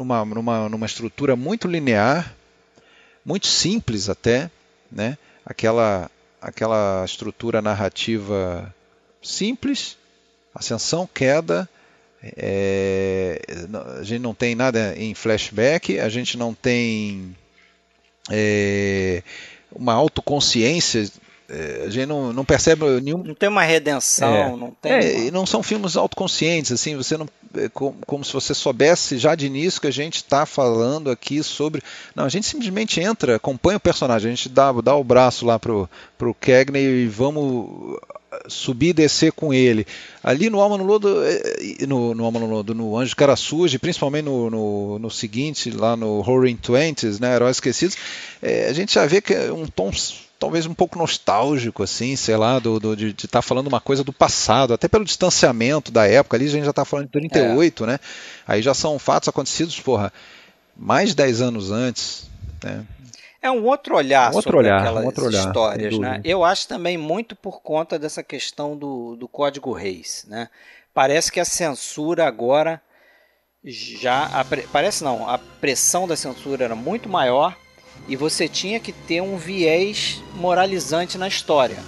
numa, 0.00 0.24
numa, 0.24 0.68
numa 0.68 0.86
estrutura 0.86 1.36
muito 1.36 1.68
linear, 1.68 2.34
muito 3.24 3.46
simples 3.46 4.08
até, 4.08 4.50
né? 4.90 5.16
Aquela 5.44 6.10
aquela 6.40 7.04
estrutura 7.04 7.60
narrativa 7.60 8.74
simples, 9.22 9.98
ascensão, 10.54 11.06
queda. 11.06 11.68
É, 12.22 13.40
a 13.98 14.02
gente 14.02 14.20
não 14.20 14.34
tem 14.34 14.54
nada 14.54 14.94
em 14.96 15.14
flashback, 15.14 15.98
a 15.98 16.08
gente 16.08 16.36
não 16.38 16.54
tem 16.54 17.36
é, 18.30 19.22
uma 19.70 19.92
autoconsciência 19.92 21.10
é, 21.52 21.82
a 21.86 21.90
gente 21.90 22.06
não, 22.06 22.32
não 22.32 22.44
percebe 22.44 22.84
nenhum. 23.00 23.24
Não 23.24 23.34
tem 23.34 23.48
uma 23.48 23.62
redenção, 23.62 24.32
é, 24.32 24.56
não 24.56 24.70
tem. 24.80 24.92
É, 24.92 25.16
uma... 25.22 25.30
não 25.32 25.44
são 25.44 25.64
filmes 25.64 25.96
autoconscientes, 25.96 26.70
assim, 26.70 26.96
você 26.96 27.16
não. 27.16 27.28
É 27.56 27.68
como, 27.68 27.96
como, 28.06 28.24
se 28.24 28.32
você 28.32 28.54
soubesse 28.54 29.18
já 29.18 29.34
de 29.34 29.46
início 29.46 29.80
que 29.80 29.88
a 29.88 29.92
gente 29.92 30.16
está 30.16 30.46
falando 30.46 31.10
aqui 31.10 31.42
sobre. 31.42 31.82
Não, 32.14 32.24
a 32.24 32.28
gente 32.28 32.46
simplesmente 32.46 33.00
entra, 33.00 33.34
acompanha 33.34 33.78
o 33.78 33.80
personagem, 33.80 34.30
a 34.30 34.34
gente 34.34 34.48
dá, 34.48 34.70
dá 34.72 34.94
o 34.94 35.02
braço 35.02 35.44
lá 35.44 35.58
pro, 35.58 35.90
pro 36.16 36.32
Cagney 36.34 36.84
e 36.84 37.08
vamos 37.08 37.98
subir 38.46 38.90
e 38.90 38.92
descer 38.92 39.32
com 39.32 39.52
ele. 39.52 39.84
Ali 40.22 40.48
no 40.48 40.60
Alma 40.60 40.78
no 40.78 40.84
Lodo, 40.84 41.24
é, 41.24 41.84
no, 41.84 42.14
no 42.14 42.24
Alma 42.24 42.38
no 42.38 42.46
Lodo, 42.46 42.76
no 42.76 42.96
Anjo 42.96 43.16
Cara 43.16 43.34
Suja, 43.34 43.76
principalmente 43.76 44.26
no, 44.26 44.48
no, 44.48 44.98
no, 45.00 45.10
seguinte, 45.10 45.68
lá 45.72 45.96
no 45.96 46.20
Roaring 46.20 46.56
Twenties, 46.56 47.18
né, 47.18 47.34
Heróis 47.34 47.56
Esquecidos, 47.56 47.96
a 48.68 48.72
gente 48.72 48.94
já 48.94 49.04
vê 49.04 49.20
que 49.20 49.34
é 49.34 49.52
um 49.52 49.66
tom 49.66 49.90
talvez 50.40 50.64
um 50.64 50.72
pouco 50.72 50.98
nostálgico, 50.98 51.82
assim, 51.82 52.16
sei 52.16 52.34
lá, 52.34 52.58
do, 52.58 52.80
do 52.80 52.96
de 52.96 53.10
estar 53.10 53.28
tá 53.28 53.42
falando 53.42 53.66
uma 53.66 53.80
coisa 53.80 54.02
do 54.02 54.12
passado, 54.12 54.72
até 54.72 54.88
pelo 54.88 55.04
distanciamento 55.04 55.92
da 55.92 56.08
época, 56.08 56.38
ali 56.38 56.46
a 56.46 56.48
gente 56.48 56.64
já 56.64 56.70
está 56.70 56.84
falando 56.84 57.06
de 57.06 57.12
38, 57.12 57.84
é. 57.84 57.86
né? 57.86 58.00
Aí 58.48 58.62
já 58.62 58.72
são 58.72 58.98
fatos 58.98 59.28
acontecidos, 59.28 59.78
porra, 59.78 60.10
mais 60.74 61.10
de 61.10 61.16
10 61.16 61.42
anos 61.42 61.70
antes, 61.70 62.26
né? 62.64 62.84
É 63.42 63.50
um 63.50 63.64
outro 63.64 63.96
olhar 63.96 64.32
um 64.32 64.36
outro 64.36 64.42
sobre 64.42 64.58
olhar, 64.58 64.80
aquelas 64.80 65.02
um 65.02 65.06
outro 65.06 65.24
olhar, 65.26 65.46
histórias, 65.46 65.98
né? 65.98 66.20
Eu 66.24 66.42
acho 66.42 66.66
também 66.66 66.96
muito 66.96 67.36
por 67.36 67.60
conta 67.60 67.98
dessa 67.98 68.22
questão 68.22 68.76
do, 68.76 69.16
do 69.16 69.28
Código 69.28 69.72
Reis, 69.72 70.24
né? 70.26 70.48
Parece 70.94 71.30
que 71.30 71.38
a 71.38 71.44
censura 71.44 72.26
agora 72.26 72.80
já... 73.62 74.24
A, 74.26 74.44
parece 74.72 75.04
não, 75.04 75.28
a 75.28 75.38
pressão 75.38 76.08
da 76.08 76.16
censura 76.16 76.64
era 76.64 76.74
muito 76.74 77.08
maior 77.10 77.54
e 78.08 78.16
você 78.16 78.48
tinha 78.48 78.80
que 78.80 78.92
ter 78.92 79.20
um 79.20 79.36
viés 79.36 80.22
moralizante 80.34 81.16
na 81.16 81.28
história, 81.28 81.78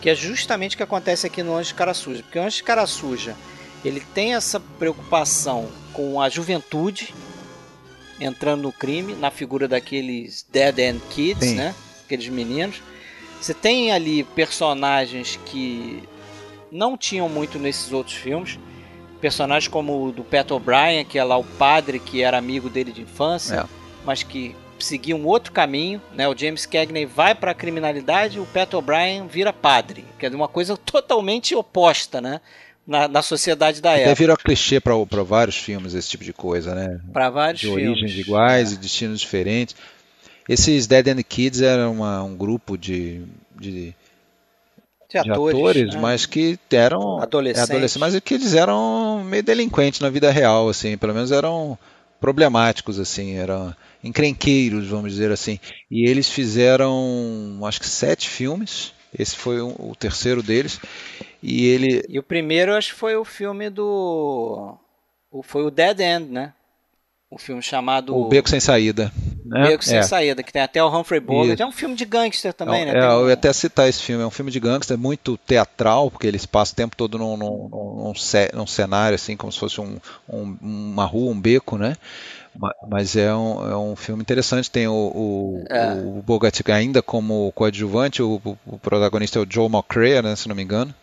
que 0.00 0.10
é 0.10 0.14
justamente 0.14 0.74
o 0.74 0.76
que 0.76 0.82
acontece 0.82 1.26
aqui 1.26 1.42
no 1.42 1.54
Anjo 1.54 1.68
de 1.68 1.74
Cara 1.74 1.94
Suja, 1.94 2.22
porque 2.22 2.38
o 2.38 2.42
Anjo 2.42 2.56
de 2.56 2.62
Cara 2.62 2.86
Suja 2.86 3.36
ele 3.84 4.00
tem 4.00 4.34
essa 4.34 4.60
preocupação 4.60 5.68
com 5.92 6.20
a 6.20 6.28
juventude 6.28 7.14
entrando 8.20 8.62
no 8.62 8.72
crime, 8.72 9.14
na 9.14 9.30
figura 9.30 9.66
daqueles 9.66 10.46
Dead 10.50 10.78
End 10.78 11.02
Kids, 11.10 11.48
Sim. 11.48 11.54
né? 11.56 11.74
Aqueles 12.04 12.28
meninos. 12.28 12.80
Você 13.40 13.52
tem 13.52 13.90
ali 13.90 14.22
personagens 14.22 15.38
que 15.46 16.02
não 16.70 16.96
tinham 16.96 17.28
muito 17.28 17.58
nesses 17.58 17.92
outros 17.92 18.16
filmes. 18.16 18.58
Personagens 19.20 19.68
como 19.68 20.06
o 20.06 20.12
do 20.12 20.22
Pat 20.22 20.50
O'Brien, 20.50 21.04
que 21.04 21.18
é 21.18 21.24
lá 21.24 21.36
o 21.36 21.44
padre 21.44 21.98
que 21.98 22.22
era 22.22 22.38
amigo 22.38 22.70
dele 22.70 22.92
de 22.92 23.02
infância, 23.02 23.56
é. 23.56 23.64
mas 24.04 24.22
que 24.22 24.54
seguir 24.82 25.14
um 25.14 25.26
outro 25.26 25.52
caminho, 25.52 26.00
né? 26.14 26.28
O 26.28 26.36
James 26.36 26.66
Cagney 26.66 27.06
vai 27.06 27.34
para 27.34 27.52
a 27.52 27.54
criminalidade, 27.54 28.40
o 28.40 28.46
Pat 28.46 28.72
O'Brien 28.74 29.26
vira 29.26 29.52
padre, 29.52 30.04
que 30.18 30.26
é 30.26 30.28
uma 30.30 30.48
coisa 30.48 30.76
totalmente 30.78 31.54
oposta, 31.54 32.20
né? 32.20 32.40
Na, 32.84 33.06
na 33.06 33.22
sociedade 33.22 33.80
da 33.80 33.92
Até 33.92 34.02
época. 34.02 34.14
virou 34.16 34.36
clichê 34.36 34.80
para 34.80 34.94
vários 35.22 35.56
filmes 35.56 35.94
esse 35.94 36.08
tipo 36.08 36.24
de 36.24 36.32
coisa, 36.32 36.74
né? 36.74 37.00
Para 37.12 37.30
vários 37.30 37.60
de 37.60 37.68
filmes. 37.68 37.84
De 37.84 37.90
origens 37.90 38.18
iguais 38.18 38.72
é. 38.72 38.74
e 38.74 38.78
destinos 38.78 39.20
diferentes. 39.20 39.76
Esses 40.48 40.88
Dead 40.88 41.06
End 41.06 41.22
Kids 41.22 41.62
eram 41.62 41.92
uma, 41.92 42.24
um 42.24 42.36
grupo 42.36 42.76
de, 42.76 43.22
de, 43.54 43.94
de 45.08 45.18
atores, 45.18 45.56
de 45.56 45.60
atores 45.60 45.94
né? 45.94 46.00
mas 46.00 46.26
que 46.26 46.58
eram 46.72 47.20
adolescentes. 47.20 47.70
adolescentes, 47.70 47.96
mas 47.98 48.20
que 48.20 48.34
eles 48.34 48.54
eram 48.54 49.22
meio 49.24 49.42
delinquentes 49.44 50.00
na 50.00 50.10
vida 50.10 50.30
real, 50.32 50.68
assim, 50.68 50.96
pelo 50.96 51.14
menos 51.14 51.30
eram 51.30 51.78
problemáticos, 52.20 52.98
assim, 52.98 53.36
eram 53.36 53.74
encrenqueiros, 54.02 54.88
vamos 54.88 55.12
dizer 55.12 55.30
assim. 55.30 55.58
E 55.90 56.08
eles 56.08 56.28
fizeram, 56.28 57.60
acho 57.64 57.80
que 57.80 57.88
sete 57.88 58.28
filmes. 58.28 58.92
Esse 59.16 59.36
foi 59.36 59.60
o 59.60 59.94
terceiro 59.98 60.42
deles. 60.42 60.80
E 61.42 61.66
ele. 61.66 62.02
E 62.08 62.18
o 62.18 62.22
primeiro, 62.22 62.74
acho 62.74 62.92
que 62.92 62.98
foi 62.98 63.14
o 63.16 63.24
filme 63.24 63.68
do. 63.68 64.78
Foi 65.42 65.62
o 65.64 65.70
Dead 65.70 66.00
End, 66.00 66.30
né? 66.30 66.52
O 67.30 67.38
filme 67.38 67.62
chamado. 67.62 68.16
O 68.16 68.28
Beco 68.28 68.48
Sem 68.48 68.60
Saída. 68.60 69.12
Né? 69.44 69.68
Beco 69.68 69.84
Sem 69.84 69.98
é. 69.98 70.02
Saída, 70.02 70.42
que 70.42 70.52
tem 70.52 70.62
até 70.62 70.82
o 70.82 70.88
Humphrey 70.88 71.20
Bogart. 71.20 71.58
É 71.58 71.66
um 71.66 71.72
filme 71.72 71.94
de 71.94 72.04
gangster 72.04 72.52
também, 72.52 72.84
né? 72.86 72.92
É, 72.92 73.04
eu 73.06 73.28
ia 73.28 73.34
até 73.34 73.52
citar 73.52 73.88
esse 73.88 74.02
filme. 74.02 74.22
É 74.22 74.26
um 74.26 74.30
filme 74.30 74.50
de 74.50 74.60
gangster 74.60 74.96
muito 74.96 75.36
teatral, 75.38 76.10
porque 76.10 76.26
eles 76.26 76.46
passam 76.46 76.74
o 76.74 76.76
tempo 76.76 76.96
todo 76.96 77.18
num, 77.18 77.36
num, 77.36 77.68
num, 77.68 78.12
num 78.54 78.66
cenário, 78.66 79.14
assim, 79.14 79.36
como 79.36 79.50
se 79.50 79.58
fosse 79.58 79.80
um, 79.80 79.98
um, 80.28 80.56
uma 80.60 81.04
rua, 81.06 81.32
um 81.32 81.40
beco, 81.40 81.76
né? 81.76 81.96
Mas 82.88 83.16
é 83.16 83.34
um, 83.34 83.70
é 83.70 83.76
um 83.76 83.96
filme 83.96 84.22
interessante. 84.22 84.70
Tem 84.70 84.86
o, 84.86 84.92
o, 84.92 85.64
é. 85.70 85.92
o 85.94 86.22
Bogart 86.22 86.60
ainda 86.68 87.02
como 87.02 87.50
coadjuvante, 87.52 88.22
o, 88.22 88.40
o, 88.66 88.78
protagonista 88.78 89.38
é 89.38 89.42
o 89.42 89.46
Joe 89.48 89.66
McCrea, 89.66 90.22
né, 90.22 90.36
se 90.36 90.48
não 90.48 90.54
me 90.54 90.62
engano. 90.62 90.94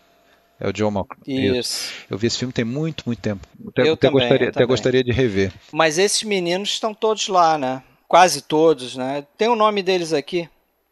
É 0.59 0.69
o 0.69 0.75
Joe 0.75 0.91
McCrea. 0.91 1.59
Isso. 1.59 1.91
Eu 2.09 2.17
vi 2.17 2.27
esse 2.27 2.37
filme 2.37 2.53
tem 2.53 2.65
muito, 2.65 3.03
muito 3.05 3.19
tempo. 3.19 3.47
Até, 3.69 3.81
eu 3.87 3.93
até 3.93 4.07
também, 4.07 4.21
gostaria, 4.21 4.45
eu 4.45 4.49
até 4.49 4.65
gostaria 4.65 5.03
de 5.03 5.11
rever. 5.11 5.53
Mas 5.71 5.97
esses 5.97 6.23
meninos 6.23 6.69
estão 6.69 6.93
todos 6.93 7.27
lá, 7.27 7.57
né? 7.57 7.81
Quase 8.07 8.41
todos, 8.41 8.95
né? 8.95 9.25
Tem 9.37 9.47
o 9.47 9.55
nome 9.55 9.81
deles 9.81 10.13
aqui. 10.13 10.49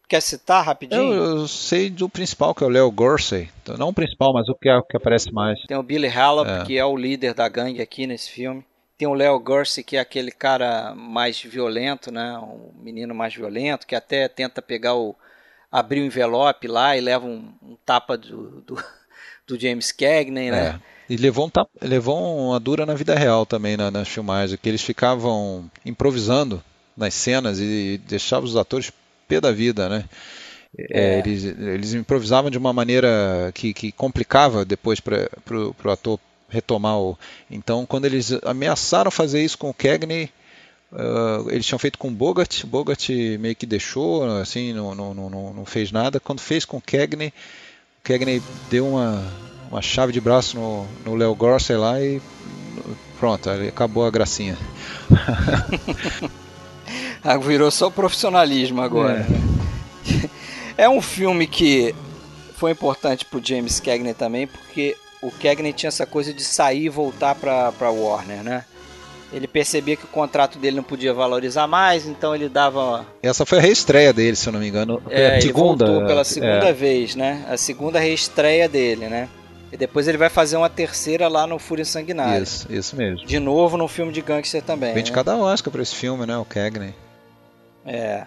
Quer 0.07 0.21
citar 0.21 0.63
rapidinho? 0.63 1.01
Eu, 1.01 1.37
eu, 1.39 1.47
sei 1.49 1.89
do 1.89 2.07
principal, 2.07 2.55
que 2.55 2.63
é 2.63 2.67
o 2.67 2.69
Leo 2.69 2.89
Gorsey. 2.89 3.49
Não 3.77 3.89
o 3.89 3.93
principal, 3.93 4.31
mas 4.31 4.47
o 4.47 4.55
que, 4.55 4.69
é, 4.69 4.77
o 4.77 4.83
que 4.83 4.95
aparece 4.95 5.33
mais. 5.33 5.59
Tem 5.67 5.75
o 5.75 5.83
Billy 5.83 6.07
Hallop, 6.07 6.47
é. 6.47 6.63
que 6.63 6.77
é 6.77 6.85
o 6.85 6.95
líder 6.95 7.33
da 7.33 7.49
gangue 7.49 7.81
aqui 7.81 8.07
nesse 8.07 8.31
filme. 8.31 8.63
Tem 8.97 9.07
o 9.07 9.13
Leo 9.13 9.39
Gursi, 9.39 9.83
que 9.83 9.95
é 9.95 9.99
aquele 9.99 10.31
cara 10.31 10.95
mais 10.95 11.39
violento, 11.41 12.11
né? 12.11 12.37
Um 12.39 12.71
menino 12.81 13.13
mais 13.13 13.35
violento, 13.35 13.85
que 13.85 13.95
até 13.95 14.27
tenta 14.27 14.61
pegar 14.61 14.95
o. 14.95 15.15
abrir 15.71 16.01
o 16.01 16.05
envelope 16.05 16.67
lá 16.67 16.97
e 16.97 17.01
leva 17.01 17.25
um, 17.25 17.53
um 17.61 17.77
tapa 17.85 18.17
do, 18.17 18.61
do, 18.61 18.83
do, 19.45 19.59
James 19.59 19.91
Cagney, 19.91 20.49
né? 20.49 20.79
É. 21.09 21.13
E 21.13 21.15
levou, 21.15 21.45
um 21.47 21.85
levou 21.87 22.49
uma 22.49 22.59
dura 22.59 22.85
na 22.85 22.95
vida 22.95 23.13
real 23.13 23.45
também 23.45 23.77
na, 23.77 23.91
nas 23.91 24.07
filmagens, 24.07 24.59
que 24.59 24.67
eles 24.67 24.81
ficavam 24.81 25.69
improvisando 25.85 26.61
nas 26.97 27.13
cenas 27.13 27.59
e 27.59 28.01
deixavam 28.07 28.45
os 28.45 28.57
atores 28.57 28.91
pé 29.27 29.39
da 29.39 29.51
vida, 29.51 29.87
né? 29.87 30.05
É. 30.77 31.17
É, 31.17 31.19
eles, 31.19 31.43
eles 31.43 31.93
improvisavam 31.93 32.49
de 32.49 32.57
uma 32.57 32.73
maneira 32.73 33.51
que, 33.53 33.73
que 33.73 33.91
complicava 33.91 34.65
depois 34.65 34.99
para 34.99 35.29
o 35.47 35.91
ator 35.91 36.19
retomar 36.49 36.97
o. 36.97 37.17
Então, 37.49 37.85
quando 37.85 38.05
eles 38.05 38.31
ameaçaram 38.43 39.11
fazer 39.11 39.43
isso 39.43 39.57
com 39.57 39.69
o 39.69 39.73
Cagney, 39.73 40.29
uh, 40.91 41.49
eles 41.49 41.65
tinham 41.65 41.79
feito 41.79 41.97
com 41.97 42.07
o 42.07 42.11
Bogart, 42.11 42.65
Bogart 42.65 43.09
meio 43.39 43.55
que 43.55 43.65
deixou, 43.65 44.23
assim, 44.39 44.73
não, 44.73 44.95
não, 44.95 45.13
não, 45.13 45.53
não 45.53 45.65
fez 45.65 45.91
nada. 45.91 46.19
Quando 46.19 46.39
fez 46.39 46.65
com 46.65 46.77
o 46.77 46.81
Cagney, 46.81 47.29
o 47.29 48.03
Cagney 48.03 48.41
deu 48.69 48.87
uma, 48.87 49.23
uma 49.71 49.81
chave 49.81 50.13
de 50.13 50.21
braço 50.21 50.57
no, 50.57 50.87
no 51.05 51.15
Leo 51.15 51.35
Gore, 51.35 51.73
lá, 51.73 52.01
e 52.01 52.21
pronto, 53.19 53.49
acabou 53.49 54.05
a 54.05 54.11
gracinha. 54.11 54.57
Ah, 57.23 57.37
virou 57.37 57.69
só 57.69 57.89
profissionalismo 57.89 58.81
agora. 58.81 59.25
É. 60.77 60.83
é 60.85 60.89
um 60.89 61.01
filme 61.01 61.45
que 61.45 61.93
foi 62.55 62.71
importante 62.71 63.25
para 63.25 63.39
o 63.39 63.43
James 63.43 63.79
Cagney 63.79 64.13
também, 64.13 64.47
porque 64.47 64.95
o 65.21 65.31
Cagney 65.31 65.73
tinha 65.73 65.87
essa 65.87 66.05
coisa 66.05 66.33
de 66.33 66.43
sair 66.43 66.85
e 66.85 66.89
voltar 66.89 67.35
para 67.35 67.89
Warner, 67.89 68.43
né? 68.43 68.65
Ele 69.31 69.47
percebia 69.47 69.97
que 69.97 70.05
o 70.05 70.07
contrato 70.07 70.57
dele 70.57 70.77
não 70.77 70.83
podia 70.83 71.13
valorizar 71.13 71.67
mais, 71.67 72.07
então 72.07 72.33
ele 72.33 72.47
dava. 72.47 73.05
Essa 73.21 73.45
foi 73.45 73.57
a 73.57 73.61
reestreia 73.61 74.13
dele, 74.13 74.37
se 74.37 74.47
eu 74.47 74.53
não 74.53 74.59
me 74.59 74.67
engano. 74.69 75.01
É, 75.09 75.37
a 75.37 75.41
segunda. 75.41 75.83
Ele 75.83 75.91
voltou 75.91 76.07
pela 76.07 76.23
segunda 76.23 76.69
é. 76.69 76.73
vez, 76.73 77.13
né? 77.15 77.45
A 77.49 77.57
segunda 77.57 77.99
reestreia 77.99 78.69
dele, 78.69 79.09
né? 79.09 79.27
E 79.69 79.75
depois 79.75 80.07
ele 80.07 80.17
vai 80.17 80.29
fazer 80.29 80.55
uma 80.55 80.69
terceira 80.69 81.27
lá 81.27 81.45
no 81.45 81.59
Fúria 81.59 81.83
Sanguinária. 81.83 82.41
Isso, 82.41 82.71
isso 82.71 82.95
mesmo. 82.95 83.27
De 83.27 83.37
novo 83.37 83.75
no 83.75 83.89
filme 83.89 84.13
de 84.13 84.21
gangster 84.21 84.61
também. 84.61 84.93
Vem 84.93 85.03
de 85.03 85.11
né? 85.11 85.15
cada 85.15 85.35
Oscar 85.35 85.73
pra 85.73 85.81
esse 85.81 85.93
filme, 85.95 86.25
né? 86.25 86.37
O 86.37 86.45
Cagney. 86.45 86.95
É. 87.85 88.25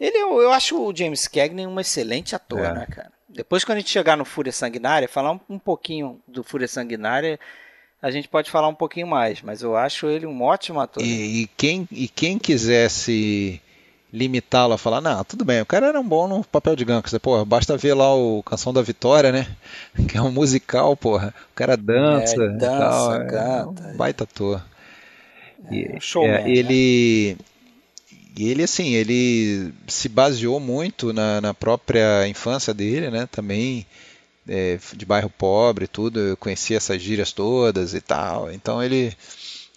Ele, 0.00 0.16
eu, 0.16 0.40
eu 0.40 0.52
acho 0.52 0.80
o 0.80 0.96
James 0.96 1.28
Cagney 1.28 1.66
um 1.66 1.78
excelente 1.78 2.34
ator, 2.34 2.60
é. 2.60 2.72
né, 2.72 2.86
cara? 2.90 3.13
Depois, 3.34 3.64
quando 3.64 3.76
a 3.76 3.80
gente 3.80 3.90
chegar 3.90 4.16
no 4.16 4.24
Fúria 4.24 4.52
Sanguinária, 4.52 5.08
falar 5.08 5.32
um, 5.32 5.40
um 5.50 5.58
pouquinho 5.58 6.20
do 6.26 6.44
Fúria 6.44 6.68
Sanguinária, 6.68 7.38
a 8.00 8.10
gente 8.10 8.28
pode 8.28 8.50
falar 8.50 8.68
um 8.68 8.74
pouquinho 8.74 9.08
mais, 9.08 9.42
mas 9.42 9.60
eu 9.60 9.76
acho 9.76 10.06
ele 10.06 10.24
um 10.24 10.42
ótimo 10.42 10.80
ator. 10.80 11.02
E, 11.02 11.42
e 11.42 11.46
quem, 11.56 11.88
e 11.90 12.06
quem 12.06 12.38
quisesse 12.38 13.60
limitá-lo 14.12 14.74
a 14.74 14.78
falar, 14.78 15.00
não, 15.00 15.24
tudo 15.24 15.44
bem, 15.44 15.60
o 15.60 15.66
cara 15.66 15.88
era 15.88 15.98
um 15.98 16.06
bom 16.06 16.28
no 16.28 16.44
papel 16.44 16.76
de 16.76 16.84
gangster, 16.84 17.18
porra, 17.18 17.44
basta 17.44 17.76
ver 17.76 17.94
lá 17.94 18.14
o 18.14 18.40
Canção 18.44 18.72
da 18.72 18.80
Vitória, 18.80 19.32
né? 19.32 19.48
Que 20.08 20.16
é 20.16 20.22
um 20.22 20.30
musical, 20.30 20.96
porra. 20.96 21.34
O 21.50 21.54
cara 21.54 21.76
dança, 21.76 22.40
é, 22.40 22.48
dança, 22.50 22.78
tal, 22.78 23.10
canta. 23.26 23.82
É 23.88 23.90
um 23.92 23.96
baita 23.96 24.22
ator. 24.22 24.64
É, 25.72 25.98
showman, 25.98 26.30
é, 26.30 26.48
ele 26.48 27.36
né? 27.40 27.44
E 28.36 28.48
ele, 28.48 28.64
assim, 28.64 28.94
ele 28.94 29.72
se 29.86 30.08
baseou 30.08 30.58
muito 30.58 31.12
na, 31.12 31.40
na 31.40 31.54
própria 31.54 32.26
infância 32.26 32.74
dele, 32.74 33.10
né? 33.10 33.28
Também 33.30 33.86
é, 34.48 34.78
de 34.94 35.06
bairro 35.06 35.30
pobre 35.30 35.86
tudo, 35.86 36.18
eu 36.20 36.36
conhecia 36.36 36.76
essas 36.76 37.00
gírias 37.00 37.32
todas 37.32 37.94
e 37.94 38.00
tal. 38.00 38.50
Então 38.52 38.82
ele 38.82 39.16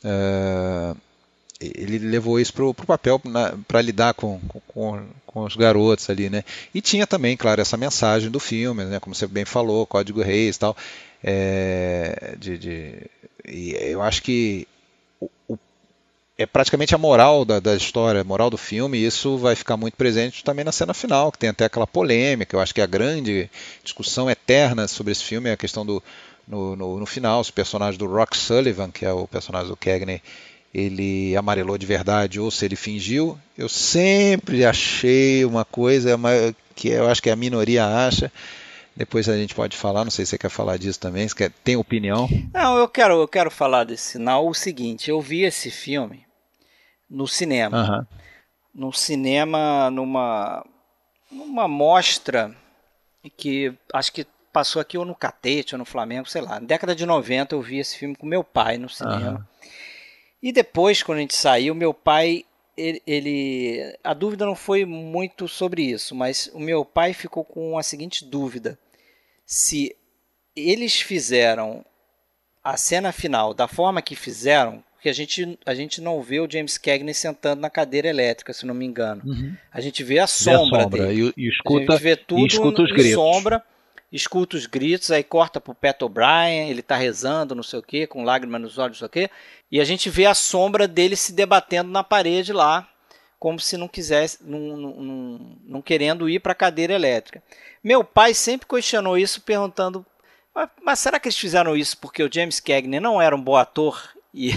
uh, 0.03 0.97
ele 1.59 1.99
levou 1.99 2.39
isso 2.39 2.53
pro, 2.53 2.73
pro 2.73 2.85
papel 2.85 3.21
para 3.67 3.81
lidar 3.81 4.13
com, 4.13 4.39
com, 4.67 5.05
com, 5.25 5.43
os 5.43 5.55
garotos 5.55 6.09
ali, 6.09 6.29
né? 6.29 6.43
E 6.73 6.81
tinha 6.81 7.07
também, 7.07 7.35
claro, 7.35 7.61
essa 7.61 7.77
mensagem 7.77 8.29
do 8.29 8.39
filme, 8.39 8.85
né? 8.85 8.99
Como 8.99 9.15
você 9.15 9.27
bem 9.27 9.45
falou, 9.45 9.85
Código 9.88 10.21
Reis 10.21 10.55
e 10.55 10.59
tal. 10.59 10.77
É, 11.23 12.35
de, 12.38 12.57
de, 12.57 12.93
e 13.47 13.75
eu 13.79 14.01
acho 14.03 14.21
que 14.21 14.67
o, 14.77 14.77
o, 14.77 14.77
é 16.38 16.45
praticamente 16.45 16.93
a 16.93 16.99
moral 16.99 17.43
da, 17.43 17.59
da 17.59 17.76
história, 17.76 18.22
a 18.22 18.23
moral 18.23 18.49
do 18.49 18.57
filme, 18.57 18.97
e 18.97 19.05
isso 19.05 19.38
vai 19.38 19.55
ficar 19.55 19.76
muito 19.76 19.95
presente 19.95 20.43
também 20.43 20.64
na 20.64 20.72
cena 20.72 20.93
final, 20.93 21.31
que 21.31 21.39
tem 21.39 21.49
até 21.49 21.65
aquela 21.65 21.88
polêmica. 21.88 22.55
Eu 22.55 22.59
acho 22.59 22.76
que 22.76 22.81
a 22.81 22.85
grande 22.85 23.49
discussão 23.84 24.30
eterna 24.30 24.88
sobre 24.88 25.11
esse 25.11 25.23
filme 25.23 25.49
é 25.49 25.53
a 25.53 25.57
questão 25.57 25.85
do. 25.85 26.03
No, 26.47 26.77
no, 26.77 26.99
no 26.99 27.05
final, 27.05 27.41
os 27.41 27.51
personagens 27.51 27.97
do 27.97 28.05
Rock 28.05 28.38
Sullivan, 28.38 28.89
que 28.89 29.03
é 29.03 29.11
o 29.11 29.27
personagem 29.27 29.68
do 29.68 29.76
Cagney, 29.76 30.22
ele 30.73 31.35
amarelou 31.35 31.77
de 31.77 31.85
verdade 31.85 32.39
ou 32.39 32.49
se 32.49 32.64
ele 32.64 32.77
fingiu. 32.77 33.38
Eu 33.57 33.68
sempre 33.68 34.64
achei 34.64 35.43
uma 35.43 35.65
coisa 35.65 36.18
que 36.73 36.88
eu 36.88 37.09
acho 37.09 37.22
que 37.22 37.30
a 37.30 37.35
minoria 37.35 37.85
acha. 37.85 38.31
Depois 38.95 39.27
a 39.27 39.35
gente 39.35 39.53
pode 39.53 39.76
falar, 39.76 40.05
não 40.05 40.11
sei 40.11 40.23
se 40.23 40.30
você 40.31 40.38
quer 40.38 40.49
falar 40.49 40.77
disso 40.77 40.99
também, 40.99 41.27
se 41.27 41.35
quer, 41.35 41.51
tem 41.64 41.76
opinião. 41.76 42.30
Não, 42.53 42.77
eu 42.77 42.88
quero, 42.88 43.19
eu 43.19 43.27
quero 43.27 43.51
falar 43.51 43.84
desse 43.84 44.11
sinal. 44.11 44.47
O 44.47 44.53
seguinte, 44.53 45.09
eu 45.09 45.19
vi 45.19 45.41
esse 45.41 45.69
filme 45.69 46.27
no 47.09 47.27
cinema. 47.27 47.77
Uhum. 47.77 48.05
No 48.73 48.93
cinema, 48.93 49.89
numa, 49.89 50.65
numa 51.31 51.67
mostra 51.67 52.55
que 53.35 53.73
acho 53.93 54.11
que 54.11 54.25
passou 54.53 54.81
aqui 54.81 54.97
ou 54.97 55.05
no 55.05 55.15
Catete 55.15 55.75
ou 55.75 55.79
no 55.79 55.85
Flamengo, 55.85 56.29
sei 56.29 56.41
lá. 56.41 56.59
Na 56.59 56.67
década 56.67 56.95
de 56.95 57.05
90 57.05 57.55
eu 57.55 57.61
vi 57.61 57.79
esse 57.79 57.97
filme 57.97 58.15
com 58.15 58.25
meu 58.25 58.43
pai 58.43 58.77
no 58.77 58.89
cinema. 58.89 59.39
Uhum. 59.39 59.69
E 60.41 60.51
depois, 60.51 61.01
quando 61.01 61.17
a 61.17 61.21
gente 61.21 61.35
saiu, 61.35 61.73
meu 61.73 61.93
pai, 61.93 62.45
ele, 62.75 63.01
ele, 63.07 63.97
A 64.03 64.13
dúvida 64.13 64.45
não 64.45 64.55
foi 64.55 64.85
muito 64.85 65.47
sobre 65.47 65.84
isso, 65.84 66.13
mas 66.13 66.49
o 66.53 66.59
meu 66.59 66.85
pai 66.85 67.13
ficou 67.13 67.43
com 67.43 67.77
a 67.77 67.84
seguinte 67.84 68.23
dúvida: 68.23 68.77
se 69.45 69.95
eles 70.55 71.01
fizeram 71.01 71.84
a 72.63 72.77
cena 72.77 73.11
final 73.11 73.53
da 73.53 73.67
forma 73.67 74.01
que 74.01 74.15
fizeram, 74.15 74.84
porque 75.07 75.09
a 75.09 75.13
gente, 75.13 75.59
a 75.65 75.73
gente 75.73 76.01
não 76.01 76.21
vê 76.21 76.39
o 76.39 76.49
James 76.49 76.77
Cagney 76.77 77.13
sentando 77.13 77.61
na 77.61 77.69
cadeira 77.69 78.09
elétrica, 78.09 78.51
se 78.51 78.65
não 78.65 78.73
me 78.73 78.85
engano. 78.85 79.21
Uhum. 79.25 79.55
A 79.71 79.79
gente 79.79 80.03
vê 80.03 80.19
a 80.19 80.27
sombra, 80.27 80.57
vê 80.57 80.77
a 80.77 80.81
sombra 80.81 81.07
dele. 81.07 81.34
E, 81.38 81.45
e 81.45 81.49
escuta, 81.49 81.93
a 81.93 81.95
gente 81.95 82.03
vê 82.03 82.15
tudo 82.15 82.41
e 82.41 82.47
escuta 82.47 82.81
os 82.81 82.91
gritos. 82.91 83.13
sombra 83.13 83.63
escuta 84.09 84.55
os 84.55 84.65
gritos, 84.65 85.11
aí 85.11 85.21
corta 85.21 85.59
pro 85.59 85.75
Pat 85.75 86.01
O'Brien, 86.01 86.69
ele 86.69 86.81
tá 86.81 86.95
rezando, 86.95 87.53
não 87.53 87.61
sei 87.61 87.77
o 87.77 87.84
que, 87.84 88.07
com 88.07 88.23
lágrimas 88.23 88.61
nos 88.61 88.77
olhos, 88.77 89.01
não 89.01 89.07
sei 89.09 89.23
o 89.23 89.27
que, 89.27 89.34
e 89.69 89.81
a 89.81 89.84
gente 89.84 90.09
vê 90.09 90.25
a 90.25 90.34
sombra 90.34 90.88
dele 90.88 91.13
se 91.17 91.34
debatendo 91.34 91.91
na 91.91 92.05
parede 92.05 92.53
lá, 92.53 92.88
como 93.38 93.59
se 93.59 93.75
não 93.75 93.89
quisesse, 93.89 94.39
não, 94.41 94.59
não, 94.77 95.57
não 95.65 95.81
querendo 95.81 96.29
ir 96.29 96.39
para 96.39 96.53
a 96.53 96.55
cadeira 96.55 96.93
elétrica. 96.93 97.43
Meu 97.84 98.01
pai 98.01 98.34
sempre 98.34 98.65
questionou 98.65 99.17
isso, 99.17 99.41
perguntando: 99.41 100.05
mas, 100.55 100.69
mas, 100.81 100.99
será 100.99 101.19
que 101.19 101.27
eles 101.27 101.38
fizeram 101.38 101.75
isso 101.75 101.97
porque 101.97 102.23
o 102.23 102.31
James 102.31 102.61
Cagney 102.61 103.01
não 103.01 103.21
era 103.21 103.35
um 103.35 103.41
bom 103.41 103.57
ator 103.57 104.16
e, 104.38 104.51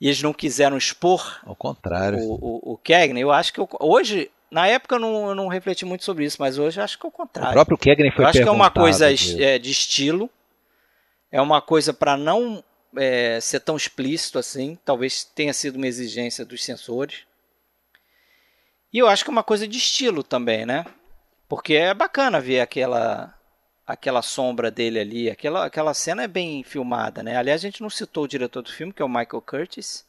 e 0.00 0.06
eles 0.06 0.22
não 0.22 0.32
quiseram 0.32 0.76
expor? 0.76 1.40
Ao 1.44 1.56
contrário. 1.56 2.18
O, 2.18 2.34
o, 2.34 2.72
o 2.74 2.78
Cagney? 2.78 3.22
Eu 3.22 3.32
acho 3.32 3.52
que 3.52 3.60
eu, 3.60 3.68
hoje 3.80 4.30
na 4.50 4.66
época 4.66 4.96
eu 4.96 4.98
não, 4.98 5.28
eu 5.28 5.34
não 5.34 5.48
refleti 5.48 5.84
muito 5.86 6.04
sobre 6.04 6.26
isso, 6.26 6.36
mas 6.38 6.58
hoje 6.58 6.80
acho 6.80 6.98
que 6.98 7.06
é 7.06 7.08
o 7.08 7.12
contrário. 7.12 7.50
O 7.50 7.54
próprio 7.54 7.78
Kegney 7.78 8.12
foi 8.12 8.24
Eu 8.24 8.28
acho 8.28 8.42
que 8.42 8.48
é 8.48 8.50
uma 8.50 8.70
coisa 8.70 9.14
de, 9.14 9.42
é, 9.42 9.58
de 9.58 9.70
estilo, 9.70 10.28
é 11.30 11.40
uma 11.40 11.62
coisa 11.62 11.94
para 11.94 12.18
não 12.18 12.62
é, 12.94 13.40
ser 13.40 13.60
tão 13.60 13.76
explícito 13.76 14.38
assim, 14.38 14.78
talvez 14.84 15.24
tenha 15.24 15.54
sido 15.54 15.76
uma 15.76 15.86
exigência 15.86 16.44
dos 16.44 16.62
censores. 16.62 17.20
E 18.92 18.98
eu 18.98 19.08
acho 19.08 19.24
que 19.24 19.30
é 19.30 19.32
uma 19.32 19.42
coisa 19.42 19.66
de 19.66 19.78
estilo 19.78 20.22
também, 20.22 20.66
né? 20.66 20.84
Porque 21.48 21.74
é 21.74 21.94
bacana 21.94 22.38
ver 22.38 22.60
aquela 22.60 23.34
aquela 23.92 24.22
sombra 24.22 24.70
dele 24.70 24.98
ali, 24.98 25.30
aquela, 25.30 25.66
aquela 25.66 25.94
cena 25.94 26.22
é 26.22 26.28
bem 26.28 26.62
filmada, 26.62 27.22
né? 27.22 27.36
Aliás, 27.36 27.62
a 27.62 27.68
gente 27.68 27.82
não 27.82 27.90
citou 27.90 28.24
o 28.24 28.28
diretor 28.28 28.62
do 28.62 28.72
filme, 28.72 28.92
que 28.92 29.02
é 29.02 29.04
o 29.04 29.08
Michael 29.08 29.42
Curtis 29.42 30.04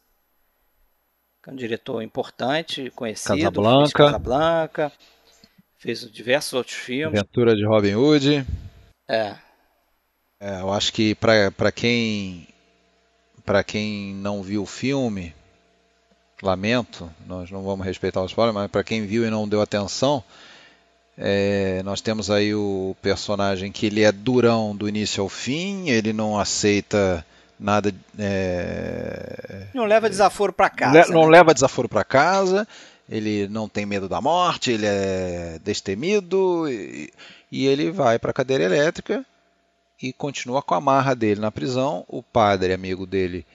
é 1.50 1.52
um 1.52 1.56
diretor 1.56 2.02
importante, 2.02 2.90
conhecido. 2.92 3.36
Casablanca. 3.36 3.82
Fez 3.82 3.94
Casablanca. 3.94 4.92
Fez 5.78 6.12
diversos 6.12 6.54
outros 6.54 6.76
filmes. 6.76 7.20
Aventura 7.20 7.56
de 7.56 7.66
Robin 7.66 7.96
Hood. 7.96 8.46
É. 9.08 9.36
é 10.40 10.62
eu 10.62 10.72
acho 10.72 10.94
que 10.94 11.14
para 11.16 11.72
quem 11.72 12.48
para 13.44 13.62
quem 13.62 14.16
não 14.16 14.42
viu 14.42 14.64
o 14.64 14.66
filme, 14.66 15.36
lamento, 16.42 17.12
nós 17.28 17.52
não 17.52 17.62
vamos 17.62 17.86
respeitar 17.86 18.22
o 18.22 18.26
spoiler, 18.26 18.54
mas 18.54 18.72
para 18.72 18.86
quem 18.86 19.06
viu 19.06 19.28
e 19.28 19.30
não 19.30 19.46
deu 19.46 19.62
atenção, 19.62 20.24
é, 21.18 21.82
nós 21.84 22.02
temos 22.02 22.32
aí 22.32 22.56
o 22.56 22.96
personagem 23.02 23.72
que 23.72 23.86
ele 23.86 24.02
é 24.02 24.12
durão 24.12 24.76
do 24.76 24.90
início 24.90 25.22
ao 25.22 25.30
fim, 25.30 25.90
ele 25.90 26.12
não 26.12 26.40
aceita 26.40 27.26
nada. 27.60 27.94
É... 28.18 29.68
Não 29.74 29.86
leva 29.86 30.10
desaforo 30.10 30.52
para 30.52 30.70
casa. 30.70 31.12
não 31.12 31.26
né? 31.26 31.38
leva 31.38 31.54
desaforo 31.54 31.88
para 31.88 32.04
casa. 32.04 32.68
Ele 33.08 33.48
não 33.50 33.68
tem 33.68 33.86
medo 33.86 34.08
da 34.08 34.22
morte, 34.22 34.72
ele 34.72 34.86
é 34.86 35.60
destemido 35.64 36.70
e, 36.70 37.12
e 37.52 37.68
ele 37.68 37.92
vai 37.92 38.18
para 38.18 38.32
a 38.32 38.34
cadeira 38.34 38.64
elétrica 38.64 39.26
e 40.02 40.12
continua 40.14 40.62
com 40.62 40.74
a 40.74 40.82
marra 40.82 41.14
dele 41.14 41.40
na 41.40 41.52
prisão. 41.52 42.06
O 42.08 42.24
padre, 42.24 42.74
amigo 42.74 43.06
dele, 43.06 43.46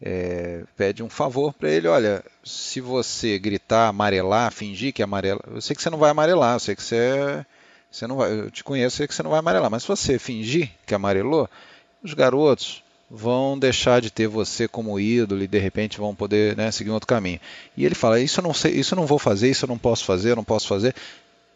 é, 0.00 0.64
pede 0.76 1.02
um 1.02 1.08
favor 1.08 1.52
para 1.52 1.70
ele: 1.70 1.88
olha, 1.88 2.22
se 2.44 2.80
você 2.80 3.38
gritar, 3.38 3.88
amarelar, 3.88 4.52
fingir 4.52 4.92
que 4.92 5.02
é 5.02 5.04
amarela, 5.04 5.40
eu 5.46 5.60
sei 5.60 5.74
que 5.74 5.82
você 5.82 5.90
não 5.90 5.98
vai 5.98 6.10
amarelar, 6.10 6.56
eu 6.56 6.60
sei 6.60 6.76
que 6.76 6.82
você, 6.82 7.44
você 7.90 8.06
não 8.06 8.16
vai, 8.16 8.32
eu 8.32 8.50
te 8.50 8.62
conheço, 8.62 8.94
eu 8.94 8.98
sei 8.98 9.08
que 9.08 9.14
você 9.14 9.22
não 9.22 9.30
vai 9.30 9.40
amarelar, 9.40 9.70
mas 9.70 9.82
se 9.82 9.88
você 9.88 10.18
fingir 10.18 10.70
que 10.86 10.94
amarelou, 10.94 11.48
os 12.02 12.14
garotos 12.14 12.82
vão 13.10 13.58
deixar 13.58 14.00
de 14.00 14.10
ter 14.10 14.26
você 14.26 14.66
como 14.66 14.98
ídolo 14.98 15.42
e 15.42 15.46
de 15.46 15.58
repente 15.58 15.98
vão 15.98 16.14
poder 16.14 16.56
né, 16.56 16.70
seguir 16.70 16.90
um 16.90 16.94
outro 16.94 17.06
caminho. 17.06 17.40
E 17.76 17.84
ele 17.84 17.94
fala: 17.94 18.20
Isso 18.20 18.40
eu 18.40 18.44
não 18.44 18.54
sei, 18.54 18.72
isso 18.72 18.94
eu 18.94 18.96
não 18.96 19.06
vou 19.06 19.18
fazer, 19.18 19.48
isso 19.48 19.64
eu 19.64 19.68
não 19.68 19.78
posso 19.78 20.04
fazer, 20.04 20.32
eu 20.32 20.36
não 20.36 20.44
posso 20.44 20.66
fazer. 20.66 20.94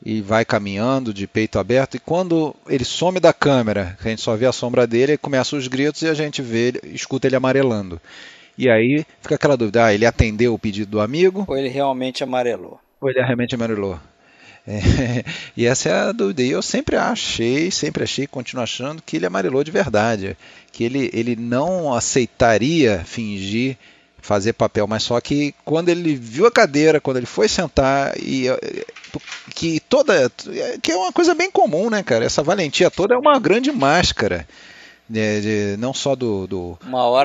E 0.04 0.22
vai 0.22 0.44
caminhando 0.44 1.12
de 1.12 1.26
peito 1.26 1.58
aberto. 1.58 1.96
E 1.96 2.00
quando 2.00 2.54
ele 2.66 2.84
some 2.84 3.20
da 3.20 3.32
câmera, 3.32 3.98
a 4.02 4.08
gente 4.08 4.22
só 4.22 4.34
vê 4.34 4.46
a 4.46 4.52
sombra 4.52 4.86
dele, 4.86 5.18
começam 5.18 5.58
os 5.58 5.68
gritos 5.68 6.02
e 6.02 6.08
a 6.08 6.14
gente 6.14 6.40
vê, 6.40 6.72
escuta 6.84 7.26
ele 7.26 7.36
amarelando. 7.36 8.00
E 8.56 8.68
aí 8.68 9.04
fica 9.20 9.34
aquela 9.34 9.56
dúvida: 9.56 9.86
ah, 9.86 9.94
ele 9.94 10.06
atendeu 10.06 10.54
o 10.54 10.58
pedido 10.58 10.90
do 10.90 11.00
amigo? 11.00 11.44
Ou 11.46 11.56
ele 11.56 11.68
realmente 11.68 12.22
amarelou? 12.22 12.80
Ou 13.00 13.10
ele 13.10 13.22
realmente 13.22 13.54
amarelou? 13.54 13.98
É, 14.66 15.24
e 15.56 15.66
essa 15.66 15.88
é 15.88 15.92
a 15.92 16.12
dúvida. 16.12 16.42
E 16.42 16.50
eu 16.50 16.62
sempre 16.62 16.96
achei, 16.96 17.70
sempre 17.70 18.04
achei, 18.04 18.26
continuo 18.26 18.62
achando 18.62 19.02
que 19.02 19.16
ele 19.16 19.26
amarelou 19.26 19.64
de 19.64 19.70
verdade. 19.70 20.36
Que 20.72 20.84
ele, 20.84 21.10
ele 21.12 21.36
não 21.36 21.92
aceitaria 21.92 23.02
fingir 23.04 23.76
fazer 24.30 24.52
papel, 24.52 24.86
mas 24.86 25.02
só 25.02 25.20
que 25.20 25.52
quando 25.64 25.88
ele 25.88 26.14
viu 26.14 26.46
a 26.46 26.52
cadeira, 26.52 27.00
quando 27.00 27.16
ele 27.16 27.26
foi 27.26 27.48
sentar 27.48 28.16
e 28.16 28.46
que 29.56 29.80
toda 29.80 30.30
que 30.80 30.92
é 30.92 30.96
uma 30.96 31.12
coisa 31.12 31.34
bem 31.34 31.50
comum, 31.50 31.90
né, 31.90 32.00
cara? 32.04 32.24
Essa 32.24 32.40
valentia 32.40 32.88
toda 32.92 33.12
é 33.12 33.18
uma 33.18 33.40
grande 33.40 33.72
máscara. 33.72 34.46
De, 35.08 35.40
de, 35.40 35.76
não 35.78 35.92
só 35.92 36.14
do, 36.14 36.46
do 36.46 36.78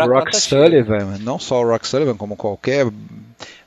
Rock 0.07 0.35
Sullivan, 0.35 1.19
não 1.19 1.37
só 1.37 1.61
o 1.61 1.67
Rock 1.67 1.87
Sullivan, 1.87 2.17
como 2.17 2.35
qualquer 2.35 2.87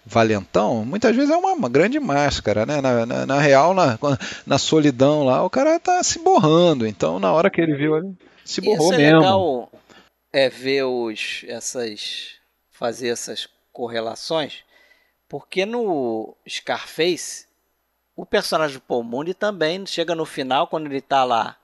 valentão, 0.04 0.84
muitas 0.84 1.14
vezes 1.14 1.30
é 1.30 1.36
uma, 1.36 1.52
uma 1.52 1.68
grande 1.68 2.00
máscara, 2.00 2.66
né? 2.66 2.80
Na, 2.80 3.06
na, 3.06 3.24
na, 3.24 3.38
real, 3.38 3.72
na, 3.72 3.96
na 4.44 4.58
solidão 4.58 5.22
lá, 5.22 5.44
o 5.44 5.50
cara 5.50 5.78
tá 5.78 6.02
se 6.02 6.18
borrando. 6.18 6.84
Então, 6.84 7.20
na 7.20 7.32
hora 7.32 7.48
que 7.48 7.60
ele 7.60 7.76
viu, 7.76 7.96
ele 7.96 8.12
se 8.44 8.60
borrou 8.60 8.92
é 8.94 8.96
mesmo. 8.96 9.18
legal 9.18 9.70
é 10.32 10.48
ver 10.48 10.82
os, 10.82 11.44
essas, 11.46 12.37
fazer 12.78 13.08
essas 13.08 13.48
correlações, 13.72 14.62
porque 15.28 15.66
no 15.66 16.34
Scarface, 16.48 17.46
o 18.14 18.24
personagem 18.24 18.76
do 18.76 18.82
Paul 18.82 19.02
Mooney 19.02 19.34
também 19.34 19.84
chega 19.84 20.14
no 20.14 20.24
final, 20.24 20.68
quando 20.68 20.86
ele 20.86 21.00
tá 21.00 21.24
lá 21.24 21.56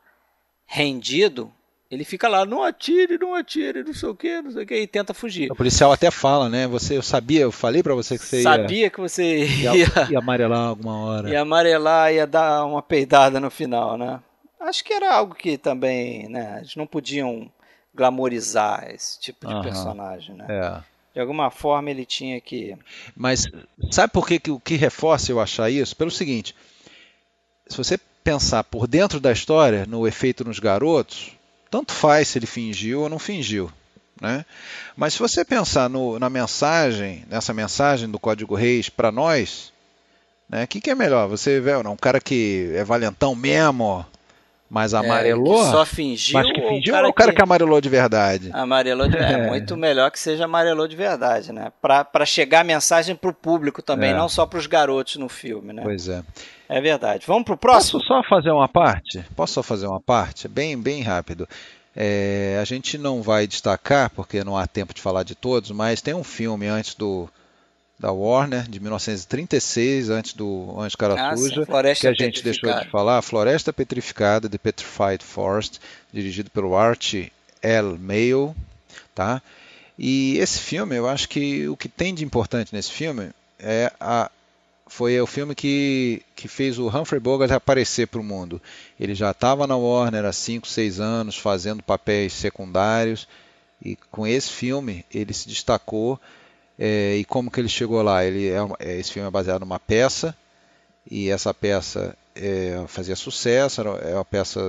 rendido, 0.66 1.53
ele 1.89 2.05
fica 2.05 2.27
lá, 2.27 2.45
não 2.45 2.65
atire, 2.65 3.16
não 3.16 3.32
atire, 3.32 3.85
não 3.85 3.95
sei 3.95 4.09
o 4.09 4.15
que, 4.15 4.43
não 4.43 4.51
sei 4.51 4.65
o 4.65 4.66
que, 4.66 4.74
e 4.74 4.86
tenta 4.89 5.15
fugir. 5.15 5.53
O 5.53 5.55
policial 5.55 5.93
até 5.93 6.11
fala, 6.11 6.49
né? 6.49 6.66
Você, 6.66 6.97
eu 6.97 7.03
sabia, 7.03 7.43
eu 7.43 7.53
falei 7.53 7.82
para 7.82 7.95
você 7.95 8.19
que 8.19 8.24
você 8.24 8.43
sabia 8.43 8.85
ia, 8.85 8.91
que 8.91 9.01
você 9.01 9.45
ia, 9.45 9.77
ia, 9.77 9.86
ia 10.11 10.19
amarelar 10.19 10.66
alguma 10.66 10.99
hora. 11.05 11.31
Ia 11.31 11.43
amarelar, 11.43 12.12
ia 12.12 12.27
dar 12.27 12.65
uma 12.65 12.82
peidada 12.82 13.39
no 13.39 13.51
final, 13.51 13.97
né? 13.97 14.20
Acho 14.59 14.82
que 14.82 14.93
era 14.93 15.15
algo 15.15 15.35
que 15.35 15.57
também, 15.57 16.28
né? 16.28 16.57
Eles 16.59 16.74
não 16.74 16.86
podiam 16.86 17.49
glamorizar 17.95 18.91
esse 18.91 19.20
tipo 19.20 19.47
de 19.47 19.62
personagem, 19.62 20.35
né? 20.35 20.47
É. 20.49 20.94
De 21.15 21.20
alguma 21.20 21.51
forma 21.51 21.91
ele 21.91 22.05
tinha 22.05 22.41
que. 22.41 22.77
Mas 23.15 23.47
sabe 23.91 24.12
por 24.12 24.27
que, 24.27 24.41
que 24.41 24.51
o 24.51 24.59
que 24.59 24.74
reforça 24.74 25.31
eu 25.31 25.41
achar 25.41 25.70
isso? 25.70 25.95
Pelo 25.95 26.11
seguinte: 26.11 26.55
se 27.69 27.77
você 27.77 27.97
pensar 28.24 28.65
por 28.65 28.89
dentro 28.89 29.20
da 29.20 29.31
história, 29.31 29.86
no 29.86 30.09
efeito 30.09 30.45
nos 30.45 30.59
garotos, 30.59 31.31
tanto 31.70 31.93
faz 31.93 32.28
se 32.28 32.39
ele 32.39 32.47
fingiu 32.47 33.03
ou 33.03 33.09
não 33.09 33.19
fingiu. 33.19 33.70
Né? 34.20 34.45
Mas 34.97 35.15
se 35.15 35.19
você 35.20 35.45
pensar 35.45 35.89
no, 35.89 36.19
na 36.19 36.31
mensagem, 36.31 37.24
nessa 37.28 37.53
mensagem 37.53 38.11
do 38.11 38.19
Código 38.19 38.55
Reis 38.55 38.89
para 38.89 39.12
nós, 39.12 39.73
o 40.49 40.57
né, 40.57 40.66
que, 40.66 40.81
que 40.81 40.91
é 40.91 40.95
melhor? 40.95 41.28
Você 41.28 41.61
vê 41.61 41.77
um 41.77 41.97
cara 41.97 42.20
que 42.20 42.70
é 42.74 42.85
valentão 42.85 43.35
mesmo, 43.35 44.05
mas 44.75 44.93
amarelou? 44.93 45.63
É, 45.63 45.71
só 45.71 45.87
fingiu, 45.87 46.35
mas 46.35 46.51
que 46.51 46.61
fingiu 46.61 46.97
ou, 46.97 47.05
ou 47.05 47.11
o 47.11 47.13
cara 47.13 47.31
que... 47.31 47.37
que... 47.37 47.43
amarelou 47.43 47.81
de 47.81 47.89
verdade? 47.89 48.51
Amarelou 48.53 49.07
de 49.07 49.17
verdade. 49.17 49.41
É 49.43 49.47
muito 49.49 49.77
melhor 49.77 50.11
que 50.11 50.19
seja 50.19 50.47
amarelou 50.47 50.89
de 50.89 50.97
verdade, 50.97 51.53
né? 51.53 51.71
Para 51.81 52.27
chegar 52.27 52.63
a 52.63 52.65
mensagem 52.65 53.15
para 53.15 53.31
o 53.31 53.33
público 53.33 53.81
também, 53.81 54.11
é. 54.11 54.15
não 54.15 54.29
só 54.29 54.45
para 54.45 54.59
os 54.59 54.67
garotos 54.67 55.15
no 55.15 55.29
filme, 55.29 55.73
né? 55.73 55.81
Pois 55.85 56.09
é. 56.09 56.25
É 56.69 56.81
verdade. 56.81 57.25
Vamos 57.25 57.45
para 57.45 57.55
o 57.55 57.57
próximo? 57.57 58.01
Posso 58.01 58.09
só 58.09 58.23
fazer 58.29 58.51
uma 58.51 58.67
parte? 58.67 59.25
Posso 59.37 59.53
só 59.53 59.63
fazer 59.63 59.87
uma 59.87 60.01
parte? 60.01 60.49
Bem, 60.49 60.77
bem 60.77 61.03
rápido. 61.03 61.49
É, 61.95 62.59
a 62.61 62.65
gente 62.65 62.99
não 62.99 63.23
vai 63.23 63.47
destacar, 63.47 64.11
porque 64.11 64.43
não 64.43 64.57
há 64.57 64.67
tempo 64.67 64.93
de 64.93 65.01
falar 65.01 65.23
de 65.23 65.37
todos, 65.37 65.71
mas 65.71 66.03
tem 66.03 66.15
um 66.15 66.25
filme 66.25 66.67
antes 66.67 66.97
do 66.97 67.29
da 68.05 68.13
Warner, 68.13 68.69
de 68.69 68.79
1936, 68.81 70.11
antes 70.11 70.35
do 70.35 70.79
Anjo 70.79 70.99
Cara 70.99 71.31
ah, 71.31 71.35
Suja, 71.35 71.65
que 71.99 72.07
a 72.07 72.13
gente 72.13 72.45
deixou 72.45 72.71
de 72.71 72.91
falar, 72.91 73.23
Floresta 73.23 73.73
Petrificada, 73.73 74.47
The 74.47 74.59
Petrified 74.59 75.25
Forest, 75.25 75.81
dirigido 76.13 76.51
pelo 76.51 76.77
Art 76.77 77.15
L. 77.63 77.99
Mayo, 77.99 78.55
tá? 79.15 79.41
E 79.99 80.37
esse 80.37 80.61
filme, 80.61 80.95
eu 80.97 81.09
acho 81.09 81.27
que 81.31 81.67
o 81.67 81.79
que 81.79 81.89
tem 81.89 82.15
de 82.15 82.23
importante 82.23 82.75
nesse 82.75 82.93
filme 82.93 83.31
é 83.59 83.91
a 83.99 84.31
foi 84.87 85.19
o 85.19 85.27
filme 85.27 85.55
que, 85.55 86.21
que 86.37 86.47
fez 86.47 86.79
o 86.79 86.89
Humphrey 86.89 87.19
Bogart 87.19 87.51
aparecer 87.53 88.07
para 88.07 88.21
o 88.21 88.25
mundo. 88.25 88.61
Ele 89.01 89.15
já 89.15 89.31
estava 89.31 89.67
na 89.67 89.79
Warner 89.79 90.27
há 90.27 90.33
5, 90.33 90.69
6 90.69 91.01
anos, 91.01 91.39
fazendo 91.39 91.83
papéis 91.83 92.35
secundários, 92.35 93.27
e 93.83 93.97
com 94.11 94.27
esse 94.27 94.51
filme 94.51 95.07
ele 95.11 95.33
se 95.33 95.49
destacou. 95.49 96.21
É, 96.79 97.17
e 97.17 97.25
como 97.25 97.51
que 97.51 97.61
ele 97.61 97.69
chegou 97.69 98.03
lá? 98.03 98.25
Ele 98.25 98.49
é, 98.49 98.59
é, 98.81 98.99
esse 98.99 99.13
filme 99.13 99.29
é 99.29 99.31
baseado 99.31 99.61
numa 99.61 99.79
peça, 99.79 100.37
e 101.11 101.31
essa 101.31 101.53
peça 101.53 102.17
é, 102.35 102.85
fazia 102.89 103.17
sucesso, 103.17 103.83
é 103.83 104.15
uma 104.15 104.25
peça 104.25 104.61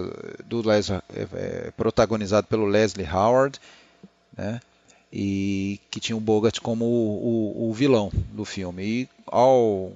do 0.45 0.65
Leslie, 0.65 1.01
é, 1.15 1.27
é, 1.33 1.71
protagonizada 1.75 2.45
pelo 2.47 2.65
Leslie 2.65 3.07
Howard, 3.07 3.59
né? 4.37 4.59
e 5.11 5.79
que 5.89 5.99
tinha 6.01 6.17
o 6.17 6.19
Bogart 6.19 6.59
como 6.59 6.83
o, 6.83 7.63
o, 7.63 7.69
o, 7.69 7.73
vilão 7.73 8.11
do 8.33 8.43
filme. 8.43 8.83
E 8.83 9.09
ao, 9.25 9.91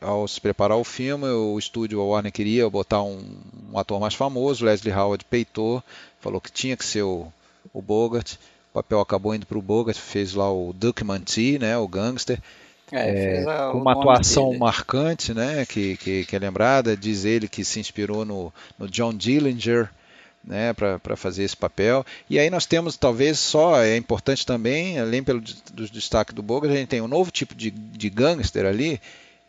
ao 0.00 0.26
se 0.26 0.40
preparar 0.40 0.76
o 0.76 0.82
filme, 0.82 1.26
o 1.28 1.56
estúdio, 1.56 2.00
a 2.00 2.04
Warner 2.04 2.32
queria 2.32 2.68
botar 2.68 3.00
um, 3.02 3.24
um, 3.72 3.78
ator 3.78 4.00
mais 4.00 4.14
famoso, 4.14 4.64
Leslie 4.64 4.92
Howard 4.92 5.24
peitou, 5.26 5.82
falou 6.20 6.40
que 6.40 6.50
tinha 6.50 6.76
que 6.76 6.84
ser 6.84 7.02
o, 7.02 7.32
o 7.72 7.80
Bogart. 7.80 8.34
O 8.76 8.82
papel 8.82 9.00
acabou 9.00 9.34
indo 9.34 9.46
para 9.46 9.56
o 9.56 9.62
Bogart, 9.62 9.96
fez 9.96 10.34
lá 10.34 10.52
o 10.52 10.70
Duke 10.70 11.02
Mantee, 11.02 11.58
né, 11.58 11.78
o 11.78 11.88
gangster. 11.88 12.38
É, 12.92 13.38
é, 13.38 13.44
com 13.72 13.78
uma 13.78 13.92
atuação 13.92 14.48
dele. 14.48 14.58
marcante, 14.58 15.32
né, 15.32 15.64
que, 15.64 15.96
que, 15.96 16.26
que, 16.26 16.36
é 16.36 16.38
lembrada. 16.38 16.94
Diz 16.94 17.24
ele 17.24 17.48
que 17.48 17.64
se 17.64 17.80
inspirou 17.80 18.26
no, 18.26 18.52
no 18.78 18.86
John 18.86 19.14
Dillinger, 19.14 19.88
né, 20.44 20.74
para 20.74 21.16
fazer 21.16 21.44
esse 21.44 21.56
papel. 21.56 22.04
E 22.28 22.38
aí 22.38 22.50
nós 22.50 22.66
temos, 22.66 22.98
talvez 22.98 23.38
só, 23.38 23.82
é 23.82 23.96
importante 23.96 24.44
também, 24.44 24.98
além 24.98 25.24
pelo 25.24 25.40
do 25.40 25.88
destaque 25.88 26.34
do 26.34 26.42
Boga, 26.42 26.68
a 26.68 26.76
gente 26.76 26.88
tem 26.88 27.00
um 27.00 27.08
novo 27.08 27.30
tipo 27.30 27.54
de, 27.54 27.70
de 27.70 28.10
gangster 28.10 28.66
ali, 28.66 29.00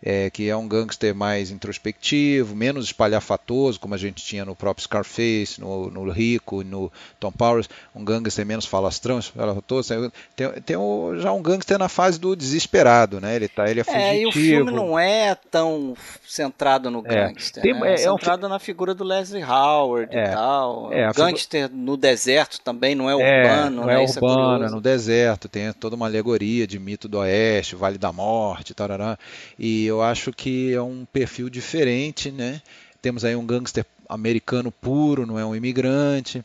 é, 0.01 0.29
que 0.29 0.47
é 0.47 0.55
um 0.55 0.67
gangster 0.67 1.15
mais 1.15 1.49
introspectivo, 1.49 2.55
menos 2.55 2.85
espalhafatoso, 2.85 3.79
como 3.79 3.95
a 3.95 3.97
gente 3.97 4.23
tinha 4.23 4.45
no 4.45 4.55
próprio 4.55 4.83
Scarface, 4.83 5.59
no, 5.59 5.89
no 5.89 6.09
Rico, 6.11 6.63
no 6.63 6.91
Tom 7.19 7.31
Powers, 7.31 7.67
um 7.95 8.05
gangster 8.05 8.45
menos 8.45 8.65
falastrão, 8.65 9.19
espalhafatoso. 9.19 10.11
Tem, 10.35 10.51
tem 10.61 10.77
já 11.19 11.33
um 11.33 11.41
gangster 11.41 11.79
na 11.79 11.89
fase 11.89 12.19
do 12.19 12.35
desesperado, 12.35 13.19
né? 13.19 13.35
Ele, 13.35 13.47
tá, 13.47 13.69
ele 13.69 13.79
é 13.79 13.83
fugitivo. 13.83 14.07
É, 14.07 14.19
e 14.19 14.27
o 14.27 14.31
filme 14.31 14.71
não 14.71 14.99
é 14.99 15.35
tão 15.49 15.95
centrado 16.25 16.91
no 16.91 16.99
é. 17.05 17.27
gangster, 17.27 17.63
tem, 17.63 17.73
né? 17.73 17.91
é, 17.91 17.93
é, 17.93 17.97
centrado 17.97 18.45
um... 18.45 18.49
na 18.49 18.59
figura 18.59 18.93
do 18.93 19.03
Leslie 19.03 19.43
Howard 19.43 20.15
e 20.15 20.19
é, 20.19 20.29
tal. 20.29 20.93
É, 20.93 21.11
gangster 21.11 21.69
no 21.71 21.97
deserto 21.97 22.61
também 22.61 22.93
não 22.93 23.09
é, 23.09 23.13
é 23.13 23.15
urbano, 23.15 23.81
não 23.81 23.89
é 23.89 23.97
né? 23.97 24.05
urbano, 24.05 24.65
é 24.65 24.69
no 24.69 24.81
deserto, 24.81 25.49
tem 25.49 25.73
toda 25.73 25.95
uma 25.95 26.05
alegoria 26.05 26.67
de 26.67 26.77
mito 26.77 27.07
do 27.07 27.17
oeste, 27.17 27.75
Vale 27.75 27.97
da 27.97 28.11
Morte, 28.11 28.73
tarará. 28.73 29.17
E 29.57 29.86
eu 29.87 30.01
acho 30.01 30.31
que 30.31 30.73
é 30.73 30.81
um 30.81 31.05
perfil 31.05 31.49
diferente, 31.49 32.31
né? 32.31 32.61
Temos 33.01 33.25
aí 33.25 33.35
um 33.35 33.45
gangster 33.45 33.85
americano 34.07 34.71
puro, 34.71 35.25
não 35.25 35.39
é 35.39 35.45
um 35.45 35.55
imigrante. 35.55 36.43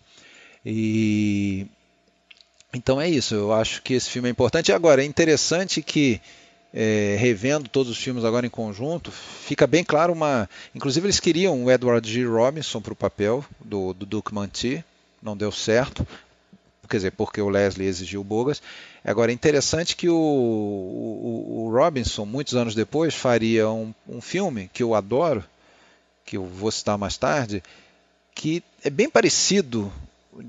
E 0.65 1.67
então 2.73 3.01
é 3.01 3.09
isso. 3.09 3.35
Eu 3.35 3.53
acho 3.53 3.83
que 3.83 3.95
esse 3.95 4.09
filme 4.09 4.29
é 4.29 4.33
importante. 4.33 4.73
Agora 4.73 5.03
é 5.03 5.05
interessante 5.05 5.83
que 5.83 6.21
é, 6.73 7.17
revendo 7.19 7.69
todos 7.69 7.93
os 7.93 7.99
filmes 7.99 8.25
agora 8.25 8.47
em 8.47 8.51
conjunto, 8.51 9.11
fica 9.11 9.67
bem 9.67 9.85
claro 9.85 10.13
uma. 10.13 10.49
Inclusive 10.75 11.07
eles 11.07 11.21
queriam 11.21 11.65
o 11.65 11.71
Edward 11.71 12.11
G. 12.11 12.25
Robinson 12.25 12.81
para 12.81 12.93
o 12.93 12.97
papel 12.97 13.45
do, 13.61 13.93
do 13.93 14.07
Duke 14.07 14.33
Mantee, 14.33 14.83
não 15.23 15.37
deu 15.37 15.53
certo 15.53 16.07
quer 16.93 16.99
dizer, 16.99 17.13
porque 17.13 17.41
o 17.41 17.49
Leslie 17.49 17.89
exigiu 17.89 18.23
Bogas. 18.23 18.63
Agora, 19.05 19.33
é 19.33 19.35
interessante 19.35 19.97
que 19.97 20.09
o, 20.09 20.15
o, 20.15 21.67
o 21.67 21.71
Robinson, 21.73 22.25
muitos 22.25 22.55
anos 22.55 22.75
depois, 22.75 23.15
faria 23.15 23.69
um, 23.69 23.93
um 24.09 24.21
filme 24.21 24.71
que 24.73 24.83
eu 24.83 24.95
adoro, 24.95 25.45
que 26.25 26.37
eu 26.37 26.45
vou 26.45 26.71
citar 26.71 26.97
mais 26.97 27.17
tarde, 27.17 27.63
que 28.35 28.63
é 28.85 28.91
bem 28.91 29.11
parecido 29.11 29.93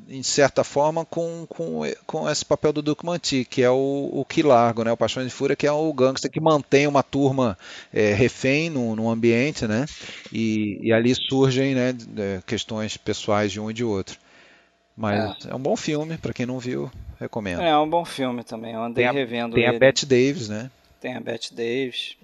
em 0.07 0.23
certa 0.23 0.63
forma 0.63 1.03
com, 1.03 1.45
com, 1.47 1.81
com 2.05 2.29
esse 2.29 2.45
papel 2.45 2.71
do 2.71 2.81
Duke 2.81 3.05
Manti, 3.05 3.43
que 3.43 3.61
é 3.61 3.69
o, 3.69 4.09
o 4.13 4.23
que 4.23 4.41
largo, 4.41 4.83
né? 4.83 4.91
o 4.91 4.97
Paixão 4.97 5.23
de 5.23 5.29
Fúria, 5.29 5.55
que 5.55 5.67
é 5.67 5.71
o 5.71 5.91
gangster 5.91 6.31
que 6.31 6.39
mantém 6.39 6.87
uma 6.87 7.03
turma 7.03 7.57
é, 7.91 8.13
refém 8.13 8.69
no, 8.69 8.95
no 8.95 9.09
ambiente, 9.09 9.67
né? 9.67 9.85
e, 10.31 10.79
e 10.81 10.93
ali 10.93 11.13
surgem 11.13 11.75
né, 11.75 11.93
questões 12.45 12.95
pessoais 12.95 13.51
de 13.51 13.59
um 13.59 13.69
e 13.69 13.73
de 13.73 13.83
outro. 13.83 14.17
Mas 14.95 15.45
é, 15.45 15.49
é 15.49 15.55
um 15.55 15.59
bom 15.59 15.75
filme, 15.75 16.17
para 16.17 16.33
quem 16.33 16.45
não 16.45 16.59
viu, 16.59 16.89
recomendo. 17.23 17.61
É, 17.61 17.69
é 17.69 17.77
um 17.77 17.89
bom 17.89 18.05
filme 18.05 18.43
também, 18.43 18.73
eu 18.73 18.83
andei 18.83 19.03
tem 19.03 19.09
a, 19.09 19.11
revendo 19.11 19.55
Tem 19.55 19.65
ele. 19.65 19.75
a 19.75 19.79
Bette 19.79 20.05
Davis, 20.05 20.49
né? 20.49 20.69
Tem 21.01 21.15
a 21.15 21.19
Bette 21.19 21.53
Davis. 21.53 22.15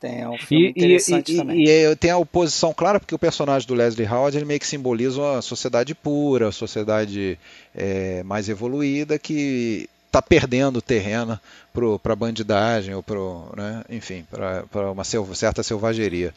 Tem, 0.00 0.22
é 0.22 0.28
um 0.28 0.36
filme 0.36 0.66
e, 0.66 0.70
interessante 0.70 1.32
e, 1.32 1.36
também. 1.36 1.64
E, 1.64 1.96
tem 1.96 2.10
a 2.10 2.16
oposição 2.16 2.74
clara, 2.74 2.98
porque 2.98 3.14
o 3.14 3.18
personagem 3.18 3.68
do 3.68 3.74
Leslie 3.74 4.08
Howard 4.08 4.36
ele 4.36 4.44
meio 4.44 4.58
que 4.58 4.66
simboliza 4.66 5.38
a 5.38 5.42
sociedade 5.42 5.94
pura, 5.94 6.48
a 6.48 6.52
sociedade 6.52 7.38
é, 7.72 8.22
mais 8.24 8.48
evoluída, 8.48 9.16
que 9.16 9.88
está 10.06 10.20
perdendo 10.20 10.82
terreno 10.82 11.38
para 11.72 12.12
a 12.12 12.16
bandidagem, 12.16 12.94
ou 12.94 13.02
pro, 13.02 13.52
né, 13.56 13.84
enfim, 13.88 14.26
para 14.70 14.90
uma 14.90 15.04
certa 15.04 15.62
selvageria. 15.62 16.34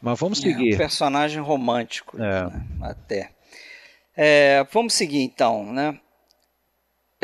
Mas 0.00 0.18
vamos 0.18 0.38
seguir. 0.40 0.72
É 0.72 0.74
um 0.74 0.78
personagem 0.78 1.40
romântico, 1.40 2.16
é. 2.16 2.20
né, 2.20 2.62
até. 2.80 3.30
É, 4.16 4.66
vamos 4.72 4.94
seguir 4.94 5.20
então, 5.20 5.72
né? 5.72 5.98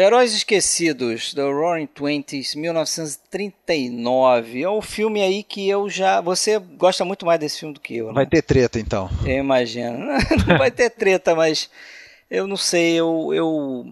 Heróis 0.00 0.32
Esquecidos, 0.32 1.34
The 1.34 1.42
Roaring 1.42 1.88
Twenties, 1.88 2.54
1939. 2.54 4.62
É 4.62 4.70
um 4.70 4.80
filme 4.80 5.20
aí 5.20 5.42
que 5.42 5.68
eu 5.68 5.90
já. 5.90 6.20
Você 6.20 6.56
gosta 6.56 7.04
muito 7.04 7.26
mais 7.26 7.40
desse 7.40 7.58
filme 7.58 7.74
do 7.74 7.80
que 7.80 7.96
eu, 7.96 8.06
né? 8.06 8.12
Vai 8.12 8.24
ter 8.24 8.42
treta 8.42 8.78
então. 8.78 9.10
Eu 9.24 9.38
imagino. 9.38 9.98
Não 10.46 10.56
vai 10.56 10.70
ter 10.70 10.88
treta, 10.90 11.34
mas 11.34 11.68
eu 12.30 12.46
não 12.46 12.56
sei. 12.56 12.92
Eu, 12.92 13.34
eu 13.34 13.86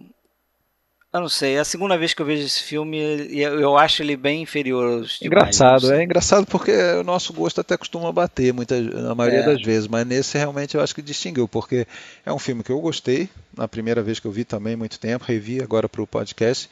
eu 1.16 1.22
não 1.22 1.28
sei, 1.28 1.56
é 1.56 1.60
a 1.60 1.64
segunda 1.64 1.96
vez 1.96 2.14
que 2.14 2.22
eu 2.22 2.26
vejo 2.26 2.44
esse 2.44 2.62
filme, 2.62 2.98
eu 3.32 3.76
acho 3.76 4.02
ele 4.02 4.16
bem 4.16 4.42
inferior 4.42 5.00
aos 5.00 5.20
Engraçado, 5.20 5.92
é 5.92 6.04
engraçado 6.04 6.46
porque 6.46 6.72
o 6.72 7.02
nosso 7.02 7.32
gosto 7.32 7.60
até 7.60 7.76
costuma 7.76 8.12
bater, 8.12 8.52
muita, 8.52 8.80
na 8.80 9.14
maioria 9.14 9.40
é. 9.40 9.46
das 9.46 9.62
vezes, 9.62 9.88
mas 9.88 10.06
nesse 10.06 10.38
realmente 10.38 10.74
eu 10.74 10.80
acho 10.80 10.94
que 10.94 11.02
distinguiu, 11.02 11.48
porque 11.48 11.86
é 12.24 12.32
um 12.32 12.38
filme 12.38 12.62
que 12.62 12.70
eu 12.70 12.80
gostei, 12.80 13.28
na 13.56 13.66
primeira 13.66 14.02
vez 14.02 14.20
que 14.20 14.26
eu 14.26 14.32
vi 14.32 14.44
também, 14.44 14.76
muito 14.76 14.98
tempo, 14.98 15.24
revi 15.24 15.62
agora 15.62 15.88
para 15.88 16.02
o 16.02 16.06
podcast, 16.06 16.68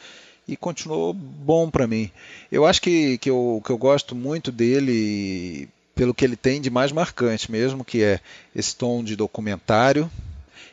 e 0.46 0.56
continuou 0.56 1.12
bom 1.12 1.70
para 1.70 1.86
mim. 1.86 2.10
Eu 2.52 2.66
acho 2.66 2.80
que, 2.82 3.18
que, 3.18 3.30
eu, 3.30 3.62
que 3.64 3.70
eu 3.70 3.78
gosto 3.78 4.14
muito 4.14 4.52
dele 4.52 5.68
pelo 5.94 6.12
que 6.12 6.24
ele 6.24 6.36
tem 6.36 6.60
de 6.60 6.70
mais 6.70 6.92
marcante 6.92 7.50
mesmo, 7.50 7.84
que 7.84 8.02
é 8.02 8.20
esse 8.54 8.74
tom 8.76 9.02
de 9.02 9.16
documentário, 9.16 10.10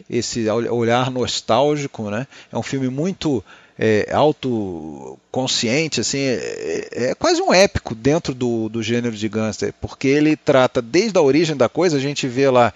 esse 0.10 0.49
olhar 0.49 1.11
nostálgico, 1.11 2.10
né? 2.10 2.27
É 2.52 2.57
um 2.57 2.64
filme 2.64 2.89
muito 2.89 3.43
é, 3.77 4.07
autoconsciente, 4.11 6.02
assim, 6.02 6.19
é, 6.19 6.89
é, 6.91 7.15
quase 7.15 7.41
um 7.41 7.53
épico 7.53 7.95
dentro 7.95 8.34
do, 8.34 8.69
do 8.69 8.84
gênero 8.84 9.15
de 9.15 9.30
gangster, 9.30 9.73
porque 9.80 10.07
ele 10.07 10.35
trata 10.35 10.81
desde 10.81 11.18
a 11.18 11.22
origem 11.22 11.56
da 11.56 11.69
coisa, 11.69 11.98
a 11.98 11.99
gente 11.99 12.27
vê 12.27 12.49
lá 12.49 12.73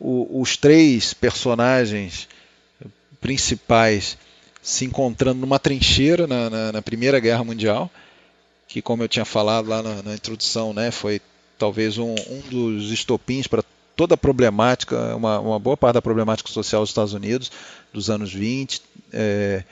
o, 0.00 0.40
os 0.40 0.56
três 0.56 1.12
personagens 1.12 2.28
principais 3.20 4.16
se 4.62 4.84
encontrando 4.84 5.40
numa 5.40 5.58
trincheira 5.58 6.26
na, 6.26 6.50
na, 6.50 6.72
na 6.72 6.82
Primeira 6.82 7.20
Guerra 7.20 7.44
Mundial, 7.44 7.90
que 8.66 8.82
como 8.82 9.02
eu 9.02 9.08
tinha 9.08 9.24
falado 9.24 9.68
lá 9.68 9.82
na, 9.82 10.02
na 10.02 10.14
introdução, 10.14 10.72
né, 10.72 10.90
foi 10.90 11.20
talvez 11.58 11.98
um, 11.98 12.14
um 12.14 12.40
dos 12.50 12.90
estopins 12.90 13.46
para 13.46 13.62
toda 13.94 14.14
a 14.14 14.18
problemática, 14.18 15.16
uma, 15.16 15.40
uma, 15.40 15.58
boa 15.58 15.76
parte 15.76 15.94
da 15.94 16.02
problemática 16.02 16.50
social 16.50 16.82
dos 16.82 16.90
Estados 16.90 17.14
Unidos 17.14 17.50
dos 17.92 18.10
anos 18.10 18.32
20. 18.32 18.82
É, 19.12 19.64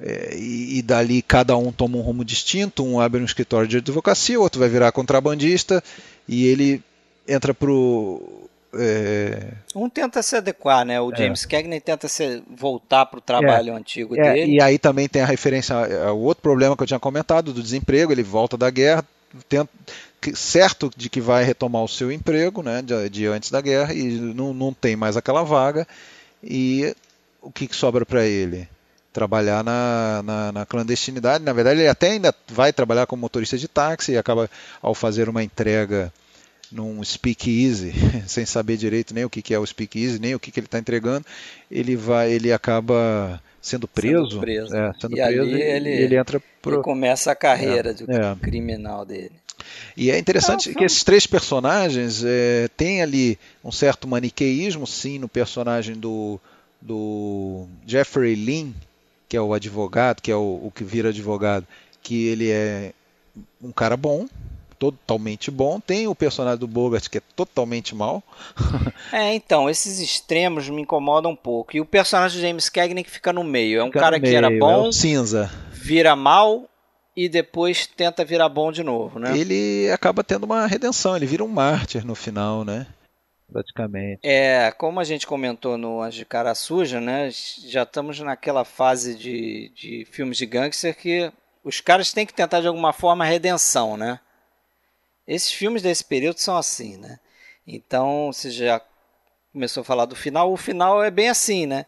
é, 0.00 0.36
e, 0.36 0.78
e, 0.78 0.82
dali 0.82 1.22
cada 1.22 1.56
um 1.56 1.72
toma 1.72 1.96
um 1.96 2.02
rumo 2.02 2.24
distinto, 2.24 2.84
um 2.84 3.00
abre 3.00 3.20
um 3.20 3.24
escritório 3.24 3.66
de 3.66 3.78
advocacia, 3.78 4.38
o 4.38 4.42
outro 4.42 4.60
vai 4.60 4.68
virar 4.68 4.92
contrabandista 4.92 5.82
e 6.28 6.46
ele 6.46 6.82
entra 7.26 7.54
pro 7.54 8.46
é... 8.78 9.52
Um 9.74 9.88
tenta 9.88 10.22
se 10.22 10.36
adequar, 10.36 10.84
né? 10.84 11.00
O 11.00 11.12
é. 11.12 11.16
James 11.16 11.44
é. 11.44 11.48
Cagney 11.48 11.80
tenta 11.80 12.08
se 12.08 12.42
voltar 12.48 13.06
para 13.06 13.18
o 13.18 13.22
trabalho 13.22 13.72
é. 13.72 13.76
antigo 13.76 14.18
é, 14.18 14.34
dele. 14.34 14.56
E 14.56 14.62
aí 14.62 14.78
também 14.78 15.08
tem 15.08 15.22
a 15.22 15.26
referência 15.26 15.74
ao 16.06 16.18
outro 16.18 16.42
problema 16.42 16.76
que 16.76 16.82
eu 16.82 16.86
tinha 16.86 17.00
comentado 17.00 17.52
do 17.52 17.62
desemprego. 17.62 18.12
Ele 18.12 18.22
volta 18.22 18.56
da 18.56 18.68
guerra, 18.70 19.04
tenta, 19.48 19.70
certo 20.34 20.90
de 20.96 21.08
que 21.08 21.20
vai 21.20 21.44
retomar 21.44 21.82
o 21.82 21.88
seu 21.88 22.12
emprego, 22.12 22.62
né? 22.62 22.82
De, 22.82 23.08
de 23.08 23.26
antes 23.26 23.50
da 23.50 23.60
guerra 23.60 23.94
e 23.94 24.04
não, 24.04 24.52
não 24.52 24.72
tem 24.72 24.96
mais 24.96 25.16
aquela 25.16 25.42
vaga. 25.42 25.86
E 26.42 26.94
o 27.40 27.50
que, 27.50 27.66
que 27.66 27.76
sobra 27.76 28.04
para 28.04 28.24
ele? 28.24 28.68
Trabalhar 29.16 29.64
na, 29.64 30.22
na, 30.22 30.52
na, 30.52 30.66
clandestinidade. 30.66 31.42
Na 31.42 31.54
verdade, 31.54 31.80
ele 31.80 31.88
até 31.88 32.10
ainda 32.10 32.34
vai 32.48 32.70
trabalhar 32.70 33.06
como 33.06 33.22
motorista 33.22 33.56
de 33.56 33.66
táxi 33.66 34.12
e 34.12 34.18
acaba, 34.18 34.50
ao 34.82 34.94
fazer 34.94 35.26
uma 35.26 35.42
entrega 35.42 36.12
num 36.70 37.02
speakeasy, 37.02 37.94
sem 38.28 38.44
saber 38.44 38.76
direito 38.76 39.14
nem 39.14 39.24
o 39.24 39.30
que, 39.30 39.40
que 39.40 39.54
é 39.54 39.58
o 39.58 39.64
speakeasy, 39.64 40.18
nem 40.18 40.34
o 40.34 40.38
que, 40.38 40.50
que 40.50 40.60
ele 40.60 40.66
está 40.66 40.78
entregando, 40.78 41.24
ele 41.70 41.96
vai, 41.96 42.30
ele 42.30 42.52
acaba 42.52 43.40
sendo 43.62 43.88
preso, 43.88 44.28
sendo 44.28 44.40
preso, 44.40 44.76
é, 44.76 44.92
sendo 45.00 45.18
e 45.18 45.22
preso 45.22 45.44
e 45.44 45.62
ele, 45.62 45.88
ele 45.88 46.16
entra 46.16 46.42
pro... 46.60 46.74
ele 46.74 46.82
começa 46.82 47.32
a 47.32 47.34
carreira 47.34 47.92
é, 47.92 47.94
de 47.94 48.04
é. 48.04 48.36
criminal 48.42 49.06
dele. 49.06 49.32
E 49.96 50.10
é 50.10 50.18
interessante 50.18 50.74
que 50.74 50.84
esses 50.84 51.02
três 51.02 51.26
personagens 51.26 52.22
é, 52.22 52.68
têm 52.76 53.00
ali 53.00 53.38
um 53.64 53.72
certo 53.72 54.06
maniqueísmo, 54.06 54.86
sim, 54.86 55.18
no 55.18 55.26
personagem 55.26 55.96
do, 55.96 56.38
do 56.82 57.66
Jeffrey 57.86 58.34
Lynn, 58.34 58.72
que 59.28 59.36
é 59.36 59.40
o 59.40 59.54
advogado, 59.54 60.20
que 60.20 60.30
é 60.30 60.36
o, 60.36 60.60
o 60.64 60.72
que 60.74 60.84
vira 60.84 61.08
advogado, 61.08 61.66
que 62.02 62.26
ele 62.28 62.50
é 62.50 62.92
um 63.62 63.72
cara 63.72 63.96
bom, 63.96 64.26
totalmente 64.78 65.50
bom. 65.50 65.80
Tem 65.80 66.06
o 66.06 66.14
personagem 66.14 66.58
do 66.58 66.66
Bogart 66.66 67.08
que 67.08 67.18
é 67.18 67.22
totalmente 67.34 67.94
mal. 67.94 68.22
é, 69.12 69.34
então, 69.34 69.68
esses 69.68 69.98
extremos 69.98 70.68
me 70.68 70.82
incomodam 70.82 71.32
um 71.32 71.36
pouco. 71.36 71.76
E 71.76 71.80
o 71.80 71.84
personagem 71.84 72.38
do 72.38 72.42
James 72.46 72.68
Cagney 72.68 73.04
que 73.04 73.10
fica 73.10 73.32
no 73.32 73.42
meio. 73.42 73.80
É 73.80 73.84
um 73.84 73.88
fica 73.88 74.00
cara 74.00 74.18
meio, 74.18 74.30
que 74.30 74.36
era 74.36 74.50
bom, 74.50 74.88
é 74.88 74.92
cinza. 74.92 75.50
vira 75.72 76.14
mal 76.14 76.68
e 77.16 77.28
depois 77.28 77.86
tenta 77.86 78.24
virar 78.24 78.48
bom 78.48 78.70
de 78.70 78.82
novo, 78.82 79.18
né? 79.18 79.36
Ele 79.36 79.90
acaba 79.90 80.22
tendo 80.22 80.44
uma 80.44 80.66
redenção, 80.66 81.16
ele 81.16 81.24
vira 81.24 81.42
um 81.42 81.48
mártir 81.48 82.04
no 82.04 82.14
final, 82.14 82.62
né? 82.62 82.86
Praticamente. 83.50 84.20
É, 84.22 84.72
como 84.72 84.98
a 84.98 85.04
gente 85.04 85.26
comentou 85.26 85.78
no 85.78 86.02
Anjo 86.02 86.18
de 86.18 86.24
Cara 86.24 86.54
Suja, 86.54 87.00
né? 87.00 87.30
Já 87.30 87.84
estamos 87.84 88.18
naquela 88.20 88.64
fase 88.64 89.14
de, 89.16 89.70
de 89.74 90.04
filmes 90.10 90.36
de 90.36 90.46
gangster 90.46 90.96
que 90.96 91.32
os 91.62 91.80
caras 91.80 92.12
têm 92.12 92.26
que 92.26 92.34
tentar 92.34 92.60
de 92.60 92.66
alguma 92.66 92.92
forma 92.92 93.24
a 93.24 93.28
redenção, 93.28 93.96
né? 93.96 94.20
Esses 95.26 95.52
filmes 95.52 95.82
desse 95.82 96.04
período 96.04 96.38
são 96.38 96.56
assim, 96.56 96.96
né? 96.96 97.18
Então, 97.66 98.32
você 98.32 98.50
já 98.50 98.80
começou 99.52 99.80
a 99.80 99.84
falar 99.84 100.04
do 100.04 100.14
final, 100.14 100.52
o 100.52 100.56
final 100.56 101.02
é 101.02 101.10
bem 101.10 101.28
assim, 101.28 101.66
né? 101.66 101.86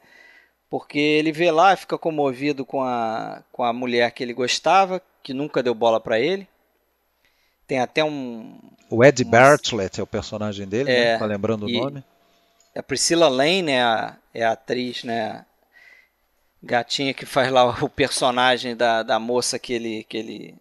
Porque 0.71 0.99
ele 0.99 1.33
vê 1.33 1.51
lá, 1.51 1.77
fica 1.77 1.97
comovido 1.97 2.65
com 2.65 2.83
a, 2.83 3.43
com 3.53 3.63
a 3.63 3.73
mulher 3.73 4.11
que 4.11 4.23
ele 4.23 4.33
gostava, 4.35 5.01
que 5.23 5.33
nunca 5.33 5.63
deu 5.63 5.75
bola 5.75 6.01
para 6.01 6.19
ele. 6.19 6.49
Tem 7.69 7.79
até 7.79 8.03
um. 8.03 8.59
O 8.91 9.05
Ed. 9.05 9.23
Bartlett 9.23 10.01
é 10.01 10.03
o 10.03 10.07
personagem 10.07 10.67
dele, 10.67 10.85
né? 10.85 10.99
é, 10.99 11.13
né? 11.13 11.19
Tá 11.19 11.27
lembrando 11.27 11.67
o 11.67 11.69
nome? 11.71 12.03
A 12.75 12.83
Priscilla 12.83 13.29
Lane 13.29 13.73
é 13.73 13.83
a, 13.83 14.17
é 14.33 14.45
a 14.45 14.53
atriz, 14.53 15.05
né? 15.05 15.45
Gatinha 16.63 17.13
que 17.13 17.27
faz 17.27 17.53
lá 17.53 17.69
o 17.85 17.89
personagem 17.89 18.75
da, 18.75 19.03
da 19.03 19.19
moça 19.19 19.59
que 19.59 19.75
ele, 19.75 20.05
que 20.05 20.17
ele 20.17 20.57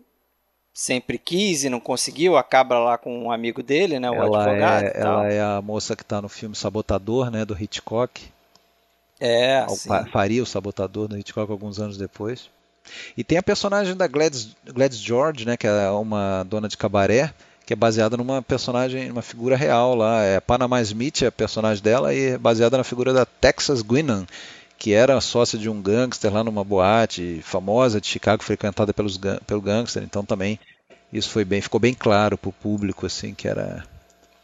sempre 0.74 1.18
quis 1.18 1.64
e 1.64 1.70
não 1.70 1.80
conseguiu, 1.80 2.38
acaba 2.38 2.78
lá 2.78 2.98
com 2.98 3.24
um 3.24 3.32
amigo 3.32 3.64
dele, 3.64 4.00
né, 4.00 4.12
o 4.12 4.14
ela 4.14 4.44
advogado. 4.44 4.84
É, 4.84 4.92
ela 4.96 5.28
é 5.28 5.42
a 5.42 5.60
moça 5.60 5.96
que 5.96 6.04
está 6.04 6.22
no 6.22 6.30
filme 6.30 6.56
Sabotador, 6.56 7.32
né, 7.32 7.44
do 7.44 7.60
Hitchcock. 7.60 8.28
É, 9.20 9.66
Faria 10.12 10.44
o 10.44 10.46
Sabotador 10.46 11.10
no 11.10 11.18
Hitchcock 11.18 11.52
alguns 11.52 11.80
anos 11.80 11.98
depois. 11.98 12.52
E 13.16 13.24
tem 13.24 13.38
a 13.38 13.44
personagem 13.44 13.96
da 13.96 14.08
Gladys, 14.08 14.56
Gladys 14.66 15.00
George, 15.00 15.46
né, 15.46 15.58
que 15.58 15.68
é 15.68 15.90
uma 15.90 16.44
dona 16.44 16.68
de 16.68 16.78
cabaré, 16.78 17.34
que 17.66 17.74
é 17.74 17.76
baseada 17.76 18.16
numa 18.16 18.42
personagem, 18.42 19.12
uma 19.12 19.22
figura 19.22 19.58
real 19.58 19.94
lá. 19.94 20.24
É 20.24 20.40
Panama 20.40 20.82
Smith, 20.82 21.22
é 21.22 21.28
a 21.28 21.32
personagem 21.32 21.84
dela, 21.84 22.14
e 22.14 22.30
é 22.30 22.38
baseada 22.38 22.78
na 22.78 22.84
figura 22.84 23.12
da 23.12 23.26
Texas 23.26 23.82
Guinan, 23.82 24.26
que 24.78 24.94
era 24.94 25.20
sócia 25.20 25.60
de 25.60 25.70
um 25.70 25.82
gangster 25.82 26.34
lá 26.34 26.44
numa 26.44 26.64
boate 26.64 27.42
famosa 27.44 28.00
de 28.00 28.08
Chicago, 28.08 28.44
frequentada 28.44 28.94
pelos, 28.94 29.20
pelo 29.46 29.62
gangster. 29.62 30.02
Então 30.04 30.24
também 30.24 30.60
isso 31.12 31.30
foi 31.30 31.44
bem, 31.44 31.62
ficou 31.62 31.80
bem 31.80 31.94
claro 31.94 32.38
para 32.38 32.50
o 32.50 32.54
público 32.54 33.06
assim 33.06 33.34
que 33.34 33.48
era. 33.48 33.84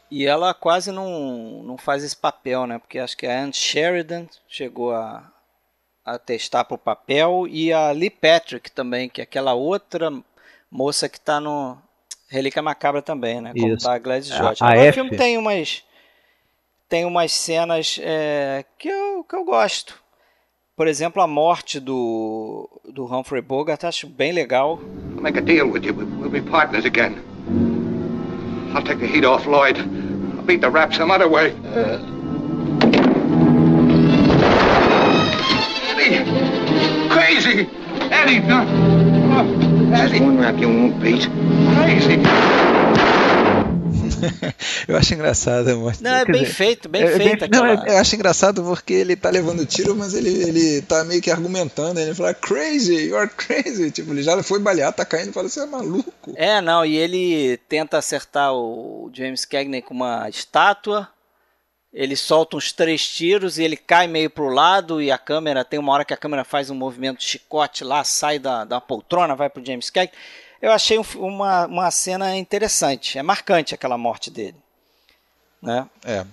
E 0.09 0.25
ela 0.25 0.53
quase 0.53 0.91
não, 0.91 1.63
não 1.63 1.77
faz 1.77 2.03
esse 2.03 2.15
papel, 2.15 2.67
né? 2.67 2.77
Porque 2.77 2.99
acho 2.99 3.17
que 3.17 3.25
a 3.25 3.41
Anne 3.43 3.53
Sheridan 3.53 4.25
chegou 4.47 4.93
a, 4.93 5.23
a 6.05 6.17
testar 6.17 6.65
para 6.65 6.75
o 6.75 6.77
papel 6.77 7.45
e 7.49 7.71
a 7.71 7.91
Lee 7.91 8.09
Patrick 8.09 8.71
também, 8.71 9.07
que 9.07 9.21
é 9.21 9.23
aquela 9.23 9.53
outra 9.53 10.11
moça 10.69 11.07
que 11.07 11.17
está 11.17 11.39
no 11.39 11.77
Relíquia 12.27 12.61
Macabra 12.61 13.01
também, 13.01 13.39
né? 13.39 13.53
Como 13.53 13.73
está 13.73 13.93
a 13.93 13.99
Gladys 13.99 14.27
George. 14.27 14.63
A, 14.63 14.73
a 14.73 14.89
o 14.89 14.93
filme 14.93 15.15
tem 15.15 15.37
umas 15.37 15.83
tem 16.89 17.05
umas 17.05 17.31
cenas 17.31 17.99
é, 18.03 18.65
que, 18.77 18.87
eu, 18.87 19.23
que 19.23 19.35
eu 19.35 19.43
gosto. 19.43 20.01
Por 20.75 20.87
exemplo, 20.87 21.21
a 21.21 21.27
morte 21.27 21.79
do, 21.79 22.69
do 22.91 23.05
Humphrey 23.05 23.41
Bogart, 23.41 23.83
acho 23.83 24.07
bem 24.07 24.31
legal. 24.31 24.79
I'll 25.15 25.21
make 25.21 25.37
a 25.37 25.41
deal 25.41 25.67
with 25.71 25.85
you. 25.85 25.93
We'll 25.93 26.29
be 26.29 26.41
partners 26.41 26.85
again. 26.85 27.17
I'll 28.75 28.83
take 28.83 28.99
the 28.99 29.07
heat 29.07 29.25
off 29.25 29.47
Lloyd. 29.47 29.77
I'll 29.77 30.43
beat 30.43 30.61
the 30.61 30.69
rap 30.69 30.93
some 30.93 31.11
other 31.11 31.27
way. 31.27 31.55
Uh... 31.75 32.22
Crazy! 37.33 37.67
Eddie! 38.11 38.43
Oh, 38.45 38.61
Eddie. 39.91 40.19
Just 40.19 40.21
one 40.21 40.37
rap 40.37 40.55
you 40.59 40.69
won't 40.69 41.01
beat. 41.01 41.27
Crazy! 41.73 42.21
eu 44.87 44.95
acho 44.95 45.15
engraçado. 45.15 45.75
Mas, 45.79 45.99
não, 45.99 46.11
é 46.13 46.25
bem 46.25 46.43
dizer, 46.43 46.53
feito, 46.53 46.87
bem 46.87 47.01
é, 47.01 47.17
feito. 47.17 47.49
Não, 47.49 47.65
é, 47.65 47.85
eu 47.87 47.97
acho 47.97 48.13
engraçado 48.13 48.61
porque 48.61 48.93
ele 48.93 49.15
tá 49.15 49.31
levando 49.31 49.65
tiro, 49.65 49.95
mas 49.95 50.13
ele, 50.13 50.29
ele 50.29 50.83
tá 50.83 51.03
meio 51.03 51.23
que 51.23 51.31
argumentando. 51.31 51.99
Ele 51.99 52.13
fala, 52.13 52.35
crazy, 52.35 53.07
you're 53.07 53.27
crazy. 53.35 53.89
Tipo, 53.89 54.11
ele 54.11 54.21
já 54.21 54.41
foi 54.43 54.59
balear, 54.59 54.93
tá 54.93 55.03
caindo 55.03 55.29
e 55.31 55.33
fala, 55.33 55.49
você 55.49 55.61
é 55.61 55.65
maluco. 55.65 56.13
É, 56.35 56.61
não, 56.61 56.85
e 56.85 56.95
ele 56.95 57.57
tenta 57.67 57.97
acertar 57.97 58.53
o 58.53 59.09
James 59.11 59.43
Cagney 59.43 59.81
com 59.81 59.95
uma 59.95 60.29
estátua. 60.29 61.09
Ele 61.93 62.15
solta 62.15 62.57
uns 62.57 62.71
três 62.71 63.07
tiros 63.07 63.57
e 63.59 63.63
ele 63.63 63.77
cai 63.77 64.07
meio 64.07 64.29
pro 64.29 64.49
lado 64.49 65.01
e 65.01 65.11
a 65.11 65.17
câmera, 65.17 65.63
tem 65.63 65.79
uma 65.79 65.93
hora 65.93 66.03
que 66.03 66.13
a 66.13 66.17
câmera 66.17 66.43
faz 66.43 66.69
um 66.69 66.75
movimento 66.75 67.19
de 67.19 67.25
chicote 67.25 67.83
lá, 67.83 68.03
sai 68.03 68.39
da, 68.39 68.65
da 68.65 68.81
poltrona, 68.81 69.35
vai 69.35 69.49
pro 69.49 69.63
James 69.63 69.89
Cagney 69.89 70.11
eu 70.63 70.71
achei 70.71 70.97
um, 70.97 71.03
uma, 71.17 71.67
uma 71.67 71.91
cena 71.91 72.37
interessante. 72.37 73.19
É 73.19 73.21
marcante 73.21 73.75
aquela 73.75 73.97
morte 73.97 74.31
dele. 74.31 74.55
Né? 75.61 75.85
É. 76.05 76.25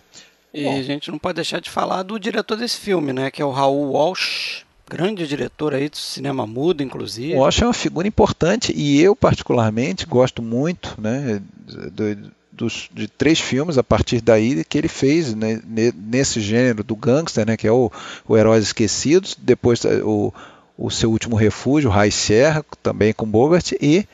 E 0.55 0.63
Bom. 0.63 0.79
a 0.79 0.83
gente 0.83 1.11
não 1.11 1.19
pode 1.19 1.35
deixar 1.35 1.61
de 1.61 1.69
falar 1.69 2.05
do 2.05 2.17
diretor 2.17 2.57
desse 2.57 2.79
filme, 2.79 3.13
né? 3.13 3.29
Que 3.29 3.43
é 3.43 3.45
o 3.45 3.51
Raul 3.51 3.91
Walsh, 3.91 4.65
grande 4.89 5.27
diretor 5.27 5.75
aí 5.75 5.89
do 5.89 5.97
cinema 5.97 6.47
mudo, 6.47 6.81
inclusive. 6.81 7.35
O 7.35 7.41
Walsh 7.41 7.61
é 7.61 7.67
uma 7.67 7.75
figura 7.75 8.07
importante 8.07 8.73
e 8.73 9.01
eu 9.01 9.17
particularmente 9.17 10.07
gosto 10.07 10.41
muito, 10.41 10.95
né? 10.97 11.43
Do, 11.67 12.33
dos, 12.61 12.91
de 12.93 13.09
três 13.09 13.41
filmes 13.41 13.79
a 13.79 13.83
partir 13.83 14.21
daí 14.21 14.63
que 14.65 14.77
ele 14.77 14.87
fez 14.87 15.35
né, 15.35 15.63
nesse 15.95 16.41
gênero 16.41 16.85
do 16.85 16.95
gangster, 16.95 17.47
né? 17.47 17.57
Que 17.57 17.67
é 17.67 17.73
o, 17.73 17.91
o 18.29 18.37
Heróis 18.37 18.65
Esquecidos, 18.65 19.35
depois 19.41 19.83
o, 19.85 20.33
o 20.77 20.91
seu 20.91 21.11
último 21.11 21.37
refúgio, 21.37 21.89
High 21.89 22.11
Sierra, 22.11 22.65
também 22.83 23.15
com 23.15 23.25
Bogart 23.25 23.73
e 23.81 24.07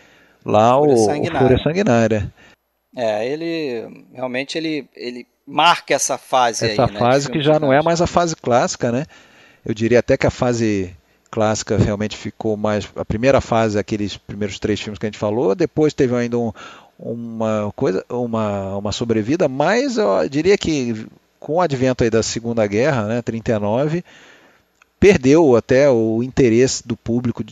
lá 0.45 0.79
Fúria 0.79 0.95
o, 0.95 0.99
Sanguinária. 0.99 1.37
o 1.37 1.43
Fúria 1.43 1.63
Sanguinária. 1.63 2.35
É, 2.97 3.29
ele 3.29 4.07
realmente 4.15 4.57
ele, 4.57 4.89
ele 4.95 5.27
marca 5.45 5.93
essa 5.93 6.17
fase 6.17 6.71
essa 6.71 6.85
aí, 6.85 6.93
né, 6.93 6.99
fase 6.99 7.31
que 7.31 7.41
já 7.41 7.59
não 7.59 7.73
é 7.73 7.83
mais 7.83 8.01
a 8.01 8.07
fase 8.07 8.37
clássica, 8.37 8.93
né? 8.93 9.07
Eu 9.65 9.75
diria 9.75 9.99
até 9.99 10.17
que 10.17 10.27
a 10.27 10.31
fase 10.31 10.97
clássica 11.33 11.77
realmente 11.77 12.17
ficou 12.17 12.57
mais 12.57 12.89
a 12.95 13.05
primeira 13.05 13.41
fase 13.41 13.77
aqueles 13.77 14.17
primeiros 14.17 14.61
três 14.61 14.81
filmes 14.81 15.01
que 15.01 15.05
a 15.05 15.09
gente 15.09 15.19
falou, 15.19 15.55
depois 15.55 15.93
teve 15.93 16.15
ainda 16.15 16.39
um, 16.39 16.53
uma 16.99 17.73
coisa, 17.75 18.05
uma, 18.09 18.77
uma 18.77 18.93
sobrevida, 18.93 19.49
mas 19.49 19.97
eu 19.99 20.29
diria 20.29 20.57
que 20.57 21.07
com 21.39 21.55
o 21.55 21.61
advento 21.61 22.03
aí 22.03 22.11
da 22.11 22.23
Segunda 22.23 22.67
Guerra, 22.67 23.07
né, 23.07 23.23
39, 23.23 24.05
perdeu 24.99 25.55
até 25.57 25.91
o 25.91 26.23
interesse 26.23 26.87
do 26.87 26.97
público 26.97 27.45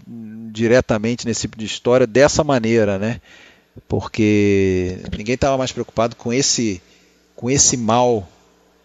diretamente 0.50 1.26
nesse 1.26 1.42
tipo 1.42 1.58
de 1.58 1.66
história 1.66 2.06
dessa 2.06 2.42
maneira, 2.42 2.98
né? 2.98 3.20
Porque 3.88 4.98
ninguém 5.16 5.34
estava 5.34 5.58
mais 5.58 5.72
preocupado 5.72 6.16
com 6.16 6.32
esse 6.32 6.80
com 7.36 7.50
esse 7.50 7.76
mal 7.76 8.26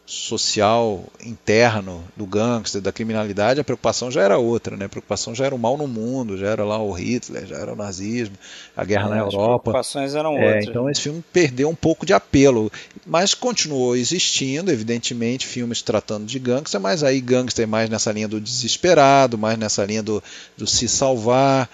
social 0.09 1.03
interno 1.23 2.03
do 2.17 2.25
gangster, 2.25 2.81
da 2.81 2.91
criminalidade, 2.91 3.59
a 3.59 3.63
preocupação 3.63 4.09
já 4.09 4.23
era 4.23 4.39
outra, 4.39 4.75
né? 4.75 4.85
A 4.85 4.89
preocupação 4.89 5.35
já 5.35 5.45
era 5.45 5.53
o 5.53 5.59
mal 5.59 5.77
no 5.77 5.87
mundo, 5.87 6.35
já 6.35 6.47
era 6.47 6.65
lá 6.65 6.81
o 6.81 6.91
Hitler, 6.91 7.45
já 7.45 7.57
era 7.57 7.71
o 7.71 7.75
nazismo, 7.75 8.35
a 8.75 8.83
guerra 8.83 9.05
é, 9.05 9.09
na 9.11 9.17
Europa. 9.19 9.37
As 9.37 9.61
preocupações 9.61 10.15
eram 10.15 10.35
é, 10.35 10.47
outras. 10.47 10.65
Então 10.65 10.89
esse 10.89 11.01
filme 11.01 11.23
perdeu 11.31 11.69
um 11.69 11.75
pouco 11.75 12.07
de 12.07 12.13
apelo, 12.13 12.71
mas 13.05 13.35
continuou 13.35 13.95
existindo, 13.95 14.71
evidentemente, 14.71 15.45
filmes 15.45 15.83
tratando 15.83 16.25
de 16.25 16.39
gangster, 16.39 16.81
mas 16.81 17.03
aí 17.03 17.21
gangster 17.21 17.67
mais 17.67 17.87
nessa 17.87 18.11
linha 18.11 18.27
do 18.27 18.41
desesperado, 18.41 19.37
mais 19.37 19.59
nessa 19.59 19.85
linha 19.85 20.01
do, 20.01 20.23
do 20.57 20.65
se 20.65 20.89
salvar. 20.89 21.69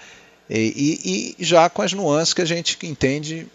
E, 0.48 1.34
e, 1.38 1.42
e 1.42 1.44
já 1.44 1.70
com 1.70 1.80
as 1.80 1.94
nuances 1.94 2.34
que 2.34 2.42
a 2.42 2.46
gente 2.46 2.76
entende 2.86 3.46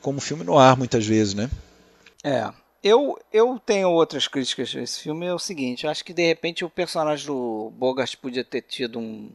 como 0.00 0.20
filme 0.20 0.44
no 0.44 0.56
ar 0.56 0.76
muitas 0.76 1.04
vezes, 1.04 1.34
né? 1.34 1.50
É, 2.22 2.48
eu, 2.82 3.18
eu 3.32 3.58
tenho 3.64 3.90
outras 3.90 4.28
críticas 4.28 4.74
a 4.74 4.80
esse 4.80 5.00
filme. 5.00 5.26
É 5.26 5.34
o 5.34 5.38
seguinte: 5.38 5.86
acho 5.86 6.04
que 6.04 6.12
de 6.12 6.26
repente 6.26 6.64
o 6.64 6.70
personagem 6.70 7.26
do 7.26 7.72
Bogart 7.76 8.14
podia 8.16 8.44
ter 8.44 8.62
tido 8.62 8.98
um, 8.98 9.30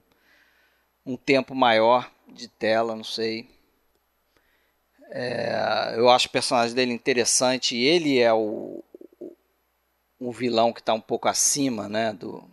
um 1.06 1.18
tempo 1.18 1.54
maior 1.54 2.10
de 2.28 2.48
tela, 2.48 2.96
não 2.96 3.04
sei. 3.04 3.48
É, 5.12 5.94
eu 5.96 6.10
acho 6.10 6.28
o 6.28 6.32
personagem 6.32 6.76
dele 6.76 6.94
interessante. 6.94 7.78
Ele 7.78 8.20
é 8.20 8.34
o, 8.34 8.84
o 10.20 10.32
vilão 10.32 10.74
que 10.74 10.80
está 10.80 10.94
um 10.94 11.02
pouco 11.02 11.28
acima, 11.28 11.88
né? 11.88 12.14
Do, 12.14 12.44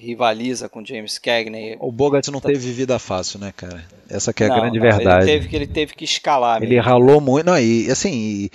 rivaliza 0.00 0.66
com 0.66 0.84
James 0.84 1.18
Cagney. 1.18 1.76
O 1.78 1.92
Bogart 1.92 2.26
não 2.28 2.40
teve 2.40 2.72
vida 2.72 2.98
fácil, 2.98 3.38
né, 3.38 3.52
cara? 3.54 3.84
Essa 4.08 4.32
que 4.32 4.42
é 4.42 4.46
a 4.46 4.48
não, 4.48 4.56
grande 4.56 4.78
não, 4.78 4.82
verdade. 4.82 5.24
Ele 5.24 5.32
teve 5.32 5.48
que 5.48 5.56
ele 5.56 5.66
teve 5.66 5.94
que 5.94 6.04
escalar. 6.04 6.62
Ele 6.62 6.76
mesmo. 6.76 6.88
ralou 6.88 7.20
muito, 7.20 7.44
não, 7.44 7.58
e 7.58 7.90
assim, 7.90 8.10
e, 8.10 8.50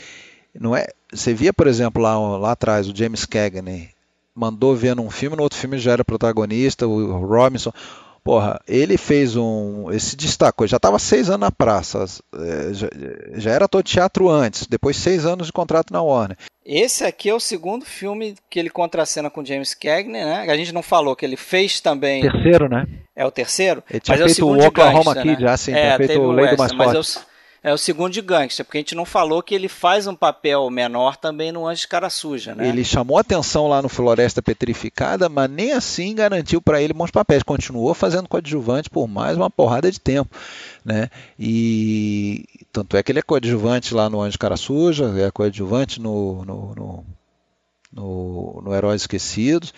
não 0.60 0.76
é 0.76 0.88
você 1.12 1.34
via, 1.34 1.54
por 1.54 1.68
exemplo, 1.68 2.02
lá, 2.02 2.18
lá 2.38 2.52
atrás, 2.52 2.88
o 2.88 2.96
James 2.96 3.26
Cagney 3.26 3.90
mandou 4.34 4.76
ver 4.76 4.96
num 4.96 5.10
filme, 5.10 5.38
no 5.38 5.44
outro 5.44 5.58
filme 5.58 5.78
já 5.78 5.94
era 5.94 6.04
protagonista, 6.04 6.86
o 6.86 7.26
Robinson. 7.26 7.72
Porra, 8.22 8.60
ele 8.68 8.98
fez 8.98 9.36
um. 9.36 9.92
Esse 9.92 10.16
destacou, 10.16 10.66
já 10.66 10.78
estava 10.78 10.98
seis 10.98 11.30
anos 11.30 11.42
na 11.42 11.52
praça, 11.52 12.06
é, 12.34 12.74
já, 12.74 12.90
já 13.36 13.52
era 13.52 13.68
todo 13.68 13.84
teatro 13.84 14.28
antes, 14.30 14.66
depois 14.66 14.98
seis 14.98 15.28
anos 15.28 15.46
de 15.46 15.54
contrato 15.54 15.94
na 15.94 16.02
Warner. 16.02 16.36
Esse 16.66 17.04
aqui 17.04 17.30
é 17.30 17.34
o 17.36 17.40
segundo 17.40 17.86
filme 17.86 18.36
que 18.50 18.58
ele 18.58 18.72
contracena 18.72 19.30
com 19.30 19.46
James 19.46 19.76
Cagney, 19.76 20.26
né? 20.26 20.48
A 20.50 20.58
gente 20.58 20.74
não 20.74 20.82
falou 20.82 21.16
que 21.16 21.24
ele 21.24 21.38
fez 21.38 21.80
também. 21.80 22.24
Terceiro, 22.24 22.68
né? 22.68 22.88
É 23.16 23.24
o 23.24 23.30
terceiro? 23.30 23.84
Ele 23.88 24.00
tinha 24.00 24.18
mas 24.18 24.26
feito 24.26 24.42
é 24.42 24.44
o, 24.44 24.56
o 24.56 24.68
Oklahoma 24.68 25.14
Kid, 25.14 25.28
né? 25.28 25.38
já 25.40 25.56
sim, 25.56 25.74
é, 25.74 25.96
feito 25.96 26.20
o 26.20 26.32
Lei 26.32 26.48
do 26.48 26.58
Mais 26.58 26.74
Forte. 26.74 27.20
É 27.66 27.74
o 27.74 27.80
segundo 27.80 28.14
de 28.14 28.22
gangster, 28.22 28.64
porque 28.64 28.78
a 28.78 28.82
gente 28.82 28.94
não 28.94 29.06
falou 29.06 29.42
que 29.42 29.56
ele 29.56 29.68
faz 29.68 30.06
um 30.06 30.14
papel 30.14 30.70
menor 30.70 31.18
também 31.18 31.52
no 31.52 31.66
Anjo 31.66 31.82
de 31.82 31.88
Cara 31.88 32.12
Suja, 32.12 32.54
né? 32.54 32.70
Ele 32.70 32.86
chamou 32.86 33.18
atenção 33.18 33.68
lá 33.68 33.82
no 33.82 33.90
Floresta 33.90 34.40
Petrificada, 34.40 35.28
mas 35.28 35.50
nem 35.50 35.72
assim 35.72 36.14
garantiu 36.14 36.62
para 36.62 36.80
ele 36.80 36.94
bons 36.94 37.10
papéis. 37.10 37.42
Continuou 37.42 37.96
fazendo 37.96 38.30
coadjuvante 38.30 38.88
por 38.88 39.08
mais 39.08 39.36
uma 39.36 39.50
porrada 39.50 39.92
de 39.92 40.00
tempo, 40.00 40.30
né? 40.86 41.10
E 41.40 42.46
tanto 42.72 42.98
é 42.98 43.02
que 43.02 43.12
ele 43.12 43.18
é 43.18 43.24
coadjuvante 43.24 43.96
lá 43.96 44.12
no 44.12 44.22
Anjo 44.22 44.34
de 44.34 44.38
Cara 44.38 44.58
Suja, 44.58 45.12
é 45.18 45.32
coadjuvante 45.32 46.00
no, 46.00 46.46
no, 46.46 46.76
no, 46.76 47.06
no, 47.92 48.62
no 48.64 48.76
Heróis 48.76 49.02
Esquecidos, 49.02 49.74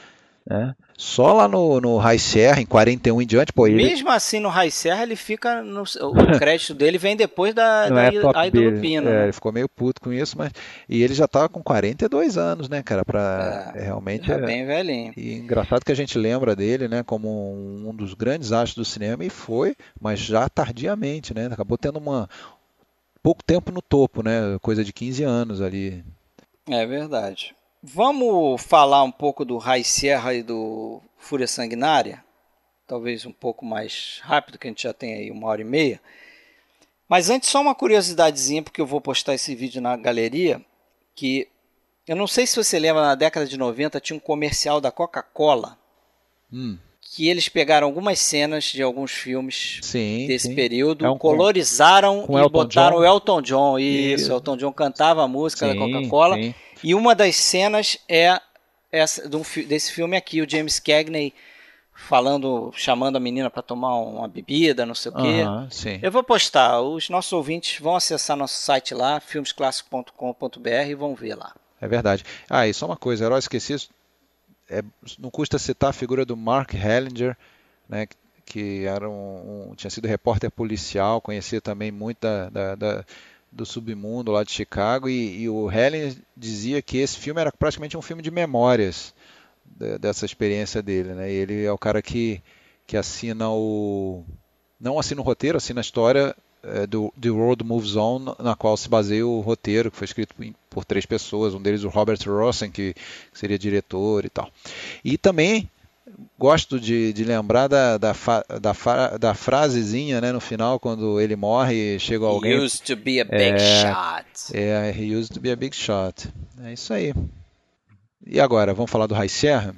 né? 0.50 0.74
Só 0.98 1.34
lá 1.34 1.48
no, 1.48 1.80
no 1.80 1.98
High 1.98 2.18
Serra, 2.18 2.62
em 2.62 2.66
41 2.66 3.22
em 3.22 3.28
diante, 3.28 3.54
pô. 3.54 3.68
Ele... 3.68 3.76
Mesmo 3.76 4.10
assim, 4.10 4.40
no 4.40 4.50
High 4.50 4.72
Serra, 4.72 5.04
ele 5.04 5.16
fica. 5.16 5.62
No, 5.62 5.84
o 5.84 6.14
crédito 6.40 6.74
dele 6.74 6.98
vem 6.98 7.16
depois 7.16 7.54
da, 7.54 7.90
da, 7.90 8.04
é 8.06 8.12
da 8.12 8.44
Lupino. 8.46 9.10
É, 9.10 9.14
né? 9.14 9.24
ele 9.26 9.34
ficou 9.34 9.52
meio 9.52 9.70
puto 9.70 10.02
com 10.02 10.12
isso, 10.12 10.38
mas. 10.38 10.52
E 10.90 11.04
ele 11.04 11.14
já 11.14 11.28
tava 11.28 11.50
com 11.50 11.62
42 11.62 12.38
anos, 12.38 12.68
né, 12.68 12.82
cara? 12.82 13.06
Pra, 13.06 13.74
é, 13.76 13.80
é 13.82 13.84
realmente. 13.84 14.32
É 14.32 14.40
bem 14.40 14.66
velhinho. 14.66 15.14
E 15.16 15.34
engraçado 15.34 15.84
que 15.86 15.92
a 15.92 15.96
gente 15.96 16.18
lembra 16.18 16.56
dele, 16.56 16.88
né, 16.88 17.04
como 17.04 17.54
um 17.88 17.94
dos 17.94 18.14
grandes 18.14 18.52
astros 18.52 18.88
do 18.88 18.92
cinema, 18.92 19.24
e 19.24 19.30
foi, 19.30 19.76
mas 20.02 20.20
já 20.20 20.48
tardiamente, 20.50 21.34
né? 21.34 21.48
Acabou 21.52 21.78
tendo 21.78 22.00
uma. 22.00 22.28
pouco 23.22 23.44
tempo 23.44 23.72
no 23.72 23.82
topo, 23.82 24.24
né? 24.24 24.58
Coisa 24.62 24.84
de 24.84 24.94
15 24.94 25.24
anos 25.24 25.62
ali. 25.62 26.04
É 26.70 26.86
verdade. 26.86 27.57
Vamos 27.82 28.62
falar 28.64 29.04
um 29.04 29.12
pouco 29.12 29.46
do 29.46 29.58
High 29.58 29.84
Sierra 29.84 30.34
e 30.34 30.42
do 30.42 31.02
Fúria 31.18 31.48
Sanguinária? 31.48 32.24
Talvez 32.88 33.26
um 33.26 33.32
pouco 33.32 33.66
mais 33.66 34.20
rápido, 34.24 34.58
que 34.58 34.68
a 34.68 34.70
gente 34.70 34.84
já 34.84 34.94
tem 34.94 35.14
aí 35.14 35.32
uma 35.32 35.48
hora 35.48 35.62
e 35.62 35.66
meia. 35.66 36.02
Mas 37.08 37.30
antes, 37.30 37.50
só 37.50 37.62
uma 37.62 37.76
curiosidadezinha, 37.76 38.64
porque 38.64 38.82
eu 38.82 38.86
vou 38.86 39.00
postar 39.00 39.36
esse 39.36 39.54
vídeo 39.56 39.82
na 39.82 39.96
galeria, 39.96 40.62
que 41.16 41.48
eu 42.08 42.16
não 42.16 42.26
sei 42.26 42.48
se 42.48 42.56
você 42.56 42.80
lembra, 42.80 43.02
na 43.02 43.16
década 43.16 43.46
de 43.46 43.58
90 43.58 44.00
tinha 44.00 44.18
um 44.18 44.20
comercial 44.20 44.82
da 44.82 44.92
Coca-Cola, 44.92 45.78
hum. 46.52 46.78
que 47.00 47.30
eles 47.30 47.48
pegaram 47.48 47.88
algumas 47.88 48.20
cenas 48.20 48.66
de 48.66 48.82
alguns 48.82 49.12
filmes 49.12 49.80
sim, 49.84 50.26
desse 50.28 50.48
sim. 50.48 50.56
período, 50.56 51.06
é 51.06 51.10
um, 51.10 51.18
colorizaram 51.18 52.26
com 52.26 52.38
e 52.38 52.42
Elton 52.42 52.50
botaram 52.50 52.98
John. 52.98 53.02
o 53.02 53.06
Elton 53.06 53.42
John. 53.42 53.80
Isso, 53.80 54.32
o 54.32 54.36
Elton 54.36 54.58
John 54.58 54.74
cantava 54.74 55.24
a 55.24 55.28
música 55.28 55.68
sim, 55.68 55.74
da 55.74 55.80
Coca-Cola. 55.80 56.38
E 56.84 56.96
uma 56.96 57.14
das 57.16 57.36
cenas 57.36 57.98
é 58.08 58.40
essa, 58.92 59.28
desse 59.68 59.92
filme 59.92 60.16
aqui, 60.16 60.42
o 60.42 60.50
James 60.50 60.80
Cagney 60.80 61.34
falando, 61.94 62.72
chamando 62.76 63.16
a 63.16 63.20
menina 63.20 63.50
para 63.50 63.64
tomar 63.64 63.96
uma 64.00 64.28
bebida, 64.28 64.86
não 64.86 64.94
sei 64.94 65.12
o 65.12 65.16
quê. 65.16 65.44
Uhum. 65.44 66.00
Eu 66.02 66.12
vou 66.12 66.24
postar, 66.24 66.80
os 66.82 67.10
nossos 67.10 67.34
ouvintes 67.34 67.80
vão 67.82 67.96
acessar 67.96 68.38
nosso 68.38 68.62
site 68.62 68.94
lá, 68.94 69.20
filmesclassico.com.br 69.20 70.70
e 70.88 70.96
vão 70.96 71.16
ver 71.16 71.36
lá. 71.36 71.56
É 71.82 71.88
verdade. 71.88 72.24
Ah, 72.50 72.68
e 72.68 72.74
só 72.74 72.86
uma 72.86 72.96
coisa, 72.96 73.26
Herói 73.26 73.40
Esquecido, 73.40 73.84
é, 74.70 74.84
não 75.18 75.30
custa 75.32 75.58
citar 75.58 75.90
a 75.90 75.94
figura 75.94 76.26
do 76.26 76.38
Mark 76.38 76.74
Hellinger, 76.74 77.36
né, 77.90 78.08
que 78.46 78.86
era 78.86 79.10
um, 79.10 79.72
um, 79.72 79.76
tinha 79.76 79.92
sido 79.92 80.08
repórter 80.08 80.52
policial, 80.52 81.20
conhecia 81.20 81.60
também 81.60 81.92
muito 81.92 82.20
da, 82.22 82.50
da, 82.50 82.76
da 82.76 83.06
do 83.52 83.66
submundo 83.66 84.32
lá 84.32 84.44
de 84.44 84.52
Chicago 84.52 85.10
e, 85.10 85.42
e 85.42 85.50
o 85.50 85.72
Helen 85.72 86.16
dizia 86.36 86.82
que 86.82 86.98
esse 86.98 87.18
filme 87.18 87.42
era 87.42 87.52
praticamente 87.52 87.98
um 87.98 88.02
filme 88.02 88.22
de 88.22 88.32
memórias 88.32 89.14
de, 89.66 89.98
dessa 89.98 90.26
experiência 90.26 90.82
dele, 90.82 91.14
né? 91.14 91.32
E 91.32 91.36
ele 91.36 91.64
é 91.64 91.72
o 91.72 91.78
cara 91.78 92.02
que, 92.02 92.42
que 92.86 92.98
assina 92.98 93.50
o 93.50 94.24
não 94.80 95.00
assina 95.00 95.22
o 95.22 95.24
roteiro, 95.24 95.58
assina 95.58 95.80
a 95.80 95.82
história 95.82 96.36
é, 96.64 96.86
do 96.86 97.14
The 97.20 97.30
World 97.30 97.64
Moves 97.64 97.96
On, 97.96 98.36
na 98.40 98.56
qual 98.56 98.76
se 98.78 98.90
baseia 98.90 99.26
o 99.26 99.42
roteiro, 99.42 99.90
que 99.90 99.98
foi 99.98 100.06
escrito 100.06 100.36
por 100.70 100.86
três 100.86 101.06
pessoas, 101.06 101.54
um 101.54 101.62
deles 101.62 101.84
o 101.84 101.90
Robert 101.90 102.20
Rossen, 102.26 102.70
que, 102.70 102.94
que 102.94 103.40
seria 103.40 103.58
diretor 103.58 104.26
e 104.26 104.30
tal. 104.30 104.52
E 105.04 105.18
também 105.18 105.70
gosto 106.38 106.80
de, 106.80 107.12
de 107.14 107.24
lembrar 107.24 107.68
da, 107.68 107.98
da, 107.98 108.14
da, 108.62 109.18
da, 109.18 109.34
frasezinha 109.34 110.22
né, 110.22 110.32
no 110.32 110.40
final, 110.40 110.80
quando 110.80 111.20
ele 111.20 111.36
morre 111.36 111.96
e 111.96 112.00
chega 112.00 112.26
alguém. 112.26 112.54
He 112.54 112.60
used 112.60 112.86
to 112.86 112.96
be 112.96 113.20
a 113.20 113.26
big 113.26 113.56
é, 113.56 113.60
shot. 113.60 114.58
É, 114.58 114.92
he 114.92 115.16
used 115.16 115.34
to 115.34 115.40
be 115.40 115.52
a 115.52 115.56
big 115.56 115.76
shot. 115.76 116.30
É 116.64 116.74
isso 116.74 116.94
aí. 116.94 117.14
E 118.26 118.40
agora, 118.40 118.74
vamos 118.74 118.92
falar 118.92 119.08
do 119.08 119.16
High 119.16 119.30
Sierra? 119.30 119.76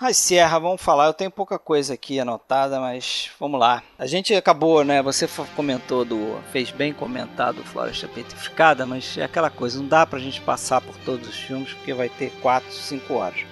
High 0.00 0.14
Sierra, 0.14 0.58
vamos 0.58 0.80
falar. 0.80 1.08
Eu 1.08 1.12
tenho 1.12 1.30
pouca 1.30 1.58
coisa 1.58 1.92
aqui 1.92 2.18
anotada, 2.18 2.80
mas 2.80 3.30
vamos 3.38 3.60
lá. 3.60 3.82
A 3.98 4.06
gente 4.06 4.34
acabou, 4.34 4.82
né? 4.82 5.02
Você 5.02 5.28
comentou 5.54 6.06
do. 6.06 6.38
fez 6.50 6.70
bem 6.70 6.94
comentado 6.94 7.62
Floresta 7.62 8.08
Petrificada, 8.08 8.86
mas 8.86 9.18
é 9.18 9.24
aquela 9.24 9.50
coisa, 9.50 9.78
não 9.78 9.86
dá 9.86 10.06
pra 10.06 10.18
gente 10.18 10.40
passar 10.40 10.80
por 10.80 10.96
todos 11.04 11.28
os 11.28 11.36
filmes, 11.36 11.74
porque 11.74 11.92
vai 11.92 12.08
ter 12.08 12.30
4, 12.40 12.72
5 12.72 13.12
horas. 13.12 13.49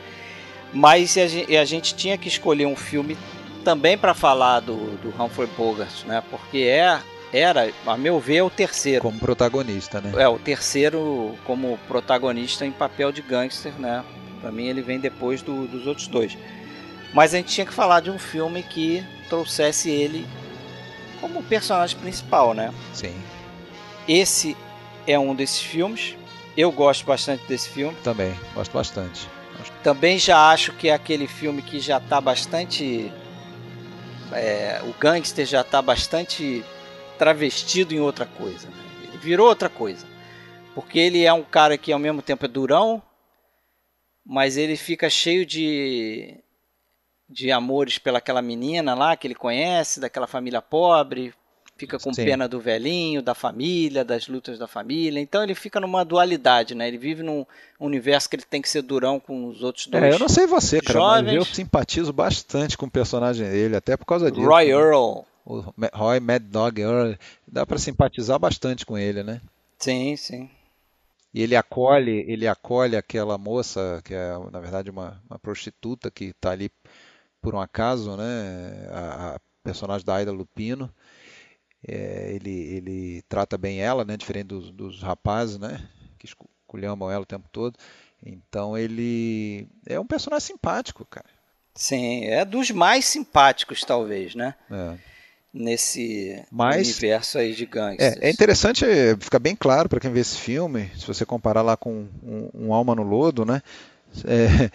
Mas 0.73 1.17
a 1.17 1.27
gente, 1.27 1.57
a 1.57 1.65
gente 1.65 1.95
tinha 1.95 2.19
que 2.19 2.29
escolher 2.29 2.67
um 2.67 2.77
filme 2.77 3.17
também 3.65 3.97
para 3.97 4.15
falar 4.15 4.61
do, 4.61 4.77
do 4.99 5.23
Humphrey 5.23 5.49
Bogart, 5.57 6.05
né? 6.05 6.23
Porque 6.31 6.59
é, 6.59 7.01
era, 7.33 7.71
a 7.87 7.97
meu 7.97 8.19
ver, 8.19 8.43
o 8.43 8.51
terceiro. 8.51 9.03
Como 9.03 9.19
protagonista, 9.19 10.01
né? 10.01 10.13
É, 10.17 10.29
o 10.29 10.39
terceiro 10.39 11.35
como 11.45 11.79
protagonista 11.89 12.65
em 12.65 12.73
papel 12.73 13.13
de 13.13 13.23
gangster, 13.23 13.73
né? 13.79 14.05
Para 14.41 14.53
mim 14.53 14.67
ele 14.67 14.83
vem 14.83 14.99
depois 14.99 15.43
do, 15.43 15.67
dos 15.67 15.87
outros 15.87 16.07
dois. 16.07 16.37
Mas 17.13 17.35
a 17.35 17.39
gente 17.39 17.53
tinha 17.53 17.67
que 17.67 17.73
falar 17.73 18.01
de 18.01 18.11
um 18.11 18.19
filme 18.19 18.63
que 18.63 19.05
trouxesse 19.29 19.91
ele 19.91 20.27
como 21.21 21.43
personagem 21.43 21.99
principal, 21.99 22.55
né? 22.55 22.73
Sim. 22.93 23.15
Esse 24.07 24.57
é 25.07 25.19
um 25.19 25.35
desses 25.35 25.61
filmes. 25.61 26.17
Eu 26.57 26.73
gosto 26.73 27.05
bastante 27.05 27.45
desse 27.47 27.69
filme. 27.69 27.97
Também, 28.03 28.35
gosto 28.55 28.73
bastante. 28.73 29.29
Também 29.83 30.19
já 30.19 30.51
acho 30.51 30.73
que 30.73 30.89
é 30.89 30.93
aquele 30.93 31.27
filme 31.27 31.63
que 31.63 31.81
já 31.81 31.99
está 31.99 32.21
bastante. 32.21 33.13
É, 34.33 34.81
o 34.85 34.93
gangster 34.99 35.47
já 35.47 35.63
está 35.63 35.81
bastante 35.81 36.65
travestido 37.19 37.95
em 37.95 38.01
outra 38.01 38.27
coisa. 38.27 38.69
Né? 38.69 38.75
Ele 39.05 39.19
virou 39.19 39.49
outra 39.49 39.69
coisa. 39.69 40.07
Porque 40.75 40.99
ele 40.99 41.25
é 41.25 41.33
um 41.33 41.43
cara 41.43 41.79
que 41.79 41.93
ao 41.93 41.99
mesmo 41.99 42.23
tempo 42.23 42.45
é 42.45 42.49
durão, 42.49 43.03
mas 44.25 44.57
ele 44.57 44.77
fica 44.77 45.09
cheio 45.09 45.47
de 45.47 46.39
de 47.29 47.53
amores 47.53 47.99
pelaquela 47.99 48.41
menina 48.41 48.95
lá 48.95 49.15
que 49.15 49.27
ele 49.27 49.35
conhece, 49.35 50.01
daquela 50.01 50.27
família 50.27 50.63
pobre, 50.63 51.35
fica 51.79 51.99
com 51.99 52.13
Sim. 52.13 52.25
pena 52.25 52.49
do 52.49 52.61
velhinho, 52.61 53.23
da 53.23 53.35
família, 53.35 54.05
das 54.05 54.27
lutas 54.27 54.59
da 54.59 54.67
família. 54.67 55.21
Então 55.21 55.43
ele 55.43 55.55
fica 55.55 55.79
numa 55.79 56.05
dualidade, 56.05 56.75
né? 56.75 56.89
Ele 56.89 56.99
vive 56.99 57.23
num 57.23 57.47
universo 57.79 58.29
que 58.29 58.35
ele 58.37 58.43
tem 58.43 58.61
que 58.61 58.69
ser 58.69 58.83
durão 58.83 59.21
com 59.21 59.47
os 59.47 59.63
outros 59.63 59.87
dois. 59.87 60.03
É, 60.03 60.13
eu 60.13 60.19
não 60.19 60.29
sei 60.29 60.47
você, 60.47 60.81
cara, 60.81 61.23
mas 61.23 61.33
eu 61.33 61.45
simpatizo 61.45 62.13
bastante 62.13 62.77
com 62.77 62.87
o 62.87 62.91
personagem 62.91 63.49
dele, 63.49 63.77
até 63.77 63.97
por 63.97 64.05
causa 64.05 64.31
disso. 64.31 64.47
Roy 64.47 64.67
né? 64.67 64.73
Earl. 64.73 65.25
O 65.47 65.65
Roy 65.95 66.21
Mad 66.21 66.43
Dog 66.43 66.81
Earl, 66.81 67.15
dá 67.47 67.65
pra 67.65 67.79
simpatizar 67.79 68.39
bastante 68.39 68.85
com 68.85 68.99
ele, 68.99 69.23
né? 69.23 69.41
Sim, 69.79 70.17
sim. 70.17 70.51
E 71.33 71.43
ele 71.43 71.55
acolhe, 71.55 72.25
ele 72.27 72.49
acolhe 72.49 72.97
aquela 72.97 73.39
moça 73.39 74.03
que 74.05 74.13
é, 74.13 74.33
na 74.51 74.61
verdade, 74.61 74.91
uma, 74.91 75.23
uma 75.31 75.39
prostituta 75.39 76.11
que 76.11 76.27
está 76.27 76.51
ali 76.51 76.71
por 77.41 77.55
um 77.55 77.61
acaso, 77.61 78.17
né? 78.17 78.89
A, 78.91 79.37
a 79.37 79.41
personagem 79.63 80.05
da 80.05 80.17
Aida 80.17 80.33
Lupino. 80.33 80.93
É, 81.87 82.33
ele, 82.35 82.51
ele 82.51 83.23
trata 83.29 83.57
bem 83.57 83.81
ela, 83.81 84.05
né? 84.05 84.17
Diferente 84.17 84.47
dos, 84.47 84.71
dos 84.71 85.03
rapazes, 85.03 85.59
né? 85.59 85.81
Que 86.19 86.27
esculhambam 86.27 87.11
ela 87.11 87.23
o 87.23 87.27
tempo 87.27 87.49
todo. 87.51 87.79
Então 88.25 88.77
ele 88.77 89.69
é 89.87 89.99
um 89.99 90.07
personagem 90.07 90.47
simpático, 90.49 91.05
cara. 91.05 91.27
Sim, 91.75 92.25
é 92.25 92.45
dos 92.45 92.71
mais 92.73 93.05
simpáticos, 93.05 93.83
talvez, 93.85 94.35
né? 94.35 94.55
É. 94.71 94.95
Nesse 95.55 96.45
Mas- 96.51 96.89
universo 96.89 97.39
aí 97.39 97.55
de 97.55 97.65
gangsters. 97.65 98.17
É, 98.21 98.27
é 98.27 98.31
interessante, 98.31 98.85
é, 98.85 99.17
fica 99.19 99.39
bem 99.39 99.55
claro 99.55 99.89
para 99.89 100.01
quem 100.01 100.13
vê 100.13 100.21
esse 100.21 100.37
filme, 100.37 100.91
se 100.97 101.07
você 101.07 101.25
comparar 101.25 101.63
lá 101.63 101.77
com 101.77 102.09
um, 102.23 102.51
um 102.53 102.75
Alma 102.75 102.95
no 102.95 103.03
Lodo, 103.03 103.45
né? 103.45 103.63
É, 104.25 104.71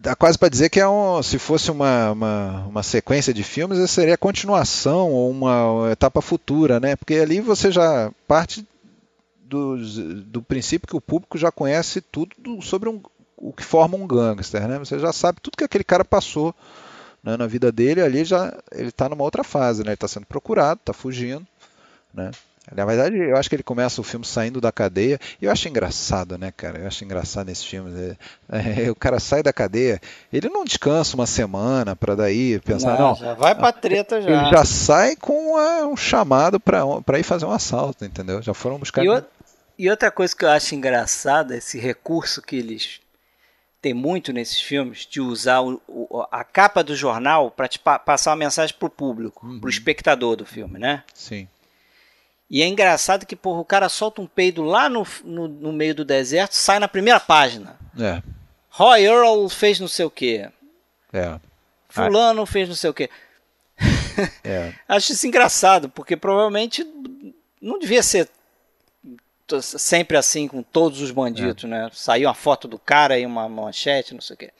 dá 0.00 0.16
quase 0.16 0.38
para 0.38 0.48
dizer 0.48 0.70
que 0.70 0.80
é 0.80 0.88
um, 0.88 1.22
se 1.22 1.38
fosse 1.38 1.70
uma, 1.70 2.10
uma, 2.12 2.66
uma 2.66 2.82
sequência 2.82 3.34
de 3.34 3.42
filmes, 3.42 3.78
essa 3.78 3.86
seria 3.94 4.14
a 4.14 4.18
continuação 4.18 5.10
ou 5.12 5.30
uma 5.30 5.90
etapa 5.92 6.20
futura, 6.22 6.80
né? 6.80 6.96
Porque 6.96 7.14
ali 7.14 7.40
você 7.40 7.70
já 7.70 8.10
parte 8.26 8.66
dos- 9.44 9.96
do 9.96 10.40
princípio 10.42 10.88
que 10.88 10.96
o 10.96 11.00
público 11.00 11.36
já 11.36 11.50
conhece 11.52 12.00
tudo 12.00 12.34
do- 12.38 12.62
sobre 12.62 12.88
um- 12.88 13.00
o 13.36 13.52
que 13.52 13.64
forma 13.64 13.96
um 13.96 14.06
gangster, 14.06 14.66
né? 14.66 14.78
Você 14.78 14.98
já 14.98 15.12
sabe 15.12 15.38
tudo 15.42 15.56
que 15.56 15.64
aquele 15.64 15.84
cara 15.84 16.04
passou 16.04 16.54
né, 17.22 17.36
na 17.36 17.46
vida 17.46 17.70
dele, 17.70 18.00
ali 18.00 18.24
já 18.24 18.56
ele 18.72 18.88
está 18.88 19.06
numa 19.06 19.24
outra 19.24 19.44
fase, 19.44 19.82
né? 19.82 19.88
Ele 19.90 19.94
está 19.94 20.08
sendo 20.08 20.24
procurado, 20.24 20.80
está 20.80 20.92
fugindo, 20.94 21.46
né? 22.14 22.30
Na 22.72 22.84
verdade, 22.84 23.16
eu 23.16 23.36
acho 23.36 23.48
que 23.48 23.56
ele 23.56 23.62
começa 23.62 24.00
o 24.00 24.04
filme 24.04 24.24
saindo 24.24 24.60
da 24.60 24.70
cadeia. 24.70 25.18
E 25.40 25.44
eu 25.44 25.50
acho 25.50 25.68
engraçado, 25.68 26.38
né, 26.38 26.52
cara? 26.56 26.78
Eu 26.78 26.86
acho 26.86 27.04
engraçado 27.04 27.46
nesses 27.46 27.64
filmes. 27.64 27.92
É, 27.96 28.16
é, 28.86 28.90
o 28.90 28.94
cara 28.94 29.18
sai 29.18 29.42
da 29.42 29.52
cadeia, 29.52 30.00
ele 30.32 30.48
não 30.48 30.64
descansa 30.64 31.14
uma 31.16 31.26
semana 31.26 31.96
para 31.96 32.14
daí 32.14 32.60
pensar, 32.60 32.98
não. 32.98 33.14
já 33.14 33.34
vai 33.34 33.54
pra 33.54 33.72
treta 33.72 34.20
já. 34.22 34.30
Ele 34.30 34.50
já 34.50 34.64
sai 34.64 35.16
com 35.16 35.52
uma- 35.52 35.86
um 35.86 35.96
chamado 35.96 36.60
para 36.60 37.18
ir 37.18 37.22
fazer 37.24 37.46
um 37.46 37.52
assalto, 37.52 38.04
entendeu? 38.04 38.40
Já 38.42 38.54
foram 38.54 38.78
buscar. 38.78 39.04
E, 39.04 39.08
o- 39.08 39.24
e 39.78 39.90
outra 39.90 40.10
coisa 40.10 40.34
que 40.36 40.44
eu 40.44 40.50
acho 40.50 40.74
engraçada, 40.74 41.56
esse 41.56 41.78
recurso 41.78 42.40
que 42.42 42.56
eles 42.56 43.00
têm 43.82 43.94
muito 43.94 44.30
nesses 44.32 44.60
filmes, 44.60 45.06
de 45.10 45.20
usar 45.22 45.60
o- 45.62 45.80
o- 45.88 46.26
a 46.30 46.44
capa 46.44 46.84
do 46.84 46.94
jornal 46.94 47.50
para 47.50 47.66
passar 47.98 48.30
uma 48.32 48.36
mensagem 48.36 48.76
pro 48.78 48.90
público, 48.90 49.46
Uhum. 49.46 49.58
pro 49.58 49.70
espectador 49.70 50.36
do 50.36 50.44
filme, 50.44 50.78
né? 50.78 51.02
Sim. 51.14 51.48
E 52.50 52.62
é 52.62 52.66
engraçado 52.66 53.24
que 53.24 53.36
porra, 53.36 53.60
o 53.60 53.64
cara 53.64 53.88
solta 53.88 54.20
um 54.20 54.26
peido 54.26 54.62
lá 54.62 54.88
no, 54.88 55.06
no, 55.24 55.46
no 55.46 55.72
meio 55.72 55.94
do 55.94 56.04
deserto, 56.04 56.52
sai 56.54 56.80
na 56.80 56.88
primeira 56.88 57.20
página. 57.20 57.78
É, 57.98 58.20
Roy 58.70 59.02
Earl 59.04 59.48
fez 59.48 59.78
não 59.78 59.86
sei 59.88 60.04
o 60.04 60.10
quê. 60.10 60.48
é, 61.12 61.38
Fulano 61.88 62.44
fez 62.46 62.68
não 62.68 62.74
sei 62.74 62.90
o 62.90 62.94
quê. 62.94 63.08
é. 64.44 64.72
Acho 64.88 65.12
isso 65.12 65.26
engraçado, 65.26 65.88
porque 65.88 66.16
provavelmente 66.16 66.84
não 67.60 67.78
devia 67.78 68.02
ser 68.02 68.28
sempre 69.60 70.16
assim 70.16 70.46
com 70.46 70.62
todos 70.62 71.00
os 71.00 71.10
bandidos, 71.10 71.64
né? 71.64 71.90
Saiu 71.92 72.28
uma 72.28 72.34
foto 72.34 72.68
do 72.68 72.78
cara 72.78 73.18
e 73.18 73.26
uma 73.26 73.48
manchete, 73.48 74.14
não 74.14 74.20
sei 74.20 74.34
o 74.34 74.38
quê. 74.38 74.52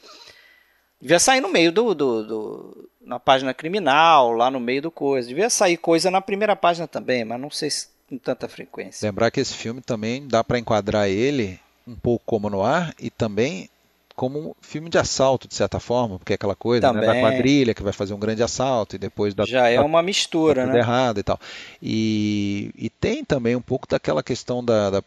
Devia 1.00 1.18
sair 1.18 1.40
no 1.40 1.48
meio 1.48 1.72
do, 1.72 1.94
do, 1.94 2.24
do- 2.26 2.88
na 3.00 3.18
página 3.18 3.54
criminal, 3.54 4.32
lá 4.32 4.50
no 4.50 4.60
meio 4.60 4.82
do 4.82 4.90
coisa. 4.90 5.28
Devia 5.28 5.48
sair 5.50 5.76
coisa 5.76 6.10
na 6.10 6.20
primeira 6.20 6.54
página 6.54 6.86
também, 6.86 7.24
mas 7.24 7.40
não 7.40 7.50
sei 7.50 7.70
se 7.70 7.88
com 8.08 8.18
tanta 8.18 8.48
frequência. 8.48 9.06
Lembrar 9.06 9.30
que 9.30 9.40
esse 9.40 9.54
filme 9.54 9.80
também 9.80 10.26
dá 10.26 10.42
para 10.44 10.58
enquadrar 10.58 11.08
ele 11.08 11.58
um 11.86 11.94
pouco 11.94 12.24
como 12.26 12.50
no 12.50 12.62
ar 12.62 12.94
e 12.98 13.08
também 13.10 13.68
como 14.14 14.38
um 14.50 14.54
filme 14.60 14.90
de 14.90 14.98
assalto, 14.98 15.48
de 15.48 15.54
certa 15.54 15.80
forma, 15.80 16.18
porque 16.18 16.34
é 16.34 16.36
aquela 16.36 16.54
coisa 16.54 16.92
né, 16.92 17.00
da 17.06 17.20
quadrilha 17.20 17.72
que 17.72 17.82
vai 17.82 17.92
fazer 17.92 18.12
um 18.12 18.18
grande 18.18 18.42
assalto 18.42 18.94
e 18.94 18.98
depois 18.98 19.32
dá, 19.32 19.46
Já 19.46 19.68
é 19.68 19.76
dá 19.76 19.84
uma 19.84 20.02
mistura, 20.02 20.64
tudo 20.64 20.72
né? 20.74 20.78
errado 20.80 21.20
e 21.20 21.22
tal. 21.22 21.40
E, 21.82 22.70
e 22.76 22.90
tem 22.90 23.24
também 23.24 23.56
um 23.56 23.62
pouco 23.62 23.88
daquela 23.88 24.22
questão 24.22 24.62
da, 24.62 24.90
da, 24.90 25.02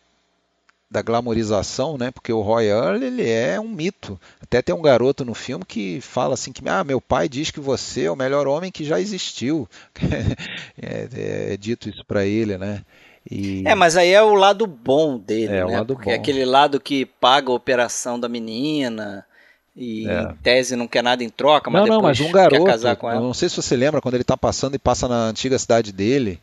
da 0.94 1.02
glamorização, 1.02 1.98
né? 1.98 2.12
Porque 2.12 2.32
o 2.32 2.42
Roy 2.42 2.68
Earl, 2.68 3.04
ele 3.04 3.28
é 3.30 3.60
um 3.60 3.68
mito. 3.68 4.20
Até 4.42 4.62
tem 4.62 4.74
um 4.76 4.82
garoto 4.82 5.26
no 5.26 5.34
filme 5.34 5.66
que 5.66 6.00
fala 6.00 6.36
assim 6.36 6.52
que 6.52 6.62
ah, 6.70 6.84
meu 6.84 7.02
pai 7.02 7.28
diz 7.28 7.50
que 7.52 7.60
você 7.60 8.04
é 8.04 8.12
o 8.12 8.16
melhor 8.16 8.48
homem 8.48 8.72
que 8.72 8.86
já 8.86 9.00
existiu. 9.00 9.68
é, 10.82 11.08
é- 11.14 11.54
é 11.54 11.58
dito 11.58 11.90
isso 11.90 12.06
para 12.06 12.26
ele, 12.26 12.58
né? 12.58 12.82
E, 13.30 13.64
É, 13.66 13.74
mas 13.74 13.96
aí 13.98 14.12
é 14.12 14.22
o 14.22 14.34
lado 14.36 14.68
bom 14.68 15.18
dele, 15.18 15.54
É, 15.54 15.66
o 15.66 15.70
né? 15.70 15.78
lado 15.78 15.96
Porque 15.96 16.10
é 16.12 16.16
bom. 16.16 16.22
aquele 16.22 16.46
lado 16.46 16.80
que 16.80 17.06
paga 17.06 17.50
a 17.52 17.56
operação 17.56 18.20
da 18.20 18.28
menina 18.30 19.26
e 19.76 20.08
É. 20.08 20.22
em 20.24 20.36
tese 20.44 20.76
não 20.76 20.88
quer 20.88 21.02
nada 21.02 21.24
em 21.24 21.30
troca, 21.30 21.70
mas 21.72 21.82
não, 21.82 21.88
não, 21.88 21.96
depois 21.98 22.20
mas 22.20 22.28
um 22.30 22.32
quer 22.32 22.50
garoto. 22.50 22.66
casar 22.66 22.96
com 22.98 23.10
ela. 23.10 23.20
não 23.20 23.34
sei 23.34 23.50
se 23.50 23.56
você 23.56 23.76
lembra 23.76 24.02
quando 24.02 24.16
ele 24.16 24.24
tá 24.24 24.38
passando 24.38 24.76
e 24.76 24.80
passa 24.80 25.08
na 25.08 25.28
antiga 25.30 25.58
cidade 25.58 25.92
dele. 25.92 26.40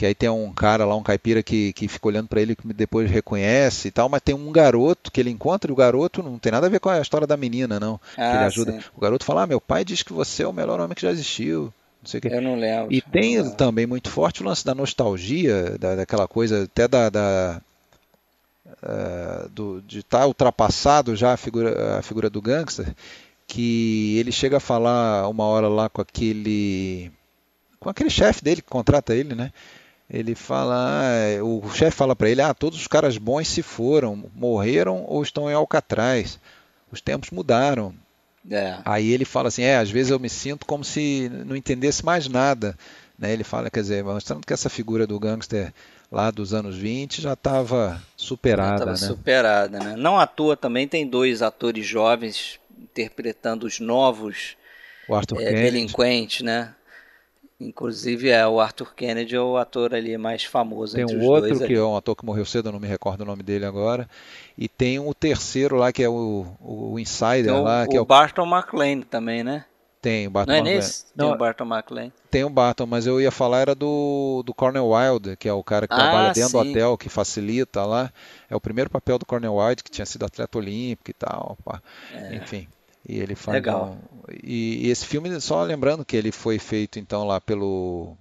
Que 0.00 0.06
aí 0.06 0.14
tem 0.14 0.30
um 0.30 0.50
cara 0.50 0.86
lá, 0.86 0.96
um 0.96 1.02
caipira 1.02 1.42
que, 1.42 1.74
que 1.74 1.86
fica 1.86 2.08
olhando 2.08 2.26
para 2.26 2.40
ele 2.40 2.56
que 2.56 2.66
depois 2.72 3.10
reconhece 3.10 3.88
e 3.88 3.90
tal, 3.90 4.08
mas 4.08 4.22
tem 4.22 4.34
um 4.34 4.50
garoto 4.50 5.12
que 5.12 5.20
ele 5.20 5.28
encontra 5.28 5.70
e 5.70 5.74
o 5.74 5.76
garoto 5.76 6.22
não 6.22 6.38
tem 6.38 6.50
nada 6.50 6.68
a 6.68 6.70
ver 6.70 6.80
com 6.80 6.88
a 6.88 7.02
história 7.02 7.26
da 7.26 7.36
menina, 7.36 7.78
não. 7.78 7.98
que 8.14 8.18
ele 8.18 8.26
Ah, 8.26 8.46
ajuda. 8.46 8.72
sim. 8.72 8.80
O 8.96 9.00
garoto 9.02 9.26
fala: 9.26 9.42
ah, 9.42 9.46
meu 9.46 9.60
pai 9.60 9.84
diz 9.84 10.02
que 10.02 10.14
você 10.14 10.42
é 10.42 10.48
o 10.48 10.54
melhor 10.54 10.80
homem 10.80 10.94
que 10.94 11.02
já 11.02 11.10
existiu. 11.10 11.64
Não 12.02 12.06
sei 12.08 12.16
o 12.16 12.22
quê. 12.22 12.28
Eu 12.32 12.40
não 12.40 12.56
lembro. 12.58 12.90
E 12.90 13.02
tem 13.02 13.46
também 13.50 13.86
muito 13.86 14.08
forte 14.08 14.42
o 14.42 14.46
lance 14.46 14.64
da 14.64 14.74
nostalgia, 14.74 15.76
da, 15.78 15.94
daquela 15.96 16.26
coisa 16.26 16.64
até 16.64 16.88
da, 16.88 17.10
da 17.10 17.60
eh, 18.82 19.48
do, 19.50 19.82
de 19.82 19.98
estar 19.98 20.26
ultrapassado 20.26 21.14
já 21.14 21.34
a 21.34 21.36
figura, 21.36 21.98
a 21.98 22.02
figura 22.02 22.30
do 22.30 22.40
gangster, 22.40 22.86
que 23.46 24.16
ele 24.18 24.32
chega 24.32 24.56
a 24.56 24.60
falar 24.60 25.28
uma 25.28 25.44
hora 25.44 25.68
lá 25.68 25.90
com 25.90 26.00
aquele 26.00 27.12
com 27.78 27.90
aquele 27.90 28.08
chefe 28.08 28.42
dele 28.42 28.62
que 28.62 28.68
contrata 28.70 29.14
ele, 29.14 29.34
né? 29.34 29.52
Ele 30.12 30.34
fala, 30.34 30.74
ah, 30.76 31.44
o 31.44 31.70
chefe 31.70 31.96
fala 31.96 32.16
para 32.16 32.28
ele, 32.28 32.42
ah, 32.42 32.52
todos 32.52 32.80
os 32.80 32.88
caras 32.88 33.16
bons 33.16 33.46
se 33.46 33.62
foram, 33.62 34.24
morreram 34.34 35.04
ou 35.06 35.22
estão 35.22 35.48
em 35.48 35.54
Alcatraz. 35.54 36.38
Os 36.90 37.00
tempos 37.00 37.30
mudaram. 37.30 37.94
É. 38.50 38.78
Aí 38.84 39.12
ele 39.12 39.24
fala 39.24 39.48
assim, 39.48 39.62
é, 39.62 39.76
às 39.76 39.88
vezes 39.88 40.10
eu 40.10 40.18
me 40.18 40.28
sinto 40.28 40.66
como 40.66 40.82
se 40.82 41.30
não 41.46 41.54
entendesse 41.54 42.04
mais 42.04 42.26
nada. 42.26 42.76
Né? 43.16 43.32
Ele 43.32 43.44
fala, 43.44 43.70
quer 43.70 43.82
dizer, 43.82 44.02
mostrando 44.02 44.44
que 44.44 44.52
essa 44.52 44.68
figura 44.68 45.06
do 45.06 45.20
gangster 45.20 45.72
lá 46.10 46.32
dos 46.32 46.52
anos 46.52 46.76
20 46.76 47.22
já 47.22 47.34
estava 47.34 48.02
superada, 48.16 48.74
Estava 48.74 48.90
né? 48.90 48.96
superada, 48.96 49.78
né? 49.78 49.94
Não 49.96 50.18
à 50.18 50.26
toa 50.26 50.56
também 50.56 50.88
tem 50.88 51.06
dois 51.06 51.40
atores 51.40 51.86
jovens 51.86 52.58
interpretando 52.76 53.64
os 53.64 53.78
novos 53.78 54.56
é, 55.38 55.52
delinquentes, 55.52 56.42
né? 56.42 56.74
Inclusive 57.60 58.28
é 58.30 58.44
o 58.46 58.58
Arthur 58.60 58.92
Kennedy 58.94 59.36
é 59.36 59.40
o 59.40 59.56
ator 59.56 59.94
ali 59.94 60.16
mais 60.18 60.42
famoso 60.44 60.96
Tem 60.96 61.04
um 61.04 61.20
outro 61.20 61.58
dois. 61.58 61.60
que 61.60 61.74
ali. 61.74 61.74
é 61.74 61.82
um 61.82 61.96
ator 61.96 62.16
que 62.16 62.24
morreu 62.24 62.44
cedo, 62.44 62.68
eu 62.68 62.72
não 62.72 62.80
me 62.80 62.88
recordo 62.88 63.22
o 63.22 63.24
nome 63.26 63.42
dele 63.42 63.64
agora. 63.64 64.08
E 64.58 64.68
tem 64.68 64.98
o 64.98 65.14
terceiro 65.14 65.76
lá 65.76 65.92
que 65.92 66.02
é 66.02 66.08
o, 66.08 66.46
o 66.60 66.98
Insider 66.98 67.44
Tem 67.44 67.52
o, 67.52 67.62
lá, 67.62 67.86
que 67.86 67.96
é 67.96 68.00
o 68.00 68.02
o 68.02 68.06
Barton 68.06 68.46
McLean 68.46 69.02
também, 69.02 69.42
né? 69.44 69.66
tem 70.00 70.26
o 70.26 70.30
Barton 70.30 70.52
Não 70.52 70.54
é 70.54 70.60
nesse? 70.60 71.06
Tem 71.16 71.28
Não, 71.28 71.32
o 71.32 71.36
Barton 71.36 71.64
McLean. 71.64 72.12
tem 72.30 72.44
o 72.44 72.50
Barton, 72.50 72.86
mas 72.86 73.06
eu 73.06 73.20
ia 73.20 73.30
falar 73.30 73.60
era 73.60 73.74
do, 73.74 74.42
do 74.44 74.54
Cornel 74.54 74.88
Wilde, 74.88 75.36
que 75.36 75.48
é 75.48 75.52
o 75.52 75.64
cara 75.64 75.86
que 75.88 75.94
Ah, 75.94 75.96
trabalha 75.96 76.30
dentro 76.30 76.52
do 76.52 76.58
sim. 76.58 76.70
hotel, 76.70 76.96
que 76.98 77.08
facilita 77.08 77.84
lá. 77.84 78.12
É 78.48 78.56
o 78.56 78.60
primeiro 78.60 78.90
papel 78.90 79.18
do 79.18 79.26
Cornel 79.26 79.54
Wilde, 79.56 79.82
que 79.84 79.90
tinha 79.90 80.06
sido 80.06 80.24
atleta 80.24 80.58
olímpico 80.58 81.10
e 81.10 81.14
tal. 81.14 81.58
pá. 81.64 81.82
Enfim. 82.30 82.68
E 83.10 83.18
ele 83.18 83.34
faz. 83.34 83.54
Legal. 83.54 83.96
um- 83.96 84.32
e, 84.44 84.86
e 84.86 84.90
esse 84.90 85.04
filme, 85.06 85.40
só 85.40 85.62
lembrando 85.64 86.04
que 86.04 86.16
ele 86.16 86.30
foi 86.30 86.58
feito 86.58 86.98
então 86.98 87.26
lá 87.26 87.40
pelo 87.40 88.16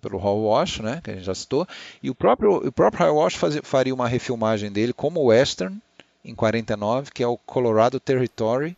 pelo 0.00 0.16
Hall 0.16 0.40
Walsh, 0.44 0.78
né, 0.80 0.98
que 1.04 1.10
a 1.10 1.14
gente 1.14 1.24
já 1.26 1.34
citou, 1.34 1.68
e 2.02 2.08
o 2.08 2.14
próprio 2.14 2.66
o 2.66 2.72
próprio 2.72 3.04
Hall 3.12 3.28
fazia- 3.30 3.62
faria 3.62 3.94
uma 3.94 4.08
refilmagem 4.08 4.72
dele 4.72 4.94
como 4.94 5.24
western 5.24 5.76
em 6.24 6.34
49, 6.34 7.10
que 7.12 7.22
é 7.22 7.26
o 7.26 7.36
Colorado 7.36 8.00
Territory. 8.00 8.74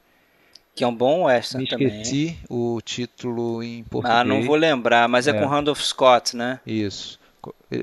Que 0.75 0.83
é 0.83 0.87
um 0.87 0.95
bom 0.95 1.25
western 1.25 1.63
Me 1.65 1.71
também. 1.71 1.87
esqueci 2.03 2.37
o 2.49 2.81
título 2.83 3.63
em 3.63 3.85
português. 3.85 4.21
Ah, 4.21 4.25
não 4.25 4.43
vou 4.43 4.57
lembrar, 4.57 5.09
mas 5.09 5.29
é, 5.29 5.31
É. 5.31 5.35
com 5.41 5.47
Randolph 5.47 5.81
Scott, 5.83 6.35
né? 6.37 6.59
Isso. 6.67 7.21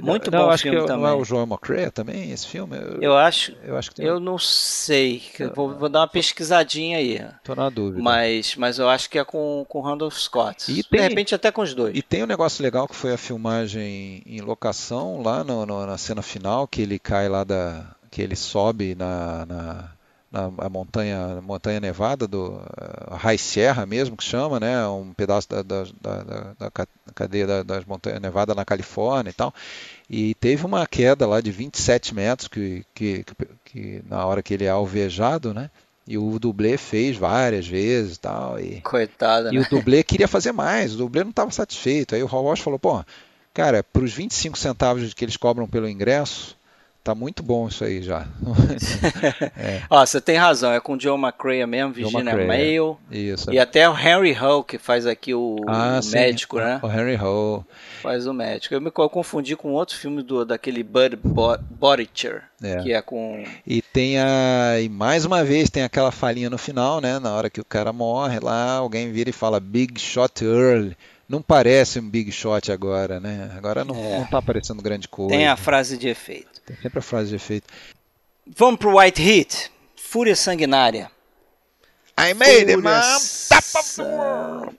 Muito 0.03 0.29
não, 0.31 0.45
bom 0.45 0.49
acho 0.51 0.63
filme 0.63 0.79
que 0.81 0.85
também. 0.87 1.01
Não 1.03 1.09
é 1.09 1.13
o 1.13 1.25
Joel 1.25 1.43
McCrea 1.47 1.91
também, 1.91 2.31
esse 2.31 2.47
filme? 2.47 2.77
Eu, 2.77 3.01
Eu 3.01 3.17
acho, 3.17 3.53
eu 3.63 3.75
acho 3.77 3.89
que 3.89 3.95
tem. 3.97 4.05
eu 4.05 4.19
não 4.19 4.37
sei, 4.37 5.21
eu 5.39 5.53
vou, 5.53 5.75
vou 5.75 5.89
dar 5.89 6.01
uma 6.01 6.07
pesquisadinha 6.07 6.97
aí. 6.97 7.21
Tô 7.43 7.55
na 7.55 7.69
dúvida. 7.69 8.01
Mas, 8.01 8.55
mas 8.55 8.77
eu 8.79 8.87
acho 8.87 9.09
que 9.09 9.17
é 9.19 9.23
com 9.25 9.65
com 9.67 9.81
Randolph 9.81 10.15
Scott. 10.17 10.71
E 10.71 10.75
De 10.75 10.83
tem- 10.83 11.01
repente 11.01 11.33
até 11.35 11.51
com 11.51 11.61
os 11.61 11.73
dois. 11.73 11.97
E 11.97 12.01
tem 12.01 12.23
um 12.23 12.27
negócio 12.27 12.63
legal 12.63 12.87
que 12.87 12.95
foi 12.95 13.13
a 13.13 13.17
filmagem 13.17 14.21
em 14.25 14.41
locação 14.41 15.21
lá 15.21 15.43
no- 15.43 15.65
no- 15.65 15.85
na 15.85 15.97
cena 15.97 16.21
final, 16.21 16.67
que 16.67 16.81
ele 16.81 16.99
cai 16.99 17.27
lá 17.27 17.43
da. 17.43 17.85
que 18.11 18.21
ele 18.21 18.35
sobe 18.35 18.95
na, 18.95 19.45
na, 19.45 19.91
na 20.31 20.51
a 20.59 20.69
montanha, 20.69 21.41
montanha 21.41 21.79
nevada 21.79 22.27
do 22.27 22.61
eh, 22.79 23.15
High 23.15 23.37
Sierra 23.37 23.85
mesmo, 23.85 24.15
que 24.15 24.23
chama, 24.23 24.59
né? 24.59 24.87
Um 24.87 25.13
pedaço 25.13 25.49
da, 25.49 25.61
da, 25.63 25.83
da, 26.01 26.23
da- 26.23 26.53
da 26.59 26.71
ca- 26.71 26.87
cadeia 27.15 27.47
da- 27.47 27.63
das 27.63 27.85
montanhas 27.85 28.21
nevadas 28.21 28.55
na 28.55 28.63
Califórnia 28.65 29.31
e 29.31 29.33
tal. 29.33 29.53
E 30.09 30.35
teve 30.35 30.65
uma 30.65 30.85
queda 30.87 31.25
lá 31.27 31.41
de 31.41 31.51
27 31.51 32.13
metros 32.13 32.47
que, 32.47 32.83
que, 32.93 33.23
que, 33.23 33.47
que 33.65 34.01
na 34.07 34.25
hora 34.25 34.41
que 34.43 34.53
ele 34.53 34.65
é 34.65 34.69
alvejado, 34.69 35.53
né? 35.53 35.69
E 36.07 36.17
o 36.17 36.39
dublê 36.39 36.75
fez 36.77 37.15
várias 37.17 37.67
vezes 37.67 38.15
e 38.15 38.19
tal. 38.19 38.59
E, 38.59 38.81
Coitada, 38.81 39.51
e 39.51 39.55
né? 39.59 39.61
o 39.61 39.69
dublê 39.69 40.03
queria 40.03 40.27
fazer 40.27 40.51
mais, 40.51 40.95
o 40.95 40.97
dublê 40.97 41.23
não 41.23 41.29
estava 41.29 41.51
satisfeito. 41.51 42.15
Aí 42.15 42.23
o 42.23 42.27
Hal 42.27 42.43
Walsh 42.43 42.61
falou, 42.61 42.79
pô, 42.79 43.03
cara, 43.53 43.83
para 43.83 44.03
os 44.03 44.11
25 44.11 44.57
centavos 44.57 45.13
que 45.13 45.23
eles 45.25 45.37
cobram 45.37 45.67
pelo 45.67 45.87
ingresso, 45.87 46.57
tá 47.03 47.15
muito 47.15 47.41
bom 47.41 47.67
isso 47.67 47.83
aí 47.83 48.01
já. 48.01 48.27
Ó, 49.89 50.05
você 50.05 50.19
tem 50.21 50.35
razão, 50.37 50.71
é 50.71 50.79
com 50.79 50.93
o 50.93 50.99
Joe 50.99 51.17
McCrea 51.19 51.65
mesmo, 51.65 51.93
Virginia. 51.93 52.35
Mayo. 52.45 52.97
Isso. 53.11 53.51
E 53.51 53.59
até 53.59 53.89
o 53.89 53.97
Henry 53.97 54.31
Hull, 54.37 54.63
que 54.63 54.77
faz 54.77 55.05
aqui 55.05 55.33
o, 55.33 55.57
Ah, 55.67 55.97
o 55.99 56.03
sim, 56.03 56.11
médico, 56.15 56.57
né? 56.57 56.79
O 56.83 56.87
Henry 56.87 57.15
Hall. 57.15 57.65
Faz 58.01 58.27
o 58.27 58.33
médico. 58.33 58.73
Eu 58.73 58.81
me 58.81 58.91
eu 58.97 59.09
confundi 59.09 59.55
com 59.55 59.71
outro 59.71 59.95
filme 59.97 60.21
do, 60.21 60.45
daquele 60.45 60.83
Bud 60.83 61.15
Bo- 61.23 61.57
Bodicher, 61.71 62.43
É. 62.61 62.77
que 62.81 62.93
é 62.93 63.01
com... 63.01 63.43
E 63.65 63.81
tem 63.81 64.19
a. 64.19 64.79
E 64.81 64.89
mais 64.89 65.25
uma 65.25 65.43
vez 65.43 65.69
tem 65.69 65.83
aquela 65.83 66.11
falinha 66.11 66.49
no 66.49 66.57
final, 66.57 66.99
né? 67.01 67.17
Na 67.19 67.33
hora 67.33 67.49
que 67.49 67.61
o 67.61 67.65
cara 67.65 67.91
morre 67.93 68.39
lá, 68.39 68.73
alguém 68.73 69.11
vira 69.11 69.29
e 69.29 69.33
fala 69.33 69.59
Big 69.59 69.99
Shot 69.99 70.43
Early. 70.43 70.95
Não 71.27 71.41
parece 71.43 71.99
um 71.99 72.09
Big 72.09 72.31
Shot 72.31 72.71
agora, 72.71 73.19
né? 73.19 73.51
Agora 73.55 73.85
não, 73.85 73.95
É. 73.95 74.17
não 74.19 74.25
tá 74.25 74.41
parecendo 74.41 74.81
grande 74.81 75.07
coisa. 75.07 75.29
Tem 75.35 75.47
a 75.47 75.55
frase 75.55 75.95
de 75.97 76.07
efeito. 76.07 76.58
Tem 76.69 76.77
sempre 76.83 76.99
a 76.99 77.01
frase 77.01 77.29
de 77.31 77.35
efeito. 77.35 77.67
Vamos 78.45 78.79
pro 78.79 78.99
White 78.99 79.19
Heat. 79.21 79.71
Fúria 79.95 80.35
Sanguinária. 80.35 81.09
I 82.15 82.33
made 82.35 82.51
it, 82.51 82.73
Fúria 82.73 82.77
man! 82.83 84.69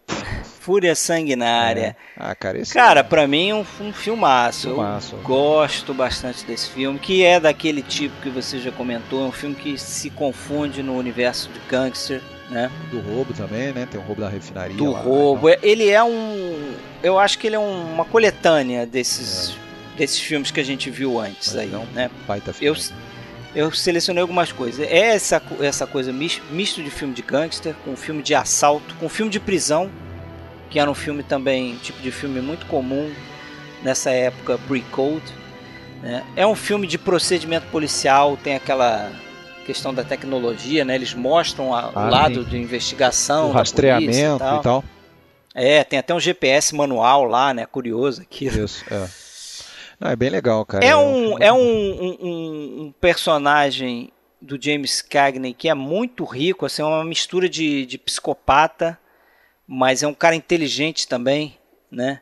Fúria 0.61 0.95
Sanguinária. 0.95 1.97
Ah, 2.17 2.35
cara, 2.35 2.59
esse 2.59 2.75
Cara, 2.75 3.03
pra 3.03 3.27
mim 3.27 3.49
é 3.51 3.55
um, 3.55 3.67
um 3.81 3.93
filmaço. 3.93 4.69
Filmaço. 4.69 5.17
Eu 5.17 5.23
gosto 5.23 5.93
bastante 5.95 6.45
desse 6.45 6.69
filme, 6.71 6.99
que 6.99 7.25
é 7.25 7.41
daquele 7.41 7.83
tipo 7.83 8.15
que 8.21 8.29
você 8.29 8.59
já 8.61 8.71
comentou, 8.71 9.25
é 9.25 9.29
um 9.29 9.33
filme 9.33 9.57
que 9.57 9.77
se 9.79 10.11
confunde 10.11 10.83
no 10.83 10.97
universo 10.97 11.49
de 11.49 11.59
gangster, 11.61 12.21
né? 12.51 12.71
do 12.91 13.01
roubo 13.01 13.33
também, 13.33 13.73
né? 13.73 13.89
Tem 13.91 13.99
o 13.99 14.05
roubo 14.05 14.21
da 14.21 14.29
refinaria. 14.29 14.77
Do 14.77 14.93
lá, 14.93 15.01
roubo. 15.01 15.49
Ele 15.49 15.89
é 15.89 16.03
um. 16.05 16.75
Eu 17.03 17.19
acho 17.19 17.39
que 17.39 17.47
ele 17.47 17.57
é 17.57 17.59
um- 17.59 17.95
uma 17.95 18.05
coletânea 18.05 18.85
desses, 18.87 19.57
desses 20.01 20.19
filmes 20.21 20.51
que 20.51 20.59
a 20.61 20.65
gente 20.65 20.89
viu 20.91 21.19
antes 21.21 21.49
Mas 21.55 21.57
aí, 21.57 21.75
um 21.75 21.85
né? 21.93 22.11
Baita 22.27 22.55
Eu, 22.61 22.75
filme. 22.75 23.01
eu 23.55 23.71
selecionei 23.73 24.23
algumas 24.23 24.51
coisas. 24.51 24.81
É 24.87 24.99
essa, 25.15 25.43
essa 25.61 25.87
coisa 25.87 26.13
mis- 26.13 26.41
misto 26.51 26.83
de 26.83 26.91
filme 26.91 27.13
de 27.15 27.23
gangster, 27.23 27.75
com 27.85 27.95
filme 27.97 28.23
de 28.23 28.35
assalto, 28.35 28.95
com 28.99 29.09
filme 29.09 29.31
de 29.31 29.39
prisão, 29.39 29.91
que 30.71 30.79
era 30.81 30.91
um 30.91 30.95
filme 30.95 31.23
também, 31.23 31.77
tipo 31.83 32.01
de 32.03 32.11
filme 32.11 32.41
muito 32.41 32.65
comum 32.67 33.13
nessa 33.83 34.11
época 34.11 34.59
pre-code. 34.67 35.33
né? 36.03 36.25
É 36.35 36.47
um 36.47 36.55
filme 36.55 36.87
de 36.87 36.97
procedimento 36.97 37.67
policial, 37.67 38.37
tem 38.43 38.55
aquela 38.55 39.11
questão 39.67 39.93
da 39.93 40.03
tecnologia, 40.03 40.83
né? 40.85 40.95
Eles 40.95 41.13
mostram 41.13 41.75
a- 41.75 41.91
Ah, 41.95 42.07
o 42.07 42.11
lado 42.11 42.43
sim. 42.45 42.49
de 42.51 42.57
investigação, 42.57 43.51
O 43.51 43.53
rastreamento 43.53 44.37
e 44.37 44.39
tal. 44.39 44.59
e 44.59 44.63
tal. 44.63 44.85
É, 45.55 45.85
tem 45.85 45.99
até 45.99 46.15
um 46.15 46.21
GPS 46.21 46.75
manual 46.75 47.25
lá, 47.25 47.53
né? 47.53 47.67
Curioso 47.67 48.23
aquilo. 48.23 48.65
Isso, 48.65 48.83
é. 48.91 49.07
Não, 50.01 50.11
é 50.11 50.17
bem 50.17 50.31
legal, 50.31 50.65
cara. 50.65 50.85
É 50.85 50.97
um, 50.97 51.39
é 51.39 51.53
um, 51.53 51.59
um, 51.59 52.17
um- 52.21 52.83
um 52.87 52.95
personagem 53.01 54.11
do 54.41 54.59
James 54.61 55.03
Cagney 55.03 55.53
que 55.53 55.69
é 55.69 55.75
muito 55.75 56.25
rico, 56.25 56.65
assim, 56.65 56.81
é 56.81 56.85
uma 56.87 57.05
mistura 57.05 57.49
de, 57.49 57.85
de 57.85 57.99
psicopata, 57.99 58.99
mas 59.69 60.03
é 60.03 60.07
um 60.07 60.15
cara 60.15 60.35
inteligente 60.35 61.07
também, 61.07 61.57
né? 61.91 62.21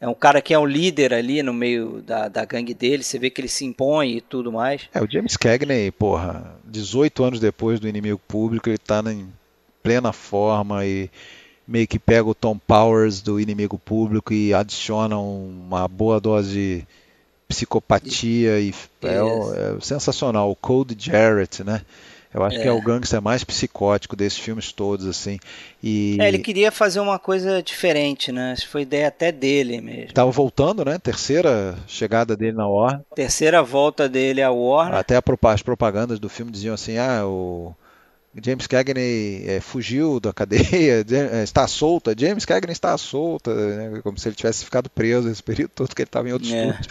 É 0.00 0.08
um 0.08 0.14
cara 0.14 0.40
que 0.40 0.52
é 0.54 0.58
o 0.58 0.64
líder 0.64 1.12
ali 1.12 1.42
no 1.42 1.52
meio 1.52 2.00
da, 2.02 2.26
da 2.26 2.44
gangue 2.44 2.72
dele, 2.74 3.02
você 3.04 3.18
vê 3.18 3.28
que 3.30 3.40
ele 3.40 3.48
se 3.48 3.64
impõe 3.66 4.16
e 4.16 4.20
tudo 4.20 4.50
mais. 4.50 4.88
É, 4.94 5.00
o 5.00 5.08
James 5.08 5.36
Cagney, 5.36 5.90
porra, 5.92 6.56
18 6.64 7.22
anos 7.22 7.38
depois 7.40 7.78
do 7.78 7.86
Inimigo 7.86 8.18
Público, 8.26 8.68
ele 8.68 8.78
tá 8.78 9.02
em 9.06 9.28
plena 9.82 10.10
forma 10.12 10.84
e 10.86 11.10
meio 11.68 11.86
que 11.86 11.98
pega 11.98 12.24
o 12.26 12.34
Tom 12.34 12.56
Powers 12.58 13.20
do 13.20 13.38
Inimigo 13.38 13.78
Público 13.78 14.32
e 14.32 14.52
adiciona 14.54 15.18
uma 15.18 15.86
boa 15.86 16.18
dose 16.18 16.52
de 16.52 16.86
psicopatia 17.50 18.60
e 18.60 18.72
é, 19.02 19.08
é 19.08 19.80
sensacional. 19.80 20.50
O 20.50 20.56
Cold 20.56 20.96
Jarrett, 20.98 21.64
né? 21.64 21.82
Eu 22.32 22.44
acho 22.44 22.60
que 22.60 22.68
é 22.68 22.70
o 22.70 22.80
gangster 22.80 23.20
mais 23.20 23.42
psicótico 23.42 24.14
desses 24.14 24.38
filmes 24.38 24.70
todos, 24.70 25.04
assim. 25.04 25.40
E 25.82 26.16
É, 26.20 26.28
ele 26.28 26.38
queria 26.38 26.70
fazer 26.70 27.00
uma 27.00 27.18
coisa 27.18 27.60
diferente, 27.60 28.30
né? 28.30 28.52
Acho 28.52 28.62
que 28.62 28.68
foi 28.68 28.82
ideia 28.82 29.08
até 29.08 29.32
dele 29.32 29.80
mesmo. 29.80 30.12
tava 30.12 30.30
voltando, 30.30 30.84
né? 30.84 30.96
Terceira 30.96 31.76
chegada 31.88 32.36
dele 32.36 32.56
na 32.56 32.68
Warner. 32.68 33.00
Terceira 33.16 33.64
volta 33.64 34.08
dele 34.08 34.40
à 34.40 34.50
Warner. 34.52 34.94
Até 34.94 35.20
as 35.42 35.62
propagandas 35.62 36.20
do 36.20 36.28
filme 36.28 36.52
diziam 36.52 36.74
assim: 36.74 36.98
ah, 36.98 37.26
o 37.26 37.74
James 38.42 38.66
Cagney 38.68 39.44
eh, 39.48 39.60
fugiu 39.60 40.20
da 40.20 40.32
cadeia, 40.32 41.04
eh, 41.10 41.42
está 41.42 41.66
solta, 41.66 42.14
James 42.16 42.44
Cagney 42.44 42.72
está 42.72 42.96
solta, 42.96 43.52
né? 43.54 44.00
como 44.02 44.16
se 44.18 44.28
ele 44.28 44.36
tivesse 44.36 44.64
ficado 44.64 44.88
preso 44.88 45.28
esse 45.28 45.42
período 45.42 45.70
todo 45.74 45.94
que 45.94 46.02
ele 46.02 46.08
estava 46.08 46.28
em 46.28 46.32
outro 46.32 46.48
É. 46.54 46.70
estúdio. 46.70 46.90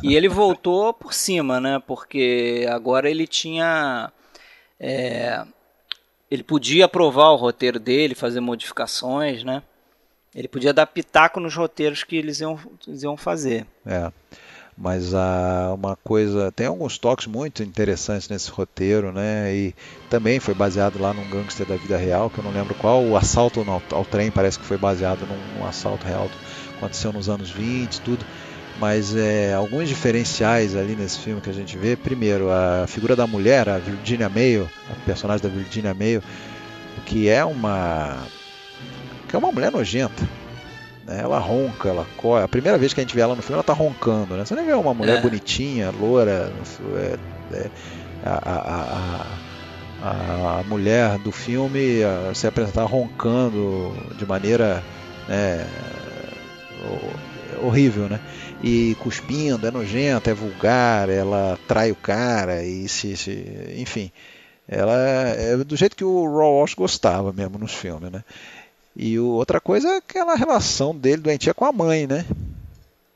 E 0.02 0.14
ele 0.14 0.28
voltou 0.28 0.94
por 0.94 1.12
cima, 1.12 1.60
né? 1.60 1.82
Porque 1.86 2.66
agora 2.70 3.10
ele 3.10 3.26
tinha. 3.26 4.10
é, 4.78 5.44
ele 6.30 6.42
podia 6.42 6.84
aprovar 6.86 7.30
o 7.32 7.36
roteiro 7.36 7.78
dele, 7.78 8.14
fazer 8.14 8.40
modificações, 8.40 9.42
né? 9.44 9.62
Ele 10.34 10.46
podia 10.46 10.72
dar 10.72 10.86
pitaco 10.86 11.40
nos 11.40 11.54
roteiros 11.56 12.04
que 12.04 12.14
eles 12.16 12.40
iam, 12.40 12.58
eles 12.86 13.02
iam 13.02 13.16
fazer. 13.16 13.66
É. 13.84 14.10
Mas 14.82 15.12
ah, 15.12 15.74
uma 15.74 15.94
coisa, 15.94 16.50
tem 16.52 16.66
alguns 16.66 16.96
toques 16.96 17.26
muito 17.26 17.62
interessantes 17.62 18.30
nesse 18.30 18.50
roteiro, 18.50 19.12
né? 19.12 19.54
E 19.54 19.74
também 20.08 20.40
foi 20.40 20.54
baseado 20.54 20.98
lá 20.98 21.12
num 21.12 21.28
gangster 21.28 21.66
da 21.66 21.76
vida 21.76 21.98
real, 21.98 22.30
que 22.30 22.38
eu 22.38 22.44
não 22.44 22.50
lembro 22.50 22.74
qual, 22.76 23.04
o 23.04 23.14
assalto 23.14 23.60
ao, 23.60 23.82
ao 23.90 24.06
trem 24.06 24.30
parece 24.30 24.58
que 24.58 24.64
foi 24.64 24.78
baseado 24.78 25.26
num, 25.26 25.58
num 25.58 25.66
assalto 25.66 26.06
real 26.06 26.30
que 26.30 26.78
aconteceu 26.78 27.12
nos 27.12 27.28
anos 27.28 27.50
20 27.50 27.94
e 27.94 28.00
tudo. 28.00 28.24
Mas 28.80 29.14
é, 29.14 29.52
alguns 29.52 29.86
diferenciais 29.86 30.74
ali 30.74 30.96
nesse 30.96 31.18
filme 31.18 31.42
que 31.42 31.50
a 31.50 31.52
gente 31.52 31.76
vê. 31.76 31.94
Primeiro, 31.94 32.50
a 32.50 32.86
figura 32.86 33.14
da 33.14 33.26
mulher, 33.26 33.68
a 33.68 33.76
Virginia 33.76 34.30
Mayo, 34.30 34.66
a 34.90 34.94
personagem 35.04 35.46
da 35.46 35.54
Virginia 35.54 35.92
Mayo, 35.92 36.22
que 37.04 37.28
é 37.28 37.44
uma 37.44 38.16
que 39.28 39.36
é 39.36 39.38
uma 39.38 39.52
mulher 39.52 39.70
nojenta. 39.70 40.39
Né? 41.10 41.20
Ela 41.22 41.38
ronca, 41.38 41.88
ela 41.88 42.06
corre. 42.16 42.42
A 42.44 42.48
primeira 42.48 42.78
vez 42.78 42.94
que 42.94 43.00
a 43.00 43.02
gente 43.02 43.14
vê 43.14 43.20
ela 43.20 43.34
no 43.36 43.42
filme, 43.42 43.54
ela 43.54 43.62
tá 43.64 43.72
roncando, 43.72 44.36
né? 44.36 44.44
Você 44.44 44.54
nem 44.54 44.64
vê 44.64 44.72
uma 44.72 44.94
mulher 44.94 45.18
É. 45.18 45.20
bonitinha, 45.20 45.90
loura, 45.90 46.52
é- 46.96 47.18
é- 47.56 47.70
a, 48.22 48.50
a- 48.52 49.38
a- 50.02 50.60
a- 50.60 50.64
mulher 50.64 51.18
do 51.18 51.32
filme 51.32 51.98
se 52.34 52.46
apresentar 52.46 52.84
roncando 52.84 53.92
de 54.16 54.24
maneira 54.26 54.82
né, 55.28 55.66
ho- 56.82 57.66
horrível, 57.66 58.08
né? 58.08 58.20
E 58.62 58.94
cuspindo, 59.00 59.66
é 59.66 59.70
nojenta, 59.70 60.30
é 60.30 60.34
vulgar, 60.34 61.08
ela 61.08 61.58
trai 61.66 61.90
o 61.90 61.96
cara 61.96 62.62
e 62.62 62.88
se, 62.88 63.16
se- 63.16 63.74
enfim, 63.76 64.10
ela 64.68 64.94
é 64.94 65.56
do 65.56 65.76
jeito 65.76 65.96
que 65.96 66.04
o 66.04 66.24
Raw 66.24 66.54
Walsh 66.54 66.74
gostava 66.74 67.32
mesmo 67.32 67.58
nos 67.58 67.74
filmes, 67.74 68.10
né? 68.10 68.22
E 68.96 69.18
o- 69.18 69.26
outra 69.28 69.60
coisa 69.60 69.88
é 69.88 69.96
aquela 69.98 70.34
relação 70.34 70.94
dele 70.94 71.22
doentia 71.22 71.54
com 71.54 71.64
a 71.64 71.72
mãe, 71.72 72.06
né? 72.06 72.24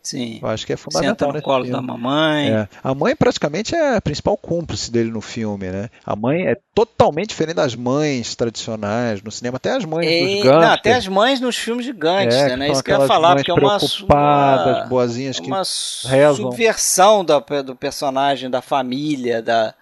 Sim. 0.02 0.38
Eu 0.42 0.48
acho 0.48 0.66
que 0.66 0.72
é 0.74 0.76
Senta 0.76 0.90
fundamental 0.90 1.28
no 1.28 1.34
nesse 1.34 1.44
colo 1.46 1.64
filme. 1.64 1.80
da 1.80 1.82
mamãe. 1.82 2.50
É. 2.50 2.68
A 2.82 2.94
mãe 2.94 3.16
praticamente 3.16 3.74
é 3.74 3.96
a 3.96 4.00
principal 4.02 4.36
cúmplice 4.36 4.90
dele 4.92 5.10
no 5.10 5.22
filme, 5.22 5.70
né? 5.70 5.88
A 6.04 6.14
mãe 6.14 6.46
é 6.46 6.58
totalmente 6.74 7.30
diferente 7.30 7.56
das 7.56 7.74
mães 7.74 8.34
tradicionais 8.36 9.22
no 9.22 9.30
cinema, 9.30 9.56
até 9.56 9.70
as 9.70 9.82
mães 9.86 10.06
E- 10.06 10.20
dos 10.20 10.34
não, 10.34 10.42
gangsters. 10.52 10.72
até 10.74 10.92
as 10.92 11.08
mães 11.08 11.40
nos 11.40 11.56
filmes 11.56 11.86
de 11.86 11.92
gangster, 11.94 12.50
É, 12.52 12.56
né? 12.56 12.70
Isso 12.70 12.84
que 12.84 12.92
eu 12.92 13.00
ia 13.00 13.06
falar, 13.06 13.36
porque 13.36 13.50
é 13.50 13.54
uma, 13.54 13.78
uma, 14.02 14.86
boazinhas 14.90 15.40
que 15.40 15.46
uma 15.46 15.62
rezam. 16.04 16.36
subversão 16.36 17.24
da, 17.24 17.38
do 17.64 17.74
personagem, 17.74 18.50
da 18.50 18.60
família, 18.60 19.40
da, 19.40 19.72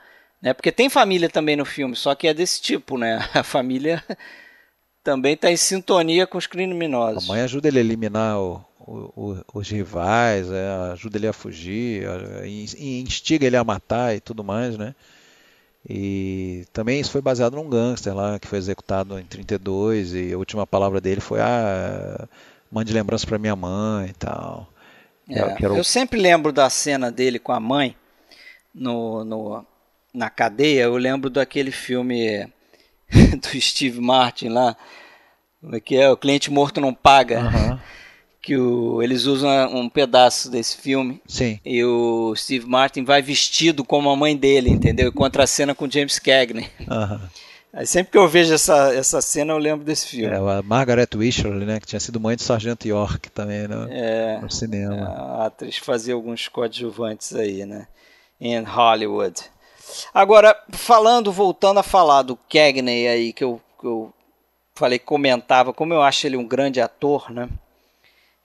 né? 0.41 0.55
Porque 0.55 0.71
tem 0.71 0.89
família 0.89 1.29
também 1.29 1.57
no 1.57 1.65
filme, 1.65 1.97
só 1.97 2.15
que 2.15 2.29
é 2.29 2.35
desse 2.35 2.61
tipo, 2.63 2.97
né? 2.97 3.29
A 3.35 3.43
família 3.43 4.01
também 5.03 5.35
está 5.35 5.51
em 5.51 5.57
sintonia 5.57 6.27
com 6.27 6.39
os 6.39 6.47
A 6.47 6.49
criminosos. 6.49 7.27
mãe 7.27 7.41
ajuda 7.41 7.69
ele 7.69 7.79
a 7.79 7.81
eliminar 7.81 8.39
o, 8.39 8.65
o, 8.87 9.37
os 9.55 9.69
rivais, 9.69 10.51
é, 10.51 10.93
ajuda 10.93 11.19
ele 11.19 11.27
a 11.27 11.33
fugir, 11.33 12.05
é, 12.07 12.47
e 12.47 13.01
instiga 13.01 13.47
ele 13.47 13.57
a 13.57 13.65
matar 13.65 14.15
e 14.15 14.21
tudo 14.21 14.45
mais, 14.45 14.77
né? 14.77 14.95
E 15.89 16.65
também 16.73 17.01
isso 17.01 17.11
foi 17.11 17.21
baseado 17.21 17.55
num 17.55 17.69
gangster 17.69 18.15
lá 18.15 18.39
que 18.39 18.47
foi 18.47 18.59
executado 18.59 19.19
em 19.19 19.25
32 19.25 20.15
e 20.15 20.33
a 20.33 20.39
última 20.39 20.65
palavra 20.65 21.01
dele 21.01 21.21
foi 21.21 21.41
ah, 21.41 22.29
mande 22.71 22.93
lembrança 22.93 23.27
para 23.27 23.39
minha 23.39 23.57
mãe 23.57 24.11
e 24.11 24.13
tal. 24.13 24.69
É, 25.29 25.69
o... 25.69 25.77
Eu 25.77 25.85
sempre 25.85 26.21
lembro 26.21 26.53
da 26.53 26.71
cena 26.71 27.11
dele 27.11 27.39
com 27.41 27.51
a 27.51 27.59
mãe 27.59 27.97
no, 28.73 29.25
no, 29.25 29.67
na 30.15 30.31
cadeia. 30.31 30.83
Eu 30.83 30.97
lembro 30.97 31.29
daquele 31.29 31.73
filme 31.73 32.49
do 33.41 33.61
Steve 33.61 34.01
Martin 34.01 34.49
lá, 34.49 34.77
é 35.73 35.81
que 35.81 35.97
é 35.97 36.11
o 36.11 36.17
cliente 36.17 36.51
morto 36.51 36.81
não 36.81 36.95
paga. 36.95 37.41
Uhum 37.41 37.79
que 38.43 38.57
o, 38.57 39.01
eles 39.01 39.25
usam 39.25 39.49
um 39.73 39.89
pedaço 39.89 40.51
desse 40.51 40.77
filme. 40.77 41.23
Sim. 41.29 41.61
E 41.65 41.83
o 41.85 42.35
Steve 42.35 42.67
Martin 42.67 43.05
vai 43.05 43.23
vestido 43.23 43.85
como 43.85 44.11
a 44.11 44.17
mãe 44.17 44.37
dele, 44.37 44.69
entendeu? 44.69 45.09
E 45.09 45.13
contra 45.13 45.45
a 45.45 45.47
cena 45.47 45.75
com 45.75 45.89
James 45.89 46.19
Cagney. 46.19 46.69
Uhum. 46.81 47.21
Aí 47.73 47.87
sempre 47.87 48.13
que 48.13 48.19
eu 48.19 48.29
vejo 48.29 48.53
essa, 48.53 48.93
essa 48.93 49.23
cena, 49.23 49.55
eu 49.55 49.59
lembro 49.59 49.83
desse 49.83 50.07
filme. 50.07 50.35
É, 50.35 50.37
a 50.37 50.63
Margaret 50.63 51.09
Wycherley, 51.15 51.65
né, 51.65 51.81
que 51.81 51.87
tinha 51.87 52.01
sido 52.01 52.21
mãe 52.21 52.37
de 52.37 52.43
Sargento 52.43 52.87
York 52.87 53.31
também 53.31 53.67
no, 53.67 53.91
é, 53.91 54.41
no 54.43 54.51
cinema. 54.51 54.95
É, 54.95 55.43
a 55.43 55.47
atriz 55.47 55.79
fazia 55.79 56.13
alguns 56.13 56.49
coadjuvantes 56.49 57.35
aí, 57.35 57.65
né? 57.65 57.87
Em 58.39 58.63
Hollywood. 58.63 59.41
Agora, 60.13 60.57
falando, 60.71 61.33
voltando 61.33 61.79
a 61.79 61.83
falar 61.83 62.23
do 62.23 62.37
Cagney 62.37 63.09
aí, 63.09 63.33
que 63.33 63.45
eu, 63.45 63.61
que 63.81 63.87
eu 63.87 64.13
falei, 64.75 64.99
comentava, 64.99 65.73
como 65.73 65.95
eu 65.95 66.03
acho 66.03 66.27
ele 66.27 66.37
um 66.37 66.47
grande 66.47 66.81
ator, 66.81 67.31
né? 67.31 67.49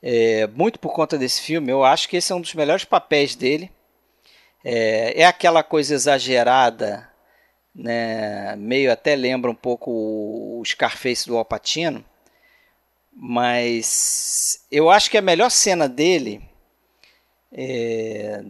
É, 0.02 0.48
muito 0.48 0.80
por 0.80 0.94
conta 0.94 1.18
desse 1.18 1.42
filme, 1.42 1.72
eu 1.72 1.84
acho 1.84 2.08
que 2.08 2.18
esse 2.18 2.32
é 2.32 2.36
um 2.36 2.42
dos 2.42 2.54
melhores 2.54 2.86
papéis 2.86 3.36
dele. 3.36 3.72
É, 4.64 5.22
é 5.22 5.26
aquela 5.26 5.64
coisa 5.64 5.94
exagerada, 5.94 7.10
né? 7.74 8.56
meio 8.56 8.92
até 8.92 9.16
lembra 9.16 9.50
um 9.50 9.56
pouco 9.56 9.92
o 9.92 10.64
Scarface 10.66 11.28
do 11.28 11.38
Alpatino, 11.38 12.04
mas 13.12 14.66
eu 14.72 14.90
acho 14.90 15.10
que 15.10 15.18
a 15.18 15.22
melhor 15.22 15.50
cena 15.50 15.88
dele 15.90 16.42
é, 17.52 18.44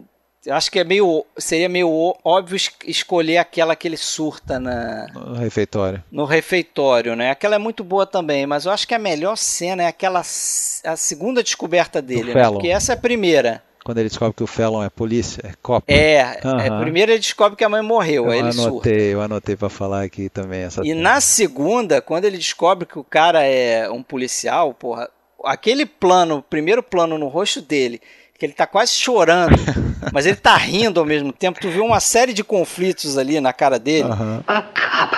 eu 0.48 0.54
acho 0.54 0.70
que 0.70 0.78
é 0.78 0.84
meio, 0.84 1.26
seria 1.36 1.68
meio 1.68 2.16
óbvio 2.24 2.56
escolher 2.86 3.36
aquela 3.36 3.76
que 3.76 3.86
ele 3.86 3.98
surta 3.98 4.58
na, 4.58 5.06
no 5.12 5.34
refeitório. 5.34 6.02
No 6.10 6.24
refeitório, 6.24 7.14
né? 7.14 7.30
Aquela 7.30 7.56
é 7.56 7.58
muito 7.58 7.84
boa 7.84 8.06
também, 8.06 8.46
mas 8.46 8.64
eu 8.64 8.72
acho 8.72 8.88
que 8.88 8.94
a 8.94 8.98
melhor 8.98 9.36
cena 9.36 9.82
é 9.82 9.86
aquela 9.86 10.20
a 10.20 10.96
segunda 10.96 11.42
descoberta 11.42 12.00
dele, 12.00 12.32
né? 12.32 12.48
Porque 12.50 12.68
essa 12.68 12.92
é 12.92 12.94
a 12.94 12.98
primeira. 12.98 13.62
Quando 13.84 13.98
ele 13.98 14.08
descobre 14.08 14.34
que 14.34 14.42
o 14.42 14.46
Fallon 14.46 14.82
é 14.82 14.88
polícia, 14.88 15.42
é 15.44 15.52
copa. 15.62 15.92
É, 15.92 16.40
uhum. 16.42 16.58
é 16.58 16.80
primeiro 16.80 17.12
ele 17.12 17.18
descobre 17.18 17.56
que 17.56 17.64
a 17.64 17.68
mãe 17.68 17.82
morreu, 17.82 18.24
eu 18.24 18.30
aí 18.30 18.38
ele 18.38 18.48
anotei, 18.48 18.64
surta. 18.64 18.88
Eu 18.88 19.20
anotei 19.20 19.54
para 19.54 19.68
falar 19.68 20.02
aqui 20.02 20.30
também 20.30 20.62
essa. 20.62 20.80
E 20.82 20.94
na 20.94 21.20
segunda, 21.20 22.00
quando 22.00 22.24
ele 22.24 22.38
descobre 22.38 22.86
que 22.86 22.98
o 22.98 23.04
cara 23.04 23.42
é 23.42 23.90
um 23.90 24.02
policial, 24.02 24.72
porra, 24.72 25.10
aquele 25.44 25.84
plano, 25.84 26.36
o 26.36 26.42
primeiro 26.42 26.82
plano 26.82 27.18
no 27.18 27.28
rosto 27.28 27.60
dele 27.60 28.00
que 28.38 28.46
ele 28.46 28.52
tá 28.52 28.68
quase 28.68 28.92
chorando, 28.92 29.56
mas 30.12 30.24
ele 30.24 30.36
tá 30.36 30.56
rindo 30.56 31.00
ao 31.00 31.06
mesmo 31.06 31.32
tempo. 31.32 31.58
Tu 31.60 31.68
viu 31.68 31.84
uma 31.84 31.98
série 31.98 32.32
de 32.32 32.44
conflitos 32.44 33.18
ali 33.18 33.40
na 33.40 33.52
cara 33.52 33.80
dele. 33.80 34.08
Uh 34.08 34.12
-huh. 34.12 34.44
A 34.46 34.62
cop. 34.62 35.16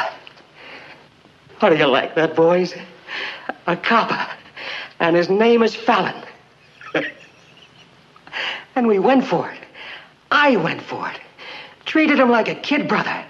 How 1.61 1.69
do 1.69 1.77
you 1.77 1.87
like 1.87 2.15
that, 2.15 2.35
boys? 2.35 2.75
A 3.67 3.77
cop. 3.77 4.11
And 4.99 5.17
his 5.17 5.29
name 5.29 5.65
is 5.65 5.75
Fallon. 5.75 6.15
and 8.75 8.87
we 8.87 8.99
went 8.99 9.25
for 9.25 9.51
it. 9.51 9.61
I 10.31 10.57
went 10.57 10.81
for 10.81 11.07
it. 11.07 11.21
Treated 11.85 12.19
him 12.19 12.31
like 12.31 12.51
a 12.51 12.55
kid 12.55 12.89
brother. 12.89 13.25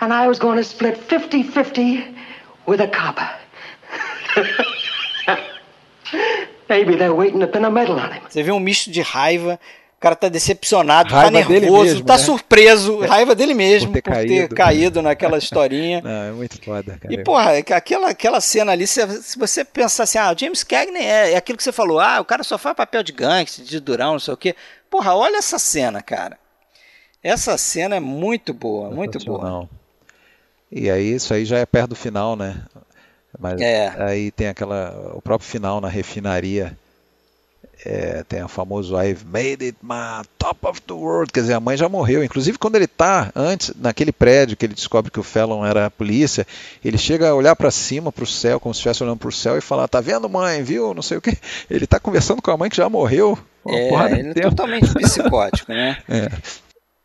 And 0.00 0.12
I 0.12 0.28
was 0.28 0.38
going 0.38 0.56
to 0.56 0.64
split 0.64 0.96
50-50 1.08 2.14
with 2.66 2.80
a 2.80 2.88
cop. 2.88 3.18
Maybe 6.68 6.96
they're 6.96 7.14
waiting 7.14 7.40
to 7.40 7.48
pin 7.48 7.64
a 7.64 7.70
medal 7.70 7.96
on 7.96 8.12
him. 8.12 8.20
Você 8.28 8.42
vê 8.42 8.52
um 8.52 8.60
misto 8.60 8.90
de 8.90 9.00
raiva, 9.00 9.58
o 9.98 10.00
cara 10.00 10.14
tá 10.14 10.28
decepcionado, 10.28 11.10
tá 11.10 11.16
raiva 11.22 11.42
tá 11.42 11.48
nervoso, 11.48 11.84
mesmo, 11.84 12.04
tá 12.04 12.16
né? 12.16 12.22
surpreso, 12.22 13.00
raiva 13.00 13.34
dele 13.34 13.52
mesmo 13.52 13.90
por 13.90 13.94
ter, 13.94 14.02
por 14.02 14.12
caído. 14.12 14.48
ter 14.48 14.54
caído 14.54 15.02
naquela 15.02 15.38
historinha. 15.38 16.00
Não, 16.04 16.22
é 16.22 16.30
muito 16.30 16.62
foda, 16.62 16.98
cara. 17.00 17.12
E, 17.12 17.24
porra, 17.24 17.58
aquela, 17.58 18.10
aquela 18.10 18.40
cena 18.40 18.72
ali, 18.72 18.86
se, 18.86 19.04
se 19.22 19.38
você 19.38 19.64
pensar 19.64 20.04
assim, 20.04 20.18
ah, 20.18 20.32
o 20.32 20.38
James 20.38 20.62
Cagney 20.62 21.02
é, 21.02 21.32
é 21.32 21.36
aquilo 21.36 21.56
que 21.56 21.64
você 21.64 21.72
falou, 21.72 21.98
ah, 21.98 22.20
o 22.20 22.24
cara 22.24 22.44
só 22.44 22.56
faz 22.56 22.76
papel 22.76 23.02
de 23.02 23.12
gangster, 23.12 23.64
de 23.64 23.80
durão, 23.80 24.12
não 24.12 24.20
sei 24.20 24.34
o 24.34 24.36
quê. 24.36 24.54
Porra, 24.88 25.14
olha 25.16 25.38
essa 25.38 25.58
cena, 25.58 26.00
cara. 26.00 26.38
Essa 27.20 27.58
cena 27.58 27.96
é 27.96 28.00
muito 28.00 28.54
boa, 28.54 28.90
muito 28.90 29.18
boa. 29.24 29.68
E 30.70 30.88
aí, 30.90 31.14
isso 31.14 31.34
aí 31.34 31.44
já 31.44 31.58
é 31.58 31.66
perto 31.66 31.90
do 31.90 31.96
final, 31.96 32.36
né? 32.36 32.62
Mas 33.38 33.60
é. 33.60 33.94
aí 33.98 34.30
tem 34.30 34.48
aquela. 34.48 35.12
O 35.14 35.22
próprio 35.22 35.48
final 35.48 35.80
na 35.80 35.88
refinaria. 35.88 36.76
É, 37.84 38.24
tem 38.24 38.42
o 38.42 38.48
famoso 38.48 39.00
I've 39.00 39.24
made 39.24 39.64
it 39.64 39.78
my 39.80 40.24
top 40.36 40.66
of 40.66 40.82
the 40.82 40.92
world. 40.92 41.32
Quer 41.32 41.42
dizer, 41.42 41.54
a 41.54 41.60
mãe 41.60 41.76
já 41.76 41.88
morreu. 41.88 42.24
Inclusive, 42.24 42.58
quando 42.58 42.74
ele 42.74 42.86
está 42.86 43.30
antes, 43.36 43.72
naquele 43.76 44.10
prédio 44.10 44.56
que 44.56 44.66
ele 44.66 44.74
descobre 44.74 45.12
que 45.12 45.20
o 45.20 45.22
Fallon 45.22 45.64
era 45.64 45.86
a 45.86 45.90
polícia, 45.90 46.44
ele 46.84 46.98
chega 46.98 47.28
a 47.28 47.34
olhar 47.34 47.54
para 47.54 47.70
cima, 47.70 48.10
para 48.10 48.24
o 48.24 48.26
céu, 48.26 48.58
como 48.58 48.74
se 48.74 48.78
estivesse 48.78 49.04
olhando 49.04 49.18
para 49.18 49.28
o 49.28 49.32
céu 49.32 49.56
e 49.56 49.60
falar: 49.60 49.86
Tá 49.86 50.00
vendo, 50.00 50.28
mãe? 50.28 50.62
Viu? 50.62 50.92
Não 50.92 51.02
sei 51.02 51.18
o 51.18 51.20
que. 51.20 51.38
Ele 51.70 51.84
está 51.84 52.00
conversando 52.00 52.42
com 52.42 52.50
a 52.50 52.56
mãe 52.56 52.68
que 52.68 52.76
já 52.76 52.88
morreu. 52.88 53.38
É, 53.66 54.18
ele 54.18 54.30
é 54.30 54.42
totalmente 54.42 54.92
psicótico, 54.94 55.72
né? 55.72 55.98
É. 56.08 56.28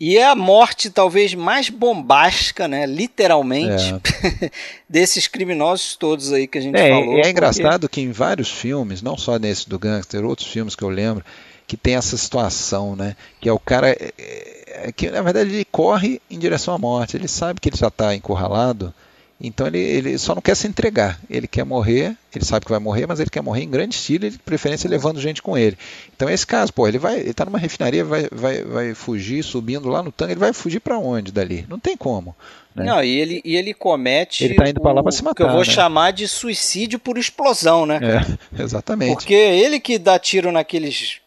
E 0.05 0.17
é 0.17 0.27
a 0.27 0.35
morte 0.35 0.89
talvez 0.89 1.33
mais 1.33 1.69
bombástica, 1.69 2.67
né, 2.67 2.85
literalmente, 2.85 3.95
é. 4.43 4.51
desses 4.89 5.27
criminosos 5.27 5.95
todos 5.95 6.33
aí 6.33 6.45
que 6.45 6.57
a 6.57 6.61
gente 6.61 6.75
é, 6.75 6.89
falou. 6.89 7.13
É 7.13 7.15
porque... 7.15 7.29
engraçado 7.29 7.87
que 7.87 8.01
em 8.01 8.11
vários 8.11 8.51
filmes, 8.51 9.01
não 9.01 9.17
só 9.17 9.39
nesse 9.39 9.69
do 9.69 9.79
Gangster, 9.79 10.25
outros 10.25 10.49
filmes 10.49 10.75
que 10.75 10.83
eu 10.83 10.89
lembro, 10.89 11.23
que 11.65 11.77
tem 11.77 11.95
essa 11.95 12.17
situação, 12.17 12.97
né, 12.97 13.15
que 13.39 13.47
é 13.47 13.53
o 13.53 13.57
cara 13.57 13.91
é, 13.91 14.13
é, 14.17 14.91
que 14.91 15.09
na 15.09 15.21
verdade 15.21 15.49
ele 15.51 15.63
corre 15.63 16.21
em 16.29 16.37
direção 16.37 16.73
à 16.73 16.77
morte, 16.77 17.15
ele 17.15 17.29
sabe 17.29 17.61
que 17.61 17.69
ele 17.69 17.77
já 17.77 17.87
está 17.87 18.13
encurralado, 18.13 18.93
então 19.41 19.67
ele, 19.67 19.79
ele 19.79 20.17
só 20.17 20.33
não 20.33 20.41
quer 20.41 20.55
se 20.55 20.67
entregar. 20.67 21.19
Ele 21.29 21.47
quer 21.47 21.65
morrer, 21.65 22.15
ele 22.33 22.45
sabe 22.45 22.65
que 22.65 22.71
vai 22.71 22.79
morrer, 22.79 23.05
mas 23.07 23.19
ele 23.19 23.29
quer 23.29 23.41
morrer 23.41 23.63
em 23.63 23.69
grande 23.69 23.95
estilo, 23.95 24.25
e 24.25 24.29
de 24.29 24.39
preferência 24.39 24.89
levando 24.89 25.19
gente 25.19 25.41
com 25.41 25.57
ele. 25.57 25.77
Então 26.15 26.29
é 26.29 26.33
esse 26.33 26.47
caso, 26.47 26.71
pô, 26.73 26.87
ele 26.87 26.97
vai, 26.97 27.19
ele 27.19 27.33
tá 27.33 27.45
numa 27.45 27.59
refinaria, 27.59 28.05
vai, 28.05 28.27
vai, 28.31 28.63
vai 28.63 28.93
fugir 28.93 29.43
subindo 29.43 29.89
lá 29.89 30.01
no 30.01 30.11
tanque, 30.11 30.33
ele 30.33 30.39
vai 30.39 30.53
fugir 30.53 30.79
para 30.79 30.97
onde 30.97 31.31
dali? 31.31 31.65
Não 31.67 31.79
tem 31.79 31.97
como. 31.97 32.35
Né? 32.73 32.85
Não, 32.85 33.03
e 33.03 33.19
ele, 33.19 33.41
e 33.45 33.55
ele 33.55 33.73
comete. 33.73 34.43
Ele 34.43 34.55
tá 34.55 34.69
indo 34.69 34.81
para 34.81 34.93
lá 34.93 35.03
para 35.03 35.11
se 35.11 35.23
matar. 35.23 35.35
que 35.35 35.43
eu 35.43 35.51
vou 35.51 35.59
né? 35.59 35.65
chamar 35.65 36.11
de 36.11 36.27
suicídio 36.27 36.97
por 36.97 37.17
explosão, 37.17 37.85
né? 37.85 37.99
É, 38.01 38.37
exatamente. 38.63 39.13
Porque 39.13 39.33
ele 39.33 39.79
que 39.79 39.99
dá 39.99 40.17
tiro 40.17 40.51
naqueles 40.51 41.19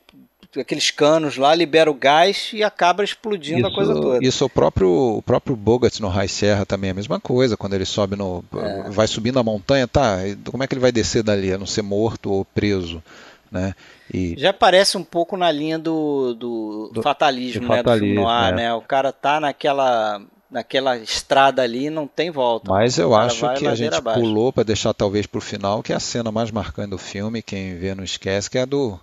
aqueles 0.60 0.90
canos 0.90 1.36
lá, 1.36 1.54
libera 1.54 1.90
o 1.90 1.94
gás 1.94 2.50
e 2.52 2.62
acaba 2.62 3.04
explodindo 3.04 3.60
isso, 3.60 3.68
a 3.68 3.74
coisa 3.74 3.94
toda. 3.94 4.26
Isso 4.26 4.44
o 4.44 4.50
próprio, 4.50 5.16
o 5.16 5.22
próprio 5.22 5.56
Bogart 5.56 5.98
no 6.00 6.08
High 6.08 6.28
Serra 6.28 6.66
também 6.66 6.88
é 6.88 6.90
a 6.92 6.94
mesma 6.94 7.20
coisa, 7.20 7.56
quando 7.56 7.74
ele 7.74 7.84
sobe 7.84 8.16
no. 8.16 8.44
É. 8.56 8.90
vai 8.90 9.06
subindo 9.06 9.38
a 9.38 9.42
montanha, 9.42 9.86
tá, 9.86 10.18
como 10.50 10.62
é 10.62 10.66
que 10.66 10.74
ele 10.74 10.80
vai 10.80 10.92
descer 10.92 11.22
dali? 11.22 11.52
A 11.52 11.58
não 11.58 11.66
ser 11.66 11.82
morto 11.82 12.32
ou 12.32 12.44
preso. 12.44 13.02
Né? 13.50 13.74
E... 14.12 14.34
Já 14.38 14.52
parece 14.52 14.96
um 14.98 15.04
pouco 15.04 15.36
na 15.36 15.50
linha 15.50 15.78
do, 15.78 16.34
do, 16.34 16.90
do 16.92 17.02
fatalismo, 17.02 17.68
né? 17.68 17.76
Fatalismo, 17.76 18.06
do 18.06 18.14
filme 18.14 18.20
noir, 18.20 18.52
é. 18.52 18.56
né? 18.56 18.74
O 18.74 18.80
cara 18.80 19.12
tá 19.12 19.40
naquela 19.40 20.20
naquela 20.50 20.96
estrada 20.96 21.62
ali 21.62 21.90
não 21.90 22.06
tem 22.06 22.30
volta. 22.30 22.70
Mas 22.70 22.98
eu 22.98 23.14
acho 23.14 23.52
que 23.54 23.66
a 23.66 23.74
gente 23.74 23.96
abaixo. 23.96 24.20
pulou 24.20 24.52
para 24.52 24.62
deixar 24.62 24.94
talvez 24.94 25.26
para 25.26 25.38
o 25.38 25.42
final, 25.42 25.82
que 25.82 25.92
é 25.92 25.96
a 25.96 26.00
cena 26.00 26.30
mais 26.30 26.50
marcante 26.50 26.90
do 26.90 26.98
filme, 26.98 27.42
quem 27.42 27.76
vê 27.76 27.94
não 27.94 28.04
esquece, 28.04 28.48
que 28.48 28.56
é 28.56 28.62
a 28.62 28.64
do, 28.64 28.98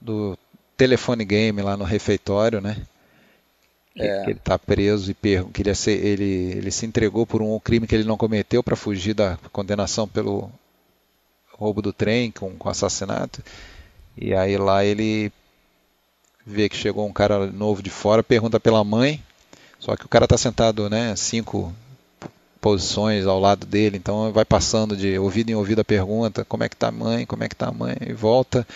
do 0.00 0.36
telefone 0.80 1.26
game 1.26 1.60
lá 1.60 1.76
no 1.76 1.84
refeitório, 1.84 2.58
né? 2.58 2.74
É. 3.94 4.24
Que 4.24 4.30
ele 4.30 4.38
está 4.38 4.58
preso 4.58 5.10
e 5.10 5.14
queria 5.52 5.74
ser, 5.74 6.02
ele, 6.02 6.54
ele 6.56 6.70
se 6.70 6.86
entregou 6.86 7.26
por 7.26 7.42
um 7.42 7.58
crime 7.60 7.86
que 7.86 7.94
ele 7.94 8.04
não 8.04 8.16
cometeu 8.16 8.62
para 8.62 8.74
fugir 8.74 9.12
da 9.12 9.36
condenação 9.52 10.08
pelo 10.08 10.50
roubo 11.52 11.82
do 11.82 11.92
trem 11.92 12.30
com, 12.30 12.56
com 12.56 12.68
assassinato. 12.70 13.42
E 14.16 14.32
aí 14.32 14.56
lá 14.56 14.82
ele 14.82 15.30
vê 16.46 16.66
que 16.66 16.76
chegou 16.76 17.06
um 17.06 17.12
cara 17.12 17.46
novo 17.46 17.82
de 17.82 17.90
fora, 17.90 18.22
pergunta 18.22 18.58
pela 18.58 18.82
mãe, 18.82 19.22
só 19.78 19.94
que 19.96 20.06
o 20.06 20.08
cara 20.08 20.24
está 20.24 20.38
sentado, 20.38 20.88
né, 20.88 21.14
cinco 21.14 21.74
posições 22.58 23.26
ao 23.26 23.38
lado 23.38 23.66
dele, 23.66 23.98
então 23.98 24.32
vai 24.32 24.46
passando 24.46 24.96
de 24.96 25.18
ouvido 25.18 25.50
em 25.50 25.54
ouvido 25.54 25.80
a 25.80 25.84
pergunta, 25.84 26.42
como 26.42 26.64
é 26.64 26.70
que 26.70 26.76
tá 26.76 26.88
a 26.88 26.92
mãe, 26.92 27.26
como 27.26 27.44
é 27.44 27.48
que 27.48 27.56
tá 27.56 27.68
a 27.68 27.72
mãe, 27.72 27.96
e 28.00 28.14
volta. 28.14 28.66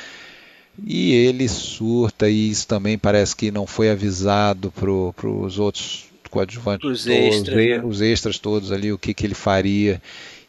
E 0.83 1.13
ele 1.13 1.49
surta, 1.49 2.29
e 2.29 2.51
isso 2.51 2.67
também 2.67 2.99
parece 2.99 3.35
que 3.37 3.51
não 3.51 3.67
foi 3.67 3.91
avisado 3.91 4.73
para 4.73 4.91
os 5.29 5.59
outros 5.59 6.07
coadjuvantes, 6.31 6.89
os 6.89 7.07
extras, 7.07 7.57
né? 7.57 7.81
os 7.85 8.01
extras 8.01 8.39
todos 8.39 8.73
ali, 8.73 8.93
o 8.93 8.99
que, 8.99 9.15
que 9.15 9.25
ele 9.25 9.35
faria. 9.35 10.03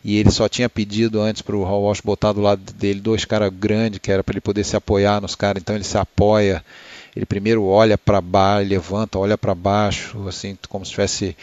e 0.03 0.17
ele 0.17 0.31
só 0.31 0.49
tinha 0.49 0.67
pedido 0.67 1.21
antes 1.21 1.43
para 1.43 1.55
o 1.55 1.63
Hall 1.63 1.83
Walsh 1.83 2.01
botar 2.01 2.33
do 2.33 2.41
lado 2.41 2.73
dele 2.73 2.99
dois 2.99 3.23
caras 3.23 3.51
grandes, 3.53 3.99
que 3.99 4.11
era 4.11 4.23
para 4.23 4.33
ele 4.33 4.41
poder 4.41 4.63
se 4.63 4.75
apoiar 4.75 5.21
nos 5.21 5.35
caras, 5.35 5.61
então 5.61 5.75
ele 5.75 5.83
se 5.83 5.97
apoia, 5.97 6.65
ele 7.15 7.25
primeiro 7.25 7.63
olha 7.63 7.97
para 7.97 8.19
baixo, 8.19 8.67
levanta, 8.67 9.19
olha 9.19 9.37
para 9.37 9.53
baixo, 9.53 10.27
assim, 10.27 10.57
como 10.67 10.83
se 10.83 10.89
estivesse 10.89 11.37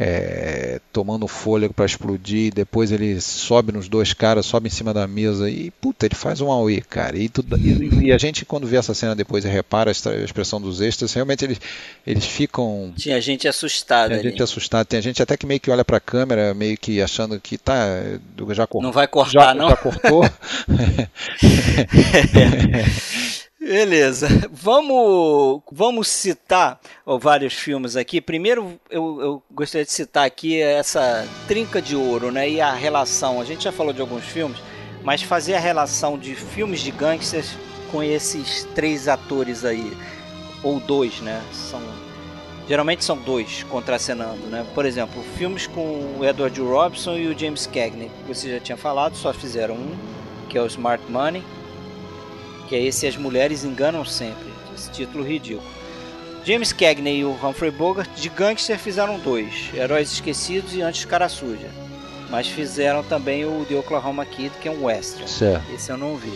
é, 0.00 0.80
tomando 0.92 1.26
fôlego 1.26 1.74
para 1.74 1.84
explodir, 1.84 2.54
depois 2.54 2.92
ele 2.92 3.20
sobe 3.20 3.72
nos 3.72 3.88
dois 3.88 4.12
caras, 4.12 4.46
sobe 4.46 4.68
em 4.68 4.70
cima 4.70 4.94
da 4.94 5.08
mesa 5.08 5.50
e 5.50 5.72
puta, 5.72 6.06
ele 6.06 6.14
faz 6.14 6.40
um 6.40 6.52
auê, 6.52 6.80
cara. 6.80 7.18
E, 7.18 7.28
tudo, 7.28 7.58
e, 7.58 8.06
e, 8.06 8.12
a 8.12 8.18
gente 8.18 8.44
quando 8.44 8.64
vê 8.64 8.76
essa 8.76 8.94
cena 8.94 9.16
depois 9.16 9.44
e 9.44 9.48
repara 9.48 9.90
a 9.90 10.24
expressão 10.24 10.60
dos 10.60 10.80
extras, 10.80 11.12
realmente 11.12 11.44
eles, 11.44 11.60
eles 12.06 12.24
ficam. 12.24 12.92
Tinha 12.96 13.20
gente 13.20 13.48
assustada. 13.48 14.10
Tinha 14.10 14.30
gente 14.30 14.40
assustada, 14.40 14.84
tem 14.84 15.02
gente 15.02 15.20
até 15.20 15.36
que 15.36 15.44
meio 15.44 15.58
que 15.58 15.68
olha 15.68 15.84
para 15.84 15.96
a 15.96 16.00
câmera, 16.00 16.54
meio 16.54 16.78
que 16.78 17.02
achando 17.02 17.40
que 17.40 17.58
tá, 17.58 17.84
já 18.50 18.68
cortou. 18.68 18.82
Não 18.82 18.92
vai 18.92 19.08
cortar, 19.08 19.32
já, 19.32 19.54
não? 19.54 19.70
Já 19.70 19.76
cortou. 19.76 20.22
Beleza. 23.60 24.28
Vamos, 24.52 25.62
vamos 25.70 26.08
citar 26.08 26.80
ó, 27.04 27.18
vários 27.18 27.54
filmes 27.54 27.96
aqui. 27.96 28.20
Primeiro, 28.20 28.78
eu, 28.88 29.20
eu, 29.20 29.42
gostaria 29.50 29.84
de 29.84 29.90
citar 29.92 30.24
aqui 30.24 30.60
essa 30.60 31.26
trinca 31.48 31.82
de 31.82 31.96
ouro, 31.96 32.30
né? 32.30 32.48
E 32.48 32.60
a 32.60 32.72
relação. 32.72 33.40
A 33.40 33.44
gente 33.44 33.64
já 33.64 33.72
falou 33.72 33.92
de 33.92 34.00
alguns 34.00 34.24
filmes, 34.24 34.58
mas 35.02 35.22
fazer 35.22 35.54
a 35.54 35.60
relação 35.60 36.16
de 36.16 36.34
filmes 36.36 36.80
de 36.80 36.92
gangsters 36.92 37.56
com 37.90 38.02
esses 38.02 38.64
três 38.74 39.08
atores 39.08 39.64
aí, 39.64 39.92
ou 40.62 40.78
dois, 40.78 41.20
né? 41.20 41.42
São 41.52 41.82
geralmente 42.68 43.02
são 43.02 43.16
dois 43.16 43.64
contracenando, 43.64 44.46
né? 44.48 44.64
Por 44.74 44.84
exemplo, 44.84 45.22
filmes 45.36 45.66
com 45.66 46.16
o 46.18 46.24
Edward 46.24 46.60
Robson 46.60 47.16
e 47.16 47.26
o 47.26 47.36
James 47.36 47.66
Cagney, 47.66 48.10
que 48.20 48.34
você 48.34 48.50
já 48.50 48.60
tinha 48.60 48.76
falado, 48.76 49.16
só 49.16 49.32
fizeram 49.32 49.74
um, 49.74 49.96
que 50.48 50.58
é 50.58 50.62
o 50.62 50.66
Smart 50.66 51.02
Money 51.10 51.42
que 52.68 52.76
é 52.76 52.82
esse 52.82 53.06
As 53.06 53.16
Mulheres 53.16 53.64
Enganam 53.64 54.04
Sempre, 54.04 54.52
esse 54.74 54.90
título 54.90 55.24
ridículo. 55.24 55.66
James 56.44 56.72
Cagney 56.72 57.18
e 57.20 57.24
o 57.24 57.32
Humphrey 57.32 57.70
Bogart 57.70 58.08
de 58.16 58.28
gangster 58.28 58.78
fizeram 58.78 59.18
dois, 59.18 59.70
Heróis 59.74 60.12
Esquecidos 60.12 60.74
e 60.74 60.82
Antes 60.82 61.04
Cara 61.04 61.28
Suja. 61.28 61.68
Mas 62.30 62.46
fizeram 62.46 63.02
também 63.02 63.44
o 63.44 63.64
The 63.66 63.76
Oklahoma 63.76 64.24
Kid, 64.24 64.50
que 64.60 64.68
é 64.68 64.70
um 64.70 64.84
western. 64.84 65.28
Certo. 65.28 65.64
Esse 65.72 65.90
eu 65.90 65.96
não 65.96 66.16
vi. 66.16 66.32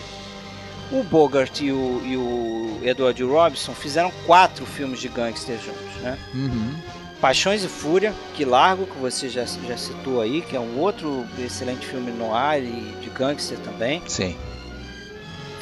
O 0.91 1.03
Bogart 1.03 1.61
e 1.61 1.71
o, 1.71 2.03
e 2.05 2.17
o 2.17 2.79
Edward 2.83 3.23
Robinson 3.23 3.75
fizeram 3.75 4.11
quatro 4.27 4.67
filmes 4.67 5.01
de 5.01 5.09
gangster 5.09 5.57
juntos, 5.59 6.03
né? 6.03 6.19
Uhum. 6.35 6.75
Paixões 7.21 7.63
e 7.63 7.69
Fúria, 7.69 8.13
que 8.35 8.45
largo, 8.45 8.85
que 8.85 8.99
você 8.99 9.29
já, 9.29 9.45
já 9.45 9.77
citou 9.77 10.21
aí, 10.21 10.43
que 10.43 10.57
é 10.57 10.61
um 10.61 10.79
outro 10.79 11.25
excelente 11.39 11.87
filme 11.87 12.11
no 12.11 12.35
ar 12.35 12.61
e 12.61 12.95
de 13.01 13.09
gangster 13.11 13.59
também. 13.59 14.03
Sim. 14.07 14.37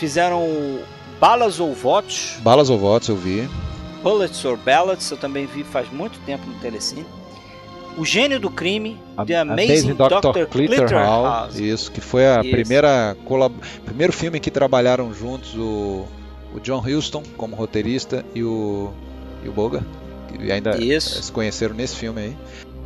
Fizeram 0.01 0.79
Balas 1.21 1.61
ou 1.61 1.75
Votos. 1.75 2.39
Balas 2.41 2.71
ou 2.71 2.79
Votos 2.79 3.11
eu 3.11 3.17
vi. 3.17 3.47
Bullets 4.03 4.43
or 4.47 4.57
Ballads, 4.57 5.11
eu 5.11 5.19
também 5.19 5.45
vi 5.45 5.63
faz 5.63 5.93
muito 5.93 6.19
tempo 6.21 6.47
no 6.47 6.55
Telecine. 6.55 7.05
O 7.99 8.05
Gênio 8.07 8.41
do 8.41 8.49
Crime, 8.49 8.99
a, 9.15 9.27
The 9.27 9.37
Amazing, 9.37 9.93
Dr. 9.93 10.33
Dr. 10.33 10.47
Clitterhouse. 10.51 11.63
Isso, 11.63 11.93
que 11.93 12.01
foi 12.01 12.27
a 12.27 12.41
Isso. 12.41 12.51
primeira 12.51 13.15
primeiro 13.85 14.11
filme 14.11 14.41
que 14.41 14.51
trabalharam 14.51 15.13
juntos 15.13 15.55
o, 15.55 16.07
o 16.55 16.61
John 16.63 16.83
Huston 16.83 17.23
como 17.37 17.55
roteirista 17.55 18.25
e 18.35 18.43
o, 18.43 18.91
e 19.45 19.51
o 19.51 19.53
Boga. 19.53 19.85
E 20.41 20.51
ainda 20.51 20.83
Isso. 20.83 21.23
se 21.23 21.31
conheceram 21.31 21.75
nesse 21.75 21.97
filme 21.97 22.23
aí 22.23 22.37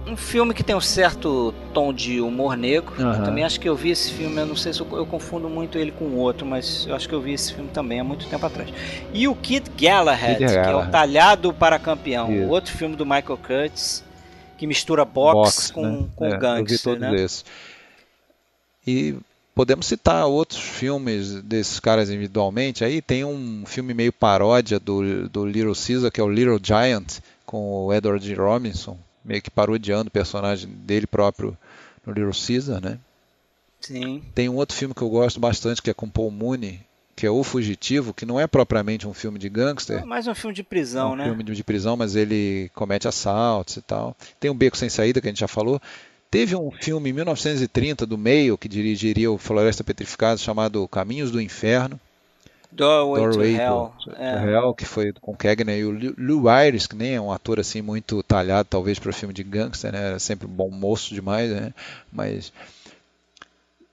um 0.07 0.17
filme 0.17 0.53
que 0.53 0.63
tem 0.63 0.75
um 0.75 0.81
certo 0.81 1.55
tom 1.73 1.93
de 1.93 2.21
humor 2.21 2.57
negro. 2.57 2.95
Uhum. 2.99 3.15
Eu 3.15 3.25
também 3.25 3.45
acho 3.45 3.59
que 3.59 3.69
eu 3.69 3.75
vi 3.75 3.91
esse 3.91 4.13
filme, 4.13 4.37
eu 4.41 4.47
não 4.47 4.57
sei 4.57 4.73
se 4.73 4.81
eu, 4.81 4.87
eu, 4.93 5.07
confundo 5.07 5.49
muito 5.49 5.79
ele 5.79 5.91
com 5.91 6.05
outro, 6.17 6.47
mas 6.47 6.87
eu 6.87 6.95
acho 6.95 7.09
que 7.09 7.15
eu 7.15 7.21
vi 7.21 7.33
esse 7.33 7.55
filme 7.55 7.71
também 7.71 8.01
há 8.01 8.05
muito 8.05 8.27
tempo 8.27 8.45
atrás. 8.45 8.71
E 9.13 9.27
o 9.27 9.35
Kid 9.35 9.71
Galahad, 9.71 10.39
Kid 10.39 10.53
que 10.53 10.59
é 10.59 10.75
o 10.75 10.91
Talhado 10.91 11.53
para 11.53 11.79
Campeão, 11.79 12.33
Isso. 12.33 12.49
outro 12.49 12.73
filme 12.73 12.97
do 12.97 13.05
Michael 13.05 13.39
Curtis, 13.39 14.05
que 14.59 14.67
mistura 14.67 15.05
boxe, 15.05 15.73
com, 15.73 15.83
né? 15.83 16.07
com 16.15 16.27
é, 16.27 16.39
gangster, 16.39 16.59
eu 16.59 16.65
vi 16.65 16.79
todos 16.79 17.01
né? 17.01 17.51
E 18.87 19.17
podemos 19.55 19.87
citar 19.87 20.27
outros 20.27 20.61
filmes 20.61 21.43
desses 21.43 21.81
caras 21.81 22.11
individualmente. 22.11 22.85
Aí 22.85 23.01
tem 23.01 23.25
um 23.25 23.65
filme 23.67 23.95
meio 23.95 24.13
paródia 24.13 24.79
do, 24.79 25.29
do 25.29 25.47
Little 25.47 25.75
Caesar, 25.75 26.11
que 26.11 26.21
é 26.21 26.25
o 26.25 26.29
Little 26.29 26.61
Giant, 26.63 27.21
com 27.47 27.87
o 27.87 27.95
Edward 27.95 28.35
Robinson, 28.35 28.99
meio 29.25 29.41
que 29.43 29.51
parodiando 29.51 30.09
o 30.09 30.13
personagem 30.13 30.69
dele 30.69 31.07
próprio 31.07 31.57
no 32.05 32.13
Little 32.13 32.33
Caesar, 32.33 32.81
né? 32.81 32.99
Sim. 33.81 34.23
Tem 34.35 34.49
um 34.49 34.57
outro 34.57 34.77
filme 34.77 34.95
que 34.95 35.03
eu 35.03 35.11
gosto 35.11 35.39
bastante 35.39 35.83
que 35.83 35.91
é 35.91 35.95
com 35.95 36.09
Paul 36.09 36.31
Mooney, 36.31 36.81
que 37.15 37.27
é 37.27 37.31
O 37.31 37.45
Fugitivo, 37.45 38.13
que 38.13 38.27
não 38.27 38.41
é 38.41 38.47
propriamente 38.47 39.07
um 39.07 39.15
filme 39.15 39.39
de 39.39 39.49
gangster. 39.49 40.01
É 40.01 40.05
mais 40.05 40.27
um 40.27 40.35
filme 40.35 40.55
de 40.55 40.63
prisão, 40.63 41.11
é 41.11 41.13
um 41.13 41.17
né? 41.17 41.25
filme 41.25 41.45
de 41.45 41.65
prisão, 41.65 41.97
mas 41.97 42.17
ele 42.17 42.71
comete 42.75 43.07
assaltos 43.07 43.77
e 43.77 43.83
tal. 43.83 44.17
Tem 44.41 44.51
um 44.51 44.57
Beco 44.57 44.77
Sem 44.77 44.89
Saída, 44.89 45.21
que 45.21 45.29
a 45.29 45.31
gente 45.31 45.41
já 45.41 45.49
falou. 45.49 45.81
Teve 46.31 46.57
um 46.57 46.71
filme 46.71 47.11
em 47.11 47.13
1930 47.13 48.05
do 48.07 48.19
Meio, 48.19 48.59
que 48.59 48.69
dirigiria 48.69 49.31
o 49.31 49.39
Floresta 49.39 49.85
Petrificada, 49.85 50.37
chamado 50.37 50.89
Caminhos 50.89 51.31
do 51.31 51.41
Inferno. 51.41 52.01
Doorway, 52.75 53.23
Doorway 53.23 53.53
to 53.53 53.61
Hell. 53.61 53.93
To, 54.03 54.11
é. 54.17 54.51
Hell, 54.51 54.75
que 54.75 54.85
foi 54.85 55.13
com 55.13 55.37
Cagney 55.37 55.81
e 55.81 55.85
o 55.85 56.15
Lou 56.19 56.49
Ayres, 56.49 56.87
que 56.87 56.97
nem 56.97 57.15
é 57.15 57.21
um 57.21 57.33
ator 57.33 57.61
assim 57.61 57.81
muito 57.81 58.23
talhado, 58.23 58.69
talvez 58.69 58.99
para 58.99 59.13
filme 59.13 59.33
de 59.33 59.45
gangster, 59.45 59.93
né? 59.93 60.09
Era 60.09 60.19
sempre 60.19 60.47
bom 60.47 60.71
moço 60.71 61.15
demais, 61.15 61.51
né? 61.51 61.73
Mas 62.13 62.53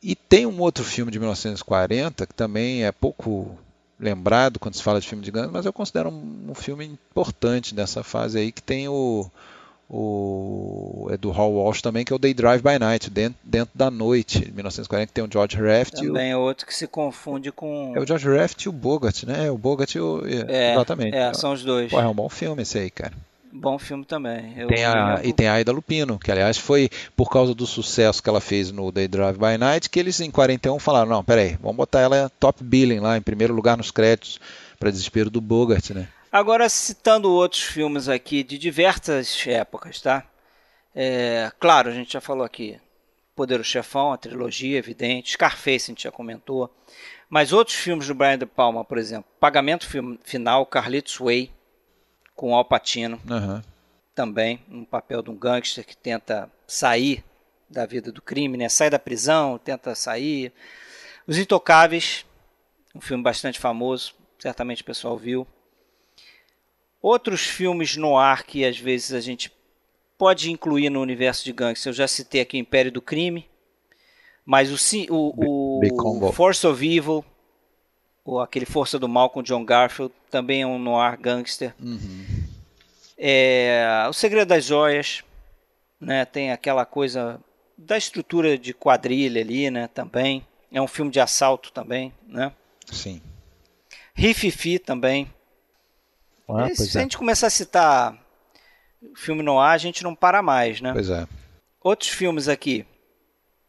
e 0.02 0.16
tem 0.16 0.48
um 0.48 0.60
outro 0.60 0.84
filme 0.84 1.12
de 1.12 1.20
1940 1.20 2.26
que 2.26 2.34
também 2.34 2.84
é 2.84 2.92
pouco 2.92 3.56
lembrado 4.00 4.60
quando 4.60 4.74
se 4.74 4.82
fala 4.82 5.00
de 5.00 5.08
filme 5.08 5.24
de 5.24 5.30
gangster, 5.30 5.54
mas 5.54 5.66
eu 5.66 5.74
considero 5.74 6.10
um, 6.10 6.48
um 6.50 6.56
filme 6.56 6.86
importante 6.86 7.76
dessa 7.76 8.04
fase 8.04 8.40
aí 8.40 8.52
que 8.52 8.64
tem 8.64 8.88
o 8.88 9.30
o, 9.94 11.10
é 11.12 11.18
do 11.18 11.32
Hall 11.32 11.52
Walsh 11.52 11.82
também, 11.82 12.06
que 12.06 12.14
é 12.14 12.16
o 12.16 12.20
Day 12.20 12.34
Drive 12.34 12.62
by 12.62 12.80
Night, 12.80 13.10
dentro, 13.10 13.38
dentro 13.44 13.72
da 13.76 13.92
noite, 13.92 14.40
de 14.40 14.52
1940, 14.54 15.08
que 15.08 15.14
tem 15.14 15.24
o 15.24 15.30
George 15.30 15.58
Raft. 15.58 15.96
Também 15.96 16.32
é 16.32 16.38
outro 16.38 16.66
que 16.66 16.74
se 16.74 16.88
confunde 16.88 17.52
com. 17.52 17.92
É 17.94 18.00
o 18.00 18.08
George 18.08 18.30
Raft 18.30 18.64
e 18.64 18.70
o 18.70 18.72
Bogart, 18.72 19.24
né? 19.24 19.52
O 19.52 19.58
Bogart 19.58 19.94
e 19.94 20.00
o. 20.00 20.24
É, 20.26 20.72
exatamente. 20.72 21.16
É, 21.16 21.34
são 21.34 21.52
os 21.52 21.64
dois. 21.66 21.92
Pô, 21.92 22.00
é 22.00 22.08
um 22.08 22.14
bom 22.14 22.30
filme 22.30 22.62
esse 22.62 22.80
aí, 22.80 22.90
cara. 22.90 23.14
Bom 23.52 23.78
filme 23.78 24.06
também. 24.06 24.54
Eu 24.56 24.70
tem 24.70 24.86
a, 24.86 25.20
e 25.26 25.34
tem 25.34 25.50
a 25.50 25.56
Aida 25.56 25.74
Lupino, 25.74 26.18
que 26.18 26.32
aliás 26.32 26.58
foi 26.58 26.90
por 27.18 27.30
causa 27.30 27.54
do 27.54 27.68
sucesso 27.68 28.24
que 28.24 28.30
ela 28.30 28.40
fez 28.40 28.72
no 28.72 28.94
Day 28.94 29.10
Drive 29.10 29.38
by 29.38 29.58
Night, 29.60 29.90
que 29.90 30.00
eles 30.00 30.22
em 30.22 30.32
41 30.32 30.80
falaram, 30.80 31.10
não, 31.10 31.22
peraí, 31.22 31.58
vamos 31.62 31.76
botar 31.76 32.00
ela 32.00 32.32
top 32.40 32.64
billing 32.64 33.02
lá, 33.02 33.18
em 33.18 33.22
primeiro 33.22 33.54
lugar 33.54 33.76
nos 33.76 33.92
créditos, 33.92 34.40
para 34.80 34.90
desespero 34.90 35.30
do 35.30 35.42
Bogart, 35.42 35.90
né? 35.90 36.08
Agora, 36.32 36.70
citando 36.70 37.30
outros 37.30 37.62
filmes 37.62 38.08
aqui 38.08 38.42
de 38.42 38.58
diversas 38.58 39.46
épocas, 39.46 40.00
tá? 40.00 40.26
É, 40.96 41.52
claro, 41.60 41.90
a 41.90 41.94
gente 41.94 42.14
já 42.14 42.22
falou 42.22 42.46
aqui. 42.46 42.80
Poderoso 43.36 43.68
Chefão, 43.68 44.14
a 44.14 44.18
trilogia, 44.18 44.78
evidente. 44.78 45.32
Scarface, 45.32 45.86
a 45.86 45.92
gente 45.92 46.04
já 46.04 46.12
comentou. 46.12 46.74
Mas 47.30 47.52
outros 47.52 47.76
filmes 47.76 48.08
do 48.08 48.16
Brian 48.16 48.38
De 48.38 48.46
Palma, 48.46 48.86
por 48.86 48.98
exemplo. 48.98 49.30
Pagamento 49.40 49.88
Final, 50.24 50.66
Carlitos 50.66 51.18
Way, 51.18 51.52
com 52.36 52.56
Al 52.56 52.64
Pacino. 52.64 53.20
Uhum. 53.30 53.62
Também, 54.16 54.64
um 54.70 54.86
papel 54.86 55.22
de 55.22 55.30
um 55.30 55.36
gangster 55.36 55.86
que 55.86 55.98
tenta 55.98 56.50
sair 56.66 57.24
da 57.70 57.86
vida 57.86 58.12
do 58.12 58.22
crime, 58.22 58.58
né? 58.58 58.70
Sai 58.70 58.90
da 58.90 59.00
prisão, 59.00 59.58
tenta 59.58 59.96
sair. 59.96 60.54
Os 61.28 61.38
Intocáveis, 61.38 62.26
um 62.96 63.02
filme 63.02 63.24
bastante 63.24 63.60
famoso, 63.60 64.14
certamente 64.40 64.82
o 64.82 64.86
pessoal 64.86 65.18
viu. 65.18 65.48
Outros 67.02 67.42
filmes 67.42 67.98
no 67.98 68.18
ar 68.18 68.44
que 68.44 68.64
às 68.64 68.78
vezes 68.78 69.14
a 69.14 69.20
gente 69.20 69.52
pode 70.18 70.52
incluir 70.52 70.90
no 70.90 71.02
universo 71.02 71.44
de 71.44 71.52
gangster. 71.52 71.90
Eu 71.90 71.96
já 71.96 72.08
citei 72.08 72.42
aqui 72.42 72.58
o 72.58 72.60
Império 72.60 72.92
do 72.92 73.02
Crime, 73.02 73.50
mas 74.46 74.72
o, 74.72 75.08
o, 75.10 75.82
o 76.28 76.32
Force 76.32 76.66
of 76.68 76.86
Evil, 76.86 77.26
ou 78.24 78.40
aquele 78.40 78.66
Força 78.66 79.00
do 79.00 79.10
Mal 79.10 79.32
com 79.32 79.42
John 79.42 79.66
Garfield, 79.66 80.14
também 80.30 80.62
é 80.62 80.68
um 80.68 80.78
noir 80.78 81.20
gangster. 81.20 81.74
Uhum. 81.80 82.26
É, 83.18 84.06
o 84.08 84.14
Segredo 84.14 84.50
das 84.50 84.66
Joias, 84.66 85.24
né, 86.00 86.26
tem 86.26 86.52
aquela 86.52 86.86
coisa 86.86 87.40
da 87.78 87.98
estrutura 87.98 88.58
de 88.58 88.74
quadrilha 88.74 89.42
ali, 89.42 89.72
né, 89.72 89.88
também. 89.88 90.46
É 90.72 90.82
um 90.82 90.88
filme 90.88 91.12
de 91.12 91.20
assalto 91.20 91.72
também, 91.72 92.14
né? 92.28 92.52
Sim. 92.92 93.22
Rififi 94.14 94.80
também. 94.80 95.32
Ah, 96.58 96.70
e, 96.70 96.76
se 96.76 96.98
é. 96.98 97.02
a 97.02 97.04
gente 97.04 97.18
começar 97.18 97.48
a 97.48 97.52
citar 97.52 98.18
filme 99.16 99.42
no 99.44 99.60
ar, 99.60 99.74
a 99.74 99.78
gente 99.78 100.04
não 100.04 100.16
para 100.16 100.42
mais, 100.42 100.82
né? 100.82 100.92
Pois 100.94 101.10
é. 101.10 101.28
Outros 101.84 102.10
filmes 102.10 102.48
aqui, 102.48 102.86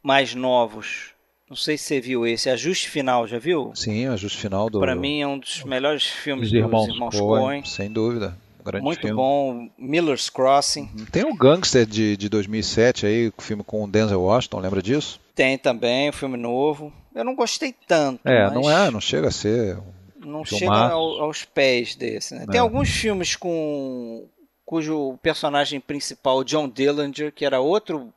mais 0.02 0.34
novos. 0.34 1.12
Não 1.48 1.56
sei 1.56 1.76
se 1.76 1.84
você 1.84 2.00
viu 2.00 2.26
esse, 2.26 2.48
Ajuste 2.48 2.88
Final, 2.88 3.26
já 3.26 3.38
viu? 3.38 3.72
Sim, 3.74 4.06
Ajuste 4.06 4.38
Final 4.38 4.70
do. 4.70 4.80
Para 4.80 4.94
mim 4.94 5.20
é 5.20 5.26
um 5.26 5.38
dos 5.38 5.64
melhores 5.64 6.06
filmes 6.06 6.50
dos 6.50 6.58
Irmãos, 6.58 6.88
irmãos 6.88 7.18
Coen. 7.18 7.64
Sem 7.64 7.90
dúvida. 7.90 8.36
Grande 8.64 8.84
Muito 8.84 9.00
filme. 9.00 9.16
bom. 9.16 9.68
Miller's 9.76 10.30
Crossing. 10.30 10.88
Tem 11.10 11.24
o 11.24 11.34
Gangster 11.34 11.84
de, 11.84 12.16
de 12.16 12.28
2007 12.28 13.06
aí, 13.06 13.32
o 13.36 13.42
filme 13.42 13.64
com 13.64 13.84
o 13.84 13.88
Denzel 13.88 14.22
Washington, 14.22 14.60
lembra 14.60 14.80
disso? 14.80 15.20
Tem 15.34 15.58
também 15.58 16.08
o 16.08 16.12
filme 16.12 16.36
novo. 16.36 16.92
Eu 17.14 17.24
não 17.24 17.34
gostei 17.34 17.74
tanto. 17.86 18.20
É, 18.26 18.44
mas 18.44 18.54
não 18.54 18.70
é, 18.70 18.90
não 18.90 19.00
chega 19.00 19.28
a 19.28 19.32
ser. 19.32 19.78
Não 20.24 20.44
chega 20.44 20.72
ao- 20.72 21.20
aos 21.22 21.44
pés 21.44 21.94
desse, 21.94 22.34
né? 22.34 22.46
Tem 22.46 22.58
É. 22.58 22.60
alguns 22.60 22.88
filmes 22.88 23.36
com 23.36 24.26
cujo 24.64 25.18
personagem 25.22 25.80
principal, 25.80 26.42
John 26.44 26.68
Dillinger, 26.68 27.32
que 27.32 27.44
era 27.44 27.60
outro 27.60 28.12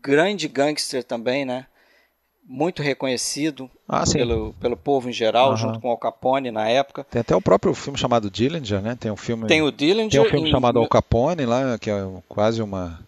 grande 0.00 0.48
gangster 0.48 1.04
também, 1.04 1.44
né? 1.44 1.66
Muito 2.46 2.82
reconhecido 2.82 3.70
Ah, 3.88 4.04
pelo, 4.10 4.54
pelo 4.60 4.76
povo 4.76 5.08
em 5.08 5.12
geral, 5.12 5.48
Aham. 5.48 5.56
junto 5.56 5.80
com 5.80 5.88
Al 5.90 5.96
Capone 5.96 6.50
na 6.50 6.68
época. 6.68 7.04
Tem 7.10 7.20
até 7.20 7.34
o 7.34 7.40
próprio 7.40 7.72
filme 7.74 7.98
chamado 7.98 8.30
Dillinger, 8.30 8.82
né? 8.82 8.96
Tem 8.98 9.10
um 9.10 9.16
filme. 9.16 9.46
Tem 9.46 9.62
o 9.62 9.70
Dillinger. 9.72 10.10
tem 10.10 10.20
um 10.20 10.30
filme 10.30 10.48
em- 10.48 10.52
chamado 10.52 10.78
Al 10.78 10.88
Capone 10.88 11.46
lá, 11.46 11.78
que 11.78 11.90
é 11.90 12.02
quase 12.28 12.60
uma. 12.62 13.00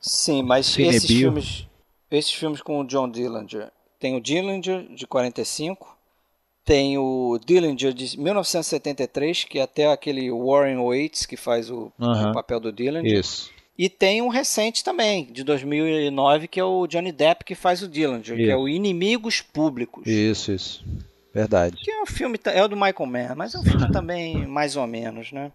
Sim, 0.00 0.42
mas 0.42 0.78
esses 0.78 1.06
filmes, 1.06 1.66
esses 2.10 2.32
filmes 2.32 2.62
com 2.62 2.80
o 2.80 2.84
John 2.86 3.10
Dillinger. 3.10 3.70
Tem 3.98 4.16
o 4.16 4.20
Dillinger 4.20 4.86
de 4.94 5.06
45, 5.06 5.94
tem 6.70 6.96
o 6.96 7.36
Dillinger 7.44 7.92
de 7.92 8.16
1973, 8.16 9.42
que 9.42 9.58
é 9.58 9.62
até 9.62 9.88
aquele 9.88 10.30
Warren 10.30 10.76
Waits 10.76 11.26
que 11.26 11.36
faz 11.36 11.68
o, 11.68 11.90
o 11.98 12.32
papel 12.32 12.60
do 12.60 12.70
Dillinger. 12.70 13.12
Isso. 13.12 13.50
E 13.76 13.88
tem 13.88 14.22
um 14.22 14.28
recente 14.28 14.84
também, 14.84 15.24
de 15.24 15.42
2009, 15.42 16.46
que 16.46 16.60
é 16.60 16.64
o 16.64 16.86
Johnny 16.86 17.10
Depp 17.10 17.44
que 17.44 17.56
faz 17.56 17.82
o 17.82 17.88
Dillinger, 17.88 18.36
que 18.36 18.42
Isso. 18.42 18.52
é 18.52 18.56
o 18.56 18.68
Inimigos 18.68 19.40
Públicos. 19.40 20.06
Isso, 20.06 20.52
isso. 20.52 20.84
Verdade. 21.34 21.76
Que 21.82 21.90
é 21.90 22.02
um 22.02 22.06
filme, 22.06 22.38
é 22.44 22.62
o 22.62 22.68
do 22.68 22.76
Michael 22.76 23.06
Mann, 23.06 23.34
mas 23.36 23.52
é 23.56 23.58
um 23.58 23.64
filme 23.64 23.90
também 23.90 24.46
mais 24.46 24.76
ou 24.76 24.86
menos, 24.86 25.32
né? 25.32 25.50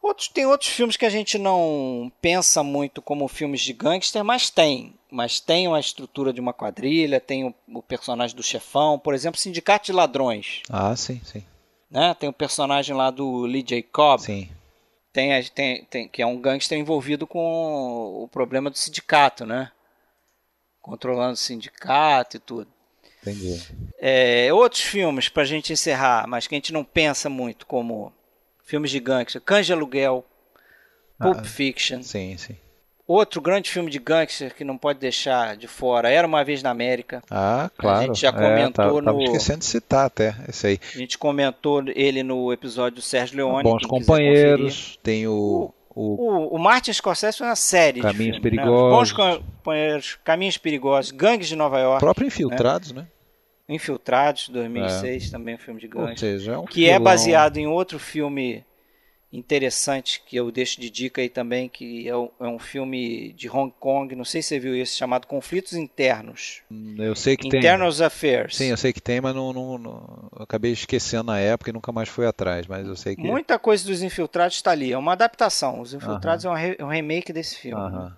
Outros, 0.00 0.28
tem 0.28 0.46
outros 0.46 0.70
filmes 0.70 0.96
que 0.96 1.04
a 1.04 1.10
gente 1.10 1.36
não 1.36 2.10
pensa 2.22 2.62
muito 2.62 3.02
como 3.02 3.28
filmes 3.28 3.60
de 3.60 3.74
gangster, 3.74 4.24
mas 4.24 4.48
tem. 4.48 4.94
Mas 5.12 5.38
tem 5.40 5.68
uma 5.68 5.78
estrutura 5.78 6.32
de 6.32 6.40
uma 6.40 6.54
quadrilha, 6.54 7.20
tem 7.20 7.44
o, 7.44 7.54
o 7.68 7.82
personagem 7.82 8.34
do 8.34 8.42
chefão, 8.42 8.98
por 8.98 9.12
exemplo, 9.12 9.38
Sindicato 9.38 9.84
de 9.86 9.92
Ladrões, 9.92 10.62
Ah, 10.70 10.96
sim, 10.96 11.20
sim. 11.22 11.44
né? 11.90 12.14
Tem 12.14 12.28
o 12.30 12.32
personagem 12.32 12.96
lá 12.96 13.10
do 13.10 13.42
Lee 13.42 13.62
J. 13.62 13.82
Cobb, 13.82 14.22
Sim. 14.22 14.48
tem, 15.12 15.44
tem, 15.50 15.84
tem, 15.84 16.08
que 16.08 16.22
é 16.22 16.26
um 16.26 16.40
gangster 16.40 16.78
envolvido 16.78 17.26
com 17.26 18.22
o 18.24 18.26
problema 18.28 18.70
do 18.70 18.78
sindicato, 18.78 19.44
né? 19.44 19.70
Controlando 20.80 21.34
o 21.34 21.36
sindicato 21.36 22.38
e 22.38 22.40
tudo. 22.40 22.68
Entendi. 23.20 23.62
É, 23.98 24.52
outros 24.52 24.80
filmes 24.82 25.28
pra 25.28 25.44
gente 25.44 25.72
encerrar, 25.74 26.26
mas 26.26 26.46
que 26.46 26.54
a 26.54 26.56
gente 26.58 26.72
não 26.72 26.82
pensa 26.82 27.28
muito, 27.28 27.66
como 27.66 28.12
filmes 28.64 28.90
de 28.90 28.98
gangster, 28.98 29.42
Cães 29.42 29.66
de 29.66 29.72
Aluguel, 29.74 30.24
Pulp 31.18 31.36
Ah, 31.40 31.44
Fiction. 31.44 32.02
Sim, 32.02 32.36
sim. 32.38 32.56
Outro 33.12 33.40
grande 33.40 33.70
filme 33.70 33.90
de 33.90 33.98
gangster 33.98 34.54
que 34.54 34.64
não 34.64 34.78
pode 34.78 34.98
deixar 34.98 35.56
de 35.56 35.66
fora, 35.68 36.08
Era 36.10 36.26
Uma 36.26 36.42
Vez 36.44 36.62
na 36.62 36.70
América. 36.70 37.22
Ah, 37.30 37.70
claro. 37.76 38.06
gente 38.06 38.20
já 38.20 38.28
É, 38.28 38.32
comentou 38.32 38.72
tá- 38.72 38.84
tava 39.04 39.18
no- 39.18 39.22
esquecendo 39.24 39.58
de 39.58 39.64
citar 39.66 40.06
até. 40.06 40.34
Esse 40.48 40.66
aí. 40.66 40.80
A 40.94 40.98
gente 40.98 41.18
comentou 41.18 41.82
ele 41.94 42.22
no 42.22 42.52
episódio 42.52 42.96
do 42.96 43.02
Sérgio 43.02 43.36
Leone. 43.36 43.62
Bons 43.64 43.86
companheiros. 43.86 44.98
Tem 45.02 45.26
o. 45.26 45.72
o 45.94 46.02
O, 46.54 46.56
o 46.56 46.58
Martin 46.58 46.92
Scorsese 46.92 47.36
foi 47.38 47.46
uma 47.48 47.56
série 47.56 48.00
Caminhos 48.00 48.36
de 48.36 48.40
filmes, 48.40 48.56
né? 48.56 48.62
Perigosos. 48.64 49.12
Bons 49.12 49.12
companheiros, 49.12 50.18
Caminhos 50.24 50.56
Perigosos, 50.58 51.10
Gangues 51.10 51.48
de 51.48 51.56
Nova 51.56 51.78
York, 51.80 52.00
próprio 52.00 52.26
Infiltrados, 52.26 52.92
né? 52.92 53.06
Infiltrados, 53.68 54.48
2006, 54.48 55.30
também 55.30 55.54
um 55.54 55.58
filme 55.58 55.80
de 55.80 55.86
Ou 55.86 55.92
gangster. 56.06 56.18
seja, 56.38 56.52
é 56.52 56.58
um 56.58 56.64
que 56.64 56.84
é 56.84 56.92
filão. 56.94 57.04
baseado 57.04 57.56
em 57.58 57.66
outro 57.66 57.98
filme 57.98 58.64
interessante 59.32 60.22
que 60.26 60.36
eu 60.36 60.50
deixo 60.52 60.78
de 60.80 60.90
dica 60.90 61.22
aí 61.22 61.28
também, 61.28 61.68
que 61.68 62.06
é 62.06 62.14
um, 62.16 62.28
é 62.38 62.46
um 62.46 62.58
filme 62.58 63.32
de 63.32 63.48
Hong 63.48 63.72
Kong, 63.80 64.14
não 64.14 64.24
sei 64.26 64.42
se 64.42 64.48
você 64.48 64.58
viu 64.60 64.76
esse, 64.76 64.94
chamado 64.96 65.26
Conflitos 65.26 65.72
Internos. 65.72 66.60
Eu 66.98 67.14
sei 67.16 67.36
que 67.36 67.48
tem. 67.48 67.58
Internal 67.60 67.88
Affairs. 68.04 68.56
Sim, 68.56 68.66
eu 68.66 68.76
sei 68.76 68.92
que 68.92 69.00
tem, 69.00 69.20
mas 69.22 69.34
não, 69.34 69.52
não- 69.52 69.78
não- 69.78 70.28
acabei 70.38 70.72
esquecendo 70.72 71.24
na 71.24 71.38
época 71.38 71.70
e 71.70 71.72
nunca 71.72 71.90
mais 71.92 72.08
fui 72.10 72.26
atrás. 72.26 72.66
Mas 72.66 72.86
eu 72.86 72.94
sei 72.94 73.16
que. 73.16 73.22
Muita 73.22 73.58
coisa 73.58 73.86
dos 73.86 74.02
Infiltrados 74.02 74.56
está 74.56 74.70
ali, 74.70 74.92
é 74.92 74.98
uma 74.98 75.12
adaptação. 75.12 75.80
Os 75.80 75.94
Infiltrados 75.94 76.44
é 76.44 76.50
um, 76.50 76.56
é 76.56 76.76
um 76.84 76.88
remake 76.88 77.32
desse 77.32 77.56
filme. 77.56 77.80
Aham. 77.82 78.16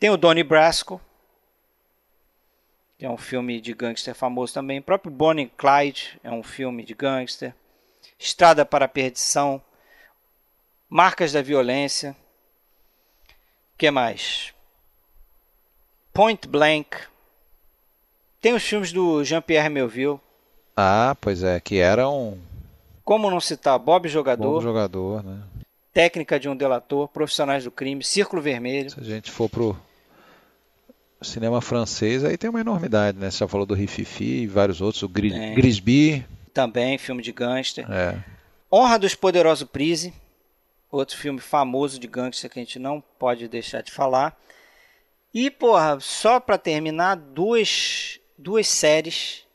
Tem 0.00 0.10
o 0.10 0.16
Donnie 0.16 0.42
Brasco, 0.42 1.00
que 2.98 3.04
é 3.06 3.10
um 3.10 3.16
filme 3.16 3.60
de 3.60 3.72
gangster 3.74 4.14
famoso 4.14 4.52
também. 4.52 4.80
O 4.80 4.82
próprio 4.82 5.12
Bonnie 5.12 5.52
Clyde 5.56 6.18
é 6.24 6.30
um 6.32 6.42
filme 6.42 6.84
de 6.84 6.94
gangster. 6.94 7.54
Estrada 8.18 8.64
para 8.66 8.86
a 8.86 8.88
Perdição. 8.88 9.62
Marcas 10.94 11.32
da 11.32 11.40
Violência. 11.40 12.14
que 13.78 13.90
mais? 13.90 14.52
Point 16.12 16.46
Blank. 16.46 16.98
Tem 18.42 18.52
os 18.52 18.62
filmes 18.62 18.92
do 18.92 19.24
Jean-Pierre 19.24 19.70
Melville. 19.70 20.20
Ah, 20.76 21.16
pois 21.18 21.42
é, 21.42 21.58
que 21.60 21.78
era 21.78 22.10
um 22.10 22.38
Como 23.02 23.30
não 23.30 23.40
citar 23.40 23.78
Bob 23.78 24.06
Jogador, 24.06 24.60
jogador, 24.60 25.24
né? 25.24 25.40
Técnica 25.94 26.38
de 26.38 26.50
um 26.50 26.54
Delator, 26.54 27.08
Profissionais 27.08 27.64
do 27.64 27.70
Crime, 27.70 28.04
Círculo 28.04 28.42
Vermelho. 28.42 28.90
Se 28.90 29.00
a 29.00 29.02
gente 29.02 29.30
for 29.30 29.48
pro 29.48 29.74
cinema 31.22 31.62
francês, 31.62 32.22
aí 32.22 32.36
tem 32.36 32.50
uma 32.50 32.60
enormidade, 32.60 33.16
né? 33.16 33.30
Você 33.30 33.38
já 33.38 33.48
falou 33.48 33.64
do 33.64 33.72
Rififi 33.72 34.42
e 34.42 34.46
vários 34.46 34.82
outros, 34.82 35.02
o 35.02 35.08
Gris. 35.08 35.32
Grisby, 35.54 36.26
Também 36.52 36.98
filme 36.98 37.22
de 37.22 37.32
gangster. 37.32 37.90
é. 37.90 38.22
Honra 38.70 38.98
dos 38.98 39.14
Poderosos 39.14 39.66
Prise, 39.68 40.12
outro 40.92 41.16
filme 41.16 41.40
famoso 41.40 41.98
de 41.98 42.06
gangster 42.06 42.50
que 42.50 42.60
a 42.60 42.62
gente 42.62 42.78
não 42.78 43.00
pode 43.00 43.48
deixar 43.48 43.82
de 43.82 43.90
falar. 43.90 44.38
E, 45.32 45.50
porra, 45.50 45.98
só 45.98 46.38
pra 46.38 46.58
terminar, 46.58 47.16
duas, 47.16 48.20
duas 48.36 48.68
séries 48.68 49.46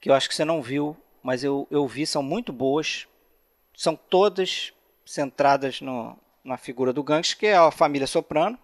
que 0.00 0.10
eu 0.10 0.14
acho 0.14 0.28
que 0.28 0.34
você 0.34 0.44
não 0.44 0.60
viu, 0.60 0.96
mas 1.22 1.44
eu, 1.44 1.68
eu 1.70 1.86
vi, 1.86 2.04
são 2.04 2.22
muito 2.22 2.52
boas. 2.52 3.06
São 3.74 3.94
todas 3.94 4.72
centradas 5.06 5.80
no, 5.80 6.18
na 6.44 6.56
figura 6.56 6.92
do 6.92 7.04
gangster, 7.04 7.38
que 7.38 7.46
é 7.46 7.56
a 7.56 7.70
família 7.70 8.06
Soprano. 8.08 8.58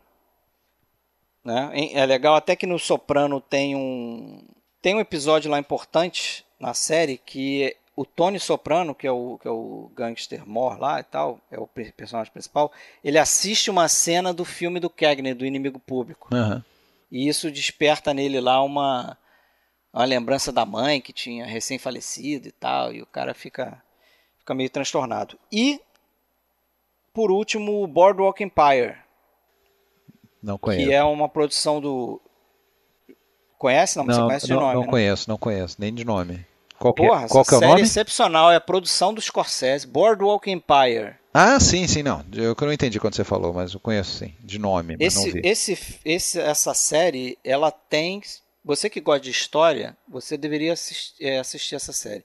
Né? 1.44 1.70
É 1.92 2.04
legal 2.04 2.34
até 2.34 2.56
que 2.56 2.66
no 2.66 2.78
Soprano 2.78 3.40
tem 3.40 3.76
um, 3.76 4.44
tem 4.82 4.96
um 4.96 5.00
episódio 5.00 5.48
lá 5.48 5.58
importante 5.60 6.44
na 6.58 6.74
série 6.74 7.16
que 7.16 7.76
o 8.00 8.04
Tony 8.04 8.38
Soprano, 8.38 8.94
que 8.94 9.06
é 9.08 9.10
o, 9.10 9.38
que 9.42 9.48
é 9.48 9.50
o 9.50 9.90
gangster 9.92 10.46
mor 10.46 10.78
lá 10.78 11.00
e 11.00 11.02
tal, 11.02 11.40
é 11.50 11.58
o 11.58 11.66
pe- 11.66 11.90
personagem 11.90 12.32
principal, 12.32 12.70
ele 13.02 13.18
assiste 13.18 13.70
uma 13.70 13.88
cena 13.88 14.32
do 14.32 14.44
filme 14.44 14.78
do 14.78 14.88
Cagney, 14.88 15.34
do 15.34 15.44
Inimigo 15.44 15.80
Público. 15.80 16.28
Aham. 16.32 16.64
E 17.10 17.26
isso 17.26 17.50
desperta 17.50 18.14
nele 18.14 18.40
lá 18.40 18.62
uma, 18.62 19.18
uma 19.92 20.04
lembrança 20.04 20.52
da 20.52 20.64
mãe 20.64 21.00
que 21.00 21.12
tinha 21.12 21.44
recém-falecido 21.44 22.46
e 22.46 22.52
tal, 22.52 22.92
e 22.92 23.02
o 23.02 23.06
cara 23.06 23.34
fica, 23.34 23.82
fica 24.38 24.54
meio 24.54 24.70
transtornado. 24.70 25.36
E, 25.50 25.80
por 27.12 27.32
último, 27.32 27.82
o 27.82 27.86
Boardwalk 27.88 28.44
Empire, 28.44 28.96
Não 30.40 30.56
conheço. 30.56 30.86
que 30.86 30.92
é 30.92 31.02
uma 31.02 31.28
produção 31.28 31.80
do... 31.80 32.20
Conhece? 33.58 33.98
Não, 33.98 34.04
você 34.04 34.20
não, 34.20 34.26
conhece 34.28 34.46
de 34.46 34.52
não, 34.52 34.60
nome, 34.60 34.74
não 34.74 34.82
né? 34.82 34.88
conheço, 34.88 35.28
não 35.28 35.36
conheço, 35.36 35.76
nem 35.80 35.92
de 35.92 36.04
nome. 36.04 36.46
Qual 36.78 36.94
que, 36.94 37.02
é- 37.02 37.08
Porra, 37.08 37.28
qual 37.28 37.40
essa 37.42 37.48
que 37.48 37.54
é 37.54 37.56
o 37.56 37.60
série 37.60 37.70
nome? 37.72 37.82
excepcional, 37.82 38.50
é 38.50 38.56
a 38.56 38.60
produção 38.60 39.12
do 39.12 39.20
Scorsese, 39.20 39.86
Boardwalk 39.86 40.50
Empire. 40.50 41.16
Ah, 41.32 41.60
sim, 41.60 41.86
sim, 41.86 42.02
não. 42.02 42.24
Eu 42.32 42.56
não 42.60 42.72
entendi 42.72 42.98
quando 42.98 43.14
você 43.14 43.24
falou, 43.24 43.52
mas 43.52 43.74
eu 43.74 43.80
conheço 43.80 44.18
sim, 44.18 44.34
de 44.40 44.58
nome, 44.58 44.96
mas 44.98 45.14
não 45.14 45.22
Esse, 45.22 45.30
vi. 45.32 45.40
esse, 45.44 46.00
esse, 46.04 46.40
essa 46.40 46.74
série, 46.74 47.38
ela 47.44 47.70
tem. 47.70 48.22
Você 48.64 48.90
que 48.90 49.00
gosta 49.00 49.20
de 49.20 49.30
história, 49.30 49.96
você 50.06 50.36
deveria 50.36 50.72
assistir, 50.72 51.14
é, 51.24 51.38
assistir 51.38 51.74
essa 51.74 51.92
série. 51.92 52.24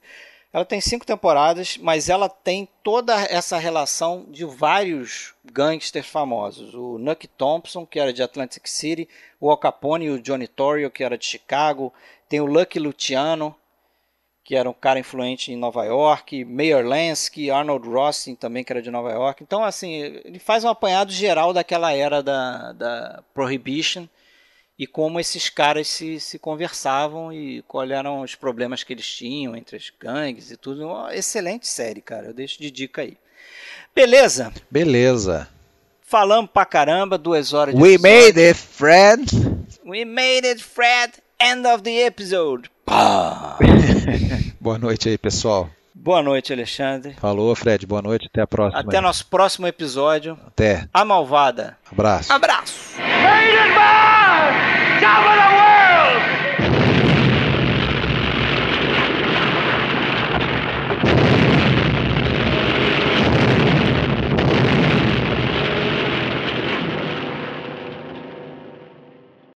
Ela 0.52 0.64
tem 0.64 0.80
cinco 0.80 1.04
temporadas, 1.04 1.76
mas 1.78 2.08
ela 2.08 2.28
tem 2.28 2.68
toda 2.82 3.14
essa 3.22 3.58
relação 3.58 4.24
de 4.28 4.44
vários 4.44 5.34
gangsters 5.44 6.06
famosos. 6.06 6.72
O 6.74 6.96
Nuck 6.98 7.26
Thompson, 7.26 7.84
que 7.84 7.98
era 7.98 8.12
de 8.12 8.22
Atlantic 8.22 8.66
City, 8.68 9.08
o 9.40 9.50
Al 9.50 9.58
Capone 9.58 10.04
e 10.06 10.10
o 10.10 10.20
Johnny 10.22 10.46
Torrio, 10.46 10.90
que 10.92 11.02
era 11.02 11.18
de 11.18 11.24
Chicago. 11.24 11.92
Tem 12.28 12.40
o 12.40 12.46
Lucky 12.46 12.78
Luciano, 12.78 13.54
que 14.44 14.54
era 14.54 14.68
um 14.68 14.74
cara 14.74 15.00
influente 15.00 15.50
em 15.50 15.56
Nova 15.56 15.84
York, 15.86 16.44
Mayor 16.44 16.84
Lansky, 16.84 17.50
Arnold 17.50 17.88
Rossin 17.88 18.34
também, 18.34 18.62
que 18.62 18.70
era 18.70 18.82
de 18.82 18.90
Nova 18.90 19.10
York. 19.10 19.42
Então, 19.42 19.64
assim, 19.64 19.90
ele 20.24 20.38
faz 20.38 20.62
um 20.64 20.68
apanhado 20.68 21.10
geral 21.10 21.54
daquela 21.54 21.92
era 21.92 22.22
da, 22.22 22.72
da 22.72 23.22
Prohibition 23.32 24.06
e 24.78 24.86
como 24.86 25.18
esses 25.18 25.48
caras 25.48 25.88
se, 25.88 26.20
se 26.20 26.38
conversavam 26.38 27.32
e 27.32 27.62
quais 27.62 27.90
eram 27.90 28.20
os 28.20 28.34
problemas 28.34 28.82
que 28.82 28.92
eles 28.92 29.08
tinham 29.08 29.56
entre 29.56 29.76
as 29.78 29.90
gangues 29.98 30.50
e 30.50 30.56
tudo. 30.58 30.86
Uma 30.86 31.14
excelente 31.14 31.66
série, 31.66 32.02
cara. 32.02 32.26
Eu 32.26 32.34
deixo 32.34 32.60
de 32.60 32.70
dica 32.70 33.00
aí. 33.00 33.16
Beleza? 33.94 34.52
Beleza. 34.70 35.48
Falamos 36.02 36.50
pra 36.50 36.66
caramba, 36.66 37.16
duas 37.16 37.54
horas 37.54 37.74
de 37.74 37.80
We 37.80 37.94
episódio. 37.94 38.24
made 38.26 38.40
it, 38.40 38.58
friend! 38.58 39.26
We 39.86 40.04
made 40.04 40.46
it, 40.46 40.62
Fred. 40.62 41.14
End 41.40 41.66
of 41.66 41.82
the 41.82 42.04
episode. 42.04 42.70
Pá. 42.84 43.58
Boa 44.60 44.78
noite 44.78 45.08
aí, 45.08 45.18
pessoal. 45.18 45.68
Boa 45.94 46.22
noite, 46.22 46.52
Alexandre. 46.52 47.14
Falou, 47.20 47.54
Fred. 47.54 47.86
Boa 47.86 48.02
noite. 48.02 48.26
Até 48.30 48.42
a 48.42 48.46
próxima. 48.46 48.80
Até 48.80 49.00
nosso 49.00 49.26
próximo 49.26 49.66
episódio. 49.66 50.38
Até. 50.46 50.86
A 50.92 51.04
Malvada. 51.04 51.78
Abraço. 51.90 52.32
Abraço. 52.32 52.94
Double 55.00 55.33